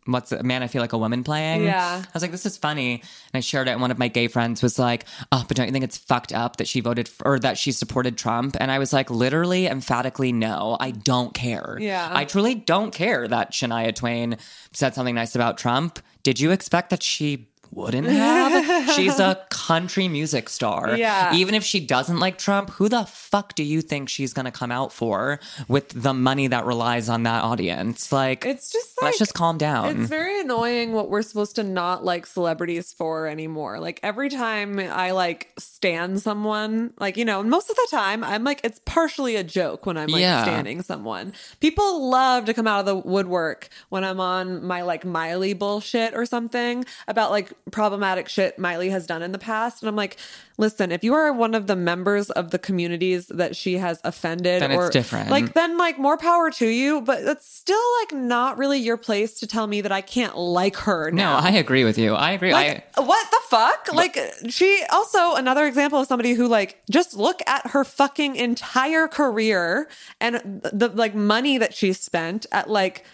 what's 0.05 0.31
it? 0.31 0.43
man 0.43 0.63
I 0.63 0.67
feel 0.67 0.81
like 0.81 0.93
a 0.93 0.97
woman 0.97 1.23
playing. 1.23 1.63
Yeah. 1.63 2.01
I 2.03 2.09
was 2.13 2.21
like, 2.21 2.31
this 2.31 2.45
is 2.45 2.57
funny. 2.57 2.93
And 2.95 3.01
I 3.33 3.39
shared 3.39 3.67
it 3.67 3.71
and 3.71 3.81
one 3.81 3.91
of 3.91 3.97
my 3.99 4.07
gay 4.07 4.27
friends 4.27 4.61
was 4.61 4.77
like, 4.79 5.05
Oh, 5.31 5.43
but 5.47 5.57
don't 5.57 5.67
you 5.67 5.71
think 5.71 5.85
it's 5.85 5.97
fucked 5.97 6.33
up 6.33 6.57
that 6.57 6.67
she 6.67 6.81
voted 6.81 7.07
for, 7.07 7.27
or 7.27 7.39
that 7.39 7.57
she 7.57 7.71
supported 7.71 8.17
Trump? 8.17 8.57
And 8.59 8.71
I 8.71 8.79
was 8.79 8.93
like, 8.93 9.09
literally, 9.09 9.67
emphatically, 9.67 10.31
no, 10.31 10.77
I 10.79 10.91
don't 10.91 11.33
care. 11.33 11.77
Yeah. 11.79 12.09
I 12.11 12.25
truly 12.25 12.55
don't 12.55 12.93
care 12.93 13.27
that 13.27 13.51
Shania 13.51 13.93
Twain 13.95 14.37
said 14.71 14.93
something 14.95 15.15
nice 15.15 15.35
about 15.35 15.57
Trump. 15.57 15.99
Did 16.23 16.39
you 16.39 16.51
expect 16.51 16.89
that 16.89 17.03
she 17.03 17.49
wouldn't 17.75 18.07
have? 18.07 18.91
She's 18.95 19.19
a 19.19 19.45
country 19.49 20.07
music 20.07 20.49
star. 20.49 20.97
Yeah. 21.03 21.33
Even 21.33 21.55
if 21.55 21.63
she 21.63 21.79
doesn't 21.85 22.19
like 22.19 22.37
Trump, 22.37 22.69
who 22.71 22.87
the 22.87 23.03
fuck 23.05 23.55
do 23.55 23.63
you 23.63 23.81
think 23.81 24.07
she's 24.09 24.31
going 24.31 24.45
to 24.45 24.51
come 24.51 24.71
out 24.71 24.93
for 24.93 25.39
with 25.67 25.89
the 25.89 26.13
money 26.13 26.47
that 26.47 26.65
relies 26.65 27.09
on 27.09 27.23
that 27.23 27.43
audience? 27.43 28.11
Like, 28.11 28.45
it's 28.45 28.71
just 28.71 29.01
like 29.01 29.07
let's 29.09 29.17
just 29.19 29.33
calm 29.33 29.57
down. 29.57 29.97
It's 30.01 30.09
very 30.09 30.39
annoying 30.39 30.93
what 30.93 31.09
we're 31.09 31.23
supposed 31.23 31.55
to 31.55 31.63
not 31.63 32.05
like 32.05 32.25
celebrities 32.25 32.93
for 32.93 33.27
anymore. 33.27 33.79
Like 33.79 33.99
every 34.03 34.29
time 34.29 34.79
I 34.79 35.11
like 35.11 35.51
stand 35.57 36.21
someone, 36.21 36.93
like, 36.99 37.17
you 37.17 37.25
know, 37.25 37.41
most 37.43 37.69
of 37.69 37.75
the 37.75 37.87
time 37.91 38.23
I'm 38.23 38.43
like, 38.43 38.61
it's 38.63 38.79
partially 38.85 39.35
a 39.35 39.43
joke 39.43 39.85
when 39.85 39.97
I'm 39.97 40.07
like 40.09 40.21
Yeah. 40.21 40.43
standing 40.43 40.81
someone. 40.83 41.33
People 41.59 42.09
love 42.09 42.45
to 42.45 42.53
come 42.53 42.67
out 42.67 42.81
of 42.81 42.85
the 42.85 42.95
woodwork 42.95 43.67
when 43.89 44.03
I'm 44.03 44.19
on 44.19 44.63
my 44.63 44.83
like 44.83 45.03
Miley 45.05 45.53
bullshit 45.53 46.13
or 46.13 46.25
something 46.25 46.85
about 47.07 47.31
like 47.31 47.51
problematic 47.71 48.27
shit 48.29 48.59
Miley 48.59 48.89
has 48.89 49.07
done 49.07 49.21
in 49.21 49.31
the 49.31 49.37
past. 49.39 49.81
And 49.81 49.89
I'm 49.89 49.95
like, 49.95 50.17
listen, 50.57 50.91
if 50.91 51.03
you 51.03 51.13
are 51.13 51.31
one 51.31 51.55
of 51.55 51.67
the 51.67 51.75
members 51.75 52.29
of 52.29 52.51
the 52.51 52.59
communities 52.59 53.27
that 53.27 53.55
she 53.55 53.77
has 53.77 53.99
offended 54.03 54.61
Then 54.61 54.71
or 54.71 54.89
different. 54.89 55.29
like 55.29 55.53
then 55.53 55.77
like 55.77 55.97
more 55.97 56.17
power 56.17 56.51
to 56.51 56.67
you, 56.67 57.01
but 57.01 57.21
it's 57.21 57.47
still 57.47 57.81
like 58.01 58.13
not 58.13 58.57
really 58.57 58.79
your 58.79 58.97
place 58.97 59.39
to 59.39 59.47
tell 59.47 59.67
me 59.67 59.81
that 59.81 59.91
I 59.91 60.01
can't 60.01 60.37
like 60.37 60.75
her 60.77 61.09
no. 61.11 61.31
I 61.33 61.51
agree 61.51 61.83
with 61.83 61.97
you. 61.97 62.13
I 62.13 62.31
agree. 62.31 62.53
like 62.53 62.85
I, 62.97 63.01
what 63.01 63.31
the 63.31 63.39
fuck? 63.49 63.93
Like 63.93 64.19
she 64.49 64.83
also 64.91 65.35
another 65.35 65.65
example 65.65 65.99
of 65.99 66.07
somebody 66.07 66.33
who 66.33 66.47
like 66.47 66.81
just 66.89 67.15
look 67.15 67.41
at 67.47 67.67
her 67.67 67.83
fucking 67.83 68.35
entire 68.35 69.07
career 69.07 69.87
and 70.19 70.61
the, 70.71 70.89
like 70.89 71.15
money 71.15 71.57
that 71.57 71.73
she 71.73 71.93
spent 71.93 72.45
at 72.51 72.69
like 72.69 73.05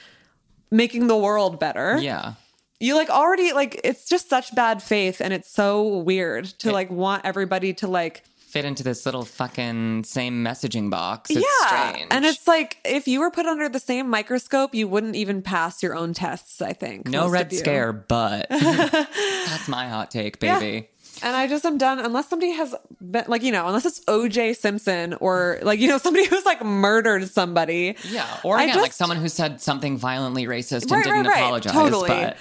making 0.72 1.08
the 1.08 1.18
world 1.18 1.60
better. 1.60 1.98
yeah. 2.00 2.34
You 2.80 2.96
like 2.96 3.10
already 3.10 3.52
like 3.52 3.82
it's 3.84 4.08
just 4.08 4.30
such 4.30 4.56
bad 4.56 4.82
faith 4.82 5.20
and 5.20 5.34
it's 5.34 5.52
so 5.52 5.98
weird 5.98 6.46
to 6.60 6.72
like 6.72 6.90
want 6.90 7.26
everybody 7.26 7.74
to 7.76 7.88
like 7.88 8.24
Fit 8.50 8.66
into 8.66 8.82
this 8.82 9.06
little 9.06 9.26
fucking 9.26 10.04
same 10.06 10.44
messaging 10.44 10.90
box. 10.90 11.30
It's 11.30 11.40
yeah. 11.40 11.92
strange. 11.92 12.08
And 12.10 12.26
it's 12.26 12.48
like 12.48 12.78
if 12.84 13.08
you 13.08 13.20
were 13.20 13.30
put 13.30 13.46
under 13.46 13.70
the 13.70 13.78
same 13.78 14.10
microscope, 14.10 14.74
you 14.74 14.88
wouldn't 14.88 15.16
even 15.16 15.44
pass 15.44 15.84
your 15.84 15.96
own 15.96 16.16
tests, 16.16 16.60
I 16.60 16.74
think. 16.74 17.08
no 17.08 17.30
red 17.30 17.54
scare, 17.54 17.94
but 17.94 18.48
that's 18.50 19.68
my 19.68 19.88
hot 19.88 20.10
take, 20.10 20.40
baby. 20.40 20.90
And 21.22 21.36
I 21.36 21.46
just 21.46 21.64
am 21.64 21.78
done 21.78 22.00
unless 22.00 22.28
somebody 22.30 22.54
has 22.54 22.74
been 23.00 23.26
like, 23.28 23.44
you 23.44 23.52
know, 23.52 23.68
unless 23.68 23.86
it's 23.86 24.04
OJ 24.06 24.56
Simpson 24.56 25.14
or 25.16 25.60
like, 25.62 25.80
you 25.80 25.88
know, 25.88 25.98
somebody 26.00 26.26
who's 26.26 26.46
like 26.46 26.64
murdered 26.66 27.30
somebody. 27.30 27.98
Yeah. 28.10 28.26
Or 28.44 28.58
again, 28.58 28.78
like 28.78 28.94
someone 28.94 29.18
who 29.18 29.30
said 29.30 29.62
something 29.62 29.96
violently 29.96 30.46
racist 30.46 30.84
and 30.84 30.92
Right, 30.92 31.04
didn't 31.04 31.18
right, 31.20 31.28
right. 31.28 31.40
apologize. 31.44 31.74
Totally. 31.74 32.10
But 32.10 32.38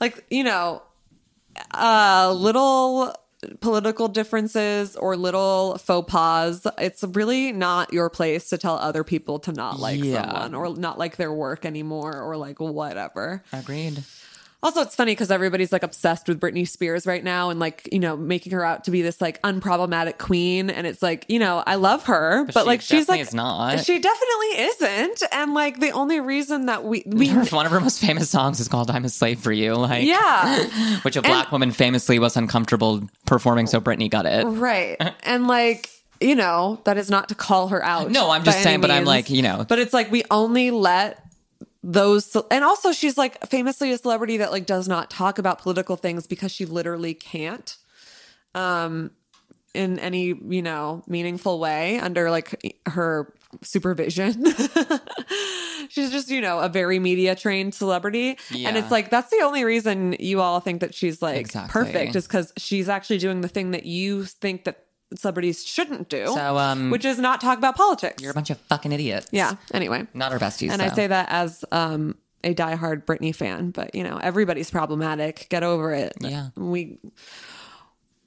Like, 0.00 0.24
you 0.30 0.44
know, 0.44 0.82
uh 1.74 2.32
little 2.36 3.14
political 3.60 4.08
differences 4.08 4.96
or 4.96 5.16
little 5.16 5.78
faux 5.78 6.10
pas. 6.10 6.66
It's 6.78 7.04
really 7.04 7.52
not 7.52 7.92
your 7.92 8.10
place 8.10 8.48
to 8.50 8.58
tell 8.58 8.76
other 8.76 9.04
people 9.04 9.38
to 9.40 9.52
not 9.52 9.78
like 9.78 10.02
Yeah. 10.02 10.22
someone 10.22 10.54
or 10.54 10.76
not 10.76 10.98
like 10.98 11.16
their 11.16 11.32
work 11.32 11.64
anymore 11.64 12.20
or 12.20 12.36
like 12.36 12.58
whatever. 12.58 13.42
agreed. 13.52 14.02
Also, 14.60 14.80
it's 14.80 14.96
funny 14.96 15.12
because 15.12 15.30
everybody's 15.30 15.70
like 15.70 15.84
obsessed 15.84 16.26
with 16.26 16.40
Britney 16.40 16.66
Spears 16.66 17.06
right 17.06 17.22
now 17.22 17.50
and 17.50 17.60
like, 17.60 17.88
you 17.92 18.00
know, 18.00 18.16
making 18.16 18.52
her 18.52 18.64
out 18.64 18.84
to 18.84 18.90
be 18.90 19.02
this 19.02 19.20
like 19.20 19.40
unproblematic 19.42 20.18
queen. 20.18 20.68
And 20.68 20.84
it's 20.84 21.00
like, 21.00 21.24
you 21.28 21.38
know, 21.38 21.62
I 21.64 21.76
love 21.76 22.06
her, 22.06 22.44
but, 22.52 22.62
she 22.62 22.66
like 22.66 22.80
she's 22.80 23.08
like, 23.08 23.20
is 23.20 23.32
not. 23.32 23.84
she 23.84 24.00
definitely 24.00 24.48
isn't. 24.58 25.22
And 25.30 25.54
like 25.54 25.78
the 25.78 25.90
only 25.90 26.18
reason 26.18 26.66
that 26.66 26.82
we, 26.82 27.04
we, 27.06 27.28
One 27.50 27.66
of 27.66 27.72
her 27.72 27.80
most 27.80 28.00
famous 28.00 28.30
songs 28.30 28.58
is 28.58 28.66
called 28.66 28.90
"I'm 28.90 29.04
a 29.04 29.08
Slave 29.08 29.38
for 29.38 29.52
You." 29.52 29.74
Like, 29.74 30.04
yeah, 30.04 30.66
which 31.02 31.16
a 31.16 31.22
black 31.22 31.52
woman 31.52 31.70
famously 31.70 32.18
was 32.18 32.36
uncomfortable 32.36 33.08
performing, 33.26 33.68
so 33.68 33.80
Britney 33.80 34.10
got 34.10 34.26
it. 34.26 34.44
right. 34.44 34.96
And 35.22 35.46
like, 35.46 35.88
you 36.20 36.34
know, 36.34 36.80
that 36.84 36.98
is 36.98 37.10
not 37.10 37.28
to 37.28 37.34
call 37.36 37.68
her 37.68 37.84
out. 37.84 38.10
No, 38.10 38.30
I'm 38.30 38.42
just 38.42 38.62
saying, 38.62 38.80
but 38.80 38.90
I'm 38.90 39.04
like, 39.04 39.30
you 39.30 39.42
know, 39.42 39.64
but 39.68 39.78
it's 39.78 39.92
like 39.92 40.10
we 40.10 40.24
only 40.30 40.72
let 40.72 41.22
those 41.88 42.36
and 42.50 42.64
also 42.64 42.92
she's 42.92 43.16
like 43.16 43.46
famously 43.48 43.90
a 43.92 43.96
celebrity 43.98 44.36
that 44.36 44.52
like 44.52 44.66
does 44.66 44.86
not 44.86 45.08
talk 45.08 45.38
about 45.38 45.58
political 45.58 45.96
things 45.96 46.26
because 46.26 46.52
she 46.52 46.66
literally 46.66 47.14
can't 47.14 47.78
um 48.54 49.10
in 49.72 49.98
any 49.98 50.34
you 50.48 50.60
know 50.60 51.02
meaningful 51.06 51.58
way 51.58 51.98
under 51.98 52.30
like 52.30 52.78
her 52.86 53.32
supervision. 53.62 54.44
She's 55.88 56.10
just 56.10 56.30
you 56.30 56.40
know 56.40 56.58
a 56.60 56.68
very 56.68 56.98
media 56.98 57.34
trained 57.34 57.74
celebrity. 57.74 58.38
And 58.54 58.76
it's 58.76 58.90
like 58.90 59.10
that's 59.10 59.30
the 59.30 59.40
only 59.42 59.64
reason 59.64 60.16
you 60.18 60.40
all 60.40 60.60
think 60.60 60.80
that 60.80 60.94
she's 60.94 61.22
like 61.22 61.36
Exactly. 61.36 61.72
perfect 61.72 62.16
is 62.16 62.26
because 62.26 62.52
she's 62.56 62.88
actually 62.88 63.18
doing 63.18 63.40
the 63.40 63.48
thing 63.48 63.70
that 63.70 63.86
you 63.86 64.24
think 64.24 64.64
that 64.64 64.84
celebrities 65.14 65.64
shouldn't 65.64 66.08
do 66.08 66.26
So, 66.26 66.58
um, 66.58 66.90
which 66.90 67.04
is 67.04 67.18
not 67.18 67.40
talk 67.40 67.58
about 67.58 67.76
politics 67.76 68.22
you're 68.22 68.30
a 68.30 68.34
bunch 68.34 68.50
of 68.50 68.58
fucking 68.62 68.92
idiots. 68.92 69.28
yeah 69.32 69.54
anyway 69.72 70.06
not 70.14 70.32
our 70.32 70.38
besties. 70.38 70.70
and 70.70 70.82
I 70.82 70.88
say 70.88 71.06
that 71.06 71.28
as 71.30 71.64
um, 71.72 72.14
a 72.44 72.54
diehard 72.54 73.04
Britney 73.04 73.34
fan, 73.34 73.70
but 73.70 73.94
you 73.94 74.04
know, 74.04 74.18
everybody's 74.18 74.70
problematic. 74.70 75.46
Get 75.48 75.62
over 75.62 75.92
it. 75.92 76.12
Yeah. 76.20 76.50
We 76.56 76.98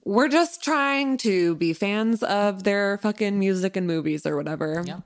we're 0.04 0.28
just 0.28 0.64
trying 0.64 1.18
to 1.18 1.56
be 1.56 1.74
fans 1.74 2.24
of 2.24 2.64
their 2.64 2.98
fucking 2.98 3.38
music 3.38 3.78
and 3.78 3.86
movies 3.88 4.26
or 4.26 4.36
whatever. 4.36 4.84
Yeah. 4.86 5.00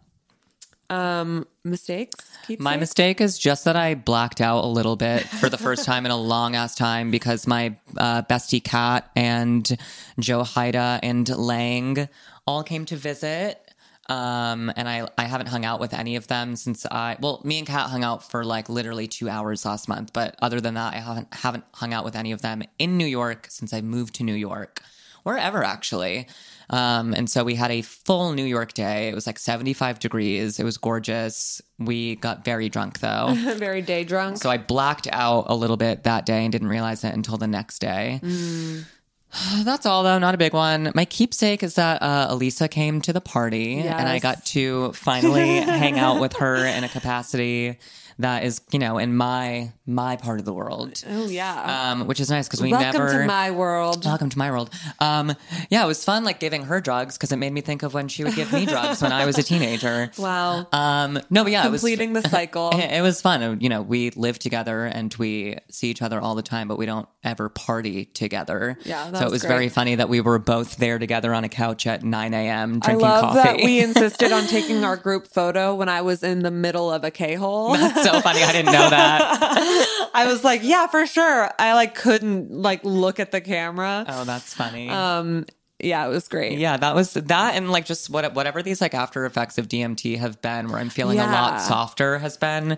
Um 0.89 1.47
mistakes? 1.63 2.15
My 2.59 2.77
mistake 2.77 3.19
is 3.19 3.37
just 3.37 3.65
that 3.65 3.75
I 3.75 3.95
blacked 3.95 4.39
out 4.39 4.63
a 4.63 4.67
little 4.67 4.95
bit 4.95 5.23
for 5.23 5.49
the 5.49 5.57
first 5.57 5.85
time 5.85 6.05
in 6.05 6.11
a 6.11 6.17
long 6.17 6.55
ass 6.55 6.75
time 6.75 7.11
because 7.11 7.47
my 7.47 7.75
uh, 7.97 8.21
bestie 8.23 8.63
Kat 8.63 9.09
and 9.15 9.77
Joe 10.19 10.43
Haida 10.43 10.99
and 11.01 11.27
Lang 11.29 12.07
all 12.45 12.63
came 12.63 12.85
to 12.85 12.95
visit. 12.95 13.61
Um, 14.07 14.71
and 14.75 14.87
I, 14.87 15.07
I 15.17 15.23
haven't 15.23 15.47
hung 15.47 15.65
out 15.65 15.79
with 15.79 15.91
any 15.91 16.15
of 16.15 16.27
them 16.27 16.55
since 16.55 16.85
I, 16.85 17.17
well, 17.19 17.41
me 17.43 17.57
and 17.57 17.65
Kat 17.65 17.89
hung 17.89 18.03
out 18.03 18.29
for 18.29 18.45
like 18.45 18.69
literally 18.69 19.07
two 19.07 19.27
hours 19.27 19.65
last 19.65 19.89
month. 19.89 20.13
But 20.13 20.35
other 20.43 20.61
than 20.61 20.75
that, 20.75 20.93
I 20.93 20.97
haven't, 20.97 21.33
haven't 21.33 21.63
hung 21.73 21.91
out 21.91 22.05
with 22.05 22.15
any 22.15 22.31
of 22.31 22.43
them 22.43 22.61
in 22.77 22.97
New 22.97 23.07
York 23.07 23.47
since 23.49 23.73
I 23.73 23.81
moved 23.81 24.13
to 24.15 24.23
New 24.23 24.35
York 24.35 24.83
wherever 25.25 25.63
actually. 25.63 26.27
Um, 26.69 27.13
and 27.13 27.29
so 27.29 27.43
we 27.43 27.55
had 27.55 27.71
a 27.71 27.81
full 27.81 28.33
New 28.33 28.45
York 28.45 28.73
day. 28.73 29.09
It 29.09 29.15
was 29.15 29.27
like 29.27 29.39
75 29.39 29.99
degrees. 29.99 30.59
It 30.59 30.63
was 30.63 30.77
gorgeous. 30.77 31.61
We 31.77 32.15
got 32.15 32.43
very 32.43 32.69
drunk 32.69 32.99
though. 32.99 33.33
very 33.55 33.81
day 33.81 34.03
drunk. 34.03 34.37
so 34.37 34.49
I 34.49 34.57
blacked 34.57 35.07
out 35.11 35.45
a 35.47 35.55
little 35.55 35.77
bit 35.77 36.03
that 36.03 36.25
day 36.25 36.43
and 36.43 36.51
didn't 36.51 36.69
realize 36.69 37.03
it 37.03 37.13
until 37.13 37.37
the 37.37 37.47
next 37.47 37.79
day. 37.79 38.19
That's 39.63 39.85
all 39.85 40.03
though, 40.03 40.17
not 40.17 40.33
a 40.33 40.37
big 40.37 40.53
one. 40.53 40.91
My 40.95 41.05
keepsake 41.05 41.61
is 41.61 41.75
that 41.75 42.01
uh, 42.01 42.27
Elisa 42.29 42.67
came 42.67 43.01
to 43.01 43.11
the 43.13 43.21
party 43.21 43.79
and 43.79 44.07
I 44.07 44.19
got 44.19 44.45
to 44.47 44.93
finally 44.93 45.47
hang 45.61 45.99
out 45.99 46.21
with 46.21 46.33
her 46.37 46.55
in 46.55 46.83
a 46.83 46.89
capacity 46.89 47.77
that 48.19 48.43
is, 48.45 48.61
you 48.71 48.79
know, 48.79 48.97
in 48.97 49.15
my 49.15 49.73
my 49.87 50.15
part 50.15 50.39
of 50.39 50.45
the 50.45 50.53
world. 50.53 51.03
oh 51.07 51.27
yeah. 51.27 51.91
Um, 51.91 52.07
which 52.07 52.19
is 52.19 52.29
nice 52.29 52.47
because 52.47 52.61
we 52.61 52.71
Welcome 52.71 52.91
never 53.01 53.21
to 53.21 53.25
my 53.25 53.51
world. 53.51 54.03
Welcome 54.03 54.29
to 54.31 54.37
my 54.37 54.49
world. 54.49 54.71
Um, 54.99 55.33
yeah, 55.69 55.83
it 55.83 55.87
was 55.87 56.03
fun, 56.03 56.23
like 56.23 56.39
giving 56.39 56.63
her 56.63 56.81
drugs 56.81 57.17
because 57.17 57.31
it 57.31 57.37
made 57.37 57.53
me 57.53 57.61
think 57.61 57.83
of 57.83 57.93
when 57.93 58.07
she 58.07 58.23
would 58.23 58.35
give 58.35 58.51
me 58.51 58.65
drugs 58.75 59.01
when 59.01 59.11
I 59.11 59.25
was 59.25 59.37
a 59.37 59.43
teenager. 59.43 60.09
Wow. 60.17 60.67
Um, 60.71 61.19
no, 61.29 61.43
but 61.43 61.51
yeah, 61.51 61.63
Completing 61.63 62.11
it 62.11 62.13
was, 62.13 62.23
the 62.23 62.29
cycle. 62.29 62.71
It, 62.73 62.79
it 62.93 63.01
was 63.01 63.21
fun. 63.21 63.61
You 63.61 63.69
know, 63.69 63.83
we 63.83 64.09
live 64.11 64.39
together 64.39 64.85
and 64.85 65.13
we 65.15 65.57
see 65.69 65.89
each 65.89 66.01
other 66.01 66.19
all 66.19 66.33
the 66.33 66.41
time, 66.41 66.67
but 66.67 66.77
we 66.79 66.87
don't 66.87 67.07
ever 67.23 67.49
party 67.49 68.05
together. 68.05 68.77
Yeah, 68.85 69.11
so 69.11 69.27
it 69.27 69.31
was 69.31 69.41
great. 69.41 69.49
very 69.49 69.69
funny 69.69 69.95
that 69.95 70.09
we 70.09 70.19
were 70.19 70.39
both 70.39 70.77
there 70.77 70.97
together 70.97 71.33
on 71.33 71.43
a 71.43 71.49
couch 71.49 71.85
at 71.85 72.03
9 72.03 72.33
a.m. 72.33 72.79
I 72.81 72.87
drinking 72.87 73.01
love 73.07 73.21
coffee. 73.21 73.35
that 73.35 73.57
we 73.63 73.79
insisted 73.83 74.31
on 74.31 74.47
taking 74.47 74.83
our 74.83 74.97
group 74.97 75.27
photo 75.27 75.75
when 75.75 75.89
I 75.89 76.01
was 76.01 76.23
in 76.23 76.41
the 76.41 76.51
middle 76.51 76.91
of 76.91 77.03
a 77.03 77.11
K-hole. 77.11 77.73
That's 77.73 78.03
so 78.03 78.19
funny. 78.21 78.41
I 78.41 78.51
didn't 78.51 78.71
know 78.73 78.89
that. 78.89 79.74
I 80.13 80.25
was 80.27 80.43
like, 80.43 80.61
yeah, 80.63 80.87
for 80.87 81.05
sure. 81.05 81.49
I 81.59 81.73
like 81.73 81.95
couldn't 81.95 82.51
like 82.51 82.83
look 82.83 83.19
at 83.19 83.31
the 83.31 83.41
camera. 83.41 84.05
oh, 84.07 84.23
that's 84.23 84.53
funny. 84.53 84.89
Um, 84.89 85.45
yeah, 85.79 86.05
it 86.05 86.09
was 86.09 86.27
great. 86.27 86.57
Yeah, 86.57 86.77
that 86.77 86.95
was 86.95 87.13
that, 87.13 87.55
and 87.55 87.69
like 87.69 87.85
just 87.85 88.09
what 88.09 88.33
whatever 88.33 88.63
these 88.63 88.79
like 88.79 88.93
after 88.93 89.25
effects 89.25 89.57
of 89.57 89.67
DMT 89.67 90.17
have 90.17 90.41
been, 90.41 90.69
where 90.69 90.79
I'm 90.79 90.89
feeling 90.89 91.19
a 91.19 91.25
lot 91.25 91.61
softer, 91.61 92.17
has 92.17 92.37
been 92.37 92.77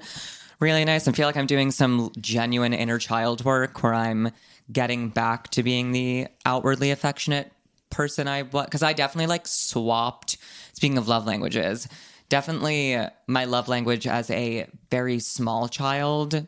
really 0.59 0.83
nice. 0.83 1.07
I 1.07 1.11
feel 1.11 1.27
like 1.27 1.37
I'm 1.37 1.45
doing 1.45 1.71
some 1.71 2.11
genuine 2.19 2.73
inner 2.73 2.97
child 2.97 3.45
work, 3.45 3.83
where 3.83 3.93
I'm 3.93 4.31
getting 4.71 5.09
back 5.09 5.49
to 5.51 5.63
being 5.63 5.91
the 5.91 6.27
outwardly 6.45 6.91
affectionate 6.91 7.51
person 7.91 8.27
I 8.27 8.41
was, 8.41 8.65
because 8.65 8.83
I 8.83 8.93
definitely 8.93 9.27
like 9.27 9.45
swapped. 9.47 10.37
Speaking 10.73 10.97
of 10.97 11.07
love 11.07 11.25
languages, 11.27 11.87
definitely 12.29 12.97
my 13.27 13.45
love 13.45 13.67
language 13.67 14.07
as 14.07 14.29
a 14.31 14.67
very 14.89 15.19
small 15.19 15.67
child 15.69 16.47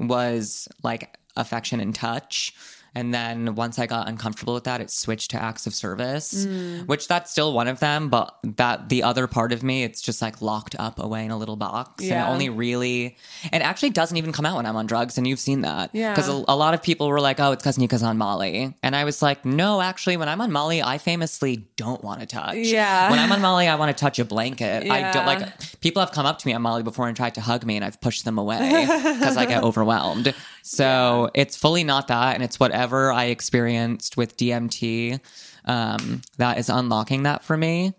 was 0.00 0.68
like 0.82 1.16
affection 1.36 1.80
and 1.80 1.94
touch. 1.94 2.54
And 2.94 3.14
then 3.14 3.54
once 3.54 3.78
I 3.78 3.86
got 3.86 4.08
uncomfortable 4.08 4.54
with 4.54 4.64
that, 4.64 4.80
it 4.80 4.90
switched 4.90 5.30
to 5.32 5.42
acts 5.42 5.66
of 5.66 5.74
service, 5.74 6.46
mm. 6.46 6.86
which 6.86 7.08
that's 7.08 7.30
still 7.30 7.52
one 7.52 7.68
of 7.68 7.80
them. 7.80 8.08
But 8.08 8.34
that 8.42 8.88
the 8.88 9.02
other 9.02 9.26
part 9.26 9.52
of 9.52 9.62
me, 9.62 9.84
it's 9.84 10.00
just 10.00 10.20
like 10.20 10.42
locked 10.42 10.76
up 10.78 10.98
away 10.98 11.24
in 11.24 11.30
a 11.30 11.36
little 11.36 11.56
box. 11.56 12.04
Yeah. 12.04 12.24
And 12.24 12.32
only 12.32 12.48
really, 12.48 13.16
it 13.44 13.62
actually 13.62 13.90
doesn't 13.90 14.16
even 14.16 14.32
come 14.32 14.46
out 14.46 14.56
when 14.56 14.66
I'm 14.66 14.76
on 14.76 14.86
drugs. 14.86 15.18
And 15.18 15.26
you've 15.26 15.40
seen 15.40 15.62
that. 15.62 15.90
Yeah. 15.92 16.12
Because 16.12 16.28
a, 16.28 16.44
a 16.48 16.56
lot 16.56 16.74
of 16.74 16.82
people 16.82 17.08
were 17.08 17.20
like, 17.20 17.40
oh, 17.40 17.52
it's 17.52 17.62
because 17.62 17.78
Nika's 17.78 18.02
on 18.02 18.18
Molly. 18.18 18.74
And 18.82 18.96
I 18.96 19.04
was 19.04 19.22
like, 19.22 19.44
no, 19.44 19.80
actually, 19.80 20.16
when 20.16 20.28
I'm 20.28 20.40
on 20.40 20.50
Molly, 20.52 20.82
I 20.82 20.98
famously 20.98 21.68
don't 21.76 22.02
want 22.02 22.20
to 22.20 22.26
touch. 22.26 22.56
Yeah. 22.56 23.10
When 23.10 23.18
I'm 23.18 23.32
on 23.32 23.40
Molly, 23.40 23.68
I 23.68 23.76
want 23.76 23.96
to 23.96 24.00
touch 24.00 24.18
a 24.18 24.24
blanket. 24.24 24.90
I 24.90 25.12
don't 25.12 25.26
like, 25.26 25.80
people 25.80 26.00
have 26.00 26.12
come 26.12 26.26
up 26.26 26.38
to 26.38 26.46
me 26.46 26.52
on 26.52 26.62
Molly 26.62 26.82
before 26.82 27.08
and 27.08 27.16
tried 27.16 27.34
to 27.34 27.40
hug 27.40 27.64
me, 27.64 27.76
and 27.76 27.84
I've 27.84 28.00
pushed 28.00 28.24
them 28.24 28.38
away 28.38 28.86
because 28.86 29.36
I 29.36 29.46
get 29.46 29.62
overwhelmed. 29.70 30.34
So 30.62 31.30
it's 31.34 31.56
fully 31.56 31.84
not 31.84 32.08
that, 32.08 32.34
and 32.34 32.42
it's 32.42 32.58
whatever 32.60 33.12
I 33.12 33.24
experienced 33.26 34.16
with 34.16 34.36
DMT 34.36 35.20
um, 35.64 36.22
that 36.38 36.58
is 36.58 36.68
unlocking 36.68 37.22
that 37.24 37.44
for 37.44 37.56
me. 37.56 37.94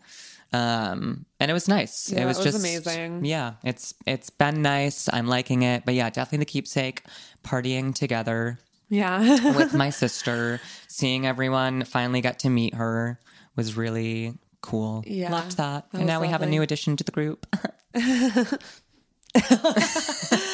Um, 0.53 1.25
and 1.39 1.49
it 1.49 1.53
was 1.53 1.67
nice. 1.69 2.11
Yeah, 2.11 2.23
it 2.23 2.25
was, 2.25 2.37
it 2.37 2.43
was 2.45 2.53
just 2.53 2.59
amazing. 2.59 3.23
Yeah, 3.25 3.53
it's 3.63 3.93
it's 4.05 4.29
been 4.29 4.61
nice. 4.61 5.07
I'm 5.11 5.27
liking 5.27 5.63
it, 5.63 5.83
but 5.85 5.93
yeah, 5.93 6.09
definitely 6.09 6.39
the 6.39 6.45
keepsake 6.45 7.03
partying 7.43 7.95
together 7.95 8.59
Yeah. 8.89 9.19
with 9.55 9.73
my 9.73 9.89
sister, 9.91 10.59
seeing 10.87 11.25
everyone 11.25 11.85
finally 11.85 12.19
get 12.21 12.39
to 12.39 12.49
meet 12.49 12.75
her 12.75 13.19
was 13.55 13.77
really 13.77 14.33
cool. 14.61 15.03
Yeah, 15.07 15.31
Loved 15.31 15.55
that. 15.57 15.89
that 15.91 15.97
and 15.97 16.07
now 16.07 16.19
was 16.19 16.27
we 16.27 16.31
have 16.31 16.41
a 16.41 16.45
new 16.47 16.61
addition 16.61 16.97
to 16.97 17.03
the 17.05 17.11
group. 17.11 17.47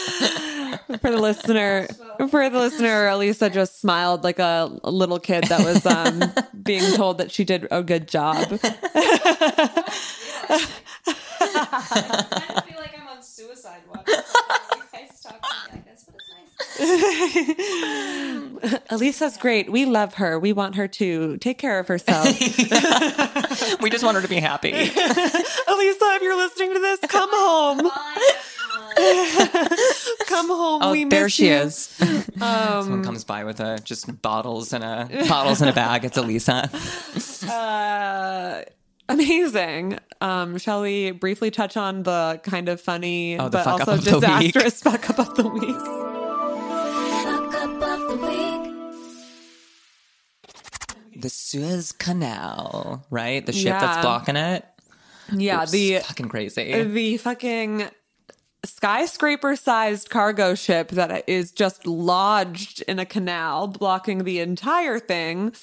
for 1.01 1.11
the 1.11 1.17
listener, 1.17 1.87
for 2.29 2.49
the 2.49 2.59
listener, 2.59 3.07
Elisa 3.07 3.49
just 3.49 3.79
smiled 3.81 4.23
like 4.23 4.39
a 4.39 4.69
little 4.83 5.19
kid 5.19 5.43
that 5.45 5.63
was 5.65 5.85
um, 5.85 6.23
being 6.63 6.95
told 6.95 7.17
that 7.19 7.31
she 7.31 7.43
did 7.43 7.67
a 7.71 7.83
good 7.83 8.07
job. 8.07 8.59
I 11.49 12.63
feel 12.67 12.79
like 12.79 12.99
I'm 12.99 13.07
on 13.07 13.21
suicide 13.21 13.81
watch. 13.93 14.05
Guys 14.05 15.21
talking 15.21 15.39
like 15.73 15.85
this, 15.85 16.05
but 16.05 16.15
it's 16.15 16.29
nice. 18.61 18.81
Elisa's 18.91 19.37
great. 19.37 19.71
We 19.71 19.85
love 19.85 20.15
her. 20.15 20.39
We 20.39 20.53
want 20.53 20.75
her 20.75 20.87
to 20.87 21.37
take 21.37 21.57
care 21.57 21.79
of 21.79 21.87
herself. 21.87 22.25
we 23.81 23.89
just 23.89 24.03
want 24.03 24.15
her 24.15 24.21
to 24.21 24.27
be 24.27 24.39
happy. 24.39 24.71
Elisa, 24.73 24.89
if 25.67 26.21
you're 26.21 26.37
listening 26.37 26.73
to 26.73 26.79
this, 26.79 26.99
come 27.01 27.29
home. 27.31 27.77
Bye, 27.79 27.89
everyone. 28.17 28.56
Come 30.27 30.47
home. 30.49 30.81
Oh, 30.83 30.91
we 30.91 31.05
miss 31.05 31.11
there 31.11 31.29
she 31.29 31.47
you. 31.47 31.53
is. 31.53 31.75
Someone 32.37 33.03
comes 33.03 33.23
by 33.23 33.43
with 33.43 33.59
a 33.59 33.79
just 33.83 34.21
bottles 34.21 34.73
and 34.73 34.83
a 34.83 35.07
bottles 35.29 35.61
in 35.61 35.67
a 35.67 35.73
bag. 35.73 36.05
It's 36.05 36.17
Elisa. 36.17 36.69
Uh, 37.49 38.61
amazing. 39.07 39.97
Um, 40.19 40.57
shall 40.57 40.81
we 40.81 41.11
briefly 41.11 41.49
touch 41.49 41.77
on 41.77 42.03
the 42.03 42.41
kind 42.43 42.67
of 42.67 42.81
funny 42.81 43.39
Oh, 43.39 43.47
but 43.49 43.65
also 43.65 43.93
of 43.93 44.03
the 44.03 44.19
week. 44.19 44.53
disastrous 44.53 44.81
fuck 44.81 45.09
up 45.09 45.19
of 45.19 45.35
the 45.35 45.47
week? 45.47 45.77
Fuck 47.23 47.53
up 47.53 47.81
of 47.83 47.99
the 48.09 48.17
week. 48.27 48.73
The 51.21 51.29
Suez 51.29 51.93
Canal, 51.93 53.05
right? 53.09 53.45
The 53.45 53.53
ship 53.53 53.65
Yeah. 53.67 53.79
that's 53.79 54.01
blocking 54.01 54.35
it. 54.35 54.65
Yeah, 55.31 55.63
It's 55.63 55.71
the 55.71 55.99
fucking 55.99 56.27
crazy. 56.29 56.83
the 56.83 57.17
fucking 57.17 57.85
skyscraper 58.67 59.55
sized 59.55 60.09
cargo 60.09 60.55
ship 60.55 60.89
that 60.89 61.23
is 61.27 61.51
just 61.51 61.87
lodged 61.87 62.81
in 62.83 62.99
a 62.99 63.05
canal, 63.05 63.67
blocking 63.67 64.23
the 64.23 64.39
entire 64.39 64.99
thing. 64.99 65.53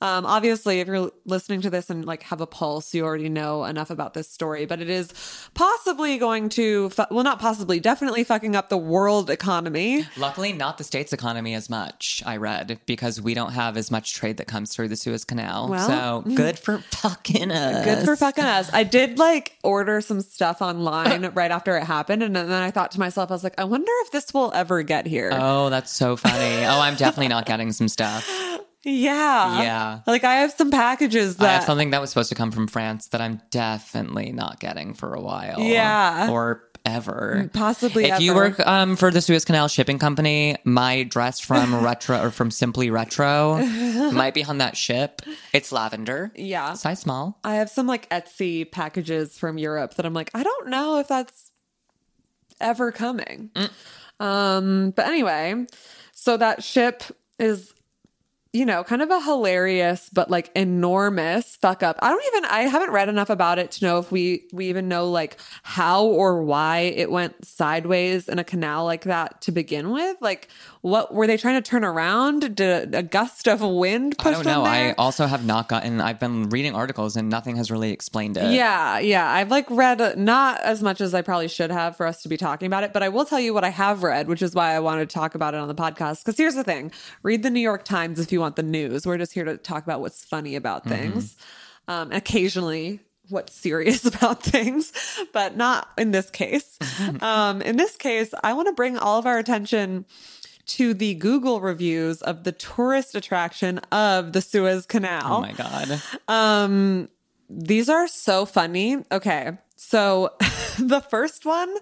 Um, 0.00 0.26
obviously, 0.26 0.80
if 0.80 0.86
you're 0.88 1.10
listening 1.24 1.60
to 1.62 1.70
this 1.70 1.90
and 1.90 2.04
like 2.04 2.22
have 2.24 2.40
a 2.40 2.46
pulse, 2.46 2.94
you 2.94 3.04
already 3.04 3.28
know 3.28 3.64
enough 3.64 3.90
about 3.90 4.14
this 4.14 4.28
story, 4.28 4.66
but 4.66 4.80
it 4.80 4.90
is 4.90 5.12
possibly 5.54 6.18
going 6.18 6.48
to, 6.50 6.90
fu- 6.90 7.04
well, 7.10 7.24
not 7.24 7.40
possibly, 7.40 7.80
definitely 7.80 8.24
fucking 8.24 8.54
up 8.54 8.68
the 8.68 8.78
world 8.78 9.30
economy. 9.30 10.06
Luckily, 10.16 10.52
not 10.52 10.78
the 10.78 10.84
state's 10.84 11.12
economy 11.12 11.54
as 11.54 11.70
much, 11.70 12.22
I 12.26 12.36
read, 12.36 12.80
because 12.86 13.20
we 13.20 13.34
don't 13.34 13.52
have 13.52 13.76
as 13.76 13.90
much 13.90 14.14
trade 14.14 14.36
that 14.36 14.46
comes 14.46 14.74
through 14.74 14.88
the 14.88 14.96
Suez 14.96 15.24
Canal. 15.24 15.68
Well, 15.68 16.22
so 16.24 16.34
good 16.34 16.58
for 16.58 16.78
fucking 16.78 17.50
us. 17.50 17.84
Good 17.84 18.04
for 18.04 18.16
fucking 18.16 18.44
us. 18.44 18.70
I 18.72 18.84
did 18.84 19.18
like 19.18 19.56
order 19.62 20.00
some 20.00 20.20
stuff 20.20 20.60
online 20.60 21.30
right 21.34 21.50
after 21.50 21.76
it 21.76 21.84
happened. 21.84 22.22
And 22.22 22.36
then 22.50 22.62
I 22.62 22.70
thought 22.70 22.90
to 22.92 22.98
myself, 23.00 23.30
I 23.30 23.34
was 23.34 23.44
like, 23.44 23.58
I 23.58 23.64
wonder 23.64 23.92
if 24.02 24.10
this 24.10 24.32
will 24.34 24.52
ever 24.54 24.82
get 24.82 25.06
here. 25.06 25.30
Oh, 25.32 25.70
that's 25.70 25.92
so 25.92 26.16
funny. 26.16 26.64
Oh, 26.64 26.80
I'm 26.80 26.96
definitely 26.96 27.28
not 27.28 27.46
getting 27.46 27.72
some 27.72 27.88
stuff. 27.88 28.28
yeah. 28.84 29.62
Yeah. 29.62 30.00
Like 30.06 30.24
I 30.24 30.36
have 30.36 30.52
some 30.52 30.70
packages 30.70 31.38
I 31.40 31.48
have 31.48 31.64
something 31.64 31.90
that 31.90 32.00
was 32.00 32.10
supposed 32.10 32.30
to 32.30 32.34
come 32.34 32.50
from 32.50 32.66
France 32.66 33.08
that 33.08 33.20
I'm 33.20 33.40
definitely 33.50 34.32
not 34.32 34.60
getting 34.60 34.94
for 34.94 35.14
a 35.14 35.20
while. 35.20 35.60
Yeah. 35.60 36.30
Or 36.30 36.64
ever. 36.86 37.50
Possibly 37.52 38.06
If 38.06 38.20
you 38.20 38.32
ever. 38.32 38.40
work 38.40 38.66
um, 38.66 38.96
for 38.96 39.10
the 39.10 39.20
Suez 39.20 39.44
Canal 39.44 39.68
Shipping 39.68 39.98
Company, 39.98 40.56
my 40.64 41.02
dress 41.02 41.40
from 41.40 41.74
Retro 41.84 42.22
or 42.22 42.30
from 42.30 42.50
Simply 42.50 42.90
Retro 42.90 43.58
might 44.12 44.34
be 44.34 44.44
on 44.44 44.58
that 44.58 44.76
ship. 44.76 45.22
It's 45.52 45.72
lavender. 45.72 46.32
Yeah. 46.34 46.74
Size 46.74 47.00
small. 47.00 47.38
I 47.44 47.56
have 47.56 47.70
some 47.70 47.86
like 47.86 48.08
Etsy 48.10 48.70
packages 48.70 49.38
from 49.38 49.58
Europe 49.58 49.94
that 49.94 50.06
I'm 50.06 50.14
like, 50.14 50.30
I 50.34 50.42
don't 50.42 50.68
know 50.68 50.98
if 50.98 51.08
that's 51.08 51.49
ever 52.60 52.92
coming. 52.92 53.50
Um, 54.18 54.90
but 54.90 55.06
anyway, 55.06 55.66
so 56.12 56.36
that 56.36 56.62
ship 56.62 57.02
is, 57.38 57.72
you 58.52 58.66
know, 58.66 58.82
kind 58.82 59.00
of 59.00 59.10
a 59.10 59.20
hilarious 59.20 60.10
but 60.12 60.30
like 60.30 60.50
enormous 60.56 61.56
fuck 61.56 61.82
up. 61.82 61.98
I 62.02 62.10
don't 62.10 62.24
even 62.26 62.44
I 62.46 62.62
haven't 62.62 62.90
read 62.90 63.08
enough 63.08 63.30
about 63.30 63.58
it 63.58 63.70
to 63.72 63.84
know 63.84 63.98
if 63.98 64.10
we 64.10 64.48
we 64.52 64.68
even 64.68 64.88
know 64.88 65.08
like 65.10 65.36
how 65.62 66.04
or 66.04 66.42
why 66.42 66.78
it 66.78 67.10
went 67.10 67.44
sideways 67.44 68.28
in 68.28 68.38
a 68.38 68.44
canal 68.44 68.84
like 68.84 69.02
that 69.02 69.40
to 69.42 69.52
begin 69.52 69.90
with. 69.90 70.16
Like 70.20 70.48
what 70.82 71.12
were 71.12 71.26
they 71.26 71.36
trying 71.36 71.62
to 71.62 71.68
turn 71.68 71.84
around? 71.84 72.40
Did 72.40 72.60
a, 72.94 72.98
a 72.98 73.02
gust 73.02 73.46
of 73.46 73.60
wind 73.60 74.16
push 74.16 74.28
I 74.28 74.42
don't 74.42 74.44
know. 74.44 74.64
I 74.64 74.94
also 74.96 75.26
have 75.26 75.44
not 75.44 75.68
gotten, 75.68 76.00
I've 76.00 76.18
been 76.18 76.48
reading 76.48 76.74
articles 76.74 77.16
and 77.16 77.28
nothing 77.28 77.56
has 77.56 77.70
really 77.70 77.92
explained 77.92 78.38
it. 78.38 78.50
Yeah, 78.52 78.98
yeah. 78.98 79.30
I've 79.30 79.50
like 79.50 79.66
read 79.68 80.18
not 80.18 80.60
as 80.60 80.82
much 80.82 81.02
as 81.02 81.12
I 81.12 81.20
probably 81.20 81.48
should 81.48 81.70
have 81.70 81.96
for 81.96 82.06
us 82.06 82.22
to 82.22 82.30
be 82.30 82.38
talking 82.38 82.66
about 82.66 82.82
it, 82.82 82.94
but 82.94 83.02
I 83.02 83.10
will 83.10 83.26
tell 83.26 83.40
you 83.40 83.52
what 83.52 83.62
I 83.62 83.68
have 83.68 84.02
read, 84.02 84.26
which 84.26 84.40
is 84.40 84.54
why 84.54 84.74
I 84.74 84.80
wanted 84.80 85.10
to 85.10 85.14
talk 85.14 85.34
about 85.34 85.52
it 85.52 85.60
on 85.60 85.68
the 85.68 85.74
podcast. 85.74 86.24
Because 86.24 86.38
here's 86.38 86.54
the 86.54 86.64
thing 86.64 86.92
read 87.22 87.42
the 87.42 87.50
New 87.50 87.60
York 87.60 87.84
Times 87.84 88.18
if 88.18 88.32
you 88.32 88.39
want 88.40 88.56
the 88.56 88.62
news. 88.62 89.06
We're 89.06 89.18
just 89.18 89.32
here 89.32 89.44
to 89.44 89.56
talk 89.56 89.84
about 89.84 90.00
what's 90.00 90.24
funny 90.24 90.56
about 90.56 90.84
things. 90.84 91.36
Um, 91.88 92.12
occasionally, 92.12 93.00
what's 93.28 93.54
serious 93.54 94.04
about 94.14 94.42
things, 94.42 94.92
but 95.32 95.56
not 95.56 95.88
in 95.98 96.10
this 96.10 96.30
case. 96.30 96.78
um, 97.20 97.62
in 97.62 97.76
this 97.76 97.96
case, 97.96 98.32
I 98.42 98.52
want 98.52 98.68
to 98.68 98.72
bring 98.72 98.98
all 98.98 99.18
of 99.18 99.26
our 99.26 99.38
attention 99.38 100.04
to 100.66 100.94
the 100.94 101.14
Google 101.14 101.60
reviews 101.60 102.22
of 102.22 102.44
the 102.44 102.52
tourist 102.52 103.14
attraction 103.14 103.78
of 103.90 104.32
the 104.32 104.40
Suez 104.40 104.86
Canal. 104.86 105.38
Oh 105.38 105.40
my 105.40 105.52
God. 105.52 106.02
Um, 106.28 107.08
these 107.48 107.88
are 107.88 108.06
so 108.06 108.46
funny. 108.46 108.98
Okay. 109.10 109.58
So 109.82 110.34
the 110.78 111.00
first 111.00 111.46
one 111.46 111.74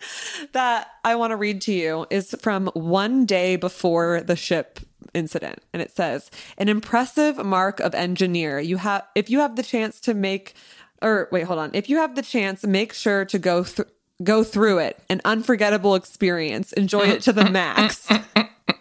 that 0.53 0.89
I 1.05 1.17
want 1.17 1.33
to 1.33 1.37
read 1.37 1.61
to 1.63 1.73
you 1.73 2.07
is 2.11 2.35
from 2.41 2.69
one 2.75 3.27
day 3.27 3.57
before 3.57 4.21
the 4.21 4.37
ship 4.37 4.79
incident. 5.15 5.65
And 5.73 5.83
it 5.83 5.91
says, 5.91 6.31
an 6.59 6.69
impressive 6.69 7.45
mark 7.45 7.81
of 7.81 7.97
engineer. 7.97 8.61
You 8.61 8.77
have, 8.77 9.05
if 9.17 9.29
you 9.29 9.41
have 9.41 9.57
the 9.57 9.65
chance 9.65 9.99
to 10.03 10.15
make, 10.15 10.55
or 11.03 11.29
wait, 11.33 11.43
hold 11.43 11.59
on. 11.59 11.73
If 11.75 11.91
you 11.91 11.97
have 11.97 12.15
the 12.15 12.23
chance, 12.23 12.65
make 12.65 12.93
sure 12.93 13.25
to 13.25 13.39
go 13.39 13.65
through, 13.65 13.87
go 14.23 14.45
through 14.45 14.79
it. 14.79 15.03
An 15.09 15.21
unforgettable 15.25 15.97
experience. 15.97 16.73
Enjoy 16.75 17.03
it 17.03 17.23
to 17.23 17.33
the 17.33 17.51
max. 17.51 18.09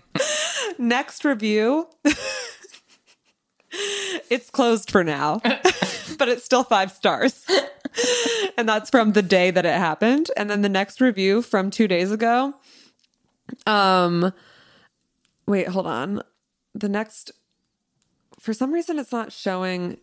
Next 0.78 1.26
review. 1.26 1.88
it's 4.30 4.52
closed 4.52 4.92
for 4.92 5.04
now, 5.04 5.42
but 6.18 6.30
it's 6.30 6.46
still 6.46 6.64
five 6.64 6.92
stars. 6.92 7.44
and 8.58 8.68
that's 8.68 8.90
from 8.90 9.14
the 9.14 9.22
day 9.22 9.52
that 9.52 9.66
it 9.66 9.76
happened. 9.76 10.30
And 10.38 10.50
then 10.50 10.62
the 10.62 10.70
next 10.70 11.02
review 11.02 11.42
from 11.42 11.70
two 11.70 11.88
days 11.88 12.12
ago. 12.12 12.54
Um, 13.66 14.34
wait, 15.46 15.68
hold 15.68 15.88
on. 15.88 16.22
The 16.76 16.90
next, 16.90 17.32
for 18.40 18.54
some 18.54 18.74
reason, 18.74 19.00
it's 19.00 19.12
not 19.12 19.32
showing. 19.32 19.98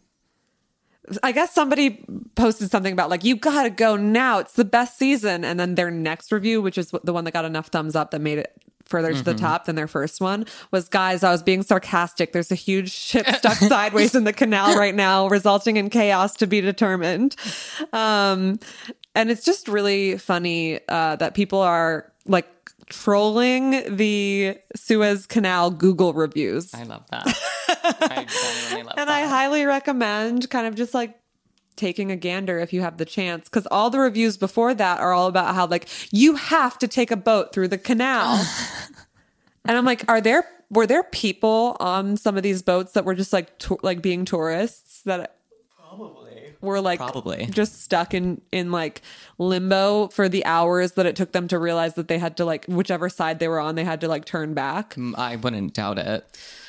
I 1.22 1.32
guess 1.32 1.53
somebody 1.53 2.05
posted 2.34 2.70
something 2.70 2.92
about 2.92 3.11
like 3.11 3.24
you 3.24 3.36
gotta 3.36 3.68
go 3.68 3.95
now. 3.95 4.38
It's 4.38 4.55
the 4.55 4.64
best 4.64 4.99
season, 4.99 5.45
and 5.45 5.61
then 5.61 5.74
their 5.74 5.90
next 5.90 6.32
review, 6.32 6.62
which 6.62 6.78
is 6.78 6.92
the 7.05 7.12
one 7.12 7.24
that 7.24 7.32
got 7.32 7.45
enough 7.45 7.66
thumbs 7.66 7.95
up 7.95 8.11
that 8.12 8.22
made 8.22 8.38
it 8.38 8.59
further 8.87 9.14
to 9.14 9.22
the 9.22 9.35
top 9.35 9.64
than 9.64 9.76
their 9.76 9.89
first 9.89 10.20
one, 10.20 10.47
was 10.70 10.89
guys. 10.89 11.22
I 11.22 11.30
was 11.30 11.43
being 11.43 11.62
sarcastic. 11.62 12.32
There's 12.32 12.53
a 12.53 12.57
huge 12.57 12.91
ship 12.91 13.26
stuck 13.28 13.55
sideways 13.59 14.14
in 14.14 14.24
the 14.24 14.32
canal 14.32 14.76
right 14.78 14.95
now, 14.95 15.28
resulting 15.28 15.76
in 15.76 15.91
chaos 15.91 16.37
to 16.37 16.47
be 16.47 16.61
determined. 16.61 17.37
Um, 17.93 18.59
and 19.14 19.30
it's 19.30 19.45
just 19.45 19.68
really 19.68 20.18
funny 20.18 20.80
uh, 20.89 21.16
that 21.16 21.35
people 21.35 21.61
are 21.61 22.12
like 22.26 22.49
trolling 22.91 23.97
the 23.97 24.59
Suez 24.76 25.26
Canal 25.26 25.70
Google 25.70 26.12
reviews. 26.12 26.74
I 26.74 26.82
love 26.82 27.05
that. 27.11 27.26
I 28.01 28.26
genuinely 28.28 28.82
love 28.89 28.95
And 28.99 29.09
that. 29.09 29.09
I 29.09 29.26
highly 29.26 29.64
recommend 29.64 30.51
kind 30.51 30.66
of 30.66 30.74
just 30.74 30.95
like 30.95 31.16
taking 31.77 32.11
a 32.11 32.16
gander 32.16 32.59
if 32.59 32.72
you 32.72 32.81
have 32.83 32.97
the 32.99 33.05
chance 33.05 33.49
because 33.49 33.66
all 33.70 33.91
the 33.91 33.99
reviews 33.99 34.37
before 34.37 34.75
that 34.75 35.01
are 35.01 35.12
all 35.12 35.27
about 35.27 35.55
how 35.55 35.66
like 35.66 35.89
you 36.12 36.37
have 36.37 36.79
to 36.79 36.89
take 36.89 37.11
a 37.11 37.16
boat 37.16 37.53
through 37.53 37.68
the 37.68 37.79
canal. 37.79 38.45
and 39.64 39.77
I'm 39.77 39.85
like, 39.85 40.05
are 40.09 40.20
there 40.20 40.45
were 40.70 40.87
there 40.87 41.03
people 41.05 41.77
on 41.81 42.16
some 42.16 42.37
of 42.37 42.43
these 42.43 42.62
boats 42.62 42.93
that 42.93 43.05
were 43.05 43.14
just 43.14 43.33
like 43.33 43.59
to- 43.61 43.79
like 43.83 44.03
being 44.03 44.25
tourists 44.25 45.03
that 45.03 45.37
probably 45.79 46.55
were 46.61 46.81
like 46.81 46.99
Probably. 46.99 47.47
just 47.47 47.83
stuck 47.83 48.14
in 48.14 48.41
in 48.51 48.72
like 48.72 49.03
limbo 49.39 50.09
for 50.09 50.29
the 50.29 50.45
hours 50.47 50.93
that 50.93 51.05
it 51.07 51.14
took 51.14 51.33
them 51.33 51.47
to 51.49 51.59
realize 51.59 51.95
that 51.95 52.09
they 52.09 52.18
had 52.18 52.37
to 52.39 52.45
like 52.45 52.64
whichever 52.66 53.09
side 53.11 53.39
they 53.39 53.49
were 53.49 53.61
on 53.61 53.75
they 53.75 53.85
had 53.85 54.01
to 54.01 54.09
like 54.09 54.25
turn 54.25 54.55
back 54.55 54.95
Mm, 54.95 55.14
I 55.18 55.37
wouldn't 55.37 55.75
doubt 55.75 55.99
it. 55.99 56.25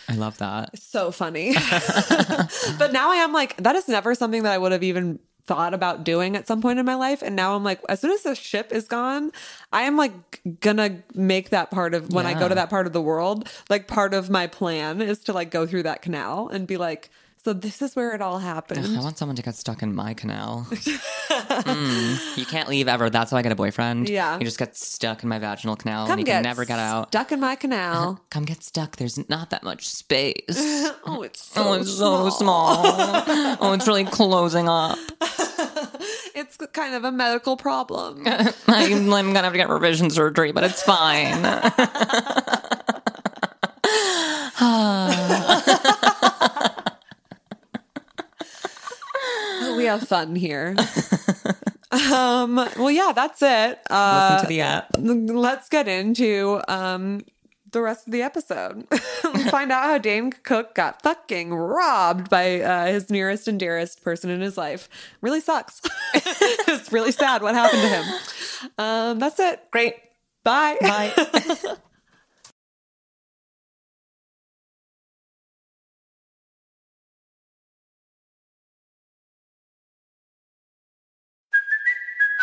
I 0.07 0.15
love 0.15 0.37
that. 0.37 0.77
so 0.77 1.11
funny. 1.11 1.53
but 2.77 2.91
now 2.91 3.11
I 3.11 3.17
am 3.17 3.33
like, 3.33 3.57
that 3.57 3.75
is 3.75 3.87
never 3.87 4.15
something 4.15 4.43
that 4.43 4.53
I 4.53 4.57
would 4.57 4.71
have 4.71 4.83
even 4.83 5.19
thought 5.45 5.73
about 5.73 6.03
doing 6.03 6.35
at 6.35 6.47
some 6.47 6.61
point 6.61 6.79
in 6.79 6.85
my 6.85 6.95
life. 6.95 7.21
And 7.21 7.35
now 7.35 7.55
I'm 7.55 7.63
like, 7.63 7.79
as 7.87 7.99
soon 7.99 8.11
as 8.11 8.23
the 8.23 8.35
ship 8.35 8.71
is 8.71 8.87
gone, 8.87 9.31
I 9.71 9.83
am 9.83 9.95
like 9.95 10.41
gonna 10.59 11.03
make 11.13 11.49
that 11.51 11.69
part 11.71 11.93
of 11.93 12.11
when 12.11 12.25
I 12.25 12.33
go 12.33 12.49
to 12.49 12.55
that 12.55 12.69
part 12.69 12.87
of 12.87 12.93
the 12.93 13.01
world, 13.01 13.49
like 13.69 13.87
part 13.87 14.13
of 14.13 14.29
my 14.29 14.47
plan 14.47 15.01
is 15.01 15.19
to 15.25 15.33
like 15.33 15.51
go 15.51 15.67
through 15.67 15.83
that 15.83 16.01
canal 16.01 16.49
and 16.49 16.65
be 16.65 16.77
like, 16.77 17.11
so 17.45 17.53
this 17.53 17.79
is 17.83 17.95
where 17.95 18.15
it 18.15 18.23
all 18.23 18.39
happened. 18.39 18.83
I 18.83 18.99
want 19.01 19.19
someone 19.19 19.35
to 19.35 19.43
get 19.43 19.53
stuck 19.53 19.83
in 19.83 19.93
my 19.93 20.15
canal. 20.15 20.67
Mm, 21.45 22.37
you 22.37 22.45
can't 22.45 22.67
leave 22.67 22.87
ever. 22.87 23.09
That's 23.09 23.31
how 23.31 23.37
I 23.37 23.41
get 23.41 23.51
a 23.51 23.55
boyfriend. 23.55 24.09
Yeah. 24.09 24.37
You 24.37 24.45
just 24.45 24.57
get 24.57 24.75
stuck 24.75 25.23
in 25.23 25.29
my 25.29 25.39
vaginal 25.39 25.75
canal 25.75 26.05
Come 26.05 26.13
and 26.13 26.19
you 26.19 26.25
get 26.25 26.37
can 26.37 26.43
never 26.43 26.65
get 26.65 26.79
out. 26.79 27.09
Stuck 27.09 27.31
in 27.31 27.39
my 27.39 27.55
canal. 27.55 28.19
Come 28.29 28.45
get 28.45 28.63
stuck. 28.63 28.97
There's 28.97 29.29
not 29.29 29.51
that 29.51 29.63
much 29.63 29.87
space. 29.87 30.41
oh, 30.49 31.21
it's 31.23 31.43
so, 31.43 31.63
oh, 31.63 31.73
it's 31.73 31.93
so 31.93 32.29
small. 32.29 32.81
oh, 32.85 33.73
it's 33.73 33.87
really 33.87 34.05
closing 34.05 34.67
up. 34.67 34.97
It's 36.33 36.57
kind 36.73 36.95
of 36.95 37.03
a 37.03 37.11
medical 37.11 37.57
problem. 37.57 38.23
I'm, 38.27 39.13
I'm 39.13 39.33
gonna 39.33 39.43
have 39.43 39.53
to 39.53 39.57
get 39.57 39.69
revision 39.69 40.09
surgery, 40.09 40.51
but 40.51 40.63
it's 40.63 40.81
fine. 40.81 41.43
we 49.85 49.89
have 49.99 50.07
fun 50.07 50.35
here. 50.35 50.75
um. 51.91 52.55
Well, 52.55 52.91
yeah, 52.91 53.11
that's 53.15 53.41
it. 53.41 53.79
Uh, 53.89 54.29
Listen 54.31 54.45
to 54.45 54.49
the 54.49 54.61
app. 54.61 54.87
let's 54.97 55.69
get 55.69 55.87
into 55.87 56.61
um 56.67 57.21
the 57.71 57.81
rest 57.81 58.07
of 58.07 58.13
the 58.13 58.21
episode. 58.21 58.87
Find 59.49 59.71
out 59.71 59.83
how 59.83 59.97
Dane 59.97 60.31
Cook 60.31 60.73
got 60.75 61.01
fucking 61.01 61.53
robbed 61.53 62.29
by 62.29 62.61
uh, 62.61 62.85
his 62.87 63.09
nearest 63.09 63.47
and 63.47 63.59
dearest 63.59 64.01
person 64.01 64.29
in 64.29 64.39
his 64.41 64.57
life. 64.57 64.87
Really 65.21 65.41
sucks. 65.41 65.81
it's 66.13 66.91
really 66.91 67.11
sad 67.11 67.41
what 67.41 67.53
happened 67.53 67.81
to 67.81 67.87
him. 67.89 68.05
Um, 68.77 69.19
that's 69.19 69.39
it. 69.39 69.59
Great. 69.71 69.95
Bye. 70.43 70.77
Bye. 70.81 71.13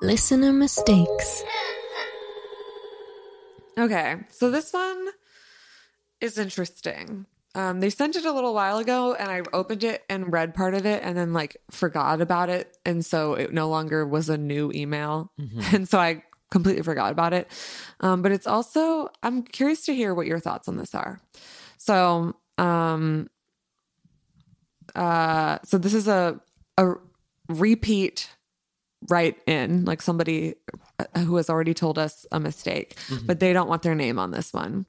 Listener 0.00 0.52
mistakes. 0.52 1.42
Okay, 3.76 4.16
so 4.30 4.52
this 4.52 4.72
one 4.72 5.08
is 6.20 6.38
interesting. 6.38 7.26
Um, 7.56 7.80
they 7.80 7.90
sent 7.90 8.14
it 8.14 8.24
a 8.24 8.30
little 8.30 8.54
while 8.54 8.78
ago, 8.78 9.14
and 9.14 9.28
I 9.28 9.42
opened 9.52 9.82
it 9.82 10.04
and 10.08 10.32
read 10.32 10.54
part 10.54 10.74
of 10.74 10.86
it, 10.86 11.02
and 11.02 11.16
then 11.16 11.32
like 11.32 11.56
forgot 11.72 12.20
about 12.20 12.50
it, 12.50 12.76
and 12.84 13.04
so 13.04 13.34
it 13.34 13.52
no 13.52 13.68
longer 13.68 14.06
was 14.06 14.28
a 14.28 14.38
new 14.38 14.70
email, 14.72 15.32
and 15.72 15.88
so 15.88 15.98
I 15.98 16.22
completely 16.52 16.82
forgot 16.82 17.10
about 17.10 17.32
it. 17.32 17.50
Um, 17.98 18.22
but 18.22 18.30
it's 18.30 18.46
also 18.46 19.08
I'm 19.24 19.42
curious 19.42 19.86
to 19.86 19.94
hear 19.94 20.14
what 20.14 20.26
your 20.28 20.38
thoughts 20.38 20.68
on 20.68 20.76
this 20.76 20.94
are. 20.94 21.20
So, 21.78 22.36
um, 22.58 23.28
uh, 24.94 25.58
so 25.64 25.78
this 25.78 25.94
is 25.94 26.06
a 26.06 26.40
a 26.78 26.94
repeat 27.48 28.30
write 29.08 29.36
in, 29.46 29.84
like 29.84 30.00
somebody 30.00 30.54
uh, 30.98 31.20
who 31.20 31.36
has 31.36 31.50
already 31.50 31.74
told 31.74 31.98
us 31.98 32.26
a 32.32 32.40
mistake, 32.40 32.96
but 33.26 33.40
they 33.40 33.52
don't 33.52 33.68
want 33.68 33.82
their 33.82 33.94
name 33.94 34.18
on 34.18 34.30
this 34.30 34.52
one. 34.52 34.86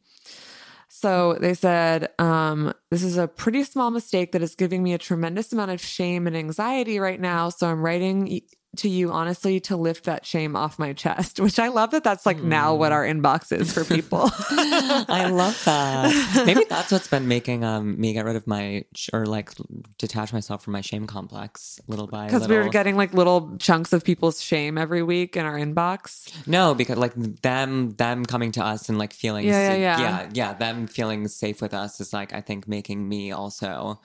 So 0.87 1.33
they 1.33 1.53
said, 1.53 2.09
um, 2.19 2.73
This 2.89 3.03
is 3.03 3.17
a 3.17 3.27
pretty 3.27 3.63
small 3.63 3.91
mistake 3.91 4.31
that 4.31 4.41
is 4.41 4.55
giving 4.55 4.81
me 4.81 4.93
a 4.93 4.97
tremendous 4.97 5.51
amount 5.51 5.71
of 5.71 5.81
shame 5.81 6.27
and 6.27 6.37
anxiety 6.37 6.99
right 6.99 7.19
now. 7.19 7.49
So 7.49 7.67
I'm 7.67 7.81
writing 7.81 8.41
to 8.76 8.89
you 8.89 9.11
honestly 9.11 9.59
to 9.61 9.76
lift 9.76 10.05
that 10.05 10.26
shame 10.26 10.55
off 10.55 10.78
my 10.80 10.93
chest, 10.93 11.39
which 11.39 11.59
I 11.59 11.69
love 11.69 11.91
that 11.91 12.03
that's 12.03 12.26
like 12.26 12.41
now 12.41 12.76
what 12.76 12.91
our 12.91 13.03
inbox 13.03 13.51
is 13.51 13.73
for 13.73 13.84
people. 13.84 14.30
I 14.49 15.30
love 15.32 15.61
that. 15.65 16.43
Maybe 16.45 16.65
that's 16.69 16.91
what's 16.91 17.07
been 17.07 17.28
making 17.28 17.63
um 17.63 17.99
me 17.99 18.13
get 18.13 18.26
rid 18.26 18.36
of 18.36 18.47
my 18.47 18.86
or 19.13 19.26
like 19.26 19.51
detach 19.97 20.34
myself 20.34 20.63
from 20.63 20.73
my 20.73 20.82
shame 20.82 21.07
complex 21.07 21.80
little 21.88 22.07
by 22.07 22.26
Because 22.26 22.47
we 22.47 22.57
were 22.57 22.69
getting 22.69 22.95
like 22.95 23.13
little 23.13 23.57
chunks 23.57 23.93
of 23.93 24.03
people's 24.03 24.41
shame 24.41 24.78
every 24.78 25.03
week 25.03 25.36
in 25.36 25.45
our 25.45 25.55
inbox. 25.55 26.32
No, 26.47 26.73
because 26.76 26.97
like 26.97 27.13
them 27.41 27.91
them 27.91 28.26
coming 28.26 28.51
to 28.53 28.63
us 28.63 28.89
and 28.89 28.97
like 28.97 29.13
feeling 29.13 29.45
Yeah, 29.45 29.73
yeah, 29.73 29.76
yeah. 29.76 29.99
yeah 29.99 30.30
yeah 30.34 30.53
them 30.53 30.88
feeling 30.88 31.28
safe 31.28 31.61
with 31.61 31.73
us 31.73 31.99
is 31.99 32.13
like 32.13 32.34
I 32.34 32.41
think 32.41 32.67
making 32.67 33.07
me 33.07 33.32
also 33.32 33.99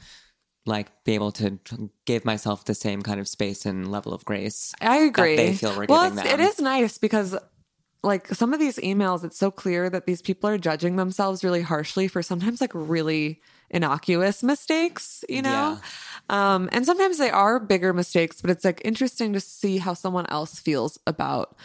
like 0.66 0.88
be 1.04 1.14
able 1.14 1.32
to 1.32 1.58
give 2.04 2.24
myself 2.24 2.64
the 2.64 2.74
same 2.74 3.02
kind 3.02 3.20
of 3.20 3.28
space 3.28 3.64
and 3.64 3.90
level 3.90 4.12
of 4.12 4.24
grace. 4.24 4.74
I 4.80 4.98
agree. 4.98 5.36
they 5.36 5.54
feel 5.54 5.76
we're 5.76 5.86
well, 5.86 6.10
giving 6.10 6.24
them. 6.24 6.40
is 6.40 6.60
nice 6.60 6.98
because 6.98 7.36
like 8.02 8.28
some 8.28 8.54
of 8.54 8.60
these 8.60 8.78
emails, 8.78 9.24
it's 9.24 9.38
so 9.38 9.50
clear 9.50 9.90
that 9.90 10.06
these 10.06 10.22
people 10.22 10.48
are 10.48 10.58
judging 10.58 10.96
themselves 10.96 11.44
really 11.44 11.62
harshly 11.62 12.08
for 12.08 12.22
sometimes 12.22 12.60
like 12.60 12.72
really 12.74 13.40
innocuous 13.70 14.42
mistakes, 14.42 15.24
you 15.28 15.42
know? 15.42 15.78
Um, 16.28 16.68
and 16.72 16.86
sometimes 16.86 17.18
they 17.18 17.30
are 17.30 17.60
bigger 17.60 17.92
mistakes, 17.92 18.40
but 18.40 18.50
it's 18.50 18.64
like 18.64 18.80
interesting 18.84 19.32
to 19.32 19.40
see 19.40 19.78
how 19.78 19.94
someone 19.94 20.26
else 20.28 20.58
feels 20.58 20.98
about 21.06 21.56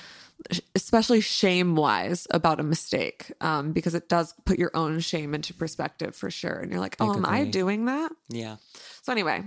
especially 0.75 1.21
shame 1.21 1.75
wise 1.75 2.27
about 2.29 2.59
a 2.59 2.63
mistake 2.63 3.31
um, 3.41 3.71
because 3.71 3.95
it 3.95 4.09
does 4.09 4.33
put 4.45 4.59
your 4.59 4.71
own 4.75 4.99
shame 4.99 5.33
into 5.33 5.53
perspective 5.53 6.15
for 6.15 6.29
sure 6.29 6.53
and 6.59 6.71
you're 6.71 6.79
like 6.79 6.95
oh 6.99 7.13
am 7.15 7.25
i 7.25 7.39
doing 7.51 7.85
that 7.85 8.11
Yeah. 8.29 8.57
so 9.01 9.11
anyway, 9.11 9.43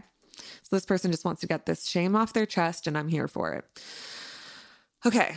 so 0.62 0.76
this 0.76 0.86
person 0.86 1.11
just 1.11 1.24
wants 1.24 1.41
to 1.43 1.47
get 1.47 1.66
this 1.66 1.86
shame 1.86 2.14
off 2.16 2.32
their 2.32 2.47
chest, 2.47 2.86
and 2.86 2.97
I'm 2.97 3.09
here 3.09 3.26
for 3.28 3.53
it. 3.55 3.64
Okay. 5.07 5.37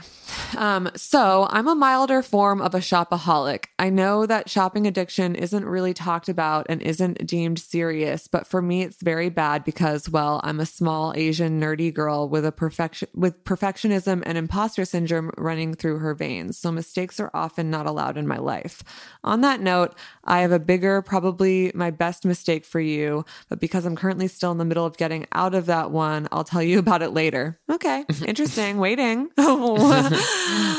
Um, 0.57 0.89
so 0.95 1.47
I'm 1.49 1.68
a 1.68 1.76
milder 1.76 2.22
form 2.22 2.62
of 2.62 2.74
a 2.74 2.80
shopaholic. 2.80 3.66
I 3.78 3.89
know 3.89 4.26
that 4.26 4.49
shopping 4.49 4.88
addiction 4.88 5.36
isn't 5.36 5.66
really 5.66 5.93
talked 5.93 6.30
about 6.30 6.66
and 6.68 6.82
isn't 6.82 7.26
deemed 7.28 7.59
serious, 7.59 8.28
but 8.28 8.47
for 8.47 8.62
me 8.62 8.82
it's 8.82 9.01
very 9.01 9.30
bad 9.30 9.64
because, 9.64 10.09
well, 10.09 10.41
I'm 10.43 10.59
a 10.59 10.66
small 10.66 11.14
Asian 11.16 11.59
nerdy 11.59 11.93
girl 11.93 12.28
with 12.28 12.45
a 12.45 12.51
perfection 12.51 13.07
with 13.14 13.43
perfectionism 13.43 14.24
and 14.26 14.38
imposter 14.38 14.84
syndrome 14.84 15.32
running 15.38 15.74
through 15.74 15.99
her 15.99 16.16
veins. 16.16 16.57
So 16.57 16.72
mistakes 16.72 17.20
are 17.20 17.32
often 17.34 17.70
not 17.70 17.86
allowed 17.86 18.18
in 18.18 18.28
my 18.28 18.38
life. 18.38 18.84
On 19.24 19.41
that 19.41 19.62
note, 19.62 19.93
I 20.24 20.41
have 20.41 20.51
a 20.51 20.59
bigger, 20.59 21.01
probably 21.01 21.72
my 21.74 21.91
best 21.91 22.26
mistake 22.26 22.65
for 22.65 22.80
you, 22.80 23.26
but 23.49 23.59
because 23.59 23.86
I'm 23.86 23.95
currently 23.95 24.28
still 24.28 24.51
in 24.51 24.57
the 24.57 24.65
middle 24.65 24.86
of 24.86 24.97
getting 24.97 25.26
out 25.34 25.55
of 25.55 25.65
that 25.67 25.91
one, 25.91 26.28
I'll 26.32 26.43
tell 26.43 26.61
you 26.61 26.80
about 26.86 27.01
it 27.01 27.09
later. 27.11 27.59
Okay. 27.69 28.05
Interesting. 28.26 28.78
Waiting. 28.78 29.30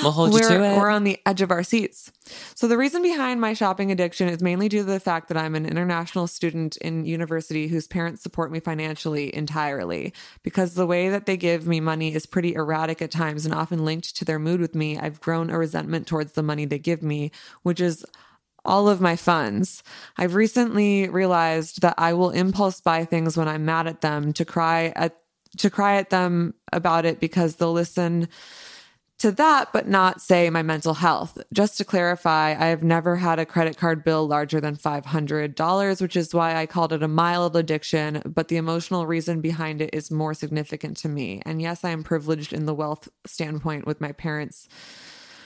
We'll 0.03 0.11
hold 0.11 0.33
you 0.33 0.41
we're, 0.41 0.49
to 0.49 0.65
it. 0.65 0.77
we're 0.77 0.91
on 0.91 1.05
the 1.05 1.21
edge 1.27 1.43
of 1.43 1.53
our 1.53 1.63
seats. 1.63 2.11
So, 2.57 2.67
the 2.67 2.77
reason 2.77 3.03
behind 3.03 3.41
my 3.41 3.53
shopping 3.53 3.93
addiction 3.93 4.29
is 4.29 4.43
mainly 4.43 4.69
due 4.69 4.79
to 4.79 4.85
the 4.85 4.99
fact 4.99 5.29
that 5.29 5.37
I'm 5.37 5.55
an 5.55 5.65
international 5.65 6.27
student 6.27 6.77
in 6.79 7.05
university 7.05 7.69
whose 7.69 7.87
parents 7.87 8.21
support 8.21 8.51
me 8.51 8.59
financially 8.59 9.33
entirely. 9.35 10.13
Because 10.43 10.75
the 10.75 10.87
way 10.87 11.09
that 11.09 11.27
they 11.27 11.37
give 11.37 11.69
me 11.69 11.79
money 11.79 12.15
is 12.15 12.27
pretty 12.27 12.55
erratic 12.55 13.01
at 13.01 13.13
times 13.13 13.45
and 13.45 13.55
often 13.55 13.85
linked 13.85 14.17
to 14.17 14.25
their 14.25 14.41
mood 14.41 14.61
with 14.61 14.75
me, 14.75 14.99
I've 14.99 15.21
grown 15.21 15.51
a 15.51 15.59
resentment 15.59 16.09
towards 16.09 16.33
the 16.33 16.43
money 16.43 16.65
they 16.65 16.79
give 16.79 17.03
me, 17.03 17.31
which 17.63 17.81
is 17.81 18.05
all 18.65 18.89
of 18.89 19.01
my 19.01 19.17
funds. 19.17 19.83
I've 20.17 20.35
recently 20.35 21.09
realized 21.09 21.83
that 21.83 21.95
I 21.99 22.13
will 22.13 22.31
impulse 22.31 22.81
buy 22.81 23.05
things 23.05 23.37
when 23.37 23.49
I'm 23.49 23.65
mad 23.65 23.87
at 23.87 24.01
them 24.01 24.33
to 24.35 24.45
cry 24.45 24.93
at 24.97 25.17
to 25.59 25.69
cry 25.69 25.97
at 25.97 26.11
them 26.11 26.55
about 26.73 27.05
it 27.05 27.21
because 27.21 27.57
they'll 27.57 27.73
listen 27.73 28.29
to 29.23 29.31
that, 29.31 29.73
but 29.73 29.87
not 29.87 30.21
say 30.21 30.51
my 30.51 30.63
mental 30.63 30.95
health. 30.95 31.39
Just 31.53 31.79
to 31.79 31.85
clarify, 31.85 32.57
I 32.59 32.67
have 32.67 32.83
never 32.83 33.15
had 33.15 33.39
a 33.39 33.47
credit 33.47 33.77
card 33.77 34.03
bill 34.03 34.27
larger 34.27 34.61
than 34.61 34.77
$500, 34.77 36.03
which 36.03 36.17
is 36.17 36.35
why 36.35 36.57
I 36.57 36.67
called 36.67 36.93
it 36.93 37.05
a 37.05 37.09
mild 37.09 37.55
addiction, 37.55 38.21
but 38.27 38.49
the 38.49 38.57
emotional 38.57 39.07
reason 39.07 39.41
behind 39.41 39.81
it 39.81 39.91
is 39.93 40.11
more 40.11 40.35
significant 40.35 40.97
to 40.99 41.09
me. 41.09 41.41
And 41.47 41.63
yes, 41.63 41.85
I 41.85 41.91
am 41.91 42.03
privileged 42.03 42.53
in 42.53 42.67
the 42.67 42.75
wealth 42.75 43.09
standpoint 43.25 43.87
with 43.87 44.01
my 44.01 44.11
parents. 44.11 44.67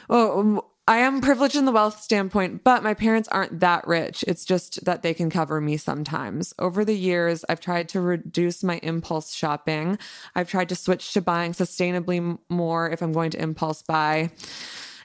Oh, 0.08 0.40
um, 0.40 0.60
I 0.88 0.98
am 0.98 1.20
privileged 1.20 1.56
in 1.56 1.64
the 1.64 1.72
wealth 1.72 2.00
standpoint, 2.00 2.62
but 2.62 2.84
my 2.84 2.94
parents 2.94 3.28
aren't 3.32 3.58
that 3.58 3.88
rich. 3.88 4.24
It's 4.28 4.44
just 4.44 4.84
that 4.84 5.02
they 5.02 5.14
can 5.14 5.30
cover 5.30 5.60
me 5.60 5.78
sometimes. 5.78 6.54
Over 6.60 6.84
the 6.84 6.96
years, 6.96 7.44
I've 7.48 7.58
tried 7.60 7.88
to 7.90 8.00
reduce 8.00 8.62
my 8.62 8.78
impulse 8.84 9.34
shopping. 9.34 9.98
I've 10.36 10.48
tried 10.48 10.68
to 10.68 10.76
switch 10.76 11.12
to 11.14 11.20
buying 11.20 11.52
sustainably 11.52 12.38
more 12.48 12.88
if 12.88 13.02
I'm 13.02 13.12
going 13.12 13.32
to 13.32 13.42
impulse 13.42 13.82
buy. 13.82 14.30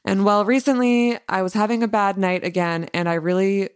And 0.06 0.24
well, 0.24 0.46
recently 0.46 1.18
I 1.28 1.42
was 1.42 1.54
having 1.54 1.82
a 1.82 1.88
bad 1.88 2.16
night 2.16 2.44
again, 2.44 2.88
and 2.94 3.10
I 3.10 3.16
really 3.16 3.70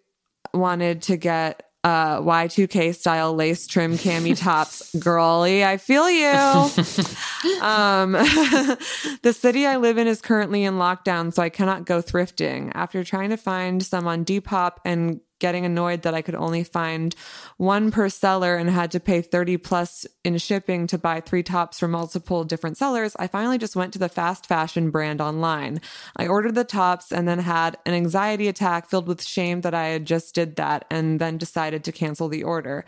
wanted 0.53 1.01
to 1.03 1.17
get 1.17 1.63
uh, 1.85 2.19
Y2K 2.19 2.95
style 2.95 3.35
lace 3.35 3.67
trim 3.67 3.95
cami 3.95 4.35
tops. 4.43 4.91
Girly, 4.95 5.63
I 5.63 5.77
feel 5.77 6.09
you. 6.09 6.25
um, 7.61 8.13
the 9.21 9.35
city 9.37 9.67
I 9.67 9.77
live 9.77 9.99
in 9.99 10.07
is 10.07 10.19
currently 10.19 10.63
in 10.63 10.75
lockdown, 10.75 11.31
so 11.31 11.43
I 11.43 11.49
cannot 11.49 11.85
go 11.85 12.01
thrifting. 12.01 12.71
After 12.73 13.03
trying 13.03 13.29
to 13.29 13.37
find 13.37 13.83
some 13.83 14.07
on 14.07 14.25
Depop 14.25 14.77
and 14.83 15.21
getting 15.45 15.63
annoyed 15.63 16.01
that 16.01 16.15
I 16.15 16.23
could 16.23 16.33
only 16.33 16.63
find 16.63 17.13
one 17.57 17.91
per 17.91 18.09
seller 18.09 18.55
and 18.55 18.67
had 18.67 18.89
to 18.89 18.99
pay 18.99 19.21
30 19.21 19.57
plus 19.57 20.07
in 20.23 20.39
shipping 20.39 20.87
to 20.87 20.97
buy 20.97 21.21
three 21.21 21.43
tops 21.43 21.77
from 21.77 21.91
multiple 21.91 22.43
different 22.43 22.77
sellers, 22.77 23.15
I 23.19 23.27
finally 23.27 23.59
just 23.59 23.75
went 23.75 23.93
to 23.93 23.99
the 23.99 24.09
fast 24.09 24.47
fashion 24.47 24.89
brand 24.89 25.21
online. 25.21 25.81
I 26.17 26.25
ordered 26.25 26.55
the 26.55 26.63
tops 26.63 27.11
and 27.11 27.27
then 27.27 27.37
had 27.37 27.77
an 27.85 27.93
anxiety 27.93 28.47
attack 28.47 28.89
filled 28.89 29.07
with 29.07 29.23
shame 29.23 29.61
that 29.61 29.75
I 29.75 29.89
had 29.89 30.05
just 30.05 30.33
did 30.33 30.55
that 30.55 30.85
and 30.89 31.21
then 31.21 31.37
decided 31.37 31.83
to 31.83 31.91
cancel 31.91 32.27
the 32.27 32.41
order. 32.41 32.83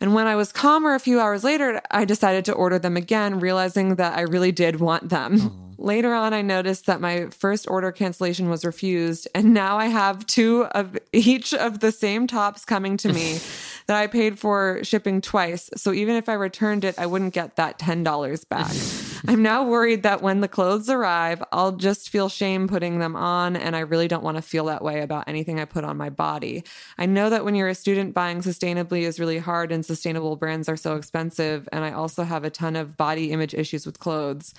And 0.00 0.14
when 0.14 0.26
I 0.26 0.36
was 0.36 0.52
calmer 0.52 0.94
a 0.94 1.00
few 1.00 1.20
hours 1.20 1.42
later, 1.42 1.80
I 1.90 2.04
decided 2.04 2.44
to 2.46 2.52
order 2.52 2.78
them 2.78 2.96
again, 2.96 3.40
realizing 3.40 3.96
that 3.96 4.16
I 4.16 4.22
really 4.22 4.52
did 4.52 4.80
want 4.80 5.08
them. 5.08 5.66
Later 5.78 6.14
on, 6.14 6.32
I 6.32 6.42
noticed 6.42 6.86
that 6.86 7.00
my 7.00 7.26
first 7.30 7.68
order 7.68 7.92
cancellation 7.92 8.48
was 8.48 8.64
refused, 8.64 9.28
and 9.34 9.52
now 9.52 9.78
I 9.78 9.86
have 9.86 10.26
two 10.26 10.64
of 10.66 10.98
each 11.12 11.52
of 11.52 11.80
the 11.80 11.92
same 11.92 12.26
tops 12.26 12.64
coming 12.64 12.96
to 12.98 13.12
me 13.12 13.38
that 13.86 13.96
I 13.96 14.06
paid 14.06 14.38
for 14.38 14.80
shipping 14.82 15.20
twice. 15.20 15.70
So 15.76 15.92
even 15.92 16.16
if 16.16 16.28
I 16.28 16.34
returned 16.34 16.84
it, 16.84 16.98
I 16.98 17.06
wouldn't 17.06 17.34
get 17.34 17.56
that 17.56 17.78
$10 17.78 18.48
back. 18.48 18.72
I'm 19.28 19.42
now 19.42 19.64
worried 19.64 20.04
that 20.04 20.22
when 20.22 20.40
the 20.40 20.46
clothes 20.46 20.88
arrive, 20.88 21.42
I'll 21.50 21.72
just 21.72 22.10
feel 22.10 22.28
shame 22.28 22.68
putting 22.68 23.00
them 23.00 23.16
on, 23.16 23.56
and 23.56 23.74
I 23.74 23.80
really 23.80 24.06
don't 24.06 24.22
want 24.22 24.36
to 24.36 24.42
feel 24.42 24.66
that 24.66 24.84
way 24.84 25.00
about 25.00 25.24
anything 25.26 25.58
I 25.58 25.64
put 25.64 25.82
on 25.82 25.96
my 25.96 26.10
body. 26.10 26.62
I 26.96 27.06
know 27.06 27.28
that 27.30 27.44
when 27.44 27.56
you're 27.56 27.68
a 27.68 27.74
student, 27.74 28.14
buying 28.14 28.42
sustainably 28.42 29.00
is 29.00 29.18
really 29.18 29.38
hard, 29.38 29.72
and 29.72 29.84
sustainable 29.84 30.36
brands 30.36 30.68
are 30.68 30.76
so 30.76 30.94
expensive, 30.94 31.68
and 31.72 31.84
I 31.84 31.90
also 31.90 32.22
have 32.22 32.44
a 32.44 32.50
ton 32.50 32.76
of 32.76 32.96
body 32.96 33.32
image 33.32 33.52
issues 33.52 33.84
with 33.84 33.98
clothes. 33.98 34.54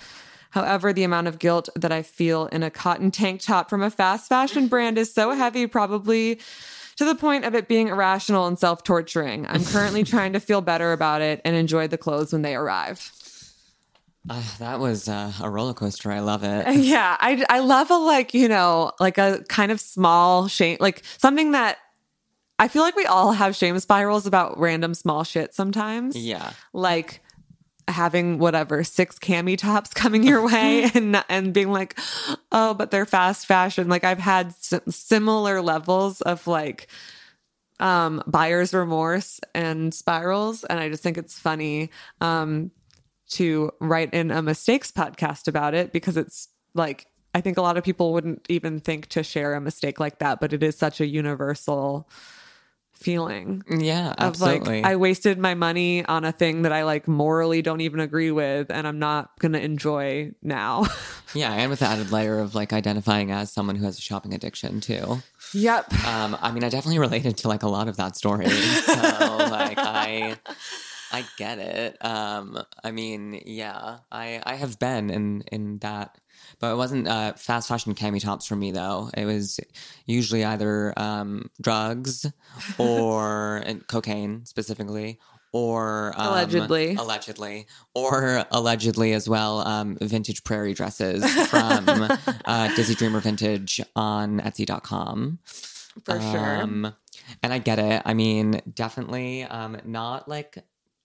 However, 0.50 0.92
the 0.92 1.04
amount 1.04 1.28
of 1.28 1.38
guilt 1.38 1.70
that 1.74 1.92
I 1.92 2.02
feel 2.02 2.46
in 2.46 2.62
a 2.62 2.70
cotton 2.70 3.10
tank 3.10 3.40
top 3.40 3.70
from 3.70 3.82
a 3.82 3.90
fast 3.90 4.28
fashion 4.28 4.68
brand 4.68 4.98
is 4.98 5.12
so 5.12 5.30
heavy, 5.30 5.66
probably 5.66 6.40
to 6.96 7.06
the 7.06 7.14
point 7.14 7.46
of 7.46 7.54
it 7.54 7.68
being 7.68 7.88
irrational 7.88 8.46
and 8.46 8.58
self 8.58 8.82
torturing. 8.82 9.46
I'm 9.46 9.64
currently 9.64 10.04
trying 10.04 10.34
to 10.34 10.40
feel 10.40 10.60
better 10.60 10.92
about 10.92 11.22
it 11.22 11.40
and 11.44 11.56
enjoy 11.56 11.88
the 11.88 11.98
clothes 11.98 12.32
when 12.32 12.42
they 12.42 12.54
arrive. 12.54 13.12
Uh, 14.30 14.42
that 14.58 14.78
was 14.78 15.08
uh, 15.08 15.32
a 15.42 15.48
roller 15.48 15.74
coaster. 15.74 16.10
I 16.12 16.20
love 16.20 16.44
it. 16.44 16.66
Yeah, 16.76 17.16
I 17.18 17.44
I 17.48 17.60
love 17.60 17.90
a 17.90 17.96
like 17.96 18.34
you 18.34 18.48
know 18.48 18.92
like 19.00 19.18
a 19.18 19.44
kind 19.48 19.72
of 19.72 19.80
small 19.80 20.48
shame 20.48 20.76
like 20.80 21.02
something 21.18 21.52
that 21.52 21.78
I 22.58 22.68
feel 22.68 22.82
like 22.82 22.96
we 22.96 23.06
all 23.06 23.32
have 23.32 23.54
shame 23.56 23.78
spirals 23.78 24.26
about 24.26 24.58
random 24.58 24.94
small 24.94 25.24
shit 25.24 25.54
sometimes. 25.54 26.16
Yeah. 26.16 26.52
like 26.72 27.20
having 27.86 28.38
whatever 28.38 28.84
six 28.84 29.18
cami 29.18 29.56
tops 29.56 29.94
coming 30.02 30.22
your 30.22 30.42
way 30.46 30.90
and 30.94 31.24
and 31.30 31.54
being 31.54 31.72
like, 31.72 31.98
oh, 32.52 32.74
but 32.74 32.90
they're 32.90 33.06
fast 33.06 33.46
fashion. 33.46 33.88
Like 33.88 34.04
I've 34.04 34.18
had 34.18 34.48
s- 34.48 34.74
similar 34.90 35.62
levels 35.62 36.20
of 36.20 36.46
like 36.46 36.88
um 37.80 38.22
buyer's 38.26 38.74
remorse 38.74 39.40
and 39.54 39.94
spirals 39.94 40.64
and 40.64 40.80
i 40.80 40.88
just 40.88 41.00
think 41.00 41.16
it's 41.16 41.38
funny 41.38 41.90
um 42.20 42.72
to 43.30 43.70
write 43.80 44.12
in 44.14 44.30
a 44.30 44.42
mistakes 44.42 44.90
podcast 44.90 45.48
about 45.48 45.74
it 45.74 45.92
because 45.92 46.16
it's 46.16 46.48
like 46.74 47.06
I 47.34 47.40
think 47.40 47.58
a 47.58 47.62
lot 47.62 47.76
of 47.76 47.84
people 47.84 48.12
wouldn't 48.14 48.46
even 48.48 48.80
think 48.80 49.06
to 49.08 49.22
share 49.22 49.54
a 49.54 49.60
mistake 49.60 50.00
like 50.00 50.18
that, 50.20 50.40
but 50.40 50.52
it 50.52 50.62
is 50.62 50.76
such 50.76 51.00
a 51.00 51.06
universal 51.06 52.08
feeling 52.94 53.62
Yeah, 53.70 54.08
of 54.12 54.18
absolutely. 54.42 54.82
like 54.82 54.84
I 54.90 54.96
wasted 54.96 55.38
my 55.38 55.54
money 55.54 56.04
on 56.04 56.24
a 56.24 56.32
thing 56.32 56.62
that 56.62 56.72
I 56.72 56.82
like 56.82 57.06
morally 57.06 57.62
don't 57.62 57.80
even 57.80 58.00
agree 58.00 58.32
with 58.32 58.70
and 58.72 58.88
I'm 58.88 58.98
not 58.98 59.38
going 59.38 59.52
to 59.52 59.62
enjoy 59.62 60.32
now. 60.42 60.86
yeah, 61.34 61.52
and 61.52 61.70
with 61.70 61.78
the 61.78 61.86
added 61.86 62.10
layer 62.10 62.40
of 62.40 62.56
like 62.56 62.72
identifying 62.72 63.30
as 63.30 63.52
someone 63.52 63.76
who 63.76 63.84
has 63.84 63.98
a 63.98 64.00
shopping 64.00 64.34
addiction 64.34 64.80
too. 64.80 65.22
yep. 65.54 65.92
Um, 66.06 66.36
I 66.40 66.50
mean, 66.50 66.64
I 66.64 66.70
definitely 66.70 66.98
related 66.98 67.36
to 67.38 67.48
like 67.48 67.62
a 67.62 67.68
lot 67.68 67.86
of 67.86 67.96
that 67.98 68.16
story. 68.16 68.48
So 68.48 68.92
like 68.94 69.78
I 69.78 70.36
I 71.12 71.24
get 71.36 71.58
it. 71.58 71.96
Um, 72.04 72.62
I 72.84 72.90
mean, 72.90 73.40
yeah, 73.46 73.98
I 74.10 74.42
I 74.44 74.54
have 74.56 74.78
been 74.78 75.10
in 75.10 75.42
in 75.52 75.78
that, 75.78 76.18
but 76.60 76.72
it 76.72 76.76
wasn't 76.76 77.08
uh, 77.08 77.32
fast 77.34 77.68
fashion 77.68 77.94
cami 77.94 78.20
tops 78.20 78.46
for 78.46 78.56
me 78.56 78.70
though. 78.70 79.10
It 79.16 79.24
was 79.24 79.60
usually 80.06 80.44
either 80.44 80.92
um, 80.98 81.50
drugs 81.60 82.26
or 82.78 83.56
and 83.66 83.86
cocaine 83.86 84.44
specifically. 84.46 85.18
Or 85.50 86.12
um, 86.14 86.26
Allegedly. 86.28 86.94
allegedly, 86.96 87.66
or 87.94 88.44
allegedly 88.50 89.14
as 89.14 89.30
well, 89.30 89.66
um, 89.66 89.96
vintage 89.98 90.44
prairie 90.44 90.74
dresses 90.74 91.24
from 91.48 91.88
uh, 92.44 92.74
Dizzy 92.76 92.94
Dreamer 92.94 93.20
Vintage 93.20 93.80
on 93.96 94.40
Etsy.com. 94.40 95.38
For 96.04 96.20
sure. 96.20 96.62
Um, 96.62 96.94
and 97.42 97.52
I 97.52 97.58
get 97.58 97.78
it. 97.78 98.02
I 98.04 98.12
mean, 98.12 98.60
definitely 98.74 99.44
um, 99.44 99.78
not 99.86 100.28
like 100.28 100.58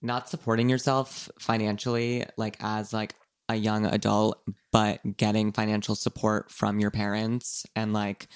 not 0.04 0.30
supporting 0.30 0.70
yourself 0.70 1.30
financially, 1.40 2.26
like 2.38 2.58
as 2.60 2.94
like 2.94 3.16
a 3.50 3.56
young 3.56 3.86
adult, 3.86 4.42
but 4.72 5.00
getting 5.18 5.52
financial 5.52 5.96
support 5.96 6.52
from 6.52 6.80
your 6.80 6.92
parents 6.92 7.66
and 7.76 7.94
like 7.94 8.28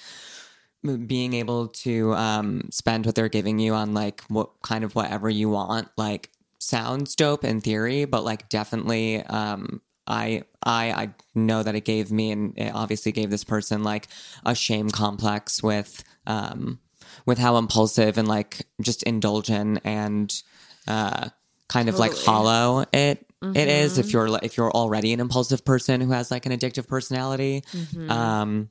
being 1.06 1.34
able 1.34 1.68
to 1.68 2.14
um, 2.14 2.68
spend 2.70 3.04
what 3.04 3.14
they're 3.14 3.28
giving 3.28 3.58
you 3.58 3.74
on 3.74 3.94
like 3.94 4.22
what 4.28 4.50
kind 4.62 4.84
of 4.84 4.94
whatever 4.94 5.28
you 5.28 5.48
want, 5.48 5.88
like 5.96 6.30
sounds 6.58 7.14
dope 7.14 7.44
in 7.44 7.60
theory, 7.60 8.04
but 8.04 8.24
like 8.24 8.48
definitely 8.48 9.22
um, 9.22 9.80
I 10.08 10.42
I 10.64 10.90
I 10.90 11.14
know 11.34 11.62
that 11.62 11.74
it 11.74 11.84
gave 11.84 12.10
me 12.10 12.32
and 12.32 12.58
it 12.58 12.74
obviously 12.74 13.12
gave 13.12 13.30
this 13.30 13.44
person 13.44 13.84
like 13.84 14.08
a 14.44 14.54
shame 14.54 14.90
complex 14.90 15.62
with 15.62 16.02
um 16.26 16.80
with 17.26 17.38
how 17.38 17.56
impulsive 17.58 18.18
and 18.18 18.26
like 18.26 18.66
just 18.80 19.02
indulgent 19.02 19.80
and 19.84 20.42
uh 20.86 21.28
kind 21.68 21.88
of 21.88 21.98
like 21.98 22.12
hollow 22.24 22.84
it 22.92 23.24
it 23.54 23.68
is 23.68 23.98
if 23.98 24.12
you're 24.12 24.38
if 24.42 24.56
you're 24.56 24.70
already 24.72 25.12
an 25.12 25.20
impulsive 25.20 25.64
person 25.64 26.00
who 26.00 26.10
has 26.10 26.30
like 26.30 26.44
an 26.46 26.52
addictive 26.52 26.88
personality. 26.88 27.62
Um 28.08 28.70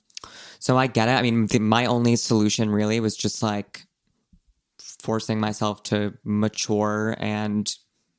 so 0.59 0.77
I 0.77 0.87
get 0.87 1.07
it. 1.07 1.11
I 1.11 1.21
mean, 1.21 1.45
the, 1.45 1.59
my 1.59 1.85
only 1.85 2.15
solution 2.15 2.69
really 2.71 2.99
was 2.99 3.15
just 3.15 3.41
like 3.43 3.85
forcing 4.79 5.39
myself 5.39 5.83
to 5.83 6.13
mature 6.23 7.15
and 7.19 7.71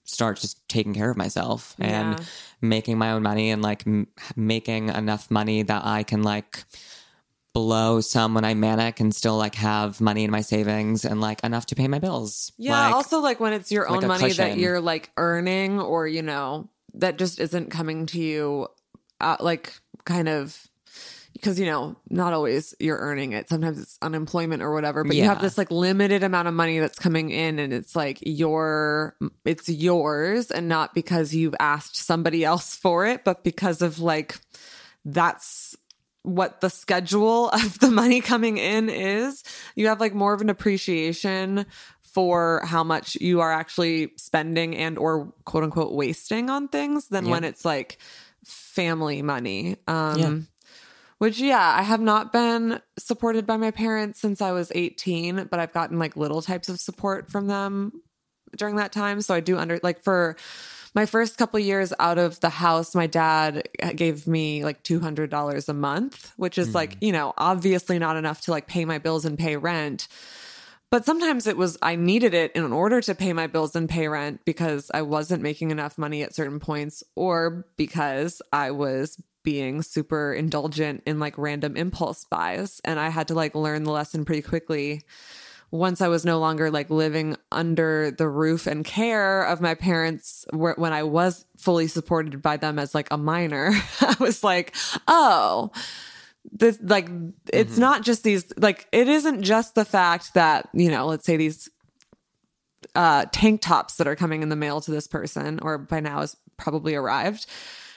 start 0.04 0.38
just 0.38 0.66
taking 0.68 0.94
care 0.94 1.10
of 1.10 1.16
myself 1.16 1.74
and 1.78 2.18
Yeah. 2.18 2.24
making 2.62 2.96
my 2.98 3.12
own 3.12 3.22
money 3.22 3.50
and 3.50 3.60
like 3.62 3.86
m- 3.86 4.06
making 4.36 4.88
enough 4.88 5.30
money 5.30 5.62
that 5.64 5.84
I 5.84 6.02
can 6.02 6.22
like 6.22 6.64
blow 7.52 8.00
some 8.00 8.34
when 8.34 8.44
I'm 8.44 8.60
manic 8.60 9.00
and 9.00 9.14
still 9.14 9.36
like 9.36 9.54
have 9.56 10.00
money 10.00 10.24
in 10.24 10.30
my 10.30 10.42
savings 10.42 11.04
and 11.04 11.20
like 11.20 11.42
enough 11.42 11.66
to 11.66 11.74
pay 11.74 11.88
my 11.88 11.98
bills. 11.98 12.52
Yeah. 12.58 12.86
Like, 12.86 12.94
also, 12.94 13.20
like 13.20 13.40
when 13.40 13.52
it's 13.52 13.72
your 13.72 13.88
own 13.88 14.06
money 14.06 14.32
that 14.32 14.58
you're 14.58 14.80
like 14.80 15.10
earning, 15.16 15.80
or 15.80 16.06
you 16.06 16.22
know, 16.22 16.68
that 16.94 17.18
just 17.18 17.40
isn't 17.40 17.70
coming 17.70 18.06
to 18.06 18.18
you, 18.18 18.68
uh, 19.20 19.36
like 19.40 19.74
kind 20.04 20.28
of. 20.28 20.56
Because 21.34 21.60
you 21.60 21.66
know, 21.66 21.94
not 22.10 22.32
always 22.32 22.74
you're 22.80 22.98
earning 22.98 23.30
it. 23.30 23.48
Sometimes 23.48 23.80
it's 23.80 23.96
unemployment 24.02 24.60
or 24.60 24.72
whatever. 24.72 25.04
But 25.04 25.14
you 25.14 25.22
have 25.22 25.40
this 25.40 25.56
like 25.56 25.70
limited 25.70 26.24
amount 26.24 26.48
of 26.48 26.54
money 26.54 26.80
that's 26.80 26.98
coming 26.98 27.30
in, 27.30 27.60
and 27.60 27.72
it's 27.72 27.94
like 27.94 28.18
your, 28.22 29.14
it's 29.44 29.68
yours, 29.68 30.50
and 30.50 30.66
not 30.66 30.94
because 30.94 31.32
you've 31.32 31.54
asked 31.60 31.94
somebody 31.94 32.44
else 32.44 32.74
for 32.74 33.06
it, 33.06 33.22
but 33.24 33.44
because 33.44 33.82
of 33.82 34.00
like 34.00 34.36
that's 35.04 35.76
what 36.22 36.60
the 36.60 36.70
schedule 36.70 37.48
of 37.50 37.78
the 37.78 37.90
money 37.90 38.20
coming 38.20 38.58
in 38.58 38.88
is, 38.88 39.42
you 39.74 39.88
have 39.88 40.00
like 40.00 40.14
more 40.14 40.32
of 40.34 40.40
an 40.40 40.50
appreciation 40.50 41.66
for 42.02 42.62
how 42.64 42.82
much 42.82 43.16
you 43.20 43.40
are 43.40 43.52
actually 43.52 44.10
spending 44.16 44.76
and 44.76 44.98
or 44.98 45.32
quote 45.44 45.64
unquote 45.64 45.92
wasting 45.92 46.50
on 46.50 46.68
things 46.68 47.08
than 47.08 47.26
Yeah. 47.26 47.30
when 47.32 47.44
it's 47.44 47.64
like 47.64 47.98
family 48.44 49.22
money. 49.22 49.76
Um 49.86 50.18
Yeah. 50.18 50.38
which 51.18 51.38
yeah, 51.40 51.74
I 51.78 51.82
have 51.82 52.00
not 52.00 52.32
been 52.32 52.80
supported 52.98 53.46
by 53.46 53.56
my 53.56 53.70
parents 53.72 54.20
since 54.20 54.40
I 54.40 54.52
was 54.52 54.70
18, 54.74 55.48
but 55.50 55.58
I've 55.60 55.72
gotten 55.72 55.98
like 55.98 56.16
little 56.16 56.42
types 56.42 56.68
of 56.68 56.78
support 56.80 57.30
from 57.30 57.46
them 57.48 58.02
during 58.56 58.76
that 58.76 58.92
time. 58.92 59.20
So 59.20 59.34
I 59.34 59.40
do 59.40 59.58
under 59.58 59.78
like 59.82 60.00
for 60.02 60.36
my 60.94 61.06
first 61.06 61.36
couple 61.38 61.60
years 61.60 61.92
out 61.98 62.18
of 62.18 62.40
the 62.40 62.48
house, 62.48 62.94
my 62.94 63.06
dad 63.06 63.68
gave 63.94 64.26
me 64.26 64.64
like 64.64 64.82
two 64.82 65.00
hundred 65.00 65.30
dollars 65.30 65.68
a 65.68 65.74
month, 65.74 66.32
which 66.36 66.58
is 66.58 66.74
like 66.74 66.94
mm. 66.94 67.06
you 67.06 67.12
know 67.12 67.34
obviously 67.36 67.98
not 67.98 68.16
enough 68.16 68.42
to 68.42 68.50
like 68.50 68.66
pay 68.66 68.84
my 68.84 68.98
bills 68.98 69.24
and 69.24 69.38
pay 69.38 69.56
rent. 69.56 70.08
But 70.90 71.04
sometimes 71.04 71.46
it 71.46 71.56
was 71.56 71.76
I 71.82 71.96
needed 71.96 72.32
it 72.32 72.52
in 72.52 72.72
order 72.72 73.00
to 73.02 73.14
pay 73.14 73.32
my 73.32 73.46
bills 73.46 73.76
and 73.76 73.88
pay 73.88 74.08
rent 74.08 74.40
because 74.44 74.90
I 74.92 75.02
wasn't 75.02 75.42
making 75.42 75.70
enough 75.70 75.98
money 75.98 76.22
at 76.22 76.34
certain 76.34 76.60
points, 76.60 77.02
or 77.14 77.66
because 77.76 78.40
I 78.52 78.70
was 78.70 79.20
being 79.42 79.82
super 79.82 80.32
indulgent 80.32 81.02
in 81.06 81.18
like 81.18 81.36
random 81.38 81.76
impulse 81.76 82.24
buys, 82.24 82.80
and 82.84 82.98
I 82.98 83.10
had 83.10 83.28
to 83.28 83.34
like 83.34 83.54
learn 83.54 83.84
the 83.84 83.92
lesson 83.92 84.24
pretty 84.24 84.42
quickly 84.42 85.04
once 85.70 86.00
I 86.00 86.08
was 86.08 86.24
no 86.24 86.38
longer 86.38 86.70
like 86.70 86.88
living 86.88 87.36
under 87.52 88.10
the 88.10 88.28
roof 88.28 88.66
and 88.66 88.84
care 88.84 89.42
of 89.42 89.60
my 89.60 89.74
parents 89.74 90.46
wh- 90.50 90.78
when 90.78 90.92
I 90.92 91.02
was 91.02 91.44
fully 91.58 91.88
supported 91.88 92.40
by 92.40 92.56
them 92.56 92.78
as 92.78 92.94
like 92.94 93.08
a 93.10 93.18
minor, 93.18 93.72
I 94.00 94.16
was 94.18 94.42
like, 94.42 94.74
oh, 95.06 95.70
this 96.50 96.78
like 96.82 97.10
it's 97.52 97.76
not 97.76 98.02
just 98.02 98.22
these 98.22 98.50
like 98.56 98.86
it 98.92 99.08
isn't 99.08 99.42
just 99.42 99.74
the 99.74 99.84
fact 99.84 100.32
that, 100.34 100.68
you 100.72 100.90
know, 100.90 101.06
let's 101.06 101.26
say 101.26 101.36
these 101.36 101.68
uh 102.94 103.26
tank 103.32 103.60
tops 103.60 103.96
that 103.96 104.06
are 104.06 104.16
coming 104.16 104.42
in 104.42 104.48
the 104.48 104.56
mail 104.56 104.80
to 104.80 104.90
this 104.90 105.06
person 105.06 105.58
or 105.60 105.76
by 105.76 106.00
now 106.00 106.20
has 106.20 106.36
probably 106.56 106.94
arrived. 106.94 107.46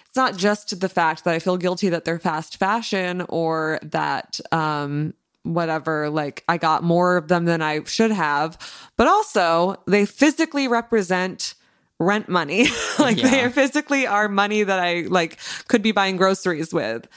It's 0.08 0.18
not 0.18 0.36
just 0.36 0.78
the 0.82 0.90
fact 0.90 1.24
that 1.24 1.34
I 1.34 1.40
feel 1.40 1.56
guilty 1.56 1.88
that 1.88 2.04
they're 2.04 2.20
fast 2.20 2.58
fashion 2.58 3.24
or 3.30 3.80
that 3.84 4.42
um 4.52 5.14
whatever 5.44 6.10
like 6.10 6.44
I 6.48 6.58
got 6.58 6.84
more 6.84 7.18
of 7.18 7.28
them 7.28 7.46
than 7.46 7.62
I 7.62 7.84
should 7.84 8.12
have, 8.12 8.58
but 8.98 9.08
also 9.08 9.82
they 9.88 10.06
physically 10.06 10.68
represent 10.68 11.56
rent 12.00 12.30
money. 12.30 12.68
like 13.00 13.18
they 13.18 13.42
are 13.42 13.50
physically 13.50 14.08
are 14.08 14.28
money 14.28 14.64
that 14.64 14.80
I 14.80 15.02
like 15.02 15.40
could 15.68 15.82
be 15.82 15.92
buying 15.92 16.18
groceries 16.18 16.74
with. 16.74 17.08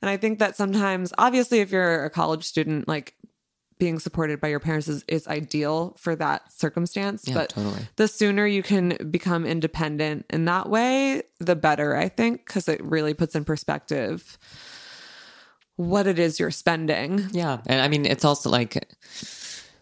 And 0.00 0.08
I 0.08 0.16
think 0.16 0.38
that 0.38 0.56
sometimes 0.56 1.12
obviously 1.18 1.60
if 1.60 1.70
you're 1.70 2.04
a 2.04 2.10
college 2.10 2.44
student 2.44 2.86
like 2.88 3.14
being 3.78 3.98
supported 3.98 4.40
by 4.40 4.48
your 4.48 4.60
parents 4.60 4.88
is, 4.88 5.04
is 5.06 5.26
ideal 5.28 5.94
for 5.98 6.16
that 6.16 6.52
circumstance. 6.52 7.24
Yeah, 7.26 7.34
but 7.34 7.50
totally. 7.50 7.86
the 7.96 8.08
sooner 8.08 8.46
you 8.46 8.62
can 8.62 8.96
become 9.10 9.46
independent 9.46 10.26
in 10.30 10.44
that 10.46 10.68
way, 10.68 11.22
the 11.38 11.54
better, 11.54 11.96
I 11.96 12.08
think, 12.08 12.44
because 12.44 12.68
it 12.68 12.82
really 12.82 13.14
puts 13.14 13.36
in 13.36 13.44
perspective 13.44 14.36
what 15.78 16.08
it 16.08 16.18
is 16.18 16.40
you're 16.40 16.50
spending. 16.50 17.28
Yeah. 17.30 17.58
And 17.66 17.80
I 17.80 17.86
mean, 17.86 18.04
it's 18.04 18.24
also 18.24 18.50
like, 18.50 18.84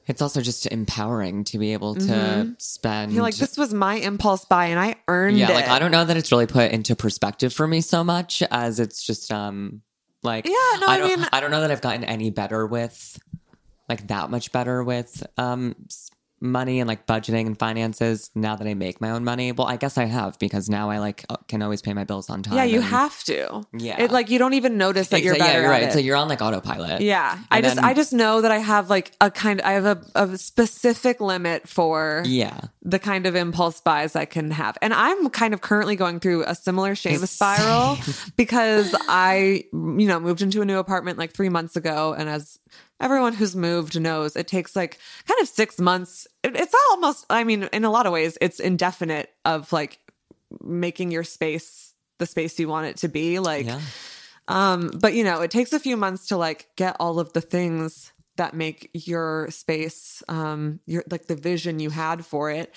it's 0.06 0.20
also 0.20 0.42
just 0.42 0.66
empowering 0.66 1.42
to 1.44 1.58
be 1.58 1.72
able 1.72 1.94
to 1.94 2.54
spend. 2.58 3.12
You're 3.12 3.22
like, 3.22 3.34
this 3.34 3.56
was 3.56 3.72
my 3.72 3.94
impulse 3.94 4.44
buy 4.44 4.66
and 4.66 4.78
I 4.78 4.96
earned 5.08 5.38
yeah, 5.38 5.46
it. 5.46 5.48
Yeah. 5.48 5.56
Like 5.56 5.68
I 5.68 5.78
don't 5.78 5.90
know 5.90 6.04
that 6.04 6.16
it's 6.18 6.30
really 6.30 6.46
put 6.46 6.70
into 6.70 6.94
perspective 6.94 7.52
for 7.52 7.66
me 7.66 7.80
so 7.80 8.04
much 8.04 8.42
as 8.50 8.78
it's 8.78 9.02
just 9.02 9.32
um 9.32 9.80
like 10.22 10.44
Yeah, 10.44 10.52
no, 10.80 10.86
I 10.86 10.98
don't 10.98 11.20
mean- 11.20 11.28
I 11.32 11.40
don't 11.40 11.50
know 11.50 11.62
that 11.62 11.70
I've 11.70 11.80
gotten 11.80 12.04
any 12.04 12.28
better 12.28 12.66
with 12.66 13.18
like 13.88 14.06
that 14.08 14.30
much 14.30 14.52
better 14.52 14.84
with 14.84 15.26
um 15.38 15.74
money 16.40 16.80
and 16.80 16.86
like 16.88 17.06
budgeting 17.06 17.46
and 17.46 17.58
finances 17.58 18.30
now 18.34 18.56
that 18.56 18.66
I 18.66 18.74
make 18.74 19.00
my 19.00 19.10
own 19.10 19.24
money. 19.24 19.52
Well, 19.52 19.66
I 19.66 19.76
guess 19.76 19.96
I 19.96 20.04
have 20.04 20.38
because 20.38 20.68
now 20.68 20.90
I 20.90 20.98
like 20.98 21.24
uh, 21.30 21.36
can 21.48 21.62
always 21.62 21.80
pay 21.80 21.94
my 21.94 22.04
bills 22.04 22.28
on 22.28 22.42
time. 22.42 22.56
Yeah, 22.56 22.64
you 22.64 22.76
and- 22.76 22.84
have 22.84 23.24
to. 23.24 23.64
Yeah. 23.72 24.00
It 24.02 24.10
like 24.10 24.28
you 24.28 24.38
don't 24.38 24.54
even 24.54 24.76
notice 24.76 25.08
that 25.08 25.22
you're 25.22 25.36
better 25.38 25.52
yeah, 25.52 25.60
you're 25.62 25.70
right. 25.70 25.82
it. 25.84 25.92
So 25.92 25.98
you're 25.98 26.16
on 26.16 26.28
like 26.28 26.42
autopilot. 26.42 27.00
Yeah. 27.00 27.38
I 27.50 27.60
just 27.62 27.76
then- 27.76 27.84
I 27.84 27.94
just 27.94 28.12
know 28.12 28.42
that 28.42 28.50
I 28.50 28.58
have 28.58 28.90
like 28.90 29.12
a 29.20 29.30
kind 29.30 29.62
I 29.62 29.72
have 29.72 29.86
a, 29.86 30.02
a 30.14 30.36
specific 30.38 31.20
limit 31.20 31.68
for 31.68 32.22
Yeah. 32.26 32.60
the 32.82 32.98
kind 32.98 33.26
of 33.26 33.34
impulse 33.34 33.80
buys 33.80 34.14
I 34.14 34.26
can 34.26 34.50
have. 34.50 34.76
And 34.82 34.92
I'm 34.92 35.30
kind 35.30 35.54
of 35.54 35.60
currently 35.62 35.96
going 35.96 36.20
through 36.20 36.44
a 36.44 36.54
similar 36.54 36.94
shame 36.94 37.18
spiral 37.26 37.96
because 38.36 38.94
I, 39.08 39.64
you 39.72 40.06
know, 40.06 40.20
moved 40.20 40.42
into 40.42 40.60
a 40.60 40.64
new 40.64 40.78
apartment 40.78 41.18
like 41.18 41.32
three 41.32 41.48
months 41.48 41.76
ago. 41.76 42.14
And 42.16 42.28
as 42.28 42.58
everyone 43.00 43.34
who's 43.34 43.54
moved 43.56 43.98
knows, 44.00 44.36
it 44.36 44.48
takes 44.48 44.74
like 44.76 44.98
kind 45.26 45.40
of 45.40 45.48
six 45.48 45.78
months. 45.78 46.26
It's 46.42 46.74
almost, 46.90 47.26
I 47.30 47.44
mean, 47.44 47.64
in 47.72 47.84
a 47.84 47.90
lot 47.90 48.06
of 48.06 48.12
ways, 48.12 48.38
it's 48.40 48.60
indefinite 48.60 49.30
of 49.44 49.72
like 49.72 49.98
making 50.62 51.10
your 51.10 51.24
space 51.24 51.94
the 52.18 52.26
space 52.26 52.58
you 52.58 52.68
want 52.68 52.86
it 52.86 52.96
to 52.98 53.08
be. 53.08 53.38
Like, 53.38 53.66
Yeah. 53.66 53.80
um, 54.48 54.90
but 55.00 55.12
you 55.14 55.22
know, 55.24 55.42
it 55.42 55.50
takes 55.50 55.72
a 55.72 55.80
few 55.80 55.96
months 55.96 56.28
to 56.28 56.36
like 56.36 56.68
get 56.76 56.96
all 56.98 57.18
of 57.20 57.32
the 57.34 57.42
things 57.42 58.12
that 58.36 58.54
make 58.54 58.90
your 58.94 59.50
space, 59.50 60.22
um, 60.28 60.80
your 60.86 61.04
like 61.10 61.26
the 61.26 61.36
vision 61.36 61.78
you 61.80 61.90
had 61.90 62.24
for 62.24 62.50
it. 62.50 62.74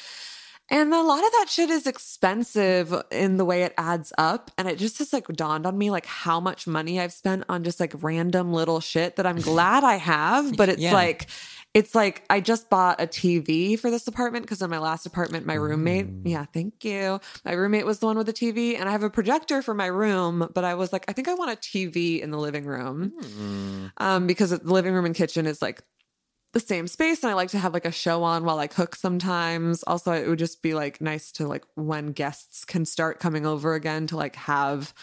And 0.72 0.94
a 0.94 1.02
lot 1.02 1.24
of 1.26 1.32
that 1.32 1.48
shit 1.50 1.70
is 1.70 1.88
expensive 1.88 2.94
in 3.12 3.38
the 3.38 3.46
way 3.46 3.64
it 3.64 3.74
adds 3.78 4.14
up. 4.18 4.52
And 4.58 4.68
it 4.68 4.78
just 4.78 5.00
has 5.00 5.12
like 5.14 5.28
dawned 5.28 5.66
on 5.66 5.78
me 5.78 5.90
like 5.90 6.06
how 6.06 6.40
much 6.40 6.68
money 6.68 7.00
I've 7.00 7.14
spent 7.14 7.44
on 7.50 7.64
just 7.64 7.80
like 7.80 7.94
random 8.04 8.54
little 8.54 8.80
shit 8.80 9.16
that 9.16 9.26
I'm 9.26 9.38
glad 9.38 9.84
I 9.84 9.96
have. 9.96 10.56
But 10.58 10.70
it's 10.70 10.82
Yeah. 10.82 10.94
like, 10.94 11.28
it's 11.74 11.94
like 11.96 12.24
I 12.30 12.40
just 12.42 12.70
bought 12.70 13.00
a 13.02 13.06
TV 13.08 13.80
for 13.80 13.90
this 13.92 14.08
apartment 14.08 14.44
because 14.46 14.62
in 14.62 14.70
my 14.70 14.80
last 14.80 15.06
apartment, 15.06 15.46
my 15.46 15.54
roommate, 15.54 16.08
yeah, 16.24 16.46
thank 16.52 16.84
you. 16.84 17.20
My 17.46 17.54
roommate 17.54 17.86
was 17.86 18.00
the 18.00 18.08
one 18.08 18.18
with 18.18 18.26
the 18.26 18.34
TV, 18.34 18.78
and 18.80 18.90
I 18.90 18.92
have 18.92 19.04
a 19.04 19.10
projector 19.10 19.62
for 19.62 19.74
my 19.76 19.86
room. 19.86 20.50
But 20.54 20.64
I 20.66 20.74
was 20.74 20.92
like, 20.92 21.06
I 21.08 21.14
think 21.14 21.28
I 21.28 21.36
want 21.36 21.52
a 21.52 21.56
TV 21.56 22.22
in 22.22 22.32
the 22.32 22.40
living 22.40 22.66
room 22.66 23.14
um, 23.98 24.26
because 24.28 24.50
the 24.50 24.60
living 24.64 24.94
room 24.94 25.06
and 25.06 25.14
kitchen 25.16 25.46
is 25.46 25.62
like 25.62 25.82
the 26.52 26.60
same 26.60 26.88
space 26.88 27.24
and 27.24 27.30
I 27.30 27.36
like 27.36 27.50
to 27.50 27.60
have 27.60 27.74
like 27.74 27.86
a 27.86 27.92
show 27.92 28.24
on 28.24 28.44
while 28.44 28.60
I 28.60 28.68
cook 28.68 28.96
sometimes. 28.96 29.84
Also, 29.84 30.12
it 30.12 30.28
would 30.28 30.40
just 30.40 30.62
be 30.62 30.74
like 30.74 31.00
nice 31.00 31.32
to 31.34 31.48
like 31.48 31.64
when 31.76 32.12
guests 32.12 32.66
can 32.66 32.86
start 32.86 33.20
coming 33.20 33.46
over 33.46 33.76
again 33.76 34.08
to 34.08 34.18
like 34.18 34.36
have 34.36 34.94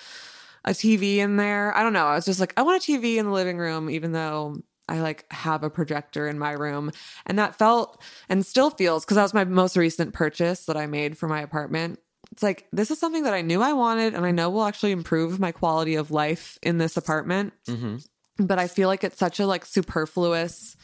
a 0.64 0.70
TV 0.70 1.18
in 1.18 1.36
there. 1.36 1.76
I 1.76 1.82
don't 1.82 1.92
know. 1.92 2.06
I 2.06 2.16
was 2.16 2.24
just 2.24 2.40
like, 2.40 2.52
I 2.56 2.62
want 2.62 2.86
a 2.86 2.92
TV 2.92 3.16
in 3.16 3.26
the 3.26 3.32
living 3.32 3.58
room, 3.58 3.88
even 3.88 4.12
though 4.12 4.56
I 4.88 5.00
like 5.00 5.24
have 5.32 5.62
a 5.62 5.70
projector 5.70 6.26
in 6.26 6.38
my 6.38 6.52
room. 6.52 6.90
And 7.26 7.38
that 7.38 7.56
felt 7.56 8.02
and 8.28 8.44
still 8.44 8.70
feels 8.70 9.04
because 9.04 9.16
that 9.16 9.22
was 9.22 9.34
my 9.34 9.44
most 9.44 9.76
recent 9.76 10.14
purchase 10.14 10.66
that 10.66 10.76
I 10.76 10.86
made 10.86 11.16
for 11.16 11.28
my 11.28 11.40
apartment. 11.40 12.00
It's 12.32 12.42
like, 12.42 12.66
this 12.72 12.90
is 12.90 12.98
something 12.98 13.22
that 13.22 13.34
I 13.34 13.42
knew 13.42 13.62
I 13.62 13.72
wanted 13.72 14.14
and 14.14 14.26
I 14.26 14.32
know 14.32 14.50
will 14.50 14.64
actually 14.64 14.90
improve 14.92 15.38
my 15.38 15.52
quality 15.52 15.94
of 15.94 16.10
life 16.10 16.58
in 16.60 16.78
this 16.78 16.96
apartment. 16.96 17.52
Mm-hmm. 17.68 17.96
But 18.44 18.58
I 18.58 18.66
feel 18.66 18.88
like 18.88 19.04
it's 19.04 19.18
such 19.18 19.38
a 19.38 19.46
like 19.46 19.64
superfluous 19.64 20.76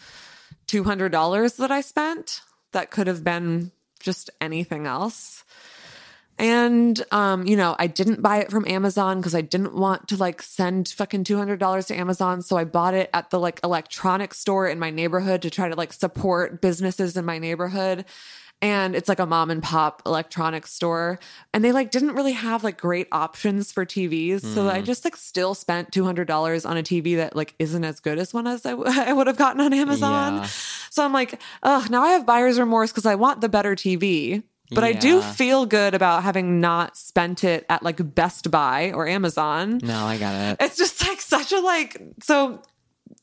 $200 0.73 1.57
that 1.57 1.71
I 1.71 1.83
spent 1.83 2.41
that 2.73 2.91
could 2.91 3.07
have 3.07 3.23
been 3.23 3.73
just 4.01 4.31
anything 4.41 4.87
else. 4.87 5.45
And 6.39 7.01
um, 7.13 7.47
you 7.47 7.57
know, 7.57 7.77
I 7.79 7.87
didn't 7.87 8.23
buy 8.23 8.39
it 8.39 8.51
from 8.51 8.67
Amazon 8.67 9.19
because 9.19 9.35
I 9.35 9.43
didn't 9.43 9.75
want 9.75 10.09
to 10.09 10.17
like 10.17 10.41
send 10.43 10.89
fucking 10.89 11.25
two 11.25 11.37
hundred 11.37 11.61
dollars 11.61 11.87
to 11.87 11.95
Amazon. 11.95 12.43
So 12.43 12.57
I 12.57 12.65
bought 12.65 12.95
it 12.95 13.11
at 13.13 13.31
the 13.31 13.39
like 13.39 13.61
electronic 13.63 14.33
store 14.35 14.67
in 14.67 14.79
my 14.79 14.91
neighborhood 14.91 15.43
to 15.43 15.51
try 15.51 15.69
to 15.69 15.77
like 15.77 15.93
support 15.93 16.61
businesses 16.61 17.17
in 17.17 17.25
my 17.25 17.39
neighborhood. 17.39 18.07
And 18.63 18.95
it's 18.95 19.09
like 19.09 19.19
a 19.19 19.27
mom 19.27 19.51
and 19.51 19.61
pop 19.63 20.03
electronics 20.07 20.73
store. 20.73 21.19
And 21.53 21.65
they 21.65 21.73
like 21.73 21.91
didn't 21.91 22.15
really 22.15 22.33
have 22.33 22.63
like 22.63 22.81
great 22.81 23.09
options 23.11 23.73
for 23.73 23.85
TVs. 23.85 24.43
So 24.55 24.69
I 24.69 24.81
just 24.81 25.05
like 25.05 25.17
still 25.17 25.55
spent 25.55 25.91
$200 25.91 26.71
on 26.71 26.77
a 26.77 26.83
TV 26.83 27.17
that 27.17 27.35
like 27.35 27.55
isn't 27.59 27.85
as 27.85 27.99
good 27.99 28.19
as 28.21 28.33
one 28.33 28.47
as 28.47 28.65
I, 28.65 28.71
w- 28.71 28.89
I 29.01 29.13
would 29.13 29.27
have 29.27 29.37
gotten 29.37 29.61
on 29.61 29.75
Amazon. 29.75 30.37
Yeah. 30.37 30.45
So 30.91 31.05
I'm 31.05 31.13
like, 31.13 31.41
oh, 31.65 31.85
now 31.91 32.03
I 32.03 32.11
have 32.11 32.25
buyer's 32.25 32.59
remorse 32.61 32.93
because 32.93 33.05
I 33.05 33.17
want 33.17 33.41
the 33.41 33.49
better 33.49 33.75
TV. 33.75 34.45
But 34.75 34.85
I 34.85 34.93
do 34.93 35.21
feel 35.21 35.67
good 35.67 35.93
about 35.93 36.23
having 36.23 36.59
not 36.61 36.97
spent 36.97 37.45
it 37.45 37.67
at 37.69 37.83
like 37.83 38.15
Best 38.15 38.51
Buy 38.51 38.93
or 38.93 39.07
Amazon. 39.07 39.81
No, 39.83 40.07
I 40.07 40.17
got 40.17 40.35
it. 40.35 40.57
It's 40.65 40.79
just 40.79 41.07
like 41.07 41.21
such 41.21 41.53
a 41.53 41.61
like 41.61 42.01
so 42.23 42.63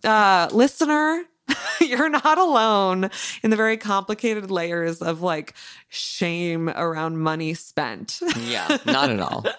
uh 0.03 0.47
listener 0.51 1.23
you're 1.81 2.09
not 2.09 2.37
alone 2.37 3.09
in 3.43 3.49
the 3.49 3.55
very 3.55 3.77
complicated 3.77 4.51
layers 4.51 5.01
of 5.01 5.21
like 5.21 5.53
shame 5.89 6.69
around 6.69 7.17
money 7.17 7.53
spent. 7.53 8.19
Yeah, 8.39 8.77
not 8.85 9.09
at 9.09 9.19
all. 9.19 9.45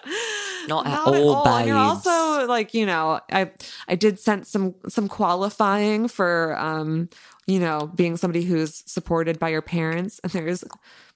Not 0.67 0.85
at 0.85 0.91
Not 0.91 1.07
all, 1.07 1.15
at 1.15 1.19
all. 1.47 1.47
And 1.57 1.67
you're 1.67 1.75
also 1.75 2.45
like, 2.45 2.75
you 2.75 2.85
know, 2.85 3.19
I 3.31 3.49
I 3.87 3.95
did 3.95 4.19
send 4.19 4.45
some 4.45 4.75
some 4.87 5.07
qualifying 5.07 6.07
for 6.07 6.55
um, 6.55 7.09
you 7.47 7.59
know, 7.59 7.91
being 7.95 8.15
somebody 8.15 8.43
who's 8.43 8.83
supported 8.85 9.39
by 9.39 9.49
your 9.49 9.63
parents. 9.63 10.19
And 10.23 10.31
there's 10.31 10.63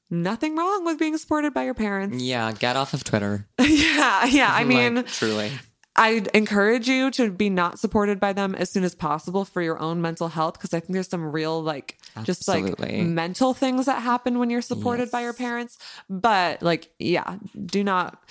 nothing 0.09 0.55
wrong 0.55 0.84
with 0.84 0.97
being 0.97 1.15
supported 1.17 1.53
by 1.53 1.63
your 1.63 1.76
parents. 1.76 2.23
Yeah, 2.23 2.51
get 2.53 2.76
off 2.76 2.95
of 2.95 3.03
Twitter. 3.03 3.47
yeah, 3.59 4.26
yeah. 4.26 4.49
I 4.51 4.63
Like, 4.63 4.67
mean, 4.67 5.03
truly. 5.05 5.51
I'd 5.98 6.28
encourage 6.28 6.89
you 6.89 7.10
to 7.12 7.32
be 7.32 7.50
not 7.50 7.80
supported 7.80 8.20
by 8.20 8.34
them 8.34 8.54
as 8.54 8.70
soon 8.70 8.84
as 8.84 8.93
possible 8.93 9.46
for 9.46 9.62
your 9.62 9.80
own 9.80 10.02
mental 10.02 10.28
health 10.28 10.56
because 10.56 10.74
I 10.74 10.82
think 10.82 10.93
there's 10.93 11.08
some 11.08 11.32
real 11.32 11.62
like 11.62 11.98
just 12.24 12.48
like 12.48 12.78
mental 12.80 13.54
things 13.54 13.86
that 13.86 14.02
happen 14.02 14.38
when 14.38 14.50
you're 14.50 14.62
supported 14.62 15.10
by 15.10 15.22
your 15.22 15.34
parents. 15.34 15.78
But 16.10 16.62
like, 16.62 16.91
yeah, 17.00 17.38
do 17.66 17.84
not 17.84 18.22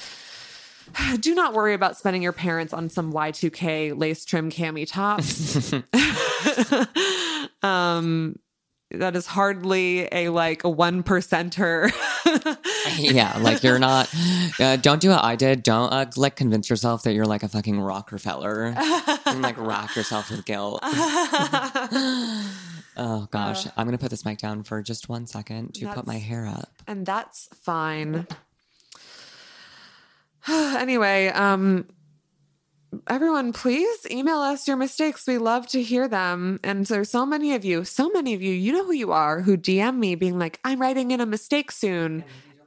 do 1.20 1.34
not 1.34 1.54
worry 1.54 1.72
about 1.72 1.96
spending 1.96 2.20
your 2.20 2.32
parents 2.32 2.74
on 2.74 2.90
some 2.90 3.12
Y2K 3.12 3.98
lace 3.98 4.26
trim 4.26 4.50
cami 4.50 4.86
tops. 4.86 5.72
um 7.62 8.38
that 8.98 9.16
is 9.16 9.26
hardly 9.26 10.08
a 10.12 10.28
like 10.28 10.64
a 10.64 10.68
one 10.70 11.02
percenter. 11.02 11.90
yeah, 12.98 13.36
like 13.40 13.62
you're 13.62 13.78
not. 13.78 14.12
Uh, 14.58 14.76
don't 14.76 15.00
do 15.00 15.10
what 15.10 15.22
I 15.24 15.36
did. 15.36 15.62
Don't 15.62 15.92
uh, 15.92 16.06
like 16.16 16.36
convince 16.36 16.70
yourself 16.70 17.02
that 17.04 17.12
you're 17.14 17.26
like 17.26 17.42
a 17.42 17.48
fucking 17.48 17.80
Rockefeller 17.80 18.74
and 19.26 19.42
like 19.42 19.58
rack 19.58 19.94
yourself 19.96 20.30
with 20.30 20.44
guilt. 20.44 20.80
oh 22.96 23.28
gosh, 23.30 23.66
I'm 23.76 23.86
gonna 23.86 23.98
put 23.98 24.10
this 24.10 24.24
mic 24.24 24.38
down 24.38 24.62
for 24.62 24.82
just 24.82 25.08
one 25.08 25.26
second 25.26 25.74
to 25.74 25.86
put 25.88 26.06
my 26.06 26.18
hair 26.18 26.46
up. 26.46 26.70
and 26.86 27.04
that's 27.04 27.48
fine. 27.62 28.26
anyway, 30.48 31.28
um 31.28 31.86
everyone 33.06 33.52
please 33.52 34.06
email 34.10 34.38
us 34.38 34.66
your 34.66 34.76
mistakes. 34.76 35.26
We 35.26 35.38
love 35.38 35.66
to 35.68 35.82
hear 35.82 36.08
them. 36.08 36.60
And 36.62 36.86
there's 36.86 37.10
so 37.10 37.24
many 37.24 37.54
of 37.54 37.64
you, 37.64 37.84
so 37.84 38.10
many 38.10 38.34
of 38.34 38.42
you, 38.42 38.52
you 38.52 38.72
know 38.72 38.84
who 38.84 38.92
you 38.92 39.12
are, 39.12 39.42
who 39.42 39.56
DM 39.56 39.98
me 39.98 40.14
being 40.14 40.38
like, 40.38 40.60
"I'm 40.64 40.80
writing 40.80 41.10
in 41.10 41.20
a 41.20 41.26
mistake 41.26 41.70
soon." 41.70 42.24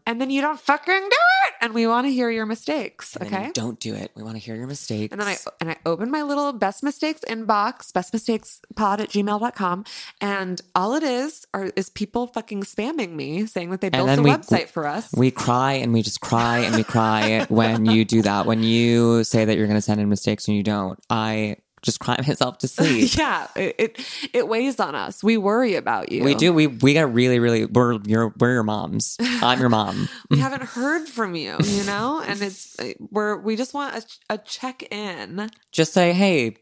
And 0.08 0.22
then 0.22 0.30
you 0.30 0.42
don't 0.42 0.60
fucking 0.60 0.94
do 0.96 1.18
it. 1.48 1.54
And 1.60 1.74
we 1.74 1.86
want 1.86 2.08
to 2.08 2.12
hear 2.12 2.30
your 2.32 2.46
mistakes, 2.46 3.16
And 3.18 3.28
okay? 3.34 3.52
don't 3.54 3.78
do 3.80 3.94
it. 3.94 4.12
We 4.16 4.24
want 4.24 4.36
to 4.36 4.40
hear 4.40 4.56
your 4.56 4.66
mistakes. 4.68 5.12
And 5.12 5.20
then 5.22 5.28
I 5.28 5.38
and 5.60 5.70
I 5.70 5.76
open 5.86 6.10
my 6.10 6.22
little 6.22 6.54
best 6.54 6.82
mistakes 6.82 7.22
inbox, 7.28 7.92
bestmistakespod 7.92 9.00
at 9.00 9.10
gmail.com. 9.10 9.84
And 10.22 10.62
all 10.74 10.94
it 10.96 11.04
is 11.04 11.46
are 11.54 11.72
is 11.76 11.90
people 11.90 12.28
fucking 12.28 12.64
spamming 12.64 13.12
me 13.16 13.46
saying 13.48 13.70
that 13.72 13.82
they 13.82 13.90
built 13.90 14.10
a 14.18 14.22
we- 14.22 14.32
website 14.32 14.70
for 14.70 14.88
us. 14.88 15.10
We 15.16 15.30
cry 15.30 15.74
and 15.74 15.92
we 15.94 16.02
just 16.02 16.22
cry 16.22 16.60
and 16.60 16.76
we 16.76 16.84
cry 16.84 17.46
when 17.50 17.86
you 17.86 18.06
do 18.06 18.22
that. 18.22 18.46
When 18.46 18.64
you 18.64 19.24
say 19.26 19.44
that 19.46 19.58
you're 19.58 19.68
going 19.68 19.78
to 19.78 19.82
send 19.82 20.00
in 20.00 20.08
mistakes 20.08 20.48
and 20.48 20.56
you 20.56 20.64
don't, 20.64 20.98
I 21.10 21.58
just 21.82 22.00
crying 22.00 22.24
myself 22.28 22.58
to 22.60 22.68
sleep. 22.78 23.16
yeah, 23.18 23.48
it, 23.56 23.76
it 23.78 24.30
it 24.34 24.48
weighs 24.48 24.80
on 24.80 24.96
us. 24.96 25.24
We 25.24 25.38
worry 25.38 25.76
about 25.76 26.12
you. 26.12 26.24
We 26.24 26.36
do. 26.36 26.54
We 26.54 26.68
we 26.68 26.94
got 26.94 27.14
really, 27.14 27.40
really. 27.40 27.66
We're 27.66 28.00
your 28.04 28.34
we're 28.40 28.54
your 28.54 28.64
moms. 28.64 29.18
I'm 29.20 29.60
your 29.60 29.70
mom. 29.70 30.10
We 30.30 30.40
haven't 30.40 30.64
heard 30.64 31.08
from 31.08 31.36
you, 31.36 31.56
you 31.64 31.84
know, 31.86 32.22
and 32.26 32.42
it's 32.42 32.78
uh, 32.80 32.94
we're 33.12 33.38
we 33.38 33.56
just 33.56 33.74
want 33.74 33.96
a, 33.96 34.34
a 34.34 34.38
check 34.38 34.84
in. 34.92 35.50
Just 35.72 35.94
say, 35.94 36.12
hey, 36.14 36.58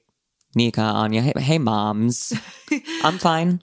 Nika, 0.56 0.82
Anya. 0.82 1.22
Hey, 1.22 1.34
hey 1.38 1.58
moms. 1.58 2.32
I'm 3.04 3.18
fine. 3.18 3.62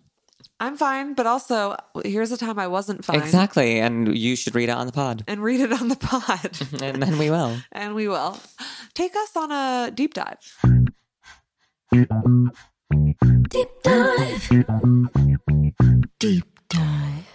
I'm 0.59 0.77
fine, 0.77 1.15
but 1.15 1.27
also 1.27 1.77
here's 2.05 2.31
a 2.31 2.37
time 2.37 2.59
I 2.59 2.69
wasn't 2.69 3.05
fine. 3.05 3.21
Exactly. 3.21 3.81
And 3.81 4.17
you 4.17 4.37
should 4.37 4.55
read 4.55 4.69
it 4.69 4.73
on 4.73 4.87
the 4.87 4.93
pod. 4.93 5.25
And 5.27 5.43
read 5.43 5.61
it 5.61 5.73
on 5.73 5.89
the 5.89 5.97
pod. 5.97 6.57
And 6.81 7.03
then 7.03 7.19
we 7.19 7.31
will. 7.31 7.57
and 7.73 7.97
we 7.97 8.07
will. 8.07 8.39
Take 8.95 9.17
us 9.17 9.37
on 9.37 9.51
a 9.51 9.91
deep 9.91 10.15
dive. 10.15 10.57
Deep 11.93 12.09
dive. 13.83 14.49
Deep 16.19 16.47
dive. 16.71 17.27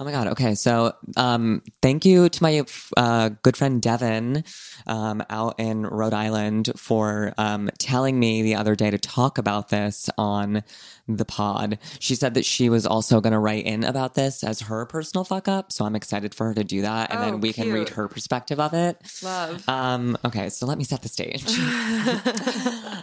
Oh 0.00 0.04
my 0.04 0.12
God. 0.12 0.28
Okay. 0.28 0.54
So, 0.54 0.92
um, 1.16 1.60
thank 1.82 2.04
you 2.04 2.28
to 2.28 2.42
my 2.42 2.62
uh, 2.96 3.30
good 3.42 3.56
friend 3.56 3.82
Devin 3.82 4.44
um, 4.86 5.24
out 5.28 5.58
in 5.58 5.84
Rhode 5.84 6.14
Island 6.14 6.70
for 6.76 7.34
um, 7.36 7.68
telling 7.80 8.16
me 8.16 8.42
the 8.42 8.54
other 8.54 8.76
day 8.76 8.92
to 8.92 8.98
talk 8.98 9.38
about 9.38 9.70
this 9.70 10.08
on 10.16 10.62
the 11.08 11.24
pod. 11.24 11.80
She 11.98 12.14
said 12.14 12.34
that 12.34 12.44
she 12.44 12.68
was 12.68 12.86
also 12.86 13.20
going 13.20 13.32
to 13.32 13.40
write 13.40 13.64
in 13.66 13.82
about 13.82 14.14
this 14.14 14.44
as 14.44 14.60
her 14.60 14.86
personal 14.86 15.24
fuck 15.24 15.48
up. 15.48 15.72
So 15.72 15.84
I'm 15.84 15.96
excited 15.96 16.32
for 16.32 16.46
her 16.46 16.54
to 16.54 16.62
do 16.62 16.82
that. 16.82 17.10
And 17.10 17.18
Oh, 17.18 17.22
then 17.24 17.40
we 17.40 17.52
can 17.52 17.72
read 17.72 17.88
her 17.88 18.06
perspective 18.06 18.60
of 18.60 18.74
it. 18.74 18.98
Love. 19.24 19.68
Um, 19.68 20.16
okay, 20.24 20.48
so 20.48 20.64
let 20.66 20.78
me 20.78 20.84
set 20.84 21.02
the 21.02 21.08
stage. 21.08 21.44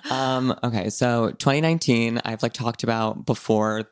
um, 0.10 0.58
okay, 0.64 0.90
so 0.90 1.32
2019, 1.32 2.22
I've 2.24 2.42
like 2.42 2.54
talked 2.54 2.84
about 2.84 3.26
before, 3.26 3.84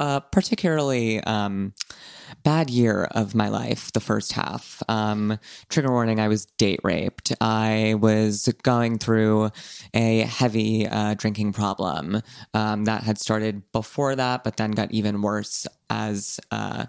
uh, 0.00 0.18
particularly 0.18 1.22
um, 1.22 1.74
bad 2.42 2.70
year 2.70 3.04
of 3.12 3.34
my 3.34 3.48
life, 3.48 3.92
the 3.92 4.00
first 4.00 4.32
half. 4.32 4.82
Um, 4.88 5.38
trigger 5.68 5.90
warning: 5.90 6.20
I 6.20 6.28
was 6.28 6.46
date 6.58 6.80
raped. 6.82 7.32
I 7.40 7.94
was 7.98 8.48
going 8.62 8.98
through 8.98 9.50
a 9.94 10.20
heavy 10.20 10.86
uh, 10.86 11.14
drinking 11.14 11.52
problem 11.52 12.22
um, 12.54 12.84
that 12.84 13.02
had 13.02 13.18
started 13.18 13.62
before 13.72 14.16
that, 14.16 14.44
but 14.44 14.56
then 14.56 14.72
got 14.72 14.90
even 14.92 15.22
worse 15.22 15.66
as. 15.88 16.40
Uh, 16.50 16.86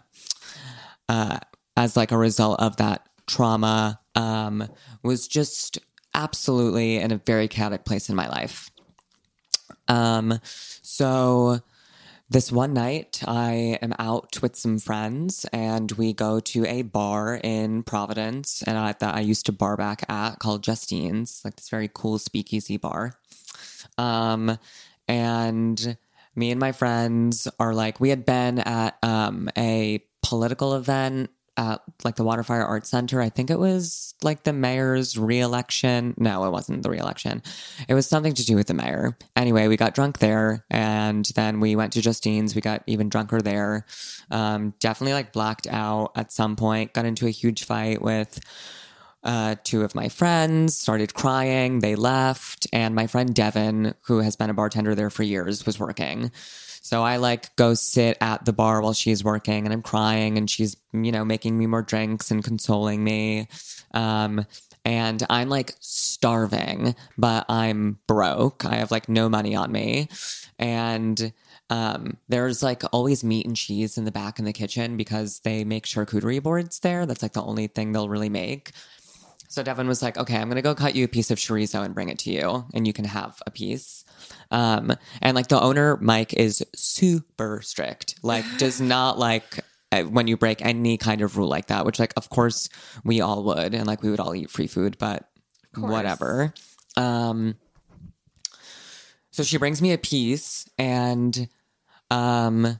uh, 1.10 1.38
as 1.78 1.98
like 1.98 2.12
a 2.12 2.18
result 2.18 2.60
of 2.60 2.78
that 2.78 3.08
trauma 3.28 4.00
um, 4.16 4.68
was 5.04 5.28
just 5.28 5.80
absolutely 6.14 6.98
in 6.98 7.12
a 7.12 7.18
very 7.18 7.48
chaotic 7.48 7.86
place 7.86 8.10
in 8.10 8.16
my 8.16 8.28
life. 8.28 8.70
Um, 9.88 10.40
so 10.82 11.60
this 12.32 12.50
one 12.50 12.74
night, 12.74 13.22
I 13.28 13.78
am 13.82 13.94
out 14.00 14.42
with 14.42 14.56
some 14.56 14.80
friends, 14.80 15.46
and 15.52 15.92
we 15.92 16.14
go 16.14 16.40
to 16.40 16.66
a 16.66 16.82
bar 16.84 17.36
in 17.44 17.84
Providence, 17.84 18.64
and 18.66 18.78
I, 18.78 18.94
that 18.94 19.16
I 19.16 19.20
used 19.20 19.48
to 19.48 19.52
bar 19.52 19.76
back 19.76 20.10
at 20.10 20.40
called 20.40 20.64
Justine's, 20.64 21.42
like 21.44 21.58
this 21.58 21.68
very 21.68 21.90
cool 21.94 22.18
speakeasy 22.20 22.78
bar. 22.78 23.20
Um, 23.98 24.58
and 25.10 25.98
me 26.34 26.52
and 26.52 26.60
my 26.60 26.72
friends 26.72 27.50
are 27.60 27.74
like, 27.74 28.00
we 28.00 28.08
had 28.08 28.26
been 28.26 28.60
at 28.60 28.98
um, 29.04 29.50
a 29.58 30.02
political 30.24 30.76
event 30.76 31.32
at 31.58 31.82
like 32.04 32.16
the 32.16 32.24
Waterfire 32.24 32.66
Arts 32.66 32.90
Center. 32.90 33.22
I 33.22 33.30
think 33.30 33.50
it 33.50 33.60
was 33.60 34.14
like 34.24 34.44
the 34.44 34.54
mayor's 34.54 35.18
reelection. 35.18 36.14
No, 36.18 36.46
it 36.46 36.52
wasn't 36.52 36.84
the 36.84 36.90
reelection. 36.90 37.44
It 37.88 37.94
was 37.94 38.08
something 38.08 38.34
to 38.34 38.46
do 38.46 38.56
with 38.56 38.68
the 38.68 38.74
mayor. 38.74 39.18
Anyway, 39.36 39.68
we 39.68 39.78
got 39.78 39.94
drunk 39.94 40.20
there 40.20 40.66
and 40.70 41.26
then 41.36 41.60
we 41.60 41.76
went 41.76 41.94
to 41.94 42.02
Justine's. 42.02 42.56
We 42.56 42.62
got 42.62 42.84
even 42.88 43.10
drunker 43.10 43.42
there. 43.42 43.86
Um, 44.30 44.74
definitely 44.80 45.14
like 45.14 45.34
blacked 45.34 45.68
out 45.68 46.12
at 46.16 46.32
some 46.32 46.56
point, 46.56 46.94
got 46.94 47.06
into 47.06 47.28
a 47.28 47.32
huge 47.32 47.66
fight 47.66 48.02
with 48.02 48.40
uh, 49.24 49.56
two 49.64 49.84
of 49.84 49.94
my 49.94 50.10
friends 50.10 50.78
started 50.78 51.14
crying. 51.14 51.80
They 51.80 51.96
left, 51.96 52.68
and 52.74 52.96
my 52.96 53.08
friend 53.08 53.34
Devin, 53.34 53.94
who 54.06 54.20
has 54.20 54.36
been 54.36 54.50
a 54.50 54.54
bartender 54.54 54.96
there 54.96 55.10
for 55.10 55.24
years, 55.24 55.66
was 55.66 55.80
working. 55.80 56.32
So 56.84 57.04
I 57.04 57.18
like 57.18 57.56
go 57.56 57.76
sit 57.76 58.18
at 58.22 58.44
the 58.44 58.54
bar 58.54 58.82
while 58.82 58.94
she's 58.94 59.24
working, 59.24 59.66
and 59.66 59.74
I'm 59.74 59.84
crying, 59.84 60.38
and 60.38 60.50
she's 60.50 60.76
you 60.92 61.12
know 61.12 61.24
making 61.24 61.58
me 61.58 61.68
more 61.68 61.84
drinks 61.84 62.32
and 62.32 62.44
consoling 62.44 63.04
me. 63.04 63.48
Um, 63.94 64.46
and 64.84 65.24
I'm 65.30 65.48
like 65.48 65.76
starving, 65.80 66.96
but 67.18 67.46
I'm 67.50 68.00
broke. 68.08 68.66
I 68.66 68.76
have 68.76 68.90
like 68.90 69.08
no 69.08 69.30
money 69.30 69.56
on 69.56 69.72
me, 69.72 70.10
and 70.58 71.32
um, 71.70 72.18
there's 72.30 72.64
like 72.64 72.82
always 72.92 73.24
meat 73.24 73.46
and 73.46 73.56
cheese 73.56 73.98
in 74.00 74.06
the 74.06 74.12
back 74.12 74.40
in 74.40 74.46
the 74.46 74.52
kitchen 74.52 74.98
because 74.98 75.40
they 75.42 75.64
make 75.64 75.86
charcuterie 75.86 76.42
boards 76.42 76.80
there. 76.80 77.06
That's 77.06 77.22
like 77.22 77.34
the 77.34 77.44
only 77.44 77.68
thing 77.68 77.92
they'll 77.92 78.10
really 78.10 78.30
make. 78.30 78.72
So 79.50 79.62
Devin 79.64 79.88
was 79.88 80.02
like, 80.02 80.18
okay, 80.18 80.38
I'm 80.38 80.48
going 80.48 80.56
to 80.56 80.62
go 80.62 80.74
cut 80.74 80.96
you 80.96 81.06
a 81.06 81.10
piece 81.10 81.30
of 81.30 81.38
chorizo 81.38 81.84
and 81.84 81.94
bring 81.94 82.10
it 82.10 82.18
to 82.20 82.32
you, 82.32 82.66
and 82.74 82.88
you 82.88 82.94
can 82.94 83.06
have 83.06 83.42
a 83.46 83.52
piece. 83.52 84.01
Um, 84.52 84.94
and 85.22 85.36
like 85.36 85.48
the 85.48 85.62
owner, 85.62 85.98
Mike, 86.02 86.34
is 86.34 86.64
super 86.76 87.62
strict, 87.64 88.16
like, 88.22 88.46
does 88.58 88.80
not 88.82 89.18
like 89.18 89.64
uh, 89.92 90.04
when 90.04 90.28
you 90.28 90.38
break 90.38 90.64
any 90.64 90.98
kind 90.98 91.22
of 91.22 91.38
rule 91.38 91.48
like 91.48 91.68
that, 91.68 91.86
which, 91.86 92.00
like, 92.00 92.14
of 92.18 92.30
course, 92.30 92.70
we 93.04 93.22
all 93.22 93.44
would, 93.46 93.74
and 93.74 93.88
like, 93.88 94.04
we 94.04 94.10
would 94.10 94.20
all 94.20 94.36
eat 94.36 94.50
free 94.50 94.68
food, 94.68 94.98
but 95.00 95.28
whatever. 95.76 96.54
Um, 96.98 97.56
so 99.32 99.44
she 99.44 99.58
brings 99.58 99.82
me 99.82 99.94
a 99.94 99.98
piece, 99.98 100.70
and 100.78 101.48
um, 102.10 102.80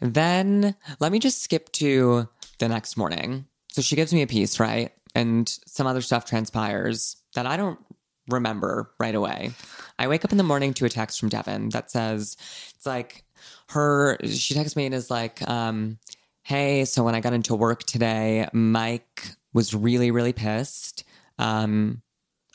then 0.00 0.76
let 1.00 1.12
me 1.12 1.18
just 1.18 1.42
skip 1.42 1.72
to 1.72 2.28
the 2.58 2.68
next 2.68 2.96
morning. 2.96 3.46
So 3.72 3.82
she 3.82 3.96
gives 3.96 4.12
me 4.12 4.22
a 4.22 4.26
piece, 4.26 4.60
right? 4.60 4.92
And 5.14 5.48
some 5.66 5.86
other 5.86 6.02
stuff 6.02 6.26
transpires 6.26 7.16
that 7.34 7.46
I 7.46 7.56
don't 7.56 7.78
remember 8.28 8.90
right 8.98 9.14
away. 9.14 9.52
I 9.98 10.08
wake 10.08 10.24
up 10.24 10.32
in 10.32 10.38
the 10.38 10.44
morning 10.44 10.74
to 10.74 10.84
a 10.84 10.88
text 10.88 11.18
from 11.18 11.28
Devin 11.28 11.70
that 11.70 11.90
says, 11.90 12.36
it's 12.74 12.86
like 12.86 13.24
her, 13.70 14.18
she 14.24 14.54
texts 14.54 14.76
me 14.76 14.86
and 14.86 14.94
is 14.94 15.10
like, 15.10 15.46
um, 15.48 15.98
hey, 16.42 16.84
so 16.84 17.04
when 17.04 17.14
I 17.14 17.20
got 17.20 17.32
into 17.32 17.54
work 17.54 17.84
today, 17.84 18.48
Mike 18.52 19.22
was 19.52 19.74
really, 19.74 20.10
really 20.10 20.32
pissed. 20.32 21.04
Um, 21.38 22.02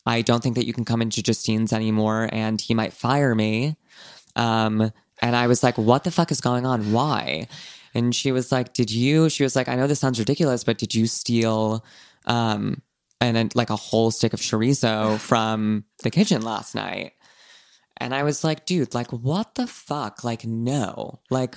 I 0.06 0.22
don't 0.22 0.42
think 0.44 0.56
that 0.56 0.66
you 0.66 0.74
can 0.74 0.86
come 0.86 1.02
into 1.02 1.24
Justine's 1.24 1.74
anymore 1.74 2.30
and 2.32 2.60
he 2.60 2.74
might 2.74 2.94
fire 2.94 3.36
me. 3.36 3.78
Um, 4.36 4.92
and 5.22 5.36
I 5.36 5.48
was 5.48 5.64
like, 5.64 5.78
what 5.78 6.04
the 6.04 6.12
fuck 6.12 6.32
is 6.32 6.42
going 6.42 6.66
on? 6.66 6.92
Why? 6.92 7.48
And 7.94 8.14
she 8.14 8.32
was 8.32 8.52
like, 8.52 8.74
did 8.74 8.92
you, 8.92 9.30
she 9.30 9.44
was 9.44 9.56
like, 9.56 9.70
I 9.70 9.76
know 9.76 9.88
this 9.88 10.00
sounds 10.00 10.20
ridiculous, 10.20 10.64
but 10.64 10.78
did 10.78 10.96
you 10.96 11.06
steal, 11.06 11.86
um, 12.26 12.82
and 13.28 13.36
then 13.36 13.50
like 13.56 13.70
a 13.70 13.76
whole 13.76 14.12
stick 14.12 14.34
of 14.34 14.40
chorizo 14.40 15.20
from 15.30 15.86
the 16.04 16.12
kitchen 16.12 16.42
last 16.42 16.76
night? 16.76 17.14
And 17.98 18.14
I 18.14 18.24
was 18.24 18.44
like, 18.44 18.66
dude, 18.66 18.94
like, 18.94 19.12
what 19.12 19.56
the 19.56 19.68
fuck? 19.68 20.24
Like, 20.24 20.46
no, 20.46 21.20
like, 21.30 21.56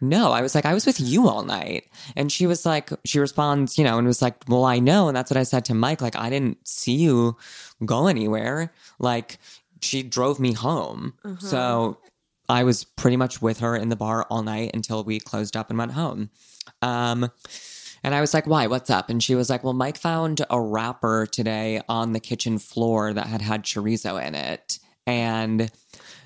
no. 0.00 0.32
I 0.32 0.40
was 0.40 0.54
like, 0.54 0.64
I 0.64 0.74
was 0.74 0.86
with 0.86 0.98
you 0.98 1.28
all 1.28 1.44
night. 1.44 1.84
And 2.16 2.32
she 2.32 2.46
was 2.46 2.64
like, 2.66 2.90
she 3.04 3.18
responds, 3.18 3.76
you 3.78 3.84
know, 3.84 3.98
and 3.98 4.06
was 4.06 4.22
like, 4.22 4.36
well, 4.48 4.64
I 4.64 4.78
know. 4.78 5.08
And 5.08 5.16
that's 5.16 5.30
what 5.30 5.36
I 5.36 5.42
said 5.42 5.66
to 5.66 5.74
Mike. 5.74 6.00
Like, 6.00 6.16
I 6.16 6.30
didn't 6.30 6.66
see 6.66 6.94
you 6.94 7.36
go 7.84 8.06
anywhere. 8.06 8.72
Like, 8.98 9.38
she 9.82 10.02
drove 10.02 10.40
me 10.40 10.52
home. 10.52 11.14
So 11.38 11.98
I 12.48 12.64
was 12.64 12.84
pretty 12.84 13.16
much 13.16 13.40
with 13.40 13.60
her 13.60 13.76
in 13.76 13.88
the 13.88 13.96
bar 13.96 14.26
all 14.30 14.42
night 14.42 14.70
until 14.74 15.04
we 15.04 15.20
closed 15.20 15.56
up 15.56 15.70
and 15.70 15.78
went 15.78 15.92
home. 15.92 16.30
Um, 16.82 17.30
and 18.04 18.14
I 18.14 18.20
was 18.20 18.34
like, 18.34 18.46
why? 18.46 18.66
What's 18.66 18.90
up? 18.90 19.08
And 19.08 19.22
she 19.22 19.34
was 19.34 19.48
like, 19.48 19.64
well, 19.64 19.72
Mike 19.72 19.96
found 19.96 20.44
a 20.50 20.60
wrapper 20.60 21.26
today 21.26 21.80
on 21.88 22.12
the 22.12 22.20
kitchen 22.20 22.58
floor 22.58 23.12
that 23.14 23.26
had 23.26 23.40
had 23.40 23.64
chorizo 23.64 24.22
in 24.24 24.34
it 24.34 24.78
and 25.06 25.72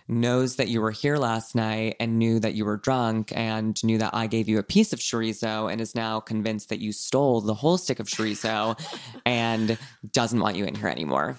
knows 0.08 0.56
that 0.56 0.68
you 0.68 0.80
were 0.80 0.90
here 0.90 1.16
last 1.16 1.54
night 1.54 1.94
and 2.00 2.18
knew 2.18 2.40
that 2.40 2.54
you 2.54 2.64
were 2.64 2.78
drunk 2.78 3.32
and 3.36 3.82
knew 3.84 3.98
that 3.98 4.14
I 4.14 4.26
gave 4.26 4.48
you 4.48 4.58
a 4.58 4.62
piece 4.62 4.92
of 4.92 4.98
chorizo 4.98 5.70
and 5.70 5.80
is 5.80 5.94
now 5.94 6.18
convinced 6.18 6.70
that 6.70 6.80
you 6.80 6.92
stole 6.92 7.40
the 7.40 7.54
whole 7.54 7.78
stick 7.78 8.00
of 8.00 8.08
chorizo 8.08 8.76
and 9.24 9.78
doesn't 10.12 10.40
want 10.40 10.56
you 10.56 10.64
in 10.64 10.74
here 10.74 10.88
anymore. 10.88 11.36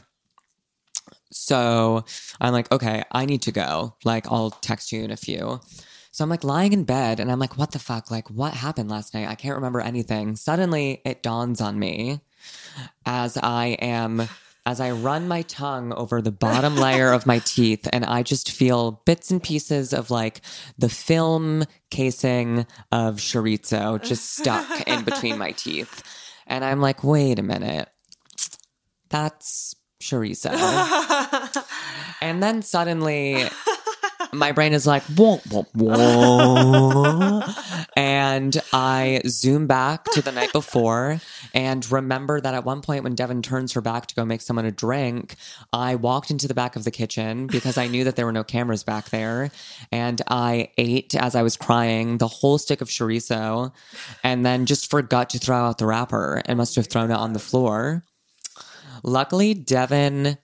So 1.31 2.05
I'm 2.39 2.53
like, 2.53 2.71
okay, 2.71 3.03
I 3.11 3.25
need 3.25 3.41
to 3.43 3.51
go. 3.51 3.95
Like, 4.03 4.31
I'll 4.31 4.51
text 4.51 4.91
you 4.91 5.03
in 5.03 5.11
a 5.11 5.17
few. 5.17 5.59
So 6.11 6.23
I'm 6.23 6.29
like 6.29 6.43
lying 6.43 6.73
in 6.73 6.85
bed 6.85 7.19
and 7.19 7.31
I'm 7.31 7.39
like, 7.39 7.57
what 7.57 7.71
the 7.71 7.79
fuck? 7.79 8.09
Like, 8.09 8.29
what 8.29 8.53
happened 8.53 8.89
last 8.89 9.13
night? 9.13 9.27
I 9.27 9.35
can't 9.35 9.55
remember 9.55 9.79
anything. 9.79 10.35
Suddenly 10.35 11.01
it 11.05 11.21
dawns 11.21 11.61
on 11.61 11.77
me 11.77 12.21
as 13.05 13.37
I 13.37 13.77
am, 13.79 14.27
as 14.65 14.79
I 14.79 14.91
run 14.91 15.27
my 15.27 15.43
tongue 15.43 15.93
over 15.93 16.21
the 16.21 16.31
bottom 16.31 16.75
layer 16.77 17.11
of 17.11 17.25
my 17.25 17.39
teeth 17.39 17.87
and 17.93 18.03
I 18.05 18.23
just 18.23 18.51
feel 18.51 19.03
bits 19.05 19.29
and 19.29 19.41
pieces 19.41 19.93
of 19.93 20.09
like 20.09 20.41
the 20.77 20.89
film 20.89 21.65
casing 21.91 22.65
of 22.91 23.17
chorizo 23.17 24.01
just 24.01 24.33
stuck 24.37 24.87
in 24.87 25.03
between 25.03 25.37
my 25.37 25.51
teeth. 25.57 26.03
And 26.47 26.65
I'm 26.65 26.81
like, 26.81 27.03
wait 27.03 27.37
a 27.37 27.43
minute. 27.43 27.87
That's 29.09 29.75
chorizo. 30.01 30.51
and 32.21 32.41
then 32.41 32.61
suddenly 32.63 33.47
my 34.31 34.51
brain 34.51 34.73
is 34.73 34.85
like, 34.85 35.03
whoa, 35.03 35.37
whoa, 35.49 35.65
whoa. 35.73 37.41
and 37.95 38.61
I 38.71 39.21
zoom 39.27 39.67
back 39.67 40.05
to 40.11 40.21
the 40.21 40.31
night 40.31 40.53
before 40.53 41.19
and 41.53 41.89
remember 41.91 42.39
that 42.39 42.53
at 42.53 42.65
one 42.65 42.81
point 42.81 43.03
when 43.03 43.15
Devin 43.15 43.41
turns 43.41 43.73
her 43.73 43.81
back 43.81 44.07
to 44.07 44.15
go 44.15 44.25
make 44.25 44.41
someone 44.41 44.65
a 44.65 44.71
drink, 44.71 45.35
I 45.73 45.95
walked 45.95 46.31
into 46.31 46.47
the 46.47 46.53
back 46.53 46.75
of 46.75 46.83
the 46.83 46.91
kitchen 46.91 47.47
because 47.47 47.77
I 47.77 47.87
knew 47.87 48.03
that 48.03 48.15
there 48.15 48.25
were 48.25 48.31
no 48.31 48.43
cameras 48.43 48.83
back 48.83 49.09
there. 49.09 49.51
And 49.91 50.21
I 50.27 50.69
ate 50.77 51.15
as 51.15 51.35
I 51.35 51.41
was 51.41 51.57
crying 51.57 52.17
the 52.17 52.27
whole 52.27 52.57
stick 52.57 52.81
of 52.81 52.89
chorizo 52.89 53.71
and 54.23 54.45
then 54.45 54.65
just 54.65 54.89
forgot 54.89 55.31
to 55.31 55.39
throw 55.39 55.57
out 55.57 55.77
the 55.77 55.85
wrapper 55.85 56.41
and 56.45 56.57
must 56.57 56.75
have 56.75 56.87
thrown 56.87 57.11
it 57.11 57.15
on 57.15 57.33
the 57.33 57.39
floor. 57.39 58.03
Luckily, 59.03 59.53
Devin 59.53 60.37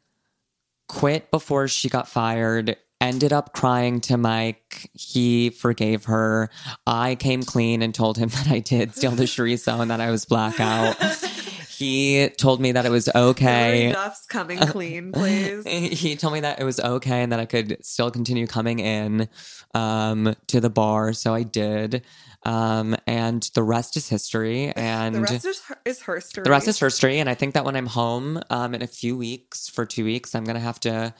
quit 0.87 1.31
before 1.31 1.67
she 1.67 1.89
got 1.89 2.07
fired 2.07 2.77
ended 3.01 3.33
up 3.33 3.53
crying 3.53 3.99
to 4.01 4.17
mike 4.17 4.89
he 4.93 5.49
forgave 5.49 6.05
her 6.05 6.49
i 6.87 7.15
came 7.15 7.43
clean 7.43 7.81
and 7.81 7.93
told 7.93 8.17
him 8.17 8.29
that 8.35 8.47
i 8.49 8.59
did 8.59 8.95
steal 8.95 9.11
the 9.11 9.23
chorizo 9.23 9.81
and 9.81 9.91
that 9.91 10.01
i 10.01 10.09
was 10.09 10.25
blackout 10.25 10.95
he 11.77 12.29
told 12.29 12.61
me 12.61 12.71
that 12.71 12.85
it 12.85 12.91
was 12.91 13.09
okay 13.13 13.91
Duff's 13.91 14.25
coming 14.25 14.59
clean, 14.59 15.11
please. 15.11 15.65
he 15.99 16.15
told 16.15 16.33
me 16.33 16.41
that 16.41 16.59
it 16.59 16.63
was 16.63 16.79
okay 16.79 17.23
and 17.23 17.31
that 17.31 17.39
I 17.39 17.45
could 17.45 17.83
still 17.85 18.11
continue 18.11 18.47
coming 18.47 18.79
in 18.79 19.27
um, 19.73 20.35
to 20.47 20.59
the 20.59 20.69
bar. 20.69 21.13
So 21.13 21.33
I 21.33 21.43
did. 21.43 22.03
Um, 22.43 22.95
and 23.07 23.41
the 23.55 23.63
rest 23.63 23.97
is 23.97 24.07
history. 24.07 24.71
And 24.75 25.15
the 25.15 25.21
rest 25.21 25.45
is 25.45 25.61
her, 25.63 25.77
is 25.83 26.01
her 26.03 26.21
story. 26.21 26.43
the 26.43 26.51
rest 26.51 26.67
is 26.67 26.79
history. 26.79 27.19
And 27.19 27.29
I 27.29 27.33
think 27.33 27.55
that 27.55 27.65
when 27.65 27.75
I'm 27.75 27.87
home 27.87 28.39
um, 28.49 28.75
in 28.75 28.81
a 28.81 28.87
few 28.87 29.17
weeks, 29.17 29.67
for 29.67 29.85
two 29.85 30.05
weeks, 30.05 30.35
I'm 30.35 30.43
going 30.43 30.55
to 30.55 30.61
have 30.61 30.79
to 30.81 31.13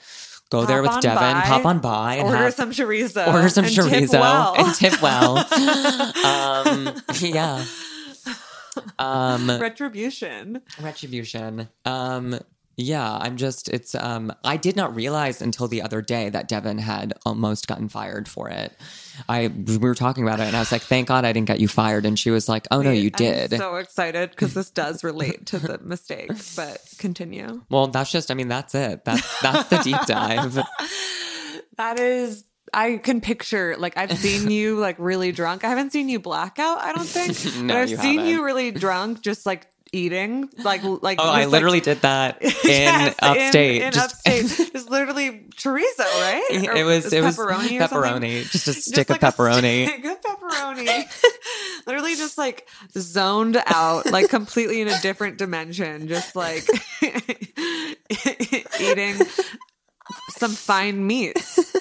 go 0.50 0.64
there 0.64 0.82
with 0.82 1.00
Devin, 1.00 1.34
by, 1.34 1.40
pop 1.42 1.64
on 1.66 1.78
by, 1.80 2.16
and 2.16 2.26
order 2.26 2.36
have, 2.38 2.54
some 2.54 2.70
chorizo, 2.70 3.26
order 3.26 3.48
some 3.48 3.64
and 3.64 3.74
tip 3.74 3.84
chorizo 3.84 4.20
well. 4.20 4.54
and 4.56 4.74
tip 4.74 5.02
well. 5.02 5.38
um, 6.24 7.02
yeah. 7.20 7.64
Um, 8.98 9.50
Retribution. 9.60 10.60
retribution. 10.80 11.68
Um, 11.84 12.38
yeah, 12.76 13.10
I'm 13.10 13.36
just 13.36 13.68
it's 13.70 13.94
um 13.94 14.32
I 14.44 14.58
did 14.58 14.76
not 14.76 14.94
realize 14.94 15.40
until 15.40 15.66
the 15.66 15.80
other 15.80 16.02
day 16.02 16.28
that 16.28 16.46
Devin 16.46 16.78
had 16.78 17.14
almost 17.24 17.66
gotten 17.66 17.88
fired 17.88 18.28
for 18.28 18.50
it. 18.50 18.72
I 19.28 19.48
we 19.48 19.78
were 19.78 19.94
talking 19.94 20.22
about 20.22 20.40
it 20.40 20.44
and 20.44 20.56
I 20.56 20.60
was 20.60 20.72
like, 20.72 20.82
thank 20.82 21.08
God 21.08 21.24
I 21.24 21.32
didn't 21.32 21.48
get 21.48 21.60
you 21.60 21.68
fired. 21.68 22.06
And 22.06 22.18
she 22.18 22.30
was 22.30 22.48
like, 22.48 22.66
Oh 22.70 22.82
no, 22.82 22.90
you 22.90 23.10
did. 23.10 23.52
I'm 23.52 23.58
so 23.58 23.76
excited 23.76 24.30
because 24.30 24.54
this 24.54 24.70
does 24.70 25.02
relate 25.04 25.46
to 25.46 25.58
the 25.58 25.78
mistake. 25.78 26.30
But 26.56 26.80
continue. 26.98 27.62
well, 27.70 27.86
that's 27.88 28.10
just 28.10 28.30
I 28.30 28.34
mean, 28.34 28.48
that's 28.48 28.74
it. 28.74 29.04
That's 29.04 29.40
that's 29.40 29.68
the 29.68 29.78
deep 29.78 30.00
dive. 30.06 30.58
That 31.76 32.00
is. 32.00 32.44
I 32.72 32.96
can 32.96 33.20
picture 33.20 33.76
like 33.78 33.96
I've 33.96 34.16
seen 34.18 34.50
you 34.50 34.78
like 34.78 34.96
really 34.98 35.30
drunk. 35.30 35.62
I 35.62 35.68
haven't 35.68 35.92
seen 35.92 36.08
you 36.08 36.18
blackout. 36.18 36.78
I 36.78 36.92
don't 36.92 37.06
think. 37.06 37.36
No, 37.62 37.74
but 37.74 37.80
I've 37.82 37.90
you 37.90 37.96
seen 37.98 38.18
haven't. 38.18 38.32
you 38.32 38.44
really 38.44 38.70
drunk, 38.70 39.20
just 39.22 39.46
like 39.46 39.66
eating, 39.92 40.48
like 40.58 40.82
like. 40.84 41.18
Oh, 41.20 41.28
I 41.30 41.42
just, 41.42 41.52
literally 41.52 41.76
like, 41.78 41.84
did 41.84 42.00
that 42.02 42.42
in 42.42 42.50
Yes, 42.64 43.14
upstate. 43.22 43.76
In, 43.82 43.86
in 43.88 43.92
just, 43.92 44.14
upstate, 44.26 44.70
just 44.72 44.90
literally 44.90 45.46
chorizo, 45.56 45.98
right? 45.98 46.66
Or 46.68 46.76
it 46.76 46.84
was 46.84 47.12
it 47.12 47.22
was 47.22 47.36
pepperoni. 47.36 47.78
pepperoni, 47.78 48.50
just 48.50 48.68
a 48.68 48.72
Just 48.74 48.88
stick 48.88 49.10
like 49.10 49.22
of 49.22 49.34
pepperoni. 49.36 49.86
stick 49.86 50.04
of 50.04 50.20
pepperoni. 50.20 51.06
Literally 51.86 52.16
just 52.16 52.36
like 52.38 52.68
zoned 52.96 53.62
out, 53.66 54.06
like 54.10 54.28
completely 54.28 54.80
in 54.80 54.88
a 54.88 55.00
different 55.00 55.38
dimension, 55.38 56.08
just 56.08 56.34
like 56.34 56.64
eating 58.80 59.16
some 60.30 60.52
fine 60.52 61.06
meats. 61.06 61.74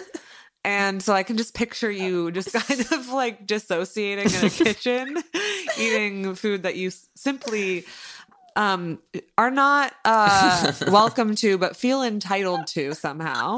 And 0.63 1.01
so 1.03 1.13
I 1.13 1.21
can 1.21 1.37
just 1.37 1.53
picture 1.53 1.91
you 1.91 2.31
just 2.31 2.51
kind 2.53 2.79
of 2.91 3.09
like 3.09 3.45
dissociating 3.45 4.25
in 4.33 4.45
a 4.45 4.49
kitchen, 4.49 5.15
eating 5.77 6.35
food 6.35 6.63
that 6.63 6.75
you 6.75 6.91
simply 7.15 7.85
um, 8.55 8.99
are 9.37 9.51
not 9.51 9.93
uh, 10.05 10.71
welcome 10.87 11.35
to, 11.35 11.57
but 11.57 11.75
feel 11.75 12.01
entitled 12.01 12.67
to 12.67 12.93
somehow. 12.93 13.57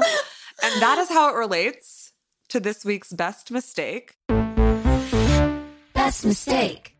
And 0.62 0.82
that 0.82 0.98
is 0.98 1.08
how 1.08 1.32
it 1.32 1.36
relates 1.36 2.12
to 2.48 2.60
this 2.60 2.84
week's 2.84 3.12
best 3.12 3.50
mistake. 3.50 4.16
Best 5.94 6.24
mistake. 6.24 6.94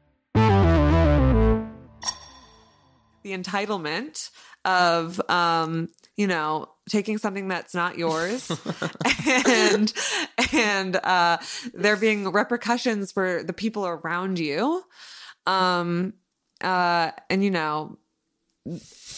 the 3.28 3.36
entitlement 3.36 4.30
of 4.64 5.20
um 5.30 5.88
you 6.16 6.26
know 6.26 6.68
taking 6.88 7.18
something 7.18 7.48
that's 7.48 7.74
not 7.74 7.98
yours 7.98 8.50
and 9.46 9.92
and 10.52 10.96
uh 10.96 11.38
there 11.74 11.96
being 11.96 12.30
repercussions 12.32 13.12
for 13.12 13.42
the 13.42 13.52
people 13.52 13.86
around 13.86 14.38
you 14.38 14.82
um 15.46 16.14
uh 16.62 17.10
and 17.30 17.44
you 17.44 17.50
know 17.50 17.96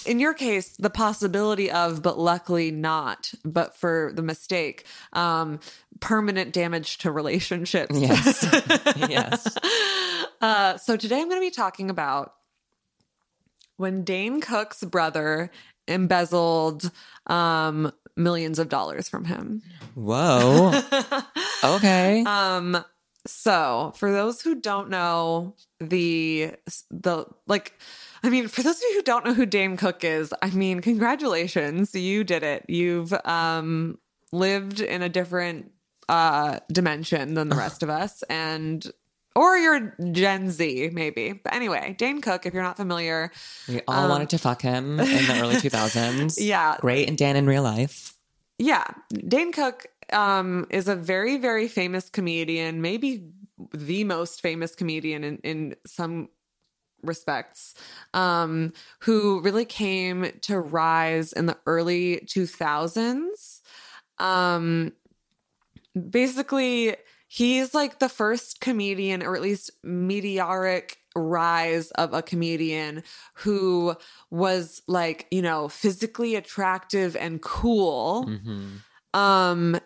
in 0.07 0.21
your 0.21 0.33
case 0.35 0.77
the 0.79 0.91
possibility 0.91 1.71
of 1.71 2.03
but 2.03 2.19
luckily 2.19 2.71
not 2.71 3.33
but 3.45 3.75
for 3.77 4.13
the 4.15 4.23
mistake 4.23 4.87
um 5.13 5.59
permanent 6.01 6.53
damage 6.53 6.99
to 6.99 7.11
relationships 7.11 7.99
Yes. 7.99 8.45
yes. 9.09 9.57
uh, 10.41 10.77
so 10.79 10.97
today 10.97 11.21
I'm 11.21 11.29
going 11.29 11.41
to 11.41 11.47
be 11.47 11.51
talking 11.51 11.91
about 11.91 12.33
when 13.77 14.05
Dane 14.05 14.41
Cook's 14.41 14.83
brother 14.85 15.51
embezzled 15.91 16.91
um, 17.27 17.93
millions 18.17 18.59
of 18.59 18.69
dollars 18.69 19.09
from 19.09 19.25
him. 19.25 19.63
Whoa. 19.95 20.81
Okay. 21.63 22.25
Um, 22.25 22.83
so 23.27 23.93
for 23.97 24.11
those 24.11 24.41
who 24.41 24.55
don't 24.55 24.89
know 24.89 25.55
the 25.79 26.53
the 26.91 27.27
like 27.47 27.79
I 28.23 28.31
mean, 28.31 28.49
for 28.49 28.63
those 28.63 28.77
of 28.77 28.83
you 28.83 28.95
who 28.97 29.03
don't 29.03 29.27
know 29.27 29.35
who 29.35 29.45
Dane 29.45 29.77
Cook 29.77 30.03
is, 30.03 30.33
I 30.41 30.49
mean, 30.51 30.81
congratulations. 30.81 31.95
You 31.95 32.25
did 32.25 32.43
it. 32.43 32.65
You've 32.69 33.13
um 33.27 33.99
lived 34.33 34.81
in 34.81 35.03
a 35.03 35.09
different 35.11 35.71
uh 36.09 36.61
dimension 36.73 37.35
than 37.35 37.51
the 37.51 37.57
rest 37.57 37.83
of 37.83 37.91
us 37.91 38.23
and 38.31 38.91
or 39.37 39.57
you're 39.57 39.95
Gen 40.13 40.51
Z, 40.51 40.91
maybe. 40.93 41.33
But 41.33 41.55
anyway, 41.55 41.95
Dane 41.99 42.21
Cook, 42.21 42.47
if 42.47 42.55
you're 42.55 42.63
not 42.63 42.77
familiar, 42.77 43.31
We 43.69 43.81
all 43.87 44.09
wanted 44.09 44.31
to 44.31 44.39
fuck 44.39 44.63
him 44.63 44.99
in 45.01 45.27
the 45.27 45.41
early 45.41 45.55
2000s. 45.57 46.21
Um, 46.21 46.29
Yeah. 46.37 46.77
Great 46.81 47.09
and 47.09 47.17
Dan 47.17 47.37
in 47.37 47.47
real 47.47 47.63
life. 47.63 48.15
Yeah, 48.59 48.85
Dane 49.27 49.53
Cook 49.53 49.87
um, 50.13 50.67
is 50.71 50.87
a 50.89 50.97
very, 50.97 51.39
very 51.39 51.69
famous 51.69 52.11
comedian, 52.11 52.83
maybe 52.83 53.25
the 53.73 54.05
most 54.05 54.43
famous 54.43 54.75
comedian 54.75 55.25
in, 55.25 55.39
in 55.39 55.77
some 55.87 56.29
respects, 57.03 57.75
um, 58.13 58.73
who 59.01 59.41
really 59.41 59.65
came 59.65 60.31
to 60.43 60.61
rise 60.61 61.33
in 61.33 61.47
the 61.47 61.57
early 61.65 62.19
2000s. 62.27 63.61
Um, 64.19 64.93
basically, 66.11 66.97
he's 67.33 67.75
like 67.75 68.01
the 68.01 68.09
first 68.09 68.61
comedian, 68.61 69.23
or 69.23 69.37
at 69.37 69.41
least 69.41 69.71
meteoric 69.85 70.99
rise 71.15 71.93
of 71.93 72.13
a 72.13 72.23
comedian 72.23 73.05
who 73.35 73.95
was 74.31 74.83
like, 74.89 75.29
you 75.31 75.41
know, 75.41 75.69
physically 75.69 76.35
attractive 76.35 77.15
and 77.15 77.41
cool. 77.41 78.29
Um, 79.15 79.79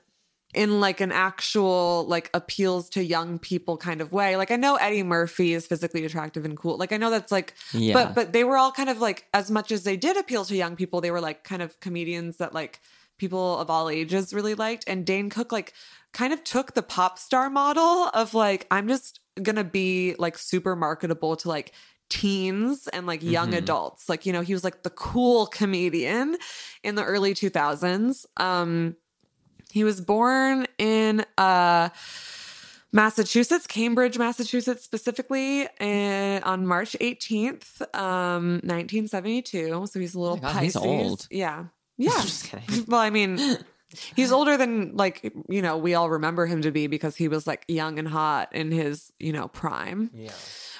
in 0.54 0.80
like 0.80 1.02
an 1.02 1.12
actual 1.12 2.06
like 2.08 2.30
appeals 2.32 2.88
to 2.90 3.04
young 3.04 3.38
people 3.38 3.76
kind 3.76 4.00
of 4.00 4.10
way. 4.12 4.36
Like 4.36 4.50
I 4.50 4.56
know 4.56 4.76
Eddie 4.76 5.02
Murphy 5.02 5.52
is 5.52 5.66
physically 5.66 6.06
attractive 6.06 6.46
and 6.46 6.56
cool. 6.56 6.78
Like 6.78 6.92
I 6.92 6.96
know 6.96 7.10
that's 7.10 7.32
like 7.32 7.52
Yeah. 7.72 7.92
but 7.92 8.14
but 8.14 8.32
they 8.32 8.44
were 8.44 8.56
all 8.56 8.72
kind 8.72 8.88
of 8.88 9.00
like 9.00 9.26
as 9.34 9.50
much 9.50 9.70
as 9.70 9.82
they 9.82 9.96
did 9.98 10.16
appeal 10.16 10.46
to 10.46 10.56
young 10.56 10.76
people, 10.76 11.02
they 11.02 11.10
were 11.10 11.20
like 11.20 11.44
kind 11.44 11.60
of 11.60 11.78
comedians 11.80 12.38
that 12.38 12.54
like 12.54 12.80
people 13.24 13.58
of 13.58 13.70
all 13.70 13.88
ages 13.88 14.34
really 14.34 14.54
liked 14.54 14.84
and 14.86 15.06
Dane 15.06 15.30
Cook 15.30 15.50
like 15.52 15.72
kind 16.12 16.32
of 16.32 16.44
took 16.44 16.74
the 16.74 16.82
pop 16.82 17.18
star 17.18 17.48
model 17.50 18.10
of 18.14 18.34
like 18.34 18.66
I'm 18.70 18.88
just 18.88 19.20
to 19.42 19.64
be 19.64 20.14
like 20.18 20.38
super 20.38 20.76
marketable 20.76 21.36
to 21.36 21.48
like 21.48 21.72
teens 22.08 22.86
and 22.88 23.06
like 23.06 23.22
young 23.22 23.54
adults. 23.54 24.08
Like 24.08 24.26
you 24.26 24.32
know, 24.32 24.42
he 24.42 24.52
was 24.52 24.62
like 24.62 24.82
the 24.82 24.90
cool 24.90 25.46
comedian 25.46 26.36
in 26.82 26.94
the 26.94 27.04
early 27.04 27.34
2000s. 27.34 28.26
Um 28.36 28.96
he 29.74 29.82
was 29.82 30.00
born 30.00 30.66
in 30.78 31.24
uh, 31.36 31.88
Massachusetts, 32.92 33.66
Cambridge, 33.66 34.16
Massachusetts, 34.16 34.84
specifically, 34.84 35.66
and 35.80 36.44
on 36.44 36.64
March 36.64 36.96
18th, 37.00 37.82
um, 37.92 38.60
1972. 38.62 39.86
So 39.88 39.98
he's 39.98 40.14
a 40.14 40.20
little 40.20 40.36
Oh 40.36 40.40
God, 40.40 40.62
he's 40.62 40.74
Pisces. 40.74 40.88
old. 40.88 41.26
Yeah. 41.28 41.64
Yeah. 41.96 42.10
Just 42.22 42.44
kidding. 42.44 42.84
well, 42.88 43.00
I 43.00 43.10
mean, 43.10 43.58
He's 44.16 44.32
older 44.32 44.56
than 44.56 44.96
like 44.96 45.32
you 45.48 45.62
know 45.62 45.76
we 45.76 45.94
all 45.94 46.10
remember 46.10 46.46
him 46.46 46.62
to 46.62 46.70
be 46.70 46.86
because 46.86 47.16
he 47.16 47.28
was 47.28 47.46
like 47.46 47.64
young 47.68 47.98
and 47.98 48.08
hot 48.08 48.54
in 48.54 48.70
his 48.70 49.12
you 49.18 49.32
know 49.32 49.48
prime. 49.48 50.10
Yeah. 50.12 50.32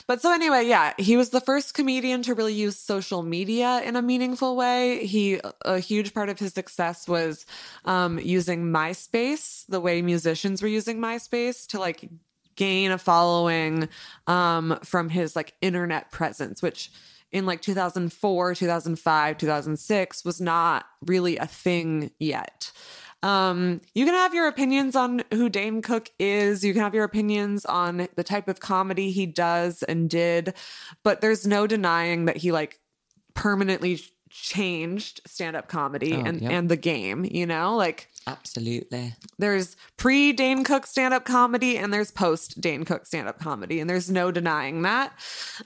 But 0.07 0.21
so 0.21 0.33
anyway, 0.33 0.67
yeah, 0.67 0.93
he 0.99 1.17
was 1.17 1.31
the 1.31 1.41
first 1.41 1.73
comedian 1.73 2.23
to 2.25 2.35
really 2.35 2.53
use 2.53 2.77
social 2.77 3.23
media 3.23 3.81
in 3.83 3.97
a 3.97 4.03
meaningful 4.03 4.55
way. 4.55 5.07
He 5.07 5.41
a 5.65 5.79
huge 5.79 6.13
part 6.13 6.29
of 6.29 6.39
his 6.39 6.53
success 6.53 7.09
was 7.09 7.47
um, 7.87 8.19
using 8.19 8.65
MySpace, 8.65 9.65
the 9.67 9.81
way 9.81 10.03
musicians 10.03 10.61
were 10.61 10.69
using 10.69 10.99
MySpace 10.99 11.67
to 11.69 11.79
like 11.79 12.09
gain 12.57 12.91
a 12.91 12.99
following 12.99 13.89
um, 14.27 14.79
from 14.85 15.09
his 15.09 15.35
like 15.35 15.55
internet 15.63 16.11
presence, 16.11 16.61
which 16.61 16.91
in 17.35 17.45
like 17.45 17.61
2004, 17.61 18.55
2005, 18.55 19.39
2006 19.39 20.25
was 20.25 20.41
not 20.41 20.87
really 21.05 21.37
a 21.37 21.47
thing 21.47 22.13
yet. 22.19 22.71
Um, 23.25 23.81
you 23.95 24.05
can 24.05 24.15
have 24.15 24.35
your 24.35 24.49
opinions 24.49 24.95
on 24.95 25.23
who 25.33 25.49
Dane 25.49 25.83
Cook 25.83 26.11
is. 26.19 26.63
You 26.63 26.73
can 26.73 26.83
have 26.83 26.95
your 26.95 27.05
opinions 27.05 27.65
on 27.65 28.07
the 28.15 28.25
type 28.25 28.49
of 28.49 28.61
comedy 28.61 29.11
he 29.11 29.27
does 29.27 29.83
and 29.83 30.09
did, 30.09 30.55
but 31.03 31.21
there's 31.21 31.47
no 31.47 31.67
denying 31.67 32.27
that 32.27 32.37
he 32.37 32.53
like 32.53 32.81
permanently 33.35 34.01
changed 34.31 35.21
stand-up 35.27 35.69
comedy 35.69 36.13
Oh, 36.15 36.21
and 36.25 36.41
yep. 36.41 36.51
and 36.53 36.69
the 36.69 36.77
game, 36.77 37.25
you 37.25 37.47
know? 37.47 37.77
Like 37.77 38.11
Absolutely. 38.27 39.15
there's 39.39 39.77
pre 39.97 40.33
Dane 40.33 40.65
Cook 40.65 40.87
stand 40.87 41.13
up 41.15 41.25
comedy 41.25 41.77
and 41.77 41.93
there's 41.93 42.11
post 42.11 42.61
Dane 42.61 42.85
Cook 42.85 43.07
stand 43.07 43.29
up 43.29 43.39
comedy, 43.39 43.81
and 43.81 43.89
there's 43.89 44.11
no 44.11 44.31
denying 44.31 44.83
that. 44.83 45.13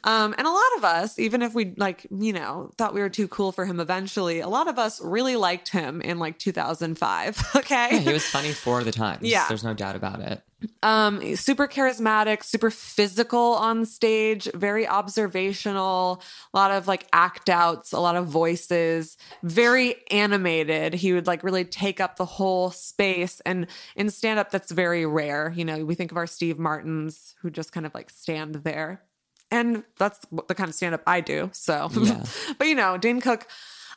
Um, 0.04 0.34
and 0.36 0.46
a 0.46 0.50
lot 0.50 0.76
of 0.76 0.84
us, 0.84 1.18
even 1.18 1.42
if 1.42 1.54
we 1.54 1.74
like, 1.76 2.06
you 2.10 2.32
know, 2.32 2.70
thought 2.76 2.94
we 2.94 3.00
were 3.00 3.08
too 3.08 3.28
cool 3.28 3.52
for 3.52 3.64
him 3.64 3.80
eventually, 3.80 4.40
a 4.40 4.48
lot 4.48 4.68
of 4.68 4.78
us 4.78 5.00
really 5.02 5.36
liked 5.36 5.68
him 5.68 6.00
in 6.00 6.18
like 6.18 6.38
2005. 6.38 7.44
Okay. 7.58 7.88
Yeah, 7.92 7.98
he 7.98 8.12
was 8.12 8.24
funny 8.24 8.52
for 8.52 8.84
the 8.84 8.92
times. 8.92 9.22
Yeah. 9.22 9.46
There's 9.48 9.64
no 9.64 9.74
doubt 9.74 9.96
about 9.96 10.20
it. 10.20 10.42
Um 10.82 11.36
super 11.36 11.68
charismatic 11.68 12.42
super 12.42 12.70
physical 12.70 13.54
on 13.54 13.84
stage 13.84 14.48
very 14.54 14.88
observational 14.88 16.20
a 16.52 16.56
lot 16.56 16.72
of 16.72 16.88
like 16.88 17.06
act 17.12 17.48
outs 17.48 17.92
a 17.92 18.00
lot 18.00 18.16
of 18.16 18.26
voices 18.26 19.16
very 19.42 19.96
animated. 20.10 20.94
He 20.94 21.12
would 21.12 21.26
like 21.26 21.42
really 21.42 21.64
take 21.64 22.00
up 22.00 22.16
the 22.16 22.24
whole 22.24 22.70
space 22.70 23.40
and 23.40 23.66
in 23.96 24.10
stand 24.10 24.38
up 24.38 24.50
that's 24.50 24.70
very 24.70 25.06
rare. 25.06 25.52
You 25.54 25.64
know 25.64 25.84
we 25.84 25.94
think 25.94 26.10
of 26.10 26.16
our 26.16 26.26
steve 26.26 26.58
martins 26.58 27.34
who 27.40 27.50
just 27.50 27.72
kind 27.72 27.86
of 27.86 27.94
like 27.94 28.10
stand 28.10 28.56
there. 28.56 29.02
And 29.50 29.84
that's 29.98 30.20
the 30.46 30.54
kind 30.54 30.68
of 30.68 30.74
stand 30.74 30.94
up 30.94 31.02
i 31.06 31.20
do 31.20 31.50
so. 31.52 31.90
Yeah. 31.94 32.24
but 32.58 32.66
you 32.66 32.74
know 32.74 32.96
dane 32.98 33.20
cook 33.20 33.46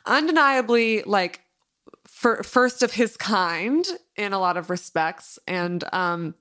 undeniably 0.06 1.02
like 1.02 1.40
for 2.06 2.42
first 2.42 2.82
of 2.82 2.92
his 2.92 3.16
kind 3.16 3.84
in 4.16 4.32
a 4.32 4.38
lot 4.38 4.56
of 4.56 4.70
respects. 4.70 5.38
And 5.46 5.84
um 5.92 6.34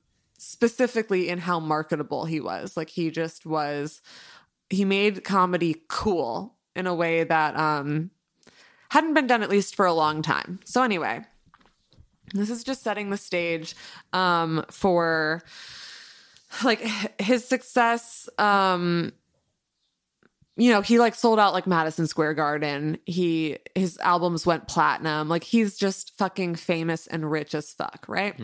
specifically 0.44 1.30
in 1.30 1.38
how 1.38 1.60
marketable 1.60 2.26
he 2.26 2.40
was. 2.40 2.76
Like 2.76 2.90
he 2.90 3.12
just 3.12 3.46
was 3.46 4.02
he 4.70 4.86
made 4.86 5.24
comedy 5.24 5.84
cool 5.88 6.56
in 6.76 6.88
a 6.88 6.96
way 6.96 7.24
that 7.24 7.56
um 7.56 8.10
hadn't 8.90 9.14
been 9.14 9.28
done 9.28 9.44
at 9.44 9.50
least 9.50 9.76
for 9.76 9.86
a 9.86 9.94
long 9.94 10.22
time. 10.22 10.60
So 10.66 10.82
anyway 10.82 11.22
this 12.34 12.50
is 12.50 12.64
just 12.64 12.82
setting 12.82 13.10
the 13.10 13.18
stage 13.18 13.76
um 14.14 14.66
for 14.70 15.44
like 16.64 16.82
his 17.20 17.46
success 17.48 18.30
um 18.38 19.14
you 20.58 20.70
know, 20.70 20.82
he 20.82 21.00
like 21.00 21.16
sold 21.16 21.40
out 21.40 21.54
like 21.54 21.66
Madison 21.66 22.08
Square 22.08 22.34
Garden. 22.36 22.98
He 23.06 23.58
his 23.74 23.98
albums 24.00 24.46
went 24.46 24.68
platinum. 24.68 25.30
Like 25.30 25.44
he's 25.44 25.78
just 25.78 26.16
fucking 26.18 26.56
famous 26.56 27.08
and 27.08 27.32
rich 27.32 27.56
as 27.56 27.72
fuck, 27.72 28.06
right? 28.08 28.40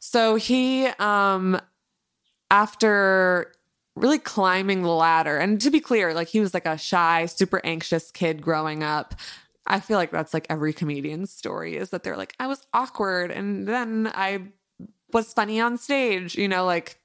So 0.00 0.34
he 0.34 0.86
um 0.98 1.60
after 2.50 3.52
really 3.96 4.18
climbing 4.18 4.82
the 4.82 4.90
ladder 4.90 5.38
and 5.38 5.60
to 5.60 5.70
be 5.70 5.80
clear, 5.80 6.12
like 6.12 6.28
he 6.28 6.40
was 6.40 6.52
like 6.54 6.66
a 6.66 6.76
shy, 6.76 7.26
super 7.26 7.60
anxious 7.64 8.10
kid 8.10 8.42
growing 8.42 8.82
up. 8.82 9.14
I 9.66 9.80
feel 9.80 9.96
like 9.96 10.10
that's 10.10 10.34
like 10.34 10.46
every 10.50 10.72
comedian's 10.72 11.30
story 11.32 11.76
is 11.76 11.90
that 11.90 12.02
they're 12.02 12.16
like 12.16 12.34
I 12.40 12.48
was 12.48 12.66
awkward 12.74 13.30
and 13.30 13.66
then 13.66 14.10
I 14.12 14.48
was 15.12 15.32
funny 15.32 15.60
on 15.60 15.78
stage, 15.78 16.34
you 16.34 16.48
know, 16.48 16.66
like 16.66 16.98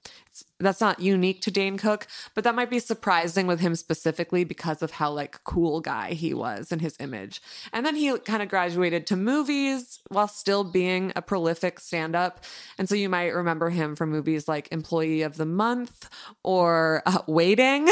that's 0.59 0.81
not 0.81 0.99
unique 0.99 1.41
to 1.41 1.51
Dane 1.51 1.77
Cook, 1.77 2.07
but 2.35 2.43
that 2.43 2.55
might 2.55 2.69
be 2.69 2.79
surprising 2.79 3.47
with 3.47 3.59
him 3.59 3.75
specifically 3.75 4.43
because 4.43 4.81
of 4.81 4.91
how 4.91 5.11
like 5.11 5.43
cool 5.43 5.79
guy 5.81 6.11
he 6.11 6.33
was 6.33 6.71
and 6.71 6.81
his 6.81 6.95
image. 6.99 7.41
And 7.71 7.85
then 7.85 7.95
he 7.95 8.17
kind 8.19 8.43
of 8.43 8.49
graduated 8.49 9.07
to 9.07 9.15
movies 9.15 9.99
while 10.09 10.27
still 10.27 10.63
being 10.63 11.11
a 11.15 11.21
prolific 11.21 11.79
stand-up. 11.79 12.43
And 12.77 12.89
so 12.89 12.95
you 12.95 13.09
might 13.09 13.33
remember 13.33 13.69
him 13.69 13.95
from 13.95 14.09
movies 14.09 14.47
like 14.47 14.67
Employee 14.71 15.21
of 15.21 15.37
the 15.37 15.45
Month 15.45 16.09
or 16.43 17.03
uh, 17.05 17.19
Waiting 17.27 17.89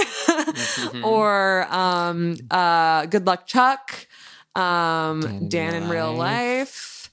or 1.04 1.68
um 1.74 2.36
uh 2.52 3.06
Good 3.06 3.26
Luck 3.26 3.46
Chuck, 3.46 4.08
um 4.56 5.22
Dan 5.22 5.50
Dan, 5.50 5.74
in 5.84 5.90
Real 5.90 6.14
Life. 6.14 7.10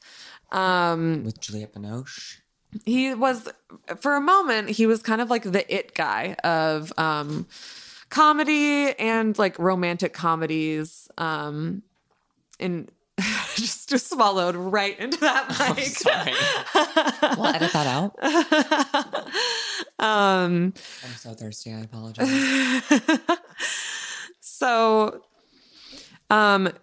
Life. 0.53 0.59
Um 0.61 1.25
With 1.25 1.41
Juliette 1.41 1.75
Binoche. 1.75 2.39
He 2.85 3.15
was 3.15 3.49
for 4.01 4.15
a 4.15 4.21
moment 4.21 4.69
he 4.71 4.87
was 4.87 5.03
kind 5.03 5.21
of 5.21 5.31
like 5.31 5.43
the 5.45 5.75
it 5.75 5.95
guy 5.95 6.35
of 6.45 6.93
um 6.99 7.47
comedy 8.11 8.93
and 8.99 9.39
like 9.39 9.59
romantic 9.59 10.13
comedies 10.13 11.09
um 11.19 11.83
and 12.61 12.91
just 13.55 13.89
just 13.89 14.11
swallowed 14.11 14.57
right 14.57 14.99
into 14.99 15.19
that 15.19 15.49
mic 15.77 15.85
Sorry. 15.87 16.33
we'll 17.39 17.47
edit 17.55 17.73
that 17.73 17.87
out. 17.87 18.17
um 19.99 20.73
I'm 21.05 21.15
so 21.17 21.33
thirsty. 21.35 21.73
I 21.73 21.81
apologize. 21.81 22.83
so 24.41 25.21
um 26.31 26.67
it- 26.67 26.77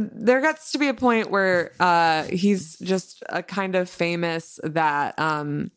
there 0.00 0.40
gets 0.40 0.72
to 0.72 0.78
be 0.78 0.88
a 0.88 0.94
point 0.94 1.30
where 1.30 1.72
uh 1.80 2.24
he's 2.24 2.78
just 2.78 3.22
a 3.28 3.42
kind 3.42 3.74
of 3.74 3.88
famous 3.88 4.58
that 4.62 5.18
um 5.18 5.70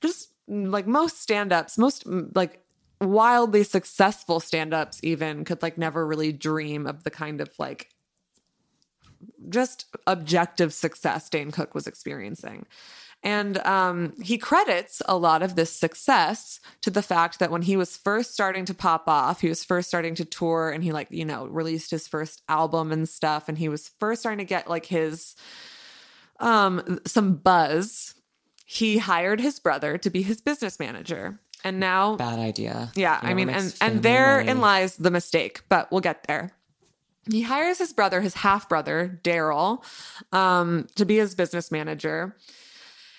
just 0.00 0.30
like 0.48 0.86
most 0.86 1.20
stand-ups 1.20 1.78
most 1.78 2.06
mm, 2.06 2.30
like 2.34 2.62
wildly 3.00 3.62
successful 3.62 4.40
stand-ups 4.40 5.00
even 5.02 5.44
could 5.44 5.62
like 5.62 5.76
never 5.76 6.06
really 6.06 6.32
dream 6.32 6.86
of 6.86 7.04
the 7.04 7.10
kind 7.10 7.40
of 7.40 7.50
like 7.58 7.90
just 9.48 9.86
objective 10.06 10.72
success 10.72 11.28
Dane 11.28 11.50
Cook 11.50 11.74
was 11.74 11.86
experiencing. 11.86 12.66
And 13.26 13.58
um, 13.66 14.14
he 14.22 14.38
credits 14.38 15.02
a 15.06 15.16
lot 15.16 15.42
of 15.42 15.56
this 15.56 15.72
success 15.72 16.60
to 16.82 16.90
the 16.90 17.02
fact 17.02 17.40
that 17.40 17.50
when 17.50 17.62
he 17.62 17.76
was 17.76 17.96
first 17.96 18.32
starting 18.32 18.64
to 18.66 18.72
pop 18.72 19.08
off, 19.08 19.40
he 19.40 19.48
was 19.48 19.64
first 19.64 19.88
starting 19.88 20.14
to 20.14 20.24
tour 20.24 20.70
and 20.70 20.84
he, 20.84 20.92
like, 20.92 21.08
you 21.10 21.24
know, 21.24 21.46
released 21.46 21.90
his 21.90 22.06
first 22.06 22.42
album 22.48 22.92
and 22.92 23.08
stuff. 23.08 23.48
And 23.48 23.58
he 23.58 23.68
was 23.68 23.90
first 23.98 24.20
starting 24.20 24.38
to 24.38 24.48
get 24.48 24.70
like 24.70 24.86
his, 24.86 25.34
um, 26.38 27.00
some 27.04 27.34
buzz. 27.34 28.14
He 28.64 28.98
hired 28.98 29.40
his 29.40 29.58
brother 29.58 29.98
to 29.98 30.08
be 30.08 30.22
his 30.22 30.40
business 30.40 30.78
manager. 30.78 31.40
And 31.64 31.80
now 31.80 32.14
Bad 32.14 32.38
idea. 32.38 32.92
yeah, 32.94 33.18
You 33.24 33.30
I 33.30 33.34
mean, 33.34 33.48
and 33.48 33.74
and 33.80 34.04
therein 34.04 34.60
lies 34.60 34.98
the 34.98 35.10
mistake, 35.10 35.62
but 35.68 35.90
we'll 35.90 36.00
get 36.00 36.28
there. 36.28 36.52
He 37.28 37.42
hires 37.42 37.78
his 37.78 37.92
brother, 37.92 38.20
his 38.20 38.34
half 38.34 38.68
brother, 38.68 39.18
Daryl, 39.24 39.82
um, 40.32 40.86
to 40.94 41.04
be 41.04 41.16
his 41.16 41.34
business 41.34 41.72
manager. 41.72 42.36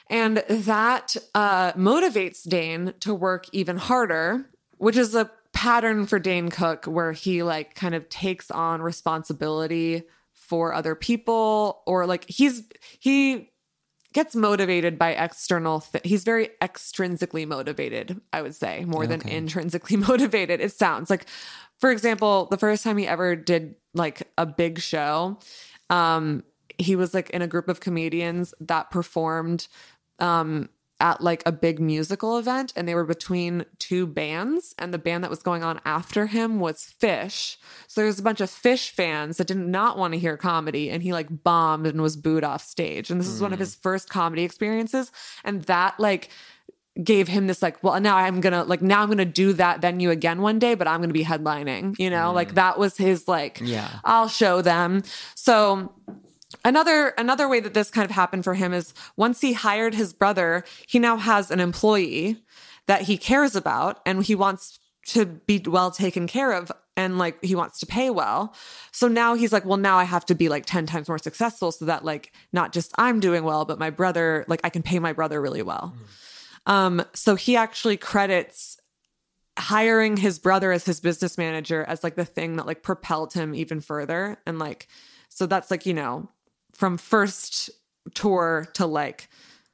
And 0.10 0.44
that 0.50 1.16
uh, 1.36 1.74
motivates 1.74 2.48
Dane 2.48 2.94
to 3.02 3.14
work 3.14 3.46
even 3.52 3.78
harder, 3.78 4.50
which 4.78 4.98
is 4.98 5.16
a 5.16 5.30
pattern 5.54 6.06
for 6.06 6.20
Dane 6.20 6.50
Cook 6.50 6.86
where 6.86 7.14
he 7.14 7.42
like 7.42 7.74
kind 7.74 7.96
of 7.96 8.08
takes 8.10 8.52
on 8.52 8.82
responsibility 8.82 10.04
for 10.34 10.74
other 10.74 10.94
people 10.94 11.82
or 11.88 12.06
like 12.06 12.30
he's 12.30 12.64
he 13.00 13.50
gets 14.14 14.36
motivated 14.36 14.98
by 14.98 15.12
external 15.12 15.82
th- 15.82 16.06
he's 16.06 16.24
very 16.24 16.50
extrinsically 16.62 17.46
motivated 17.46 18.22
i 18.32 18.42
would 18.42 18.56
say 18.56 18.86
more 18.86 19.06
than 19.06 19.28
intrinsically 19.28 19.98
motivated 20.08 20.62
it 20.62 20.72
sounds. 20.72 21.10
Like 21.10 21.26
for 21.80 21.92
example 21.92 22.46
the 22.46 22.58
first 22.58 22.84
time 22.84 22.98
he 22.98 23.08
ever 23.08 23.36
did 23.36 23.76
like 23.94 24.32
a 24.38 24.46
big 24.46 24.80
show 24.80 25.40
um 25.90 26.44
he 26.78 26.96
was 26.96 27.14
like 27.14 27.30
in 27.32 27.42
a 27.42 27.48
group 27.48 27.68
of 27.68 27.80
comedians 27.80 28.54
that 28.60 28.92
performed 28.92 29.68
um 30.20 30.70
at 31.00 31.22
like 31.22 31.44
a 31.46 31.52
big 31.52 31.80
musical 31.80 32.40
event 32.40 32.74
and 32.76 32.88
they 32.88 32.96
were 32.96 33.04
between 33.04 33.64
two 33.78 34.08
bands 34.08 34.74
and 34.80 34.92
the 34.92 34.98
band 34.98 35.24
that 35.24 35.30
was 35.30 35.44
going 35.44 35.64
on 35.64 35.80
after 35.86 36.26
him 36.26 36.60
was 36.60 36.92
Phish. 37.00 37.58
So 37.88 38.02
there 38.02 38.08
was 38.08 38.18
a 38.18 38.24
bunch 38.24 38.42
of 38.42 38.50
Phish 38.50 38.90
fans 38.90 39.38
that 39.38 39.46
did 39.46 39.58
not 39.58 40.00
want 40.00 40.14
to 40.16 40.20
hear 40.20 40.38
comedy 40.38 40.90
and 40.90 41.04
he 41.04 41.14
like 41.14 41.28
bombed 41.44 41.86
and 41.86 42.02
was 42.02 42.16
booed 42.18 42.44
off 42.44 42.64
stage. 42.64 43.12
And 43.12 43.22
this 43.22 43.28
is 43.28 43.40
one 43.40 43.54
of 43.54 43.60
his 43.60 43.76
first 43.76 44.10
comedy 44.10 44.42
experiences 44.42 45.12
and 45.44 45.62
that 45.66 46.00
like 46.00 46.30
gave 47.04 47.28
him 47.28 47.46
this 47.46 47.62
like 47.62 47.84
well 47.84 48.02
now 48.02 48.18
i'm 48.18 48.42
gonna 48.42 48.64
like 48.64 48.82
now 48.82 49.04
i'm 49.04 49.08
gonna 49.08 49.24
do 49.24 49.54
that 49.54 49.80
venue 49.82 50.10
again 50.10 50.42
one 50.42 50.58
day 50.58 50.74
but 50.74 50.88
i'm 50.88 51.00
gonna 51.00 51.14
be 51.14 51.24
headlining 51.24 51.96
you 52.00 52.10
know 52.10 52.34
like 52.34 52.56
that 52.56 52.80
was 52.80 52.98
his 52.98 53.28
like 53.28 53.62
Yeah. 53.64 53.88
i'll 54.04 54.28
show 54.28 54.64
them 54.64 55.04
so 55.36 55.94
another 56.64 57.10
another 57.18 57.48
way 57.48 57.60
that 57.60 57.74
this 57.74 57.90
kind 57.90 58.06
of 58.06 58.12
happened 58.12 58.44
for 58.44 58.54
him 58.54 58.74
is 58.74 58.94
once 59.16 59.42
he 59.42 59.54
hired 59.54 59.94
his 59.94 60.14
brother, 60.14 60.64
he 60.88 61.00
now 61.00 61.18
has 61.18 61.52
an 61.52 61.60
employee 61.60 62.38
that 62.88 63.04
he 63.04 63.18
cares 63.18 63.56
about 63.56 64.00
and 64.06 64.24
he 64.24 64.36
wants 64.36 64.80
to 65.08 65.26
be 65.26 65.62
well 65.66 65.92
taken 65.92 66.28
care 66.28 66.52
of 66.52 66.72
and 66.98 67.18
like 67.18 67.42
he 67.44 67.56
wants 67.56 67.80
to 67.80 67.86
pay 67.86 68.10
well. 68.10 68.54
So 68.92 69.08
now 69.08 69.36
he's 69.36 69.54
like, 69.54 69.66
well, 69.66 69.78
now 69.78 69.98
I 69.98 70.04
have 70.04 70.26
to 70.26 70.36
be 70.36 70.50
like 70.50 70.66
10 70.66 70.86
times 70.86 71.08
more 71.08 71.20
successful 71.20 71.72
so 71.72 71.86
that 71.86 72.04
like 72.04 72.34
not 72.52 72.74
just 72.74 72.92
I'm 72.98 73.20
doing 73.20 73.44
well, 73.44 73.66
but 73.66 73.80
my 73.80 73.90
brother, 73.90 74.44
like 74.48 74.62
I 74.64 74.70
can 74.70 74.84
pay 74.84 75.00
my 75.00 75.14
brother 75.14 75.40
really 75.40 75.62
well. 75.62 75.96
Um, 76.66 77.04
so 77.14 77.36
he 77.36 77.56
actually 77.56 77.98
credits 77.98 78.78
hiring 79.58 80.18
his 80.18 80.40
brother 80.40 80.72
as 80.72 80.86
his 80.86 81.00
business 81.00 81.38
manager 81.38 81.84
as 81.84 82.04
like 82.04 82.16
the 82.16 82.26
thing 82.26 82.58
that 82.58 82.68
like 82.68 82.84
propelled 82.84 83.34
him 83.34 83.56
even 83.56 83.80
further. 83.80 84.38
And 84.46 84.60
like, 84.60 84.88
so 85.30 85.46
that's 85.46 85.72
like, 85.72 85.86
you 85.86 85.94
know, 85.94 86.30
from 86.78 86.98
first 86.98 87.70
tour 88.14 88.68
to 88.76 88.86
like 88.86 89.28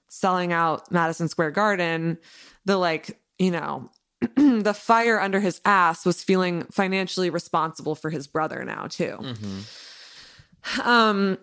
selling 0.07 0.53
out 0.53 0.91
Madison 0.91 1.27
Square 1.27 1.51
Garden, 1.51 2.17
the 2.65 2.77
like, 2.77 3.19
you 3.38 3.51
know, 3.51 3.89
the 4.35 4.73
fire 4.73 5.19
under 5.19 5.39
his 5.41 5.59
ass 5.65 6.05
was 6.05 6.23
feeling 6.23 6.63
financially 6.71 7.30
responsible 7.30 7.93
for 7.93 8.09
his 8.09 8.25
brother 8.25 8.63
now 8.63 8.88
too. 8.88 9.17
Um 10.84 11.38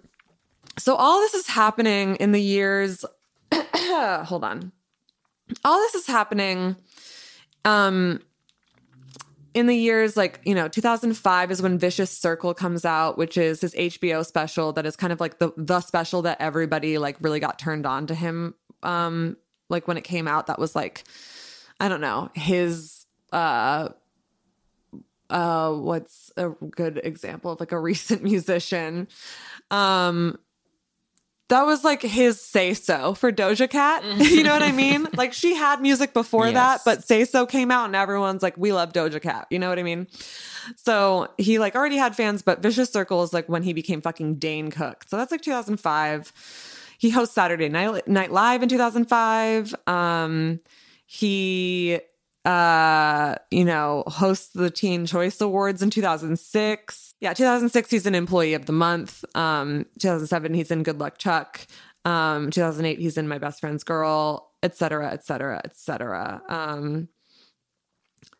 so 0.79 0.95
all 0.95 1.21
this 1.21 1.35
is 1.35 1.47
happening 1.47 2.17
in 2.17 2.33
the 2.33 2.41
years 2.41 3.05
hold 3.53 4.45
on. 4.45 4.73
All 5.65 5.79
this 5.79 5.95
is 5.95 6.07
happening 6.07 6.77
um 7.67 8.23
in 9.55 9.67
the 9.67 9.75
years 9.75 10.17
like 10.17 10.41
you 10.45 10.55
know 10.55 10.69
2005 10.69 11.51
is 11.51 11.61
when 11.61 11.79
vicious 11.79 12.11
circle 12.11 12.55
comes 12.55 12.85
out 12.85 13.19
which 13.19 13.37
is 13.37 13.61
his 13.61 13.75
hbo 13.75 14.25
special 14.25 14.73
that 14.73 14.87
is 14.87 14.97
kind 14.97 15.13
of 15.13 15.21
like 15.21 15.39
the 15.39 15.53
the 15.57 15.81
special 15.81 16.23
that 16.23 16.41
everybody 16.41 16.99
like 16.99 17.17
really 17.21 17.41
got 17.41 17.59
turned 17.59 17.85
on 17.85 18.07
to 18.07 18.15
him 18.15 18.55
um 18.83 19.37
like 19.71 19.89
when 19.89 19.97
it 19.97 20.05
came 20.05 20.29
out. 20.29 20.49
That 20.49 20.59
was 20.59 20.75
like 20.75 21.05
i 21.79 21.89
don't 21.89 22.03
know 22.03 22.31
his 22.35 23.07
uh 23.33 23.89
uh 25.31 25.73
what's 25.73 26.31
a 26.37 26.51
good 26.51 27.01
example 27.03 27.53
of 27.53 27.61
like 27.61 27.73
a 27.73 27.79
recent 27.91 28.23
musician? 28.23 29.09
Um 29.71 30.39
that 31.51 31.67
was 31.67 31.85
like 31.85 32.01
his 32.01 32.41
say 32.41 32.75
so 32.75 33.15
for 33.15 33.31
Doja 33.31 33.69
Cat. 33.69 34.05
you 34.19 34.43
know 34.43 34.53
what 34.53 34.63
I 34.63 34.73
mean? 34.73 35.09
Like 35.21 35.33
she 35.35 35.55
had 35.55 35.83
music 35.83 36.15
before 36.15 36.51
that, 36.51 36.81
but 36.85 37.05
say 37.05 37.25
so 37.27 37.45
came 37.45 37.71
out 37.71 37.87
and 37.87 37.97
everyone's 37.97 38.43
like, 38.43 38.57
we 38.57 38.73
love 38.73 38.93
Doja 38.93 39.21
Cat. 39.21 39.47
You 39.51 39.59
know 39.59 39.69
what 39.69 39.79
I 39.79 39.83
mean? 39.83 40.07
So 40.77 41.29
he 41.37 41.59
like 41.59 41.75
already 41.75 41.97
had 41.97 42.17
fans, 42.17 42.41
but 42.41 42.63
Vicious 42.63 42.91
Circle 42.91 43.23
is 43.23 43.35
like 43.35 43.49
when 43.49 43.63
he 43.63 43.75
became 43.75 44.01
fucking 44.01 44.37
Dane 44.37 44.71
Cook. 44.71 45.05
So 45.09 45.19
that's 45.19 45.31
like 45.31 45.43
2005. 45.43 46.33
He 46.97 47.11
hosts 47.11 47.35
Saturday 47.35 47.69
Night, 47.69 48.09
Night 48.09 48.33
Live 48.33 48.63
in 48.63 48.69
2005. 48.71 49.75
Um, 49.87 50.61
he 51.05 52.01
uh 52.47 53.35
you 53.51 53.67
know 53.67 54.03
hosts 54.07 54.49
the 54.55 54.71
teen 54.71 55.05
choice 55.05 55.43
awards 55.43 55.83
in 55.83 55.91
2006 55.91 57.10
yeah 57.21 57.33
2006 57.33 57.91
he's 57.91 58.07
an 58.07 58.15
employee 58.15 58.55
of 58.55 58.67
the 58.67 58.73
month 58.73 59.25
um 59.35 59.85
2007 59.99 60.55
he's 60.55 60.71
in 60.71 60.83
good 60.83 60.99
luck 60.99 61.19
chuck 61.19 61.67
um 62.05 62.51
2008 62.51 62.99
he's 62.99 63.17
in 63.19 63.29
my 63.29 63.39
best 63.39 63.61
friend's 63.61 63.85
girl 63.85 64.51
etc 64.63 65.11
etc 65.11 65.61
etc 65.65 66.43
um 66.49 67.09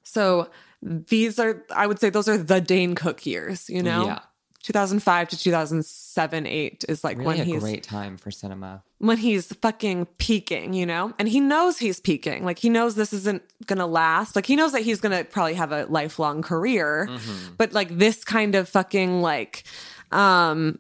so 0.03 0.49
these 0.83 1.39
are 1.39 1.65
i 1.75 1.87
would 1.87 1.99
say 1.99 2.11
those 2.11 2.29
are 2.29 2.39
the 2.39 2.61
dane 2.61 2.95
cook 2.95 3.25
years 3.27 3.69
you 3.69 3.83
know 3.83 4.07
Yeah. 4.07 4.19
2005 4.63 5.31
to 5.31 5.39
2007 5.39 6.47
8 6.47 6.85
is 6.89 7.03
like 7.03 7.17
Really 7.17 7.27
when 7.27 7.41
a 7.41 7.45
he's 7.45 7.61
great 7.63 7.83
time 7.83 8.19
for 8.19 8.31
cinema. 8.31 8.83
When 9.01 9.17
he's 9.17 9.47
fucking 9.63 10.05
peaking, 10.19 10.75
you 10.75 10.85
know? 10.85 11.15
And 11.19 11.27
he 11.27 11.41
knows 11.41 11.79
he's 11.79 11.99
peaking. 11.99 12.45
Like 12.45 12.59
he 12.59 12.69
knows 12.69 12.95
this 12.95 13.15
isn't 13.15 13.43
gonna 13.67 13.87
last. 13.87 14.37
Like 14.37 14.45
he 14.45 14.57
knows 14.57 14.73
that 14.73 14.83
he's 14.83 15.01
gonna 15.01 15.25
probably 15.25 15.55
have 15.55 15.73
a 15.73 15.87
lifelong 15.87 16.43
career. 16.43 17.09
But 17.57 17.73
like 17.73 17.89
this 17.97 18.25
kind 18.25 18.55
of 18.55 18.69
fucking 18.69 19.23
like 19.23 19.65
um 20.13 20.79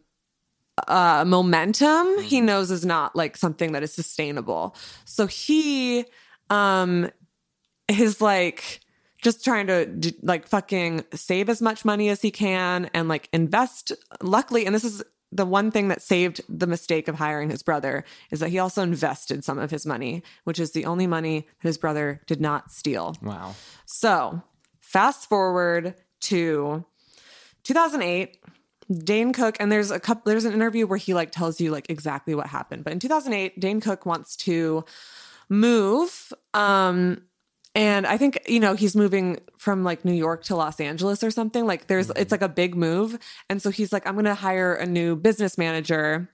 uh 0.86 1.24
momentum, 1.26 2.20
he 2.20 2.40
knows 2.42 2.70
is 2.70 2.84
not 2.84 3.16
like 3.16 3.38
something 3.38 3.72
that 3.72 3.82
is 3.82 3.92
sustainable. 3.94 4.76
So 5.06 5.26
he 5.26 6.04
um 6.50 7.10
is 7.88 8.20
like 8.20 8.80
just 9.22 9.42
trying 9.44 9.66
to 9.68 10.12
like 10.22 10.46
fucking 10.46 11.04
save 11.14 11.48
as 11.48 11.62
much 11.62 11.86
money 11.86 12.10
as 12.10 12.20
he 12.20 12.30
can 12.30 12.90
and 12.92 13.08
like 13.08 13.28
invest 13.32 13.92
luckily 14.22 14.64
and 14.66 14.74
this 14.74 14.84
is 14.84 15.02
the 15.32 15.46
one 15.46 15.70
thing 15.70 15.88
that 15.88 16.02
saved 16.02 16.40
the 16.48 16.66
mistake 16.66 17.06
of 17.08 17.14
hiring 17.16 17.50
his 17.50 17.62
brother 17.62 18.04
is 18.30 18.40
that 18.40 18.48
he 18.50 18.58
also 18.58 18.82
invested 18.82 19.44
some 19.44 19.58
of 19.58 19.70
his 19.70 19.86
money 19.86 20.22
which 20.44 20.58
is 20.58 20.72
the 20.72 20.84
only 20.84 21.06
money 21.06 21.46
that 21.62 21.68
his 21.68 21.78
brother 21.78 22.20
did 22.26 22.40
not 22.40 22.70
steal 22.72 23.16
Wow. 23.22 23.54
so 23.86 24.42
fast 24.80 25.28
forward 25.28 25.94
to 26.22 26.84
2008 27.64 28.38
Dane 29.04 29.32
Cook 29.32 29.56
and 29.60 29.70
there's 29.70 29.90
a 29.92 30.00
couple 30.00 30.22
there's 30.30 30.44
an 30.44 30.52
interview 30.52 30.86
where 30.86 30.98
he 30.98 31.14
like 31.14 31.30
tells 31.30 31.60
you 31.60 31.70
like 31.70 31.88
exactly 31.88 32.34
what 32.34 32.48
happened 32.48 32.82
but 32.82 32.92
in 32.92 32.98
2008 32.98 33.60
Dane 33.60 33.80
Cook 33.80 34.04
wants 34.04 34.34
to 34.36 34.84
move 35.48 36.32
um 36.54 37.22
and 37.74 38.06
I 38.06 38.16
think 38.16 38.40
you 38.48 38.58
know 38.58 38.74
he's 38.74 38.96
moving 38.96 39.38
from 39.56 39.84
like 39.84 40.04
New 40.04 40.12
York 40.12 40.42
to 40.44 40.56
Los 40.56 40.80
Angeles 40.80 41.22
or 41.22 41.30
something 41.30 41.66
like 41.66 41.86
there's 41.86 42.10
it's 42.10 42.32
like 42.32 42.42
a 42.42 42.48
big 42.48 42.74
move. 42.74 43.18
And 43.48 43.62
so 43.62 43.70
he's 43.70 43.92
like 43.92 44.06
I'm 44.06 44.14
going 44.14 44.24
to 44.24 44.34
hire 44.34 44.74
a 44.74 44.86
new 44.86 45.14
business 45.14 45.56
manager 45.56 46.28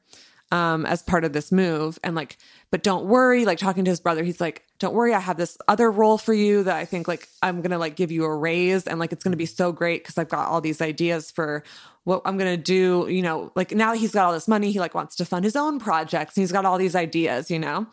um 0.52 0.86
as 0.86 1.02
part 1.02 1.24
of 1.24 1.32
this 1.34 1.52
move. 1.52 1.98
And 2.02 2.16
like 2.16 2.38
but 2.70 2.82
don't 2.82 3.04
worry 3.04 3.44
like 3.44 3.58
talking 3.58 3.84
to 3.84 3.90
his 3.90 4.00
brother 4.00 4.24
he's 4.24 4.40
like 4.40 4.64
don't 4.78 4.94
worry 4.94 5.12
I 5.12 5.20
have 5.20 5.36
this 5.36 5.58
other 5.68 5.90
role 5.90 6.16
for 6.16 6.32
you 6.32 6.62
that 6.62 6.76
I 6.76 6.86
think 6.86 7.06
like 7.06 7.28
I'm 7.42 7.60
going 7.60 7.70
to 7.70 7.78
like 7.78 7.96
give 7.96 8.10
you 8.10 8.24
a 8.24 8.34
raise 8.34 8.86
and 8.86 8.98
like 8.98 9.12
it's 9.12 9.22
going 9.22 9.32
to 9.32 9.38
be 9.38 9.46
so 9.46 9.72
great 9.72 10.04
cuz 10.04 10.16
I've 10.16 10.30
got 10.30 10.48
all 10.48 10.62
these 10.62 10.80
ideas 10.80 11.30
for 11.30 11.64
what 12.04 12.22
I'm 12.24 12.38
going 12.38 12.56
to 12.56 12.62
do 12.62 13.08
you 13.10 13.20
know? 13.20 13.52
Like 13.54 13.72
now 13.72 13.92
he's 13.92 14.12
got 14.12 14.24
all 14.24 14.32
this 14.32 14.48
money 14.48 14.72
he 14.72 14.80
like 14.80 14.94
wants 14.94 15.16
to 15.16 15.26
fund 15.26 15.44
his 15.44 15.56
own 15.56 15.78
projects 15.80 16.34
and 16.36 16.42
he's 16.44 16.52
got 16.52 16.64
all 16.64 16.78
these 16.78 16.96
ideas 16.96 17.50
you 17.50 17.58
know? 17.58 17.88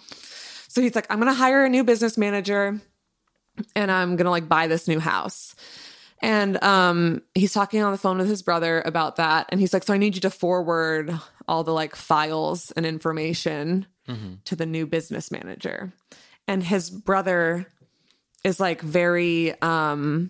So 0.70 0.82
he's 0.82 0.96
like 0.96 1.08
I'm 1.10 1.20
going 1.20 1.32
to 1.32 1.38
hire 1.38 1.66
a 1.66 1.70
new 1.70 1.84
business 1.84 2.18
manager 2.18 2.80
and 3.76 3.92
I'm 3.92 4.16
gonna 4.16 4.30
like 4.32 4.48
buy 4.50 4.68
this 4.68 4.88
new 4.88 5.00
house. 5.00 5.56
And 6.22 6.62
um 6.64 7.22
he's 7.36 7.54
talking 7.54 7.82
on 7.84 7.92
the 7.92 7.98
phone 7.98 8.18
with 8.18 8.28
his 8.30 8.42
brother 8.44 8.82
about 8.86 9.18
that. 9.18 9.48
And 9.50 9.60
he's 9.60 9.74
like, 9.74 9.84
So 9.84 9.94
I 9.94 9.98
need 9.98 10.16
you 10.16 10.22
to 10.22 10.30
forward 10.30 11.14
all 11.48 11.64
the 11.64 11.74
like 11.74 11.96
files 11.96 12.72
and 12.72 12.86
information 12.86 13.86
to 14.46 14.56
the 14.56 14.66
new 14.66 14.86
business 14.86 15.32
manager. 15.32 15.94
And 16.48 16.62
his 16.64 16.90
brother 16.90 17.68
is 18.44 18.60
like 18.60 18.82
very 18.82 19.60
um 19.62 20.30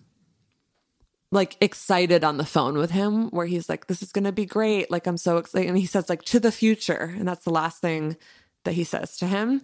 like 1.32 1.58
excited 1.62 2.24
on 2.24 2.38
the 2.38 2.46
phone 2.46 2.78
with 2.78 2.92
him 2.92 3.30
where 3.32 3.48
he's 3.48 3.68
like 3.68 3.88
this 3.88 4.04
is 4.04 4.12
going 4.12 4.26
to 4.26 4.32
be 4.32 4.46
great 4.46 4.92
like 4.92 5.08
i'm 5.08 5.18
so 5.18 5.38
excited 5.38 5.68
and 5.68 5.78
he 5.80 5.88
says 5.88 6.08
like 6.08 6.22
to 6.22 6.40
the 6.40 6.52
future 6.52 7.12
and 7.18 7.28
that's 7.28 7.44
the 7.44 7.50
last 7.50 7.82
thing 7.82 8.16
that 8.66 8.74
he 8.74 8.84
says 8.84 9.18
to 9.18 9.26
him 9.26 9.60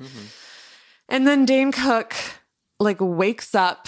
and 1.07 1.27
then 1.27 1.45
dane 1.45 1.71
cook 1.71 2.15
like 2.79 2.97
wakes 2.99 3.53
up 3.53 3.87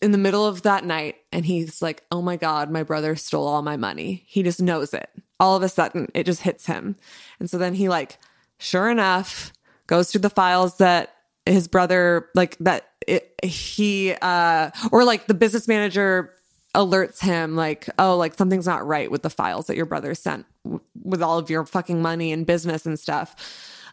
in 0.00 0.12
the 0.12 0.18
middle 0.18 0.46
of 0.46 0.62
that 0.62 0.84
night 0.84 1.16
and 1.30 1.46
he's 1.46 1.80
like, 1.80 2.02
oh 2.10 2.20
my 2.20 2.36
God, 2.36 2.70
my 2.70 2.82
brother 2.82 3.14
stole 3.16 3.46
all 3.46 3.62
my 3.62 3.76
money. 3.76 4.24
He 4.26 4.42
just 4.42 4.60
knows 4.60 4.92
it. 4.92 5.08
All 5.38 5.56
of 5.56 5.62
a 5.62 5.68
sudden, 5.68 6.08
it 6.14 6.24
just 6.24 6.42
hits 6.42 6.66
him. 6.66 6.96
And 7.38 7.48
so 7.48 7.58
then 7.58 7.74
he, 7.74 7.88
like, 7.88 8.18
sure 8.58 8.90
enough, 8.90 9.52
goes 9.86 10.10
through 10.10 10.20
the 10.20 10.30
files 10.30 10.78
that 10.78 11.14
his 11.46 11.68
brother, 11.68 12.28
like, 12.34 12.56
that 12.58 12.88
it, 13.06 13.34
he, 13.44 14.12
uh, 14.22 14.70
or 14.90 15.04
like 15.04 15.26
the 15.26 15.34
business 15.34 15.66
manager 15.66 16.34
alerts 16.74 17.20
him, 17.20 17.54
like, 17.54 17.88
oh, 17.98 18.16
like 18.16 18.34
something's 18.34 18.66
not 18.66 18.86
right 18.86 19.10
with 19.10 19.22
the 19.22 19.30
files 19.30 19.66
that 19.66 19.76
your 19.76 19.86
brother 19.86 20.14
sent 20.14 20.46
w- 20.64 20.80
with 21.02 21.22
all 21.22 21.38
of 21.38 21.50
your 21.50 21.64
fucking 21.66 22.00
money 22.00 22.32
and 22.32 22.46
business 22.46 22.86
and 22.86 22.98
stuff. 22.98 23.36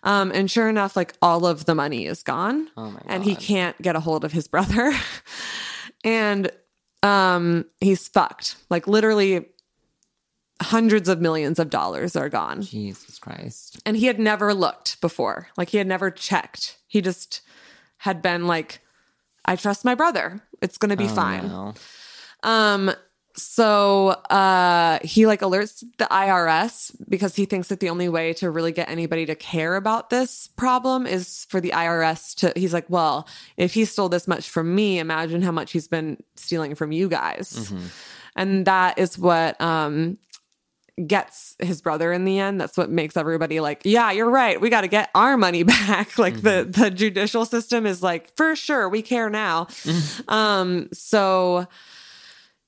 Um, 0.04 0.32
and 0.34 0.50
sure 0.50 0.70
enough, 0.70 0.96
like 0.96 1.14
all 1.22 1.46
of 1.46 1.66
the 1.66 1.76
money 1.76 2.06
is 2.06 2.24
gone, 2.24 2.70
Oh 2.78 2.92
my 2.92 3.02
and 3.06 3.24
he 3.24 3.36
can't 3.36 3.80
get 3.82 3.96
a 3.96 4.00
hold 4.00 4.24
of 4.24 4.32
his 4.32 4.48
brother, 4.48 4.94
and 6.04 6.52
um, 7.04 7.66
he's 7.80 8.08
fucked. 8.08 8.56
Like 8.70 8.88
literally, 8.88 9.48
hundreds 10.62 11.08
of 11.10 11.22
millions 11.22 11.60
of 11.60 11.70
dollars 11.70 12.16
are 12.16 12.30
gone, 12.30 12.62
Jesus 12.62 13.20
Christ. 13.20 13.80
and 13.86 13.96
he 13.98 14.06
had 14.08 14.20
never 14.20 14.54
looked 14.54 15.00
before. 15.02 15.48
Like 15.58 15.70
he 15.70 15.78
had 15.78 15.88
never 15.88 16.12
checked. 16.12 16.78
He 16.88 17.02
just 17.02 17.42
had 17.98 18.22
been 18.22 18.48
like, 18.48 18.82
"I 19.46 19.56
trust 19.56 19.86
my 19.86 19.96
brother. 19.96 20.42
It's 20.62 20.78
gonna 20.78 20.98
be 20.98 21.06
Oh, 21.06 21.16
fine." 21.16 21.48
no. 21.48 21.74
Um 22.44 22.92
so 23.36 24.10
uh 24.30 25.00
he 25.04 25.26
like 25.28 25.42
alerts 25.42 25.84
the 25.98 26.06
IRS 26.06 26.92
because 27.08 27.36
he 27.36 27.46
thinks 27.46 27.70
that 27.70 27.80
the 27.80 27.90
only 27.90 28.10
way 28.10 28.34
to 28.34 28.50
really 28.52 28.72
get 28.72 28.90
anybody 28.90 29.26
to 29.26 29.36
care 29.36 29.76
about 29.76 30.10
this 30.10 30.48
problem 30.58 31.06
is 31.06 31.46
for 31.50 31.62
the 31.62 31.72
IRS 31.72 32.36
to 32.36 32.52
he's 32.60 32.74
like, 32.74 32.90
well, 32.90 33.28
if 33.58 33.74
he 33.74 33.86
stole 33.86 34.10
this 34.10 34.28
much 34.28 34.50
from 34.50 34.74
me, 34.76 35.00
imagine 35.00 35.42
how 35.42 35.52
much 35.52 35.72
he's 35.72 35.88
been 35.88 36.18
stealing 36.36 36.76
from 36.76 36.92
you 36.92 37.08
guys. 37.08 37.72
And 38.36 38.66
that 38.66 38.98
is 39.00 39.18
what 39.18 39.60
um 39.62 40.18
gets 41.08 41.56
his 41.60 41.82
brother 41.82 42.12
in 42.12 42.26
the 42.26 42.40
end. 42.40 42.60
That's 42.60 42.76
what 42.76 42.90
makes 42.90 43.16
everybody 43.16 43.62
like, 43.62 43.82
yeah, 43.86 44.12
you're 44.12 44.30
right. 44.30 44.60
We 44.60 44.70
got 44.70 44.82
to 44.82 44.88
get 44.90 45.10
our 45.16 45.38
money 45.38 45.64
back. 45.76 46.18
like 46.20 46.42
the 46.42 46.68
the 46.70 46.92
judicial 46.92 47.46
system 47.46 47.86
is 47.86 48.04
like, 48.04 48.36
for 48.36 48.56
sure, 48.56 48.90
we 48.90 49.02
care 49.02 49.30
now. 49.30 49.68
um, 50.28 50.90
so 50.92 51.68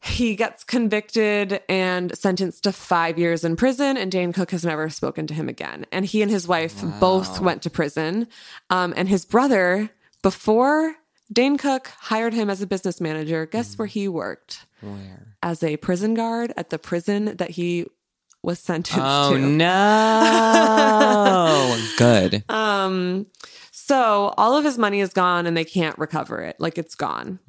he 0.03 0.35
gets 0.35 0.63
convicted 0.63 1.61
and 1.69 2.17
sentenced 2.17 2.63
to 2.63 2.71
five 2.71 3.19
years 3.19 3.43
in 3.43 3.55
prison, 3.55 3.97
and 3.97 4.11
Dane 4.11 4.33
Cook 4.33 4.49
has 4.51 4.65
never 4.65 4.89
spoken 4.89 5.27
to 5.27 5.33
him 5.35 5.47
again. 5.47 5.85
And 5.91 6.05
he 6.05 6.23
and 6.23 6.31
his 6.31 6.47
wife 6.47 6.81
both 6.99 7.39
went 7.39 7.61
to 7.63 7.69
prison. 7.69 8.27
Um, 8.71 8.93
and 8.97 9.07
his 9.07 9.25
brother, 9.25 9.91
before 10.23 10.95
Dane 11.31 11.57
Cook 11.57 11.87
hired 11.99 12.33
him 12.33 12.49
as 12.49 12.61
a 12.63 12.67
business 12.67 12.99
manager, 12.99 13.45
guess 13.45 13.77
where 13.77 13.87
he 13.87 14.07
worked? 14.07 14.65
Where? 14.81 15.35
As 15.43 15.61
a 15.63 15.77
prison 15.77 16.15
guard 16.15 16.51
at 16.57 16.71
the 16.71 16.79
prison 16.79 17.35
that 17.37 17.51
he 17.51 17.85
was 18.43 18.57
sentenced 18.57 18.97
Oh 18.99 19.33
to. 19.35 19.39
no! 19.39 21.77
Good. 21.97 22.43
Um, 22.49 23.27
so 23.91 24.33
all 24.37 24.55
of 24.55 24.63
his 24.63 24.77
money 24.77 25.01
is 25.01 25.11
gone 25.11 25.45
and 25.45 25.57
they 25.57 25.65
can't 25.65 25.97
recover 25.99 26.39
it. 26.39 26.55
Like 26.59 26.77
it's 26.77 26.95
gone. 26.95 27.39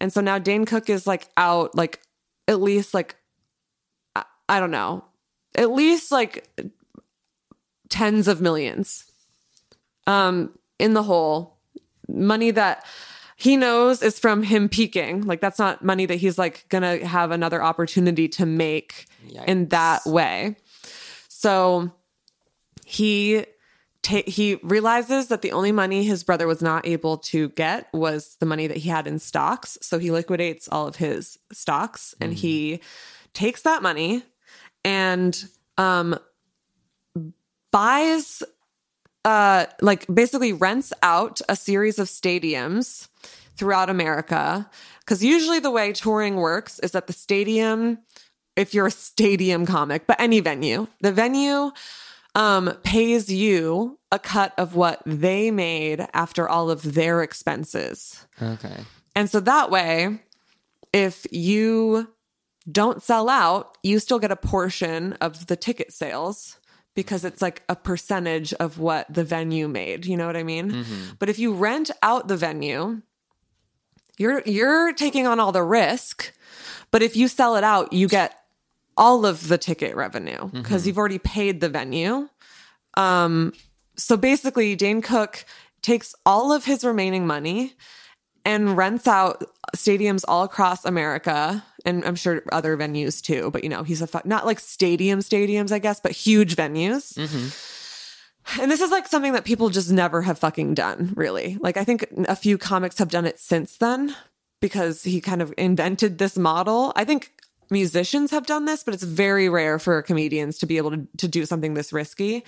And 0.00 0.12
so 0.12 0.20
now 0.20 0.40
Dane 0.40 0.64
Cook 0.64 0.90
is 0.90 1.06
like 1.06 1.28
out, 1.36 1.76
like 1.76 2.00
at 2.48 2.60
least 2.60 2.92
like, 2.92 3.14
I, 4.16 4.24
I 4.48 4.58
don't 4.58 4.72
know, 4.72 5.04
at 5.54 5.70
least 5.70 6.10
like 6.10 6.48
tens 7.88 8.26
of 8.26 8.40
millions 8.40 9.04
um, 10.08 10.58
in 10.80 10.92
the 10.94 11.04
hole. 11.04 11.58
Money 12.08 12.50
that 12.50 12.84
he 13.36 13.56
knows 13.56 14.02
is 14.02 14.18
from 14.18 14.42
him 14.42 14.68
peaking. 14.68 15.22
Like 15.22 15.40
that's 15.40 15.60
not 15.60 15.84
money 15.84 16.06
that 16.06 16.16
he's 16.16 16.36
like 16.36 16.66
gonna 16.68 17.06
have 17.06 17.30
another 17.30 17.62
opportunity 17.62 18.26
to 18.30 18.44
make 18.44 19.06
in 19.46 19.68
that 19.68 20.04
way. 20.04 20.56
So 21.28 21.92
he 22.84 23.46
ta- 24.02 24.22
he 24.26 24.56
realizes 24.62 25.28
that 25.28 25.42
the 25.42 25.52
only 25.52 25.72
money 25.72 26.04
his 26.04 26.24
brother 26.24 26.46
was 26.46 26.60
not 26.60 26.86
able 26.86 27.18
to 27.18 27.48
get 27.50 27.88
was 27.92 28.36
the 28.40 28.46
money 28.46 28.66
that 28.66 28.78
he 28.78 28.88
had 28.88 29.06
in 29.06 29.18
stocks. 29.18 29.78
So 29.80 29.98
he 29.98 30.10
liquidates 30.10 30.68
all 30.70 30.86
of 30.86 30.96
his 30.96 31.38
stocks 31.52 32.14
and 32.20 32.34
he 32.34 32.80
takes 33.32 33.62
that 33.62 33.82
money 33.82 34.22
and 34.84 35.44
um 35.78 36.18
buys 37.70 38.42
uh 39.24 39.66
like 39.80 40.06
basically 40.12 40.52
rents 40.52 40.92
out 41.02 41.40
a 41.48 41.56
series 41.56 41.98
of 41.98 42.08
stadiums 42.08 43.08
throughout 43.56 43.88
America 43.88 44.68
cuz 45.06 45.24
usually 45.24 45.60
the 45.60 45.70
way 45.70 45.92
touring 45.92 46.36
works 46.36 46.78
is 46.80 46.90
that 46.90 47.06
the 47.06 47.12
stadium 47.12 47.98
if 48.54 48.74
you're 48.74 48.88
a 48.88 48.90
stadium 48.90 49.64
comic 49.64 50.06
but 50.06 50.20
any 50.20 50.40
venue 50.40 50.86
the 51.00 51.12
venue 51.12 51.70
um 52.34 52.72
pays 52.82 53.30
you 53.30 53.98
a 54.10 54.18
cut 54.18 54.52
of 54.58 54.74
what 54.74 55.02
they 55.06 55.50
made 55.50 56.06
after 56.14 56.48
all 56.48 56.70
of 56.70 56.94
their 56.94 57.22
expenses 57.22 58.26
Okay. 58.40 58.84
and 59.14 59.28
so 59.30 59.40
that 59.40 59.70
way, 59.70 60.20
if 60.92 61.26
you 61.32 62.08
don't 62.70 63.02
sell 63.02 63.28
out, 63.28 63.76
you 63.82 63.98
still 63.98 64.18
get 64.18 64.30
a 64.30 64.36
portion 64.36 65.14
of 65.14 65.46
the 65.46 65.56
ticket 65.56 65.92
sales 65.92 66.58
because 66.94 67.24
it's 67.24 67.40
like 67.42 67.62
a 67.68 67.74
percentage 67.74 68.52
of 68.54 68.78
what 68.78 69.06
the 69.12 69.24
venue 69.24 69.66
made. 69.66 70.04
You 70.06 70.16
know 70.16 70.26
what 70.26 70.36
I 70.36 70.42
mean? 70.42 70.84
But 71.18 71.28
if 71.30 71.38
you 71.38 71.54
rent 71.54 71.90
out 72.02 72.28
the 72.28 72.36
venue, 72.36 73.00
you're 74.18 74.42
you're 74.46 74.92
taking 74.92 75.26
on 75.26 75.40
all 75.40 75.52
the 75.52 75.62
risk. 75.62 76.32
But 76.90 77.02
if 77.02 77.16
you 77.16 77.26
sell 77.28 77.56
it 77.56 77.64
out, 77.64 77.92
you 77.92 78.06
get 78.08 78.36
all 78.96 79.24
of 79.26 79.48
the 79.48 79.58
ticket 79.58 79.96
revenue 79.96 80.48
because 80.52 80.86
you've 80.86 80.98
already 80.98 81.18
paid 81.18 81.60
the 81.60 81.68
venue. 81.68 82.28
Um, 82.96 83.52
so 83.96 84.16
basically, 84.16 84.74
Dane 84.76 85.02
Cook 85.02 85.44
takes 85.80 86.14
all 86.24 86.52
of 86.52 86.64
his 86.64 86.84
remaining 86.84 87.26
money 87.26 87.74
and 88.44 88.76
rents 88.76 89.06
out 89.06 89.44
stadiums 89.76 90.24
all 90.26 90.42
across 90.44 90.84
America 90.84 91.64
and 91.84 92.04
I'm 92.04 92.14
sure 92.14 92.42
other 92.52 92.76
venues 92.76 93.22
too. 93.22 93.50
But 93.50 93.64
you 93.64 93.70
know, 93.70 93.82
he's 93.82 94.02
a 94.02 94.06
fu- 94.06 94.20
not 94.24 94.46
like 94.46 94.60
stadium 94.60 95.20
stadiums, 95.20 95.72
I 95.72 95.78
guess, 95.78 96.00
but 96.00 96.12
huge 96.12 96.56
venues. 96.56 97.16
And 98.60 98.70
this 98.70 98.80
is 98.80 98.90
like 98.90 99.06
something 99.06 99.32
that 99.34 99.44
people 99.44 99.68
just 99.70 99.90
never 99.90 100.22
have 100.22 100.38
fucking 100.38 100.74
done, 100.74 101.12
really. 101.16 101.58
Like 101.60 101.76
I 101.76 101.84
think 101.84 102.06
a 102.28 102.36
few 102.36 102.58
comics 102.58 102.98
have 102.98 103.08
done 103.08 103.24
it 103.24 103.38
since 103.38 103.76
then 103.76 104.14
because 104.60 105.04
he 105.04 105.20
kind 105.20 105.42
of 105.42 105.54
invented 105.56 106.18
this 106.18 106.36
model. 106.36 106.92
I 106.96 107.04
think 107.04 107.32
musicians 107.72 108.30
have 108.30 108.46
done 108.46 108.66
this, 108.66 108.84
but 108.84 108.94
it's 108.94 109.02
very 109.02 109.48
rare 109.48 109.78
for 109.78 110.00
comedians 110.02 110.58
to 110.58 110.66
be 110.66 110.76
able 110.76 110.90
to, 110.90 111.08
to 111.16 111.26
do 111.26 111.44
something 111.46 111.74
this 111.74 111.92
risky. 111.92 112.44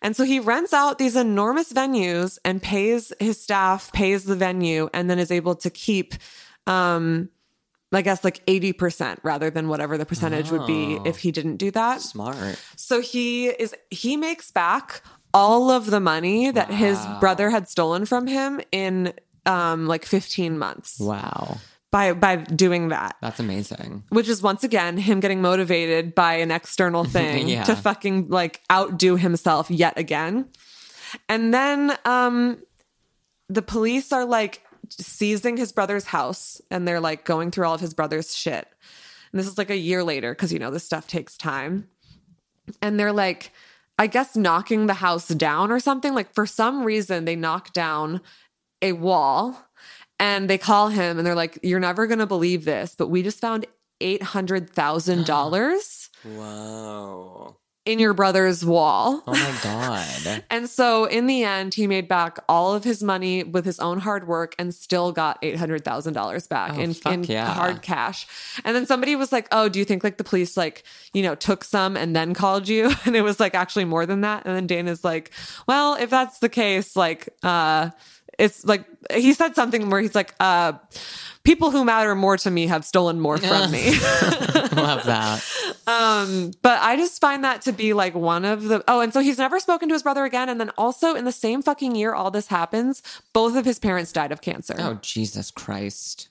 And 0.00 0.16
so 0.16 0.24
he 0.24 0.40
rents 0.40 0.72
out 0.72 0.98
these 0.98 1.14
enormous 1.14 1.72
venues 1.72 2.38
and 2.44 2.60
pays 2.62 3.12
his 3.20 3.40
staff, 3.40 3.92
pays 3.92 4.24
the 4.24 4.34
venue, 4.34 4.88
and 4.92 5.08
then 5.08 5.18
is 5.18 5.30
able 5.30 5.54
to 5.56 5.70
keep 5.70 6.14
um 6.66 7.28
I 7.94 8.00
guess 8.00 8.24
like 8.24 8.44
80% 8.46 9.18
rather 9.22 9.50
than 9.50 9.68
whatever 9.68 9.98
the 9.98 10.06
percentage 10.06 10.50
would 10.50 10.64
be 10.66 10.98
if 11.04 11.18
he 11.18 11.30
didn't 11.30 11.58
do 11.58 11.70
that. 11.72 12.00
Smart. 12.00 12.58
So 12.74 13.02
he 13.02 13.48
is 13.48 13.74
he 13.90 14.16
makes 14.16 14.50
back 14.50 15.02
all 15.34 15.70
of 15.70 15.90
the 15.90 16.00
money 16.00 16.50
that 16.50 16.70
his 16.70 17.06
brother 17.20 17.50
had 17.50 17.68
stolen 17.68 18.06
from 18.06 18.26
him 18.26 18.60
in 18.72 19.12
um 19.44 19.86
like 19.86 20.06
15 20.06 20.58
months 20.58 21.00
Wow. 21.00 21.58
By 21.92 22.12
by 22.14 22.36
doing 22.36 22.88
that. 22.88 23.14
That's 23.20 23.38
amazing. 23.38 24.02
Which 24.08 24.28
is 24.28 24.42
once 24.42 24.64
again 24.64 24.96
him 24.96 25.20
getting 25.20 25.40
motivated 25.40 26.14
by 26.16 26.34
an 26.34 26.50
external 26.50 27.04
thing 27.16 27.46
Yeah. 27.48 27.62
to 27.64 27.76
fucking 27.76 28.28
like 28.30 28.60
outdo 28.72 29.14
himself 29.16 29.70
yet 29.70 29.96
again. 29.96 30.48
And 31.28 31.54
then 31.54 31.96
um 32.04 32.58
the 33.48 33.62
police 33.62 34.10
are 34.12 34.24
like 34.24 34.62
seizing 34.88 35.56
his 35.56 35.70
brother's 35.72 36.06
house 36.06 36.60
and 36.70 36.88
they're 36.88 37.00
like 37.00 37.24
going 37.24 37.50
through 37.50 37.66
all 37.66 37.74
of 37.74 37.80
his 37.80 37.94
brother's 37.94 38.34
shit. 38.34 38.66
And 39.30 39.38
this 39.38 39.46
is 39.46 39.56
like 39.58 39.70
a 39.70 39.76
year 39.76 40.02
later 40.02 40.32
because 40.32 40.52
you 40.52 40.58
know 40.58 40.70
this 40.70 40.84
stuff 40.84 41.06
takes 41.06 41.36
time. 41.36 41.88
And 42.80 42.98
they're 42.98 43.12
like 43.12 43.52
I 43.98 44.06
guess 44.06 44.34
knocking 44.34 44.86
the 44.86 44.94
house 44.94 45.28
down 45.28 45.70
or 45.70 45.78
something. 45.78 46.14
Like 46.14 46.34
for 46.34 46.46
some 46.46 46.84
reason 46.84 47.26
they 47.26 47.36
knock 47.36 47.74
down 47.74 48.22
a 48.80 48.92
wall 48.92 49.56
and 50.22 50.48
they 50.48 50.56
call 50.58 50.88
him 50.88 51.18
and 51.18 51.26
they're 51.26 51.34
like, 51.44 51.58
You're 51.62 51.80
never 51.80 52.06
gonna 52.06 52.26
believe 52.26 52.64
this, 52.64 52.94
but 52.96 53.08
we 53.08 53.22
just 53.22 53.40
found 53.40 53.66
eight 54.00 54.22
hundred 54.22 54.70
thousand 54.70 55.26
dollars 55.26 56.08
Whoa. 56.24 57.56
in 57.84 57.98
your 57.98 58.14
brother's 58.14 58.64
wall. 58.64 59.22
Oh 59.26 59.32
my 59.32 59.54
god. 59.62 60.44
And 60.50 60.68
so 60.68 61.06
in 61.06 61.26
the 61.26 61.42
end, 61.44 61.74
he 61.74 61.86
made 61.86 62.06
back 62.08 62.38
all 62.48 62.74
of 62.74 62.84
his 62.84 63.02
money 63.02 63.42
with 63.42 63.64
his 63.64 63.78
own 63.80 63.98
hard 64.00 64.26
work 64.28 64.54
and 64.58 64.74
still 64.74 65.10
got 65.12 65.38
eight 65.42 65.56
hundred 65.56 65.84
thousand 65.84 66.12
dollars 66.14 66.46
back 66.46 66.72
Oh, 66.74 66.80
in, 66.80 66.94
in 67.10 67.24
yeah. 67.24 67.46
hard 67.52 67.80
cash. 67.82 68.26
And 68.64 68.76
then 68.76 68.86
somebody 68.86 69.16
was 69.16 69.32
like, 69.32 69.46
"Oh, 69.52 69.68
do 69.68 69.78
you 69.78 69.84
think 69.84 70.04
like 70.04 70.18
the 70.18 70.24
police 70.24 70.56
like 70.56 70.84
you 71.14 71.22
know 71.22 71.34
took 71.34 71.64
some 71.64 71.96
and 71.96 72.14
then 72.14 72.34
called 72.34 72.68
you?" 72.68 72.90
And 73.06 73.16
it 73.16 73.22
was 73.22 73.40
like 73.40 73.54
actually 73.54 73.84
more 73.86 74.04
than 74.06 74.20
that. 74.22 74.44
And 74.46 74.54
then 74.56 74.66
Dana's 74.66 75.02
like, 75.04 75.30
"Well, 75.66 75.94
if 75.94 76.10
that's 76.10 76.38
the 76.40 76.48
case, 76.50 76.94
like 76.96 77.28
uh." 77.42 77.90
It's 78.38 78.64
like 78.64 78.84
he 79.12 79.32
said 79.32 79.54
something 79.54 79.90
where 79.90 80.00
he's 80.00 80.14
like, 80.14 80.34
uh, 80.40 80.72
people 81.44 81.70
who 81.70 81.84
matter 81.84 82.14
more 82.14 82.36
to 82.38 82.50
me 82.50 82.66
have 82.66 82.84
stolen 82.84 83.20
more 83.20 83.38
from 83.38 83.70
me. 83.70 83.90
Love 84.72 85.04
that. 85.04 85.44
Um, 85.86 86.52
but 86.62 86.80
I 86.80 86.96
just 86.96 87.20
find 87.20 87.44
that 87.44 87.62
to 87.62 87.72
be 87.72 87.92
like 87.92 88.14
one 88.14 88.44
of 88.44 88.64
the 88.64 88.84
oh, 88.88 89.00
and 89.00 89.12
so 89.12 89.20
he's 89.20 89.38
never 89.38 89.60
spoken 89.60 89.88
to 89.88 89.94
his 89.94 90.02
brother 90.02 90.24
again. 90.24 90.48
And 90.48 90.60
then 90.60 90.70
also 90.78 91.14
in 91.14 91.24
the 91.24 91.32
same 91.32 91.62
fucking 91.62 91.94
year 91.94 92.14
all 92.14 92.30
this 92.30 92.48
happens, 92.48 93.02
both 93.32 93.56
of 93.56 93.64
his 93.64 93.78
parents 93.78 94.12
died 94.12 94.32
of 94.32 94.40
cancer. 94.40 94.74
Oh 94.78 94.98
Jesus 95.02 95.50
Christ. 95.50 96.28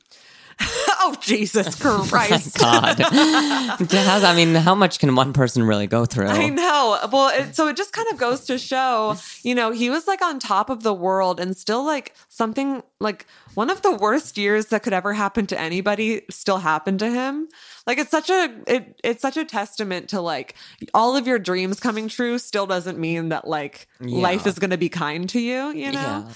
Oh, 1.04 1.16
Jesus 1.20 1.74
Christ. 1.82 2.60
God. 2.60 3.00
How's- 3.00 4.24
I 4.24 4.34
mean, 4.36 4.54
how 4.54 4.76
much 4.76 5.00
can 5.00 5.16
one 5.16 5.34
person 5.34 5.64
really 5.64 5.88
go 5.88 6.06
through? 6.06 6.28
I 6.28 6.50
know. 6.50 7.00
Well, 7.12 7.30
it, 7.30 7.56
so 7.56 7.68
it 7.68 7.76
just 7.76 7.92
kind 7.92 8.08
of 8.12 8.20
goes 8.20 8.46
to 8.46 8.60
show, 8.60 9.16
you 9.42 9.56
know, 9.56 9.72
he 9.72 9.90
was 9.90 10.06
like 10.08 10.22
on 10.22 10.38
top 10.38 10.70
of 10.70 10.84
the 10.84 10.94
world 10.94 11.40
and 11.40 11.58
still 11.58 11.84
like 11.84 12.14
something 12.30 12.84
like 13.00 13.26
one 13.56 13.72
of 13.72 13.82
the 13.82 13.96
worst 13.96 14.38
years 14.38 14.68
that 14.68 14.84
could 14.84 14.94
ever 14.94 15.14
happen 15.14 15.48
to 15.48 15.60
anybody 15.60 16.22
still 16.30 16.60
happened 16.60 17.00
to 17.00 17.10
him. 17.10 17.48
Like 17.88 17.98
it's 17.98 18.12
such 18.12 18.30
a 18.30 18.54
it 18.68 19.00
it's 19.04 19.24
such 19.24 19.38
a 19.38 19.44
testament 19.44 20.10
to 20.10 20.22
like 20.22 20.54
all 20.94 21.18
of 21.18 21.26
your 21.26 21.40
dreams 21.40 21.80
coming 21.80 22.10
true 22.10 22.38
still 22.38 22.68
doesn't 22.68 23.00
mean 23.00 23.30
that 23.30 23.48
like 23.48 23.88
life 24.00 24.46
is 24.46 24.60
going 24.60 24.70
to 24.70 24.78
be 24.78 24.90
kind 24.90 25.28
to 25.30 25.40
you, 25.40 25.70
you 25.72 25.92
know? 25.92 26.28
Yeah. 26.28 26.32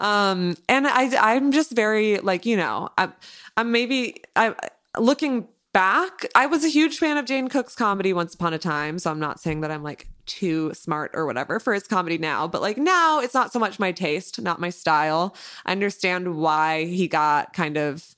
um 0.00 0.56
and 0.68 0.86
i 0.86 1.32
i'm 1.34 1.52
just 1.52 1.70
very 1.72 2.18
like 2.18 2.44
you 2.44 2.54
know 2.54 2.90
i'm 2.98 3.14
i'm 3.60 3.70
maybe 3.72 4.22
i 4.36 4.54
looking 4.98 5.46
back 5.72 6.26
i 6.34 6.46
was 6.46 6.64
a 6.64 6.68
huge 6.68 6.98
fan 6.98 7.16
of 7.16 7.26
Dane 7.26 7.48
Cook's 7.48 7.74
comedy 7.76 8.12
once 8.12 8.34
upon 8.34 8.52
a 8.54 8.58
time 8.58 8.98
so 8.98 9.10
i'm 9.10 9.20
not 9.20 9.38
saying 9.40 9.60
that 9.60 9.70
i'm 9.70 9.82
like 9.82 10.08
too 10.26 10.72
smart 10.74 11.10
or 11.14 11.26
whatever 11.26 11.58
for 11.60 11.74
his 11.74 11.86
comedy 11.86 12.18
now 12.18 12.46
but 12.48 12.60
like 12.60 12.76
now 12.78 13.20
it's 13.20 13.34
not 13.34 13.52
so 13.52 13.58
much 13.58 13.78
my 13.78 13.92
taste 13.92 14.40
not 14.40 14.60
my 14.60 14.70
style 14.70 15.34
i 15.66 15.72
understand 15.72 16.36
why 16.36 16.84
he 16.84 17.06
got 17.08 17.52
kind 17.52 17.76
of 17.76 18.14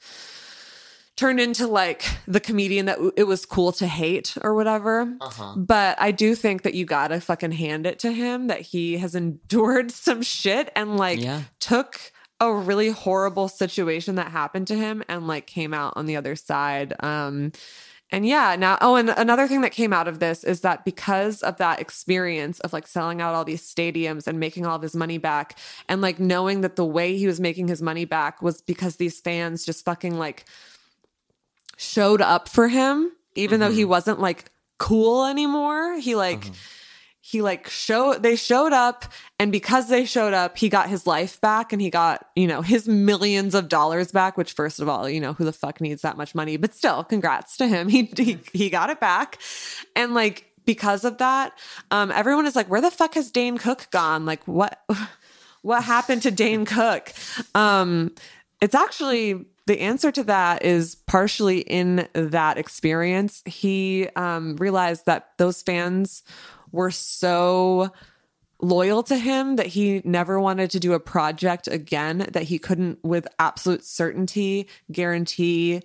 turned 1.16 1.40
into 1.40 1.66
like 1.66 2.04
the 2.26 2.40
comedian 2.40 2.86
that 2.86 2.98
it 3.16 3.24
was 3.24 3.44
cool 3.44 3.70
to 3.70 3.86
hate 3.86 4.34
or 4.40 4.54
whatever. 4.54 5.14
Uh-huh. 5.20 5.54
But 5.56 6.00
I 6.00 6.10
do 6.10 6.34
think 6.34 6.62
that 6.62 6.72
you 6.74 6.86
gotta 6.86 7.20
fucking 7.20 7.52
hand 7.52 7.86
it 7.86 7.98
to 8.00 8.10
him 8.12 8.46
that 8.46 8.62
he 8.62 8.96
has 8.96 9.14
endured 9.24 9.90
some 9.92 10.22
shit 10.22 10.72
and 10.74 10.96
like 10.96 11.20
Yeah. 11.20 11.42
took 11.60 12.00
a 12.48 12.54
really 12.54 12.90
horrible 12.90 13.48
situation 13.48 14.16
that 14.16 14.30
happened 14.30 14.66
to 14.68 14.76
him 14.76 15.02
and 15.08 15.26
like 15.26 15.46
came 15.46 15.72
out 15.72 15.94
on 15.96 16.06
the 16.06 16.16
other 16.16 16.36
side. 16.36 16.94
Um 17.00 17.52
and 18.10 18.26
yeah, 18.26 18.56
now 18.56 18.76
oh 18.80 18.96
and 18.96 19.08
another 19.10 19.46
thing 19.48 19.62
that 19.62 19.72
came 19.72 19.92
out 19.92 20.08
of 20.08 20.18
this 20.18 20.44
is 20.44 20.60
that 20.60 20.84
because 20.84 21.42
of 21.42 21.56
that 21.58 21.80
experience 21.80 22.60
of 22.60 22.72
like 22.72 22.86
selling 22.86 23.20
out 23.20 23.34
all 23.34 23.44
these 23.44 23.62
stadiums 23.62 24.26
and 24.26 24.38
making 24.38 24.66
all 24.66 24.76
of 24.76 24.82
his 24.82 24.94
money 24.94 25.18
back 25.18 25.58
and 25.88 26.00
like 26.00 26.20
knowing 26.20 26.60
that 26.60 26.76
the 26.76 26.84
way 26.84 27.16
he 27.16 27.26
was 27.26 27.40
making 27.40 27.68
his 27.68 27.80
money 27.80 28.04
back 28.04 28.42
was 28.42 28.60
because 28.60 28.96
these 28.96 29.20
fans 29.20 29.64
just 29.64 29.84
fucking 29.84 30.18
like 30.18 30.44
showed 31.76 32.20
up 32.20 32.48
for 32.48 32.68
him 32.68 33.12
even 33.34 33.60
though 33.60 33.70
he 33.70 33.84
wasn't 33.84 34.20
like 34.20 34.50
cool 34.78 35.24
anymore. 35.26 35.98
He 35.98 36.14
like 36.16 36.50
he 37.24 37.40
like 37.40 37.68
show 37.68 38.14
they 38.14 38.34
showed 38.34 38.72
up 38.72 39.04
and 39.38 39.52
because 39.52 39.88
they 39.88 40.04
showed 40.04 40.34
up 40.34 40.58
he 40.58 40.68
got 40.68 40.88
his 40.88 41.06
life 41.06 41.40
back 41.40 41.72
and 41.72 41.80
he 41.80 41.88
got 41.88 42.26
you 42.34 42.48
know 42.48 42.62
his 42.62 42.88
millions 42.88 43.54
of 43.54 43.68
dollars 43.68 44.10
back 44.10 44.36
which 44.36 44.52
first 44.54 44.80
of 44.80 44.88
all 44.88 45.08
you 45.08 45.20
know 45.20 45.32
who 45.32 45.44
the 45.44 45.52
fuck 45.52 45.80
needs 45.80 46.02
that 46.02 46.16
much 46.16 46.34
money? 46.34 46.56
But 46.56 46.74
still 46.74 47.04
congrats 47.04 47.56
to 47.58 47.68
him. 47.68 47.88
He 47.92 48.10
he, 48.16 48.38
he 48.52 48.70
got 48.70 48.90
it 48.90 48.98
back. 48.98 49.38
And 49.94 50.14
like 50.14 50.50
because 50.66 51.04
of 51.04 51.18
that 51.18 51.56
um 51.92 52.10
everyone 52.10 52.44
is 52.44 52.56
like 52.56 52.68
where 52.68 52.80
the 52.80 52.90
fuck 52.90 53.14
has 53.14 53.30
Dane 53.30 53.56
Cook 53.56 53.86
gone? 53.92 54.26
Like 54.26 54.46
what 54.48 54.82
what 55.62 55.84
happened 55.84 56.22
to 56.22 56.32
Dane 56.32 56.64
Cook? 56.64 57.12
Um 57.54 58.12
it's 58.60 58.74
actually 58.74 59.46
the 59.66 59.80
answer 59.80 60.10
to 60.10 60.24
that 60.24 60.64
is 60.64 60.96
partially 61.06 61.60
in 61.60 62.08
that 62.14 62.58
experience. 62.58 63.42
He 63.46 64.08
um, 64.16 64.56
realized 64.56 65.06
that 65.06 65.30
those 65.38 65.62
fans 65.62 66.24
were 66.72 66.90
so 66.90 67.92
loyal 68.60 69.02
to 69.02 69.16
him 69.16 69.56
that 69.56 69.66
he 69.66 70.00
never 70.04 70.40
wanted 70.40 70.70
to 70.70 70.80
do 70.80 70.92
a 70.92 71.00
project 71.00 71.68
again 71.68 72.26
that 72.32 72.44
he 72.44 72.58
couldn't 72.58 72.98
with 73.04 73.26
absolute 73.38 73.84
certainty 73.84 74.68
guarantee 74.90 75.82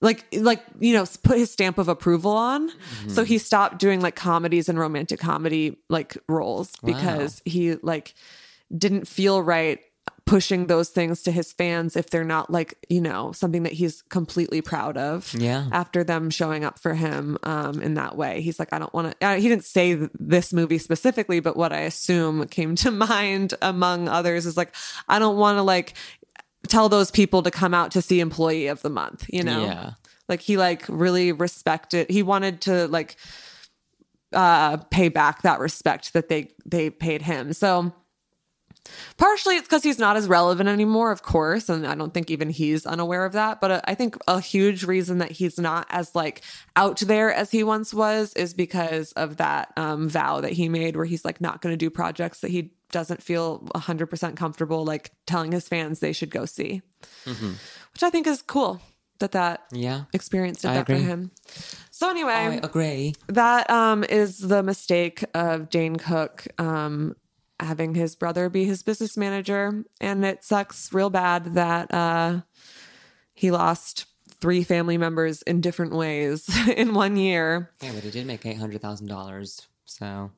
like 0.00 0.26
like 0.32 0.62
you 0.78 0.92
know 0.92 1.04
put 1.22 1.38
his 1.38 1.50
stamp 1.50 1.78
of 1.78 1.88
approval 1.88 2.30
on. 2.30 2.68
Mm-hmm. 2.68 3.08
So 3.08 3.24
he 3.24 3.38
stopped 3.38 3.78
doing 3.78 4.00
like 4.00 4.14
comedies 4.14 4.68
and 4.68 4.78
romantic 4.78 5.18
comedy 5.18 5.78
like 5.88 6.16
roles 6.28 6.72
because 6.84 7.42
he 7.44 7.74
like 7.76 8.14
didn't 8.76 9.08
feel 9.08 9.42
right 9.42 9.80
pushing 10.28 10.66
those 10.66 10.90
things 10.90 11.22
to 11.22 11.32
his 11.32 11.52
fans 11.54 11.96
if 11.96 12.10
they're 12.10 12.22
not 12.22 12.50
like 12.50 12.74
you 12.90 13.00
know 13.00 13.32
something 13.32 13.62
that 13.62 13.72
he's 13.72 14.02
completely 14.02 14.60
proud 14.60 14.96
of 14.98 15.32
Yeah. 15.34 15.68
after 15.72 16.04
them 16.04 16.28
showing 16.28 16.64
up 16.64 16.78
for 16.78 16.94
him 16.94 17.38
um 17.44 17.80
in 17.80 17.94
that 17.94 18.14
way 18.16 18.42
he's 18.42 18.58
like 18.58 18.68
i 18.72 18.78
don't 18.78 18.92
want 18.92 19.18
to 19.18 19.26
uh, 19.26 19.36
he 19.36 19.48
didn't 19.48 19.64
say 19.64 19.96
th- 19.96 20.10
this 20.20 20.52
movie 20.52 20.76
specifically 20.76 21.40
but 21.40 21.56
what 21.56 21.72
i 21.72 21.80
assume 21.80 22.46
came 22.48 22.74
to 22.76 22.90
mind 23.12 23.54
among 23.62 24.06
others 24.08 24.44
is 24.44 24.56
like 24.56 24.74
i 25.08 25.18
don't 25.18 25.38
want 25.38 25.56
to 25.56 25.62
like 25.62 25.94
tell 26.68 26.90
those 26.90 27.10
people 27.10 27.42
to 27.42 27.50
come 27.50 27.72
out 27.72 27.90
to 27.92 28.02
see 28.02 28.20
employee 28.20 28.66
of 28.66 28.82
the 28.82 28.90
month 28.90 29.24
you 29.32 29.42
know 29.42 29.64
Yeah. 29.64 29.90
like 30.28 30.42
he 30.42 30.58
like 30.58 30.84
really 30.90 31.32
respected 31.32 32.10
he 32.10 32.22
wanted 32.22 32.60
to 32.62 32.86
like 32.88 33.16
uh 34.34 34.76
pay 34.90 35.08
back 35.08 35.40
that 35.42 35.58
respect 35.58 36.12
that 36.12 36.28
they 36.28 36.50
they 36.66 36.90
paid 36.90 37.22
him 37.22 37.54
so 37.54 37.94
partially 39.16 39.56
it's 39.56 39.66
because 39.66 39.82
he's 39.82 39.98
not 39.98 40.16
as 40.16 40.28
relevant 40.28 40.68
anymore 40.68 41.10
of 41.10 41.22
course 41.22 41.68
and 41.68 41.86
i 41.86 41.94
don't 41.94 42.14
think 42.14 42.30
even 42.30 42.50
he's 42.50 42.86
unaware 42.86 43.24
of 43.24 43.32
that 43.32 43.60
but 43.60 43.70
uh, 43.70 43.80
i 43.84 43.94
think 43.94 44.16
a 44.28 44.40
huge 44.40 44.84
reason 44.84 45.18
that 45.18 45.30
he's 45.32 45.58
not 45.58 45.86
as 45.90 46.14
like 46.14 46.42
out 46.76 46.98
there 47.00 47.32
as 47.32 47.50
he 47.50 47.62
once 47.64 47.92
was 47.92 48.32
is 48.34 48.54
because 48.54 49.12
of 49.12 49.36
that 49.38 49.72
um 49.76 50.08
vow 50.08 50.40
that 50.40 50.52
he 50.52 50.68
made 50.68 50.96
where 50.96 51.04
he's 51.04 51.24
like 51.24 51.40
not 51.40 51.60
going 51.60 51.72
to 51.72 51.76
do 51.76 51.90
projects 51.90 52.40
that 52.40 52.50
he 52.50 52.72
doesn't 52.90 53.22
feel 53.22 53.60
100% 53.74 54.36
comfortable 54.36 54.84
like 54.84 55.10
telling 55.26 55.52
his 55.52 55.68
fans 55.68 56.00
they 56.00 56.12
should 56.12 56.30
go 56.30 56.44
see 56.46 56.80
which 57.26 58.02
i 58.02 58.10
think 58.10 58.26
is 58.26 58.40
cool 58.42 58.80
that 59.20 59.32
that 59.32 59.62
Yeah. 59.72 60.04
experience 60.12 60.60
did 60.62 60.70
I 60.70 60.74
that 60.74 60.86
for 60.86 60.94
him 60.94 61.30
so 61.90 62.08
anyway 62.08 62.32
I 62.32 62.54
agree. 62.62 63.14
that 63.28 63.68
um 63.68 64.04
is 64.04 64.38
the 64.38 64.62
mistake 64.62 65.24
of 65.34 65.68
Dane 65.70 65.96
Cook 65.96 66.46
um 66.58 67.14
having 67.60 67.94
his 67.94 68.14
brother 68.14 68.48
be 68.48 68.64
his 68.64 68.82
business 68.82 69.16
manager 69.16 69.84
and 70.00 70.24
it 70.24 70.44
sucks 70.44 70.92
real 70.92 71.10
bad 71.10 71.54
that 71.54 71.92
uh 71.92 72.40
he 73.34 73.50
lost 73.50 74.06
three 74.40 74.62
family 74.62 74.96
members 74.98 75.42
in 75.42 75.60
different 75.60 75.92
ways 75.92 76.48
in 76.76 76.94
one 76.94 77.16
year. 77.16 77.70
Yeah, 77.82 77.92
but 77.92 78.02
he 78.04 78.10
did 78.10 78.26
make 78.26 78.44
eight 78.46 78.58
hundred 78.58 78.80
thousand 78.82 79.08
dollars. 79.08 79.66
So 79.84 80.30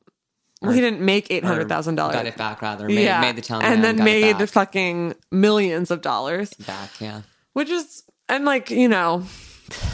Well, 0.63 0.73
he 0.73 0.81
didn't 0.81 1.01
make 1.01 1.31
eight 1.31 1.45
hundred 1.45 1.69
thousand 1.69 1.97
dollars. 1.97 2.17
Got 2.17 2.27
it 2.27 2.37
back 2.37 2.63
rather. 2.63 2.87
Made, 2.87 3.05
yeah, 3.05 3.21
made 3.21 3.37
the 3.37 3.43
town 3.43 3.63
and 3.63 3.83
then 3.85 3.97
made 4.03 4.39
the 4.39 4.47
fucking 4.47 5.15
millions 5.31 5.91
of 5.91 6.01
dollars. 6.03 6.53
back. 6.55 6.91
Yeah. 7.01 7.23
which 7.53 7.69
is 7.71 8.05
and 8.29 8.45
like 8.45 8.71
you 8.71 8.89
know 8.89 9.25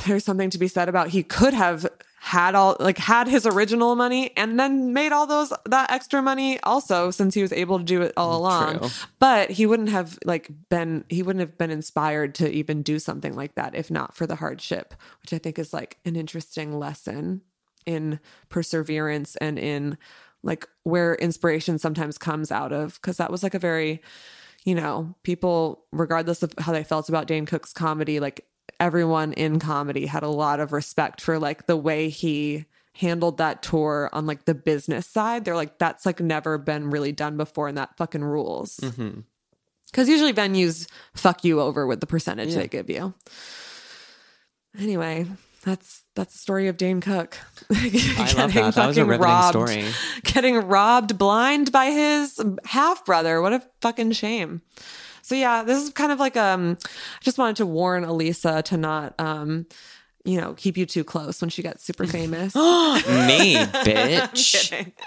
there's 0.06 0.24
something 0.24 0.50
to 0.50 0.58
be 0.58 0.68
said 0.68 0.88
about 0.88 1.08
he 1.08 1.22
could 1.22 1.54
have 1.54 1.86
had 2.26 2.56
all 2.56 2.76
like 2.80 2.98
had 2.98 3.28
his 3.28 3.46
original 3.46 3.94
money 3.94 4.36
and 4.36 4.58
then 4.58 4.92
made 4.92 5.12
all 5.12 5.28
those 5.28 5.52
that 5.64 5.88
extra 5.92 6.20
money 6.20 6.58
also 6.64 7.08
since 7.12 7.34
he 7.34 7.40
was 7.40 7.52
able 7.52 7.78
to 7.78 7.84
do 7.84 8.02
it 8.02 8.12
all 8.16 8.32
mm, 8.32 8.38
along 8.38 8.78
True. 8.80 8.88
but 9.20 9.48
he 9.52 9.64
wouldn't 9.64 9.90
have 9.90 10.18
like 10.24 10.50
been 10.68 11.04
he 11.08 11.22
wouldn't 11.22 11.38
have 11.38 11.56
been 11.56 11.70
inspired 11.70 12.34
to 12.34 12.50
even 12.50 12.82
do 12.82 12.98
something 12.98 13.36
like 13.36 13.54
that 13.54 13.76
if 13.76 13.92
not 13.92 14.16
for 14.16 14.26
the 14.26 14.34
hardship 14.34 14.92
which 15.22 15.32
i 15.32 15.38
think 15.38 15.56
is 15.56 15.72
like 15.72 15.98
an 16.04 16.16
interesting 16.16 16.76
lesson 16.76 17.42
in 17.86 18.18
perseverance 18.48 19.36
and 19.36 19.56
in 19.56 19.96
like 20.42 20.66
where 20.82 21.14
inspiration 21.14 21.78
sometimes 21.78 22.18
comes 22.18 22.50
out 22.50 22.72
of 22.72 22.94
because 22.94 23.18
that 23.18 23.30
was 23.30 23.44
like 23.44 23.54
a 23.54 23.60
very 23.60 24.02
you 24.64 24.74
know 24.74 25.14
people 25.22 25.84
regardless 25.92 26.42
of 26.42 26.52
how 26.58 26.72
they 26.72 26.82
felt 26.82 27.08
about 27.08 27.28
dane 27.28 27.46
cook's 27.46 27.72
comedy 27.72 28.18
like 28.18 28.44
everyone 28.80 29.32
in 29.32 29.58
comedy 29.58 30.06
had 30.06 30.22
a 30.22 30.28
lot 30.28 30.60
of 30.60 30.72
respect 30.72 31.20
for 31.20 31.38
like 31.38 31.66
the 31.66 31.76
way 31.76 32.08
he 32.08 32.64
handled 32.94 33.38
that 33.38 33.62
tour 33.62 34.08
on 34.12 34.26
like 34.26 34.44
the 34.46 34.54
business 34.54 35.06
side 35.06 35.44
they're 35.44 35.54
like 35.54 35.78
that's 35.78 36.06
like 36.06 36.20
never 36.20 36.56
been 36.56 36.90
really 36.90 37.12
done 37.12 37.36
before 37.36 37.68
and 37.68 37.76
that 37.76 37.94
fucking 37.96 38.24
rules 38.24 38.78
mm-hmm. 38.78 39.20
because 39.90 40.08
usually 40.08 40.32
venues 40.32 40.88
fuck 41.14 41.44
you 41.44 41.60
over 41.60 41.86
with 41.86 42.00
the 42.00 42.06
percentage 42.06 42.54
they 42.54 42.68
give 42.68 42.88
you 42.88 43.12
anyway 44.78 45.26
that's 45.66 46.04
that's 46.14 46.32
the 46.32 46.38
story 46.38 46.68
of 46.68 46.76
Dane 46.76 47.00
Cook. 47.00 47.36
I 47.72 48.32
love 48.36 48.54
that. 48.54 48.74
That 48.76 48.86
was 48.86 48.98
a 48.98 49.04
riveting 49.04 49.42
story. 49.48 49.84
Getting 50.22 50.56
robbed 50.56 51.18
blind 51.18 51.72
by 51.72 51.86
his 51.86 52.40
half 52.64 53.04
brother. 53.04 53.42
What 53.42 53.52
a 53.52 53.62
fucking 53.80 54.12
shame. 54.12 54.62
So 55.26 55.34
yeah, 55.34 55.64
this 55.64 55.82
is 55.82 55.90
kind 55.90 56.12
of 56.12 56.20
like 56.20 56.36
um 56.36 56.78
I 56.80 57.24
just 57.24 57.36
wanted 57.36 57.56
to 57.56 57.66
warn 57.66 58.04
Elisa 58.04 58.62
to 58.62 58.76
not 58.76 59.18
um 59.18 59.66
you 60.24 60.40
know, 60.40 60.54
keep 60.54 60.76
you 60.76 60.86
too 60.86 61.02
close 61.02 61.40
when 61.40 61.50
she 61.50 61.62
gets 61.62 61.82
super 61.82 62.06
famous. 62.18 62.54
Me, 62.54 63.56
bitch. 63.56 64.68
Kidding. 64.70 64.92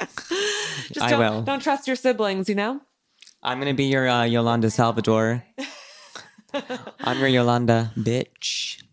Just 0.92 1.02
I 1.02 1.10
don't, 1.12 1.20
will. 1.20 1.42
don't 1.44 1.62
trust 1.62 1.88
your 1.88 1.96
siblings, 1.96 2.50
you 2.50 2.56
know? 2.56 2.82
I'm 3.42 3.60
gonna 3.60 3.74
be 3.74 3.86
your 3.86 4.10
uh, 4.10 4.24
Yolanda 4.26 4.68
Saldívar. 4.68 5.44
I'm 7.00 7.20
your 7.20 7.28
Yolanda, 7.30 7.94
bitch. 7.98 8.84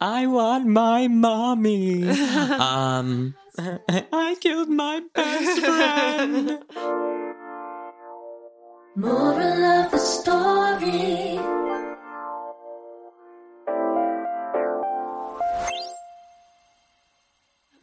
I 0.00 0.26
want 0.26 0.66
my 0.66 1.06
mommy. 1.06 2.08
um, 2.08 3.36
I 3.56 4.36
killed 4.40 4.68
my 4.68 5.00
best 5.14 5.60
friend. 5.60 7.13
Moral 8.96 9.64
of 9.64 9.90
the 9.90 9.98
story. 9.98 11.40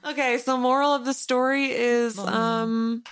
Okay, 0.05 0.37
so 0.39 0.57
moral 0.57 0.93
of 0.93 1.05
the 1.05 1.13
story 1.13 1.71
is 1.71 2.17
um 2.17 3.03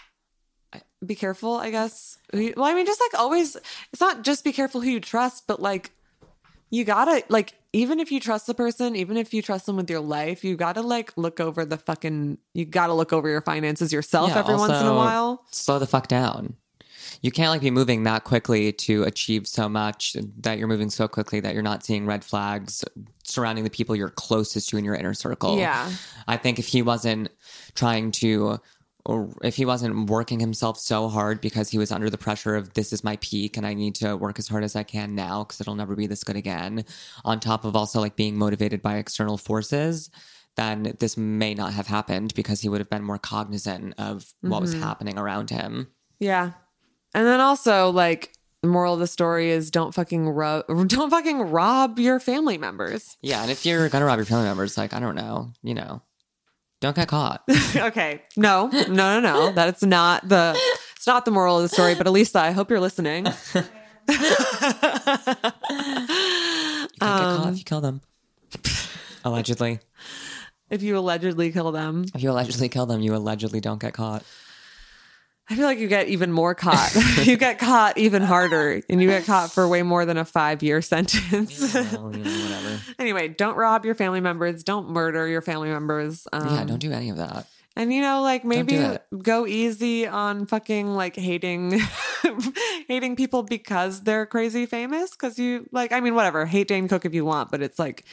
be 1.06 1.16
careful, 1.16 1.56
I 1.56 1.72
guess. 1.72 2.18
Well, 2.34 2.64
I 2.64 2.74
mean 2.74 2.86
just 2.86 3.02
like 3.02 3.20
always 3.20 3.58
it's 3.92 4.02
not 4.02 4.24
just 4.24 4.44
be 4.44 4.54
careful 4.54 4.82
who 4.82 4.90
you 4.90 5.00
trust, 5.00 5.46
but 5.46 5.62
like 5.62 5.92
you 6.70 6.86
gotta 6.86 7.24
like 7.30 7.54
even 7.74 8.00
if 8.00 8.12
you 8.12 8.20
trust 8.20 8.48
the 8.48 8.54
person, 8.54 8.96
even 8.96 9.18
if 9.18 9.34
you 9.34 9.42
trust 9.42 9.66
them 9.66 9.76
with 9.76 9.90
your 9.90 10.00
life, 10.00 10.44
you 10.44 10.56
gotta 10.56 10.82
like 10.82 11.12
look 11.18 11.40
over 11.40 11.66
the 11.66 11.78
fucking 11.78 12.38
you 12.54 12.64
gotta 12.66 12.94
look 12.94 13.12
over 13.12 13.28
your 13.30 13.42
finances 13.42 13.92
yourself 13.92 14.30
Yeah, 14.30 14.40
every 14.40 14.56
once 14.56 14.80
in 14.80 14.88
a 14.88 14.96
while. 14.96 15.44
Slow 15.52 15.80
the 15.80 15.88
fuck 15.88 16.08
down. 16.08 16.56
You 17.22 17.32
can't 17.32 17.50
like 17.50 17.62
be 17.62 17.72
moving 17.72 18.04
that 18.04 18.24
quickly 18.24 18.72
to 18.72 19.04
achieve 19.04 19.48
so 19.48 19.68
much 19.70 20.16
that 20.40 20.58
you're 20.58 20.68
moving 20.68 20.90
so 20.90 21.08
quickly 21.08 21.40
that 21.42 21.54
you're 21.54 21.64
not 21.64 21.84
seeing 21.84 22.06
red 22.06 22.24
flags 22.24 22.84
surrounding 23.24 23.64
the 23.64 23.70
people 23.70 23.96
you're 23.96 24.10
closest 24.10 24.70
to 24.70 24.78
in 24.78 24.86
your 24.86 24.96
inner 24.96 25.14
circle. 25.14 25.58
Yeah. 25.58 25.92
I 26.28 26.38
think 26.38 26.60
if 26.60 26.68
he 26.68 26.82
wasn't 26.82 27.30
trying 27.76 28.12
to 28.14 28.60
or 29.06 29.30
if 29.42 29.56
he 29.56 29.66
wasn't 29.66 30.10
working 30.10 30.40
himself 30.40 30.78
so 30.78 31.08
hard 31.08 31.42
because 31.42 31.70
he 31.70 31.78
was 31.78 31.92
under 31.92 32.10
the 32.10 32.18
pressure 32.18 32.56
of 32.56 32.74
this 32.74 32.92
is 32.94 33.04
my 33.04 33.16
peak 33.18 33.58
and 33.58 33.66
I 33.66 33.74
need 33.74 33.96
to 33.96 34.16
work 34.16 34.38
as 34.38 34.48
hard 34.48 34.64
as 34.64 34.76
I 34.76 34.84
can 34.84 35.16
now 35.16 35.44
because 35.44 35.62
it'll 35.62 35.76
never 35.76 35.96
be 35.96 36.06
this 36.06 36.24
good 36.24 36.36
again, 36.36 36.86
on 37.24 37.40
top 37.40 37.66
of 37.66 37.76
also 37.76 38.00
like 38.02 38.16
being 38.16 38.38
motivated 38.38 38.82
by 38.82 38.98
external 38.98 39.38
forces, 39.38 40.12
then 40.58 40.96
this 41.00 41.18
may 41.18 41.54
not 41.54 41.74
have 41.74 41.88
happened 41.88 42.34
because 42.36 42.62
he 42.62 42.70
would 42.70 42.82
have 42.82 42.90
been 42.90 43.04
more 43.04 43.18
cognizant 43.18 43.94
of 43.98 44.32
what 44.42 44.62
was 44.62 44.74
mm-hmm. 44.74 44.84
happening 44.84 45.18
around 45.18 45.50
him. 45.50 45.88
Yeah. 46.20 46.52
And 47.14 47.26
then 47.26 47.40
also 47.40 47.90
like 47.90 48.34
the 48.62 48.68
moral 48.68 48.94
of 48.94 49.00
the 49.00 49.08
story 49.08 49.52
is 49.52 49.72
don't 49.72 49.94
fucking 49.94 50.30
rob 50.30 50.66
don't 50.88 51.10
fucking 51.10 51.42
rob 51.42 52.00
your 52.00 52.20
family 52.20 52.58
members. 52.58 53.18
Yeah, 53.22 53.42
and 53.42 53.52
if 53.52 53.66
you're 53.66 53.90
gonna 53.90 54.06
rob 54.06 54.18
your 54.18 54.26
family 54.26 54.46
members, 54.46 54.78
like 54.78 54.94
I 54.94 55.00
don't 55.00 55.16
know, 55.16 55.52
you 55.64 55.74
know, 55.74 56.02
don't 56.82 56.96
get 56.96 57.08
caught. 57.08 57.44
okay. 57.76 58.22
No, 58.38 58.68
no, 58.68 58.88
no, 58.88 59.20
no. 59.20 59.52
That's 59.52 59.84
not 59.84 60.28
the 60.28 60.60
it's 60.96 61.08
not 61.08 61.26
the 61.26 61.32
moral 61.32 61.58
of 61.58 61.64
the 61.64 61.70
story, 61.70 61.96
but 61.96 62.08
Elisa, 62.08 62.40
I 62.40 62.52
hope 62.52 62.70
you're 62.70 62.80
listening. 62.80 63.28
You 64.10 64.16
can't 67.00 67.20
get 67.20 67.38
caught 67.38 67.50
if 67.54 67.58
you 67.60 67.64
kill 67.64 67.82
them. 67.82 68.02
Um, 68.56 68.62
allegedly. 69.24 69.80
if 70.70 70.82
you 70.82 70.98
allegedly 70.98 71.52
kill 71.52 71.72
them. 71.72 72.06
If 72.14 72.22
you 72.24 72.32
allegedly 72.32 72.70
kill 72.70 72.86
them, 72.88 73.02
you 73.02 73.16
allegedly 73.16 73.60
don't 73.62 73.80
get 73.80 73.94
caught. 73.94 74.24
I 75.50 75.56
feel 75.56 75.66
like 75.66 75.80
you 75.80 75.88
get 75.88 76.10
even 76.10 76.32
more 76.32 76.54
caught. 76.54 76.96
you 77.24 77.36
get 77.38 77.58
caught 77.58 77.98
even 77.98 78.22
harder, 78.22 78.82
and 78.90 79.02
you 79.02 79.08
get 79.08 79.26
caught 79.26 79.52
for 79.52 79.68
way 79.68 79.82
more 79.82 80.06
than 80.06 80.18
a 80.18 80.26
five 80.26 80.62
year 80.62 80.82
sentence. 80.84 81.74
Well, 81.74 82.16
you 82.16 82.24
know, 82.24 82.42
whatever. 82.44 82.82
anyway, 83.00 83.30
don't 83.30 83.56
rob 83.58 83.86
your 83.86 83.96
family 83.96 84.22
members. 84.22 84.64
Don't 84.64 84.90
murder 84.90 85.28
your 85.28 85.42
family 85.42 85.70
members. 85.70 86.28
Um, 86.32 86.56
yeah, 86.56 86.64
don't 86.66 86.80
do 86.80 86.92
any 86.92 87.10
of 87.10 87.18
that. 87.18 87.48
And 87.76 87.94
you 87.94 88.02
know, 88.02 88.22
like 88.22 88.44
maybe 88.44 88.98
go 89.22 89.48
easy 89.48 90.06
on 90.06 90.48
fucking 90.48 90.88
like 90.88 91.16
hating 91.16 91.80
hating 92.88 93.16
people 93.16 93.44
because 93.44 94.02
they're 94.02 94.26
crazy 94.26 94.66
famous. 94.66 95.16
Cause 95.16 95.40
you 95.40 95.66
like, 95.72 95.94
I 95.94 96.02
mean, 96.02 96.14
whatever, 96.14 96.46
hate 96.46 96.68
Dane 96.68 96.90
Cook 96.90 97.06
if 97.06 97.14
you 97.14 97.24
want, 97.24 97.52
but 97.52 97.62
it's 97.62 97.80
like 97.80 98.04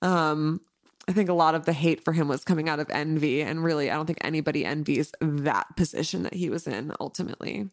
um 0.00 0.60
I 1.06 1.12
think 1.12 1.28
a 1.28 1.34
lot 1.34 1.54
of 1.54 1.66
the 1.66 1.72
hate 1.72 2.02
for 2.04 2.12
him 2.12 2.28
was 2.28 2.44
coming 2.44 2.68
out 2.68 2.80
of 2.80 2.88
envy. 2.90 3.42
And 3.42 3.62
really, 3.62 3.90
I 3.90 3.94
don't 3.94 4.06
think 4.06 4.18
anybody 4.22 4.64
envies 4.64 5.12
that 5.20 5.76
position 5.76 6.22
that 6.22 6.34
he 6.34 6.48
was 6.48 6.66
in 6.66 6.92
ultimately. 6.98 7.68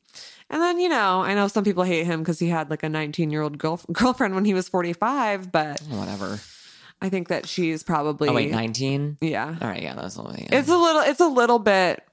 And 0.49 0.61
then, 0.61 0.79
you 0.79 0.89
know, 0.89 1.21
I 1.21 1.33
know 1.33 1.47
some 1.47 1.63
people 1.63 1.83
hate 1.83 2.05
him 2.05 2.19
because 2.19 2.39
he 2.39 2.49
had 2.49 2.69
like 2.69 2.83
a 2.83 2.89
19 2.89 3.29
year 3.31 3.41
old 3.41 3.57
girl- 3.57 3.79
girlfriend 3.91 4.35
when 4.35 4.45
he 4.45 4.53
was 4.53 4.67
45, 4.67 5.51
but 5.51 5.79
Whatever. 5.89 6.39
I 7.01 7.09
think 7.09 7.29
that 7.29 7.47
she's 7.47 7.81
probably. 7.81 8.29
Oh 8.29 8.33
wait, 8.33 8.51
nineteen. 8.51 9.17
Yeah. 9.21 9.55
All 9.59 9.67
right, 9.67 9.81
yeah, 9.81 9.95
that's 9.95 10.17
a 10.17 10.21
little. 10.21 10.39
Yeah. 10.39 10.59
It's 10.59 10.69
a 10.69 10.77
little, 10.77 11.01
it's 11.01 11.19
a 11.19 11.27
little 11.27 11.57
bit 11.57 12.03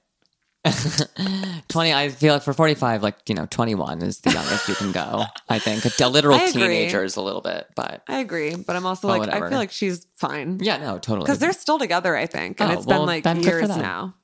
twenty. 1.69 1.93
I 1.93 2.09
feel 2.09 2.33
like 2.33 2.43
for 2.43 2.53
forty-five, 2.53 3.01
like 3.01 3.15
you 3.27 3.35
know, 3.35 3.45
twenty-one 3.49 4.01
is 4.01 4.19
the 4.19 4.31
youngest 4.31 4.67
you 4.67 4.75
can 4.75 4.91
go. 4.91 5.23
I 5.47 5.57
think 5.59 5.85
a 5.85 6.07
literal 6.07 6.35
I 6.39 6.51
teenager 6.51 7.03
is 7.03 7.15
a 7.15 7.21
little 7.21 7.41
bit, 7.41 7.67
but 7.75 8.03
I 8.07 8.19
agree, 8.19 8.55
but 8.55 8.75
I'm 8.75 8.85
also 8.85 9.07
Well, 9.07 9.19
like, 9.19 9.29
I 9.29 9.39
feel 9.49 9.57
like 9.57 9.71
she's 9.71 10.05
fine. 10.17 10.59
yeah, 10.61 10.77
no, 10.77 10.97
totally. 10.99 11.25
Because 11.25 11.39
they're 11.39 11.53
still 11.53 11.79
together, 11.79 12.15
I 12.15 12.25
think. 12.25 12.59
And 12.59 12.71
Oh, 12.71 12.73
it's 12.73 12.85
well, 12.85 12.99
been 12.99 13.07
like 13.07 13.23
then 13.23 13.37
good 13.37 13.45
for 13.45 13.49
years 13.59 13.69
now. 13.69 14.15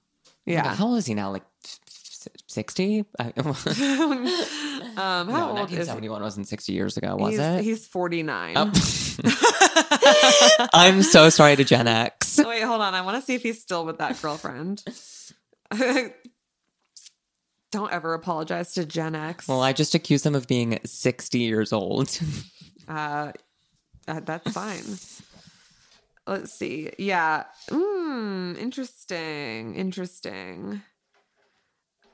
Yeah. 0.45 0.55
Yeah. 0.55 0.75
How 0.75 0.87
old 0.87 0.97
is 0.97 1.05
he 1.05 1.13
now? 1.13 1.31
Like 1.31 1.43
sixty? 2.47 3.05
um, 3.19 3.27
how 4.97 5.23
no, 5.23 5.47
old 5.47 5.55
nineteen 5.55 5.77
is 5.79 5.85
he? 5.85 5.89
seventy-one 5.89 6.21
wasn't 6.21 6.47
sixty 6.49 6.73
years 6.73 6.97
ago, 6.97 7.15
was 7.15 7.31
he's, 7.31 7.39
it? 7.39 7.63
He's 7.63 7.87
49. 7.87 8.53
Oh. 8.57 8.71
I'm 10.73 11.01
so 11.01 11.29
sorry 11.29 11.55
to 11.55 11.63
Gen 11.63 11.87
X. 11.87 12.39
Wait, 12.43 12.61
hold 12.61 12.81
on. 12.81 12.93
I 12.93 13.01
want 13.01 13.17
to 13.19 13.25
see 13.25 13.35
if 13.35 13.41
he's 13.43 13.61
still 13.61 13.85
with 13.85 13.99
that 13.99 14.21
girlfriend. 14.21 14.83
Don't 17.75 17.91
ever 17.91 18.13
apologize 18.13 18.71
to 18.75 18.85
Gen 18.85 19.15
X. 19.15 19.49
Well, 19.49 19.61
I 19.61 19.73
just 19.73 19.95
accused 19.95 20.25
him 20.25 20.33
of 20.33 20.47
being 20.47 20.79
sixty 20.85 21.39
years 21.39 21.73
old. 21.73 22.17
uh, 22.87 23.33
that's 24.07 24.49
fine. 24.53 24.97
Let's 26.25 26.53
see. 26.53 26.91
Yeah. 26.97 27.43
Mm, 27.69 28.57
interesting. 28.57 29.75
Interesting. 29.75 30.83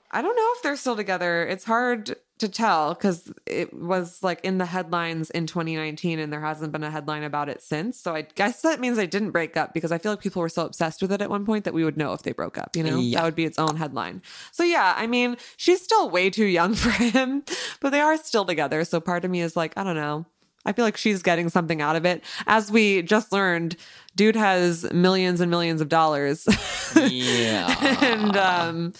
I 0.09 0.23
don't 0.23 0.35
know 0.35 0.49
if 0.55 0.63
they're 0.63 0.75
still 0.75 0.95
together. 0.95 1.45
It's 1.45 1.63
hard 1.63 2.15
to 2.41 2.49
tell 2.49 2.93
because 2.93 3.31
it 3.45 3.73
was 3.73 4.21
like 4.21 4.43
in 4.43 4.57
the 4.57 4.65
headlines 4.65 5.29
in 5.29 5.47
2019 5.47 6.19
and 6.19 6.31
there 6.31 6.41
hasn't 6.41 6.71
been 6.71 6.83
a 6.83 6.91
headline 6.91 7.23
about 7.23 7.49
it 7.49 7.61
since. 7.61 7.99
So 7.99 8.13
I 8.13 8.23
guess 8.23 8.61
that 8.61 8.79
means 8.79 8.97
they 8.97 9.07
didn't 9.07 9.31
break 9.31 9.55
up 9.55 9.73
because 9.73 9.91
I 9.91 9.97
feel 9.97 10.11
like 10.11 10.19
people 10.19 10.41
were 10.41 10.49
so 10.49 10.65
obsessed 10.65 11.01
with 11.01 11.11
it 11.11 11.21
at 11.21 11.29
one 11.29 11.45
point 11.45 11.63
that 11.65 11.73
we 11.73 11.83
would 11.83 11.97
know 11.97 12.13
if 12.13 12.23
they 12.23 12.33
broke 12.33 12.57
up, 12.57 12.75
you 12.75 12.83
know? 12.83 12.99
Yeah. 12.99 13.19
That 13.19 13.25
would 13.25 13.35
be 13.35 13.45
its 13.45 13.57
own 13.57 13.77
headline. 13.77 14.21
So 14.51 14.63
yeah, 14.63 14.93
I 14.97 15.07
mean, 15.07 15.37
she's 15.57 15.81
still 15.81 16.09
way 16.09 16.29
too 16.29 16.45
young 16.45 16.73
for 16.75 16.89
him, 16.89 17.43
but 17.79 17.91
they 17.91 18.01
are 18.01 18.17
still 18.17 18.45
together. 18.45 18.83
So 18.83 18.99
part 18.99 19.23
of 19.23 19.31
me 19.31 19.41
is 19.41 19.55
like, 19.55 19.73
I 19.77 19.83
don't 19.83 19.95
know. 19.95 20.25
I 20.65 20.73
feel 20.73 20.85
like 20.85 20.97
she's 20.97 21.23
getting 21.23 21.49
something 21.49 21.81
out 21.81 21.95
of 21.95 22.05
it. 22.05 22.23
As 22.45 22.71
we 22.71 23.01
just 23.01 23.31
learned, 23.31 23.77
dude 24.15 24.35
has 24.35 24.91
millions 24.93 25.41
and 25.41 25.49
millions 25.49 25.81
of 25.81 25.89
dollars. 25.89 26.47
yeah. 26.95 28.03
and 28.03 28.37
um, 28.37 28.93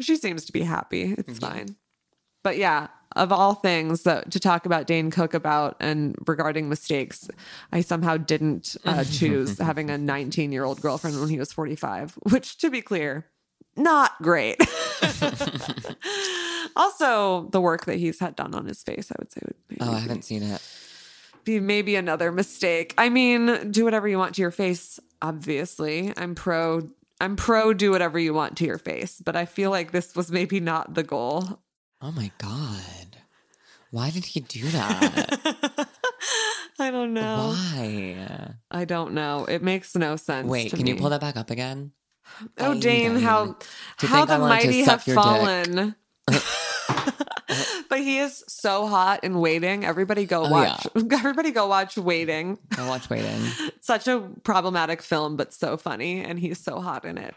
she 0.00 0.16
seems 0.16 0.46
to 0.46 0.52
be 0.52 0.62
happy. 0.62 1.14
It's 1.18 1.38
fine. 1.38 1.76
But 2.42 2.56
yeah, 2.56 2.88
of 3.16 3.32
all 3.32 3.54
things 3.54 4.04
that, 4.04 4.30
to 4.30 4.40
talk 4.40 4.66
about 4.66 4.86
Dane 4.86 5.10
Cook 5.10 5.34
about 5.34 5.76
and 5.80 6.14
regarding 6.26 6.68
mistakes, 6.68 7.28
I 7.72 7.80
somehow 7.80 8.16
didn't 8.16 8.76
uh, 8.84 9.04
choose 9.10 9.58
having 9.58 9.90
a 9.90 9.98
19 9.98 10.52
year 10.52 10.64
old 10.64 10.80
girlfriend 10.80 11.18
when 11.18 11.28
he 11.28 11.38
was 11.38 11.52
45, 11.52 12.14
which, 12.30 12.58
to 12.58 12.70
be 12.70 12.82
clear, 12.82 13.26
not 13.76 14.12
great. 14.22 14.56
also, 16.76 17.48
the 17.50 17.60
work 17.60 17.86
that 17.86 17.96
he's 17.96 18.18
had 18.20 18.36
done 18.36 18.54
on 18.54 18.66
his 18.66 18.82
face, 18.82 19.10
I 19.10 19.16
would 19.18 19.32
say, 19.32 19.40
would 19.44 19.56
Oh, 19.80 19.92
I 19.92 19.98
haven't 19.98 20.24
seen 20.24 20.42
it. 20.42 20.62
be 21.44 21.60
maybe 21.60 21.96
another 21.96 22.30
mistake. 22.32 22.94
I 22.98 23.08
mean, 23.08 23.70
do 23.70 23.84
whatever 23.84 24.06
you 24.08 24.18
want 24.18 24.34
to 24.36 24.42
your 24.42 24.50
face, 24.50 25.00
obviously. 25.22 26.12
I'm 26.16 26.34
pro 26.34 26.90
I'm 27.22 27.36
pro 27.36 27.74
do 27.74 27.90
whatever 27.90 28.18
you 28.18 28.32
want 28.32 28.56
to 28.58 28.64
your 28.64 28.78
face, 28.78 29.20
but 29.22 29.36
I 29.36 29.44
feel 29.44 29.70
like 29.70 29.92
this 29.92 30.16
was 30.16 30.32
maybe 30.32 30.58
not 30.58 30.94
the 30.94 31.02
goal. 31.02 31.60
Oh 32.02 32.12
my 32.12 32.30
god. 32.38 33.18
Why 33.90 34.10
did 34.10 34.24
he 34.24 34.40
do 34.40 34.68
that? 34.68 35.88
I 36.78 36.90
don't 36.90 37.12
know. 37.12 37.54
Why? 37.54 38.54
I 38.70 38.84
don't 38.84 39.12
know. 39.12 39.44
It 39.44 39.62
makes 39.62 39.94
no 39.94 40.16
sense. 40.16 40.48
Wait, 40.48 40.72
can 40.72 40.86
you 40.86 40.96
pull 40.96 41.10
that 41.10 41.20
back 41.20 41.36
up 41.36 41.50
again? 41.50 41.92
Oh, 42.58 42.78
Dane. 42.80 43.16
how 43.16 43.56
how 43.98 44.24
the 44.24 44.38
mighty 44.38 44.82
have 44.82 45.02
fallen. 45.02 45.94
but 47.88 47.98
he 47.98 48.18
is 48.18 48.44
so 48.48 48.86
hot 48.86 49.24
in 49.24 49.40
waiting. 49.40 49.84
Everybody 49.84 50.24
go 50.24 50.44
Oh, 50.44 50.50
watch. 50.50 50.86
Everybody 50.94 51.50
go 51.50 51.66
watch 51.66 51.96
Waiting. 51.96 52.58
I 52.78 52.88
watch 52.88 53.10
Waiting. 53.10 53.40
Such 53.80 54.08
a 54.08 54.20
problematic 54.44 55.02
film, 55.02 55.36
but 55.36 55.52
so 55.52 55.76
funny, 55.76 56.22
and 56.22 56.38
he's 56.38 56.60
so 56.60 56.80
hot 56.80 57.04
in 57.04 57.18
it. 57.18 57.34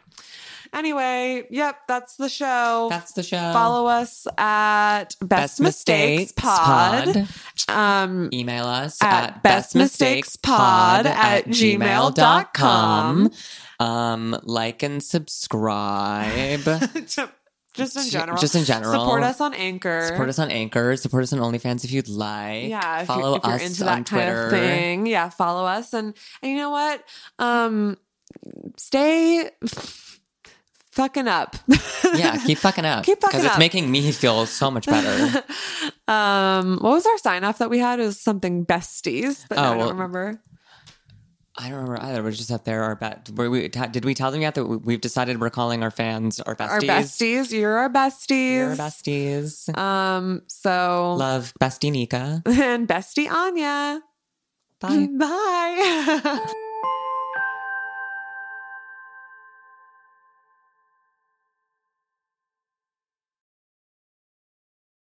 Anyway, 0.73 1.45
yep, 1.51 1.81
that's 1.87 2.15
the 2.15 2.27
show. 2.27 2.87
That's 2.89 3.13
the 3.13 3.21
show. 3.21 3.37
Follow 3.53 3.85
us 3.85 4.25
at 4.37 5.15
Best, 5.21 5.61
Mistakes, 5.61 6.31
Pod. 6.35 7.27
Um, 7.69 8.29
Email 8.33 8.65
us 8.65 9.01
at 9.01 9.35
at, 9.35 9.43
bestmistakespod 9.43 11.03
bestmistakespod 11.03 11.05
at 11.05 11.45
gmail.com. 11.45 13.31
Um, 13.79 14.39
like 14.43 14.81
and 14.81 15.03
subscribe. 15.03 16.63
just 17.73 17.97
in 17.97 18.09
general. 18.09 18.37
Just 18.39 18.55
in 18.55 18.63
general. 18.63 18.93
Support 18.93 19.23
us 19.23 19.41
on 19.41 19.53
Anchor. 19.53 20.07
Support 20.07 20.29
us 20.29 20.39
on 20.39 20.49
Anchor. 20.49 20.95
Support 20.97 21.23
us 21.23 21.33
on 21.33 21.39
OnlyFans 21.39 21.83
if 21.85 21.91
you'd 21.91 22.07
like. 22.07 22.69
Yeah, 22.69 23.01
if, 23.01 23.07
follow 23.07 23.29
you're, 23.29 23.37
if 23.37 23.43
you're 23.43 23.53
us 23.53 23.61
into 23.67 23.81
on 23.81 23.85
that 23.85 23.93
kind 23.93 24.07
Twitter. 24.07 24.45
of 24.45 24.51
thing, 24.51 25.05
yeah, 25.05 25.29
follow 25.29 25.65
us 25.65 25.93
and 25.93 26.15
and 26.41 26.51
you 26.51 26.57
know 26.57 26.71
what? 26.71 27.03
Um, 27.39 27.97
stay 28.77 29.49
fucking 30.93 31.27
up. 31.27 31.55
Yeah, 32.15 32.37
keep 32.45 32.57
fucking 32.57 32.85
up. 32.85 33.03
Keep 33.05 33.21
fucking 33.21 33.39
up. 33.39 33.41
Because 33.41 33.45
it's 33.45 33.59
making 33.59 33.89
me 33.91 34.11
feel 34.11 34.45
so 34.45 34.69
much 34.71 34.85
better. 34.85 35.43
um, 36.07 36.77
what 36.79 36.91
was 36.91 37.05
our 37.05 37.17
sign 37.17 37.43
off 37.43 37.57
that 37.57 37.69
we 37.69 37.79
had? 37.79 37.99
It 37.99 38.03
was 38.05 38.19
something 38.19 38.65
besties, 38.65 39.45
but 39.49 39.57
Oh, 39.57 39.61
now 39.61 39.73
I 39.73 39.77
don't 39.77 39.89
remember. 39.89 40.41
I 41.55 41.69
don't 41.69 41.73
remember 41.83 42.01
either. 42.01 42.23
We're 42.23 42.31
just 42.31 42.51
up 42.51 42.65
there. 42.65 42.81
Our 42.83 42.95
bet. 42.95 43.29
We? 43.29 43.67
Did 43.67 44.05
we 44.05 44.13
tell 44.15 44.31
them 44.31 44.41
yet 44.41 44.55
that 44.55 44.65
we- 44.65 44.77
we've 44.77 45.01
decided 45.01 45.39
we're 45.39 45.51
calling 45.51 45.83
our 45.83 45.91
fans 45.91 46.39
our 46.39 46.55
besties? 46.55 46.69
Our 46.71 46.81
besties, 46.81 47.51
you're 47.51 47.77
our 47.77 47.89
besties. 47.91 48.55
You're 48.55 48.69
our 48.71 48.75
besties. 48.75 49.77
Um, 49.77 50.41
so 50.47 51.13
Love 51.13 51.53
bestie 51.61 51.91
Nika. 51.91 52.41
and 52.47 52.87
bestie 52.87 53.29
Anya. 53.29 54.01
Bye. 54.79 55.07
Bye. 55.17 56.53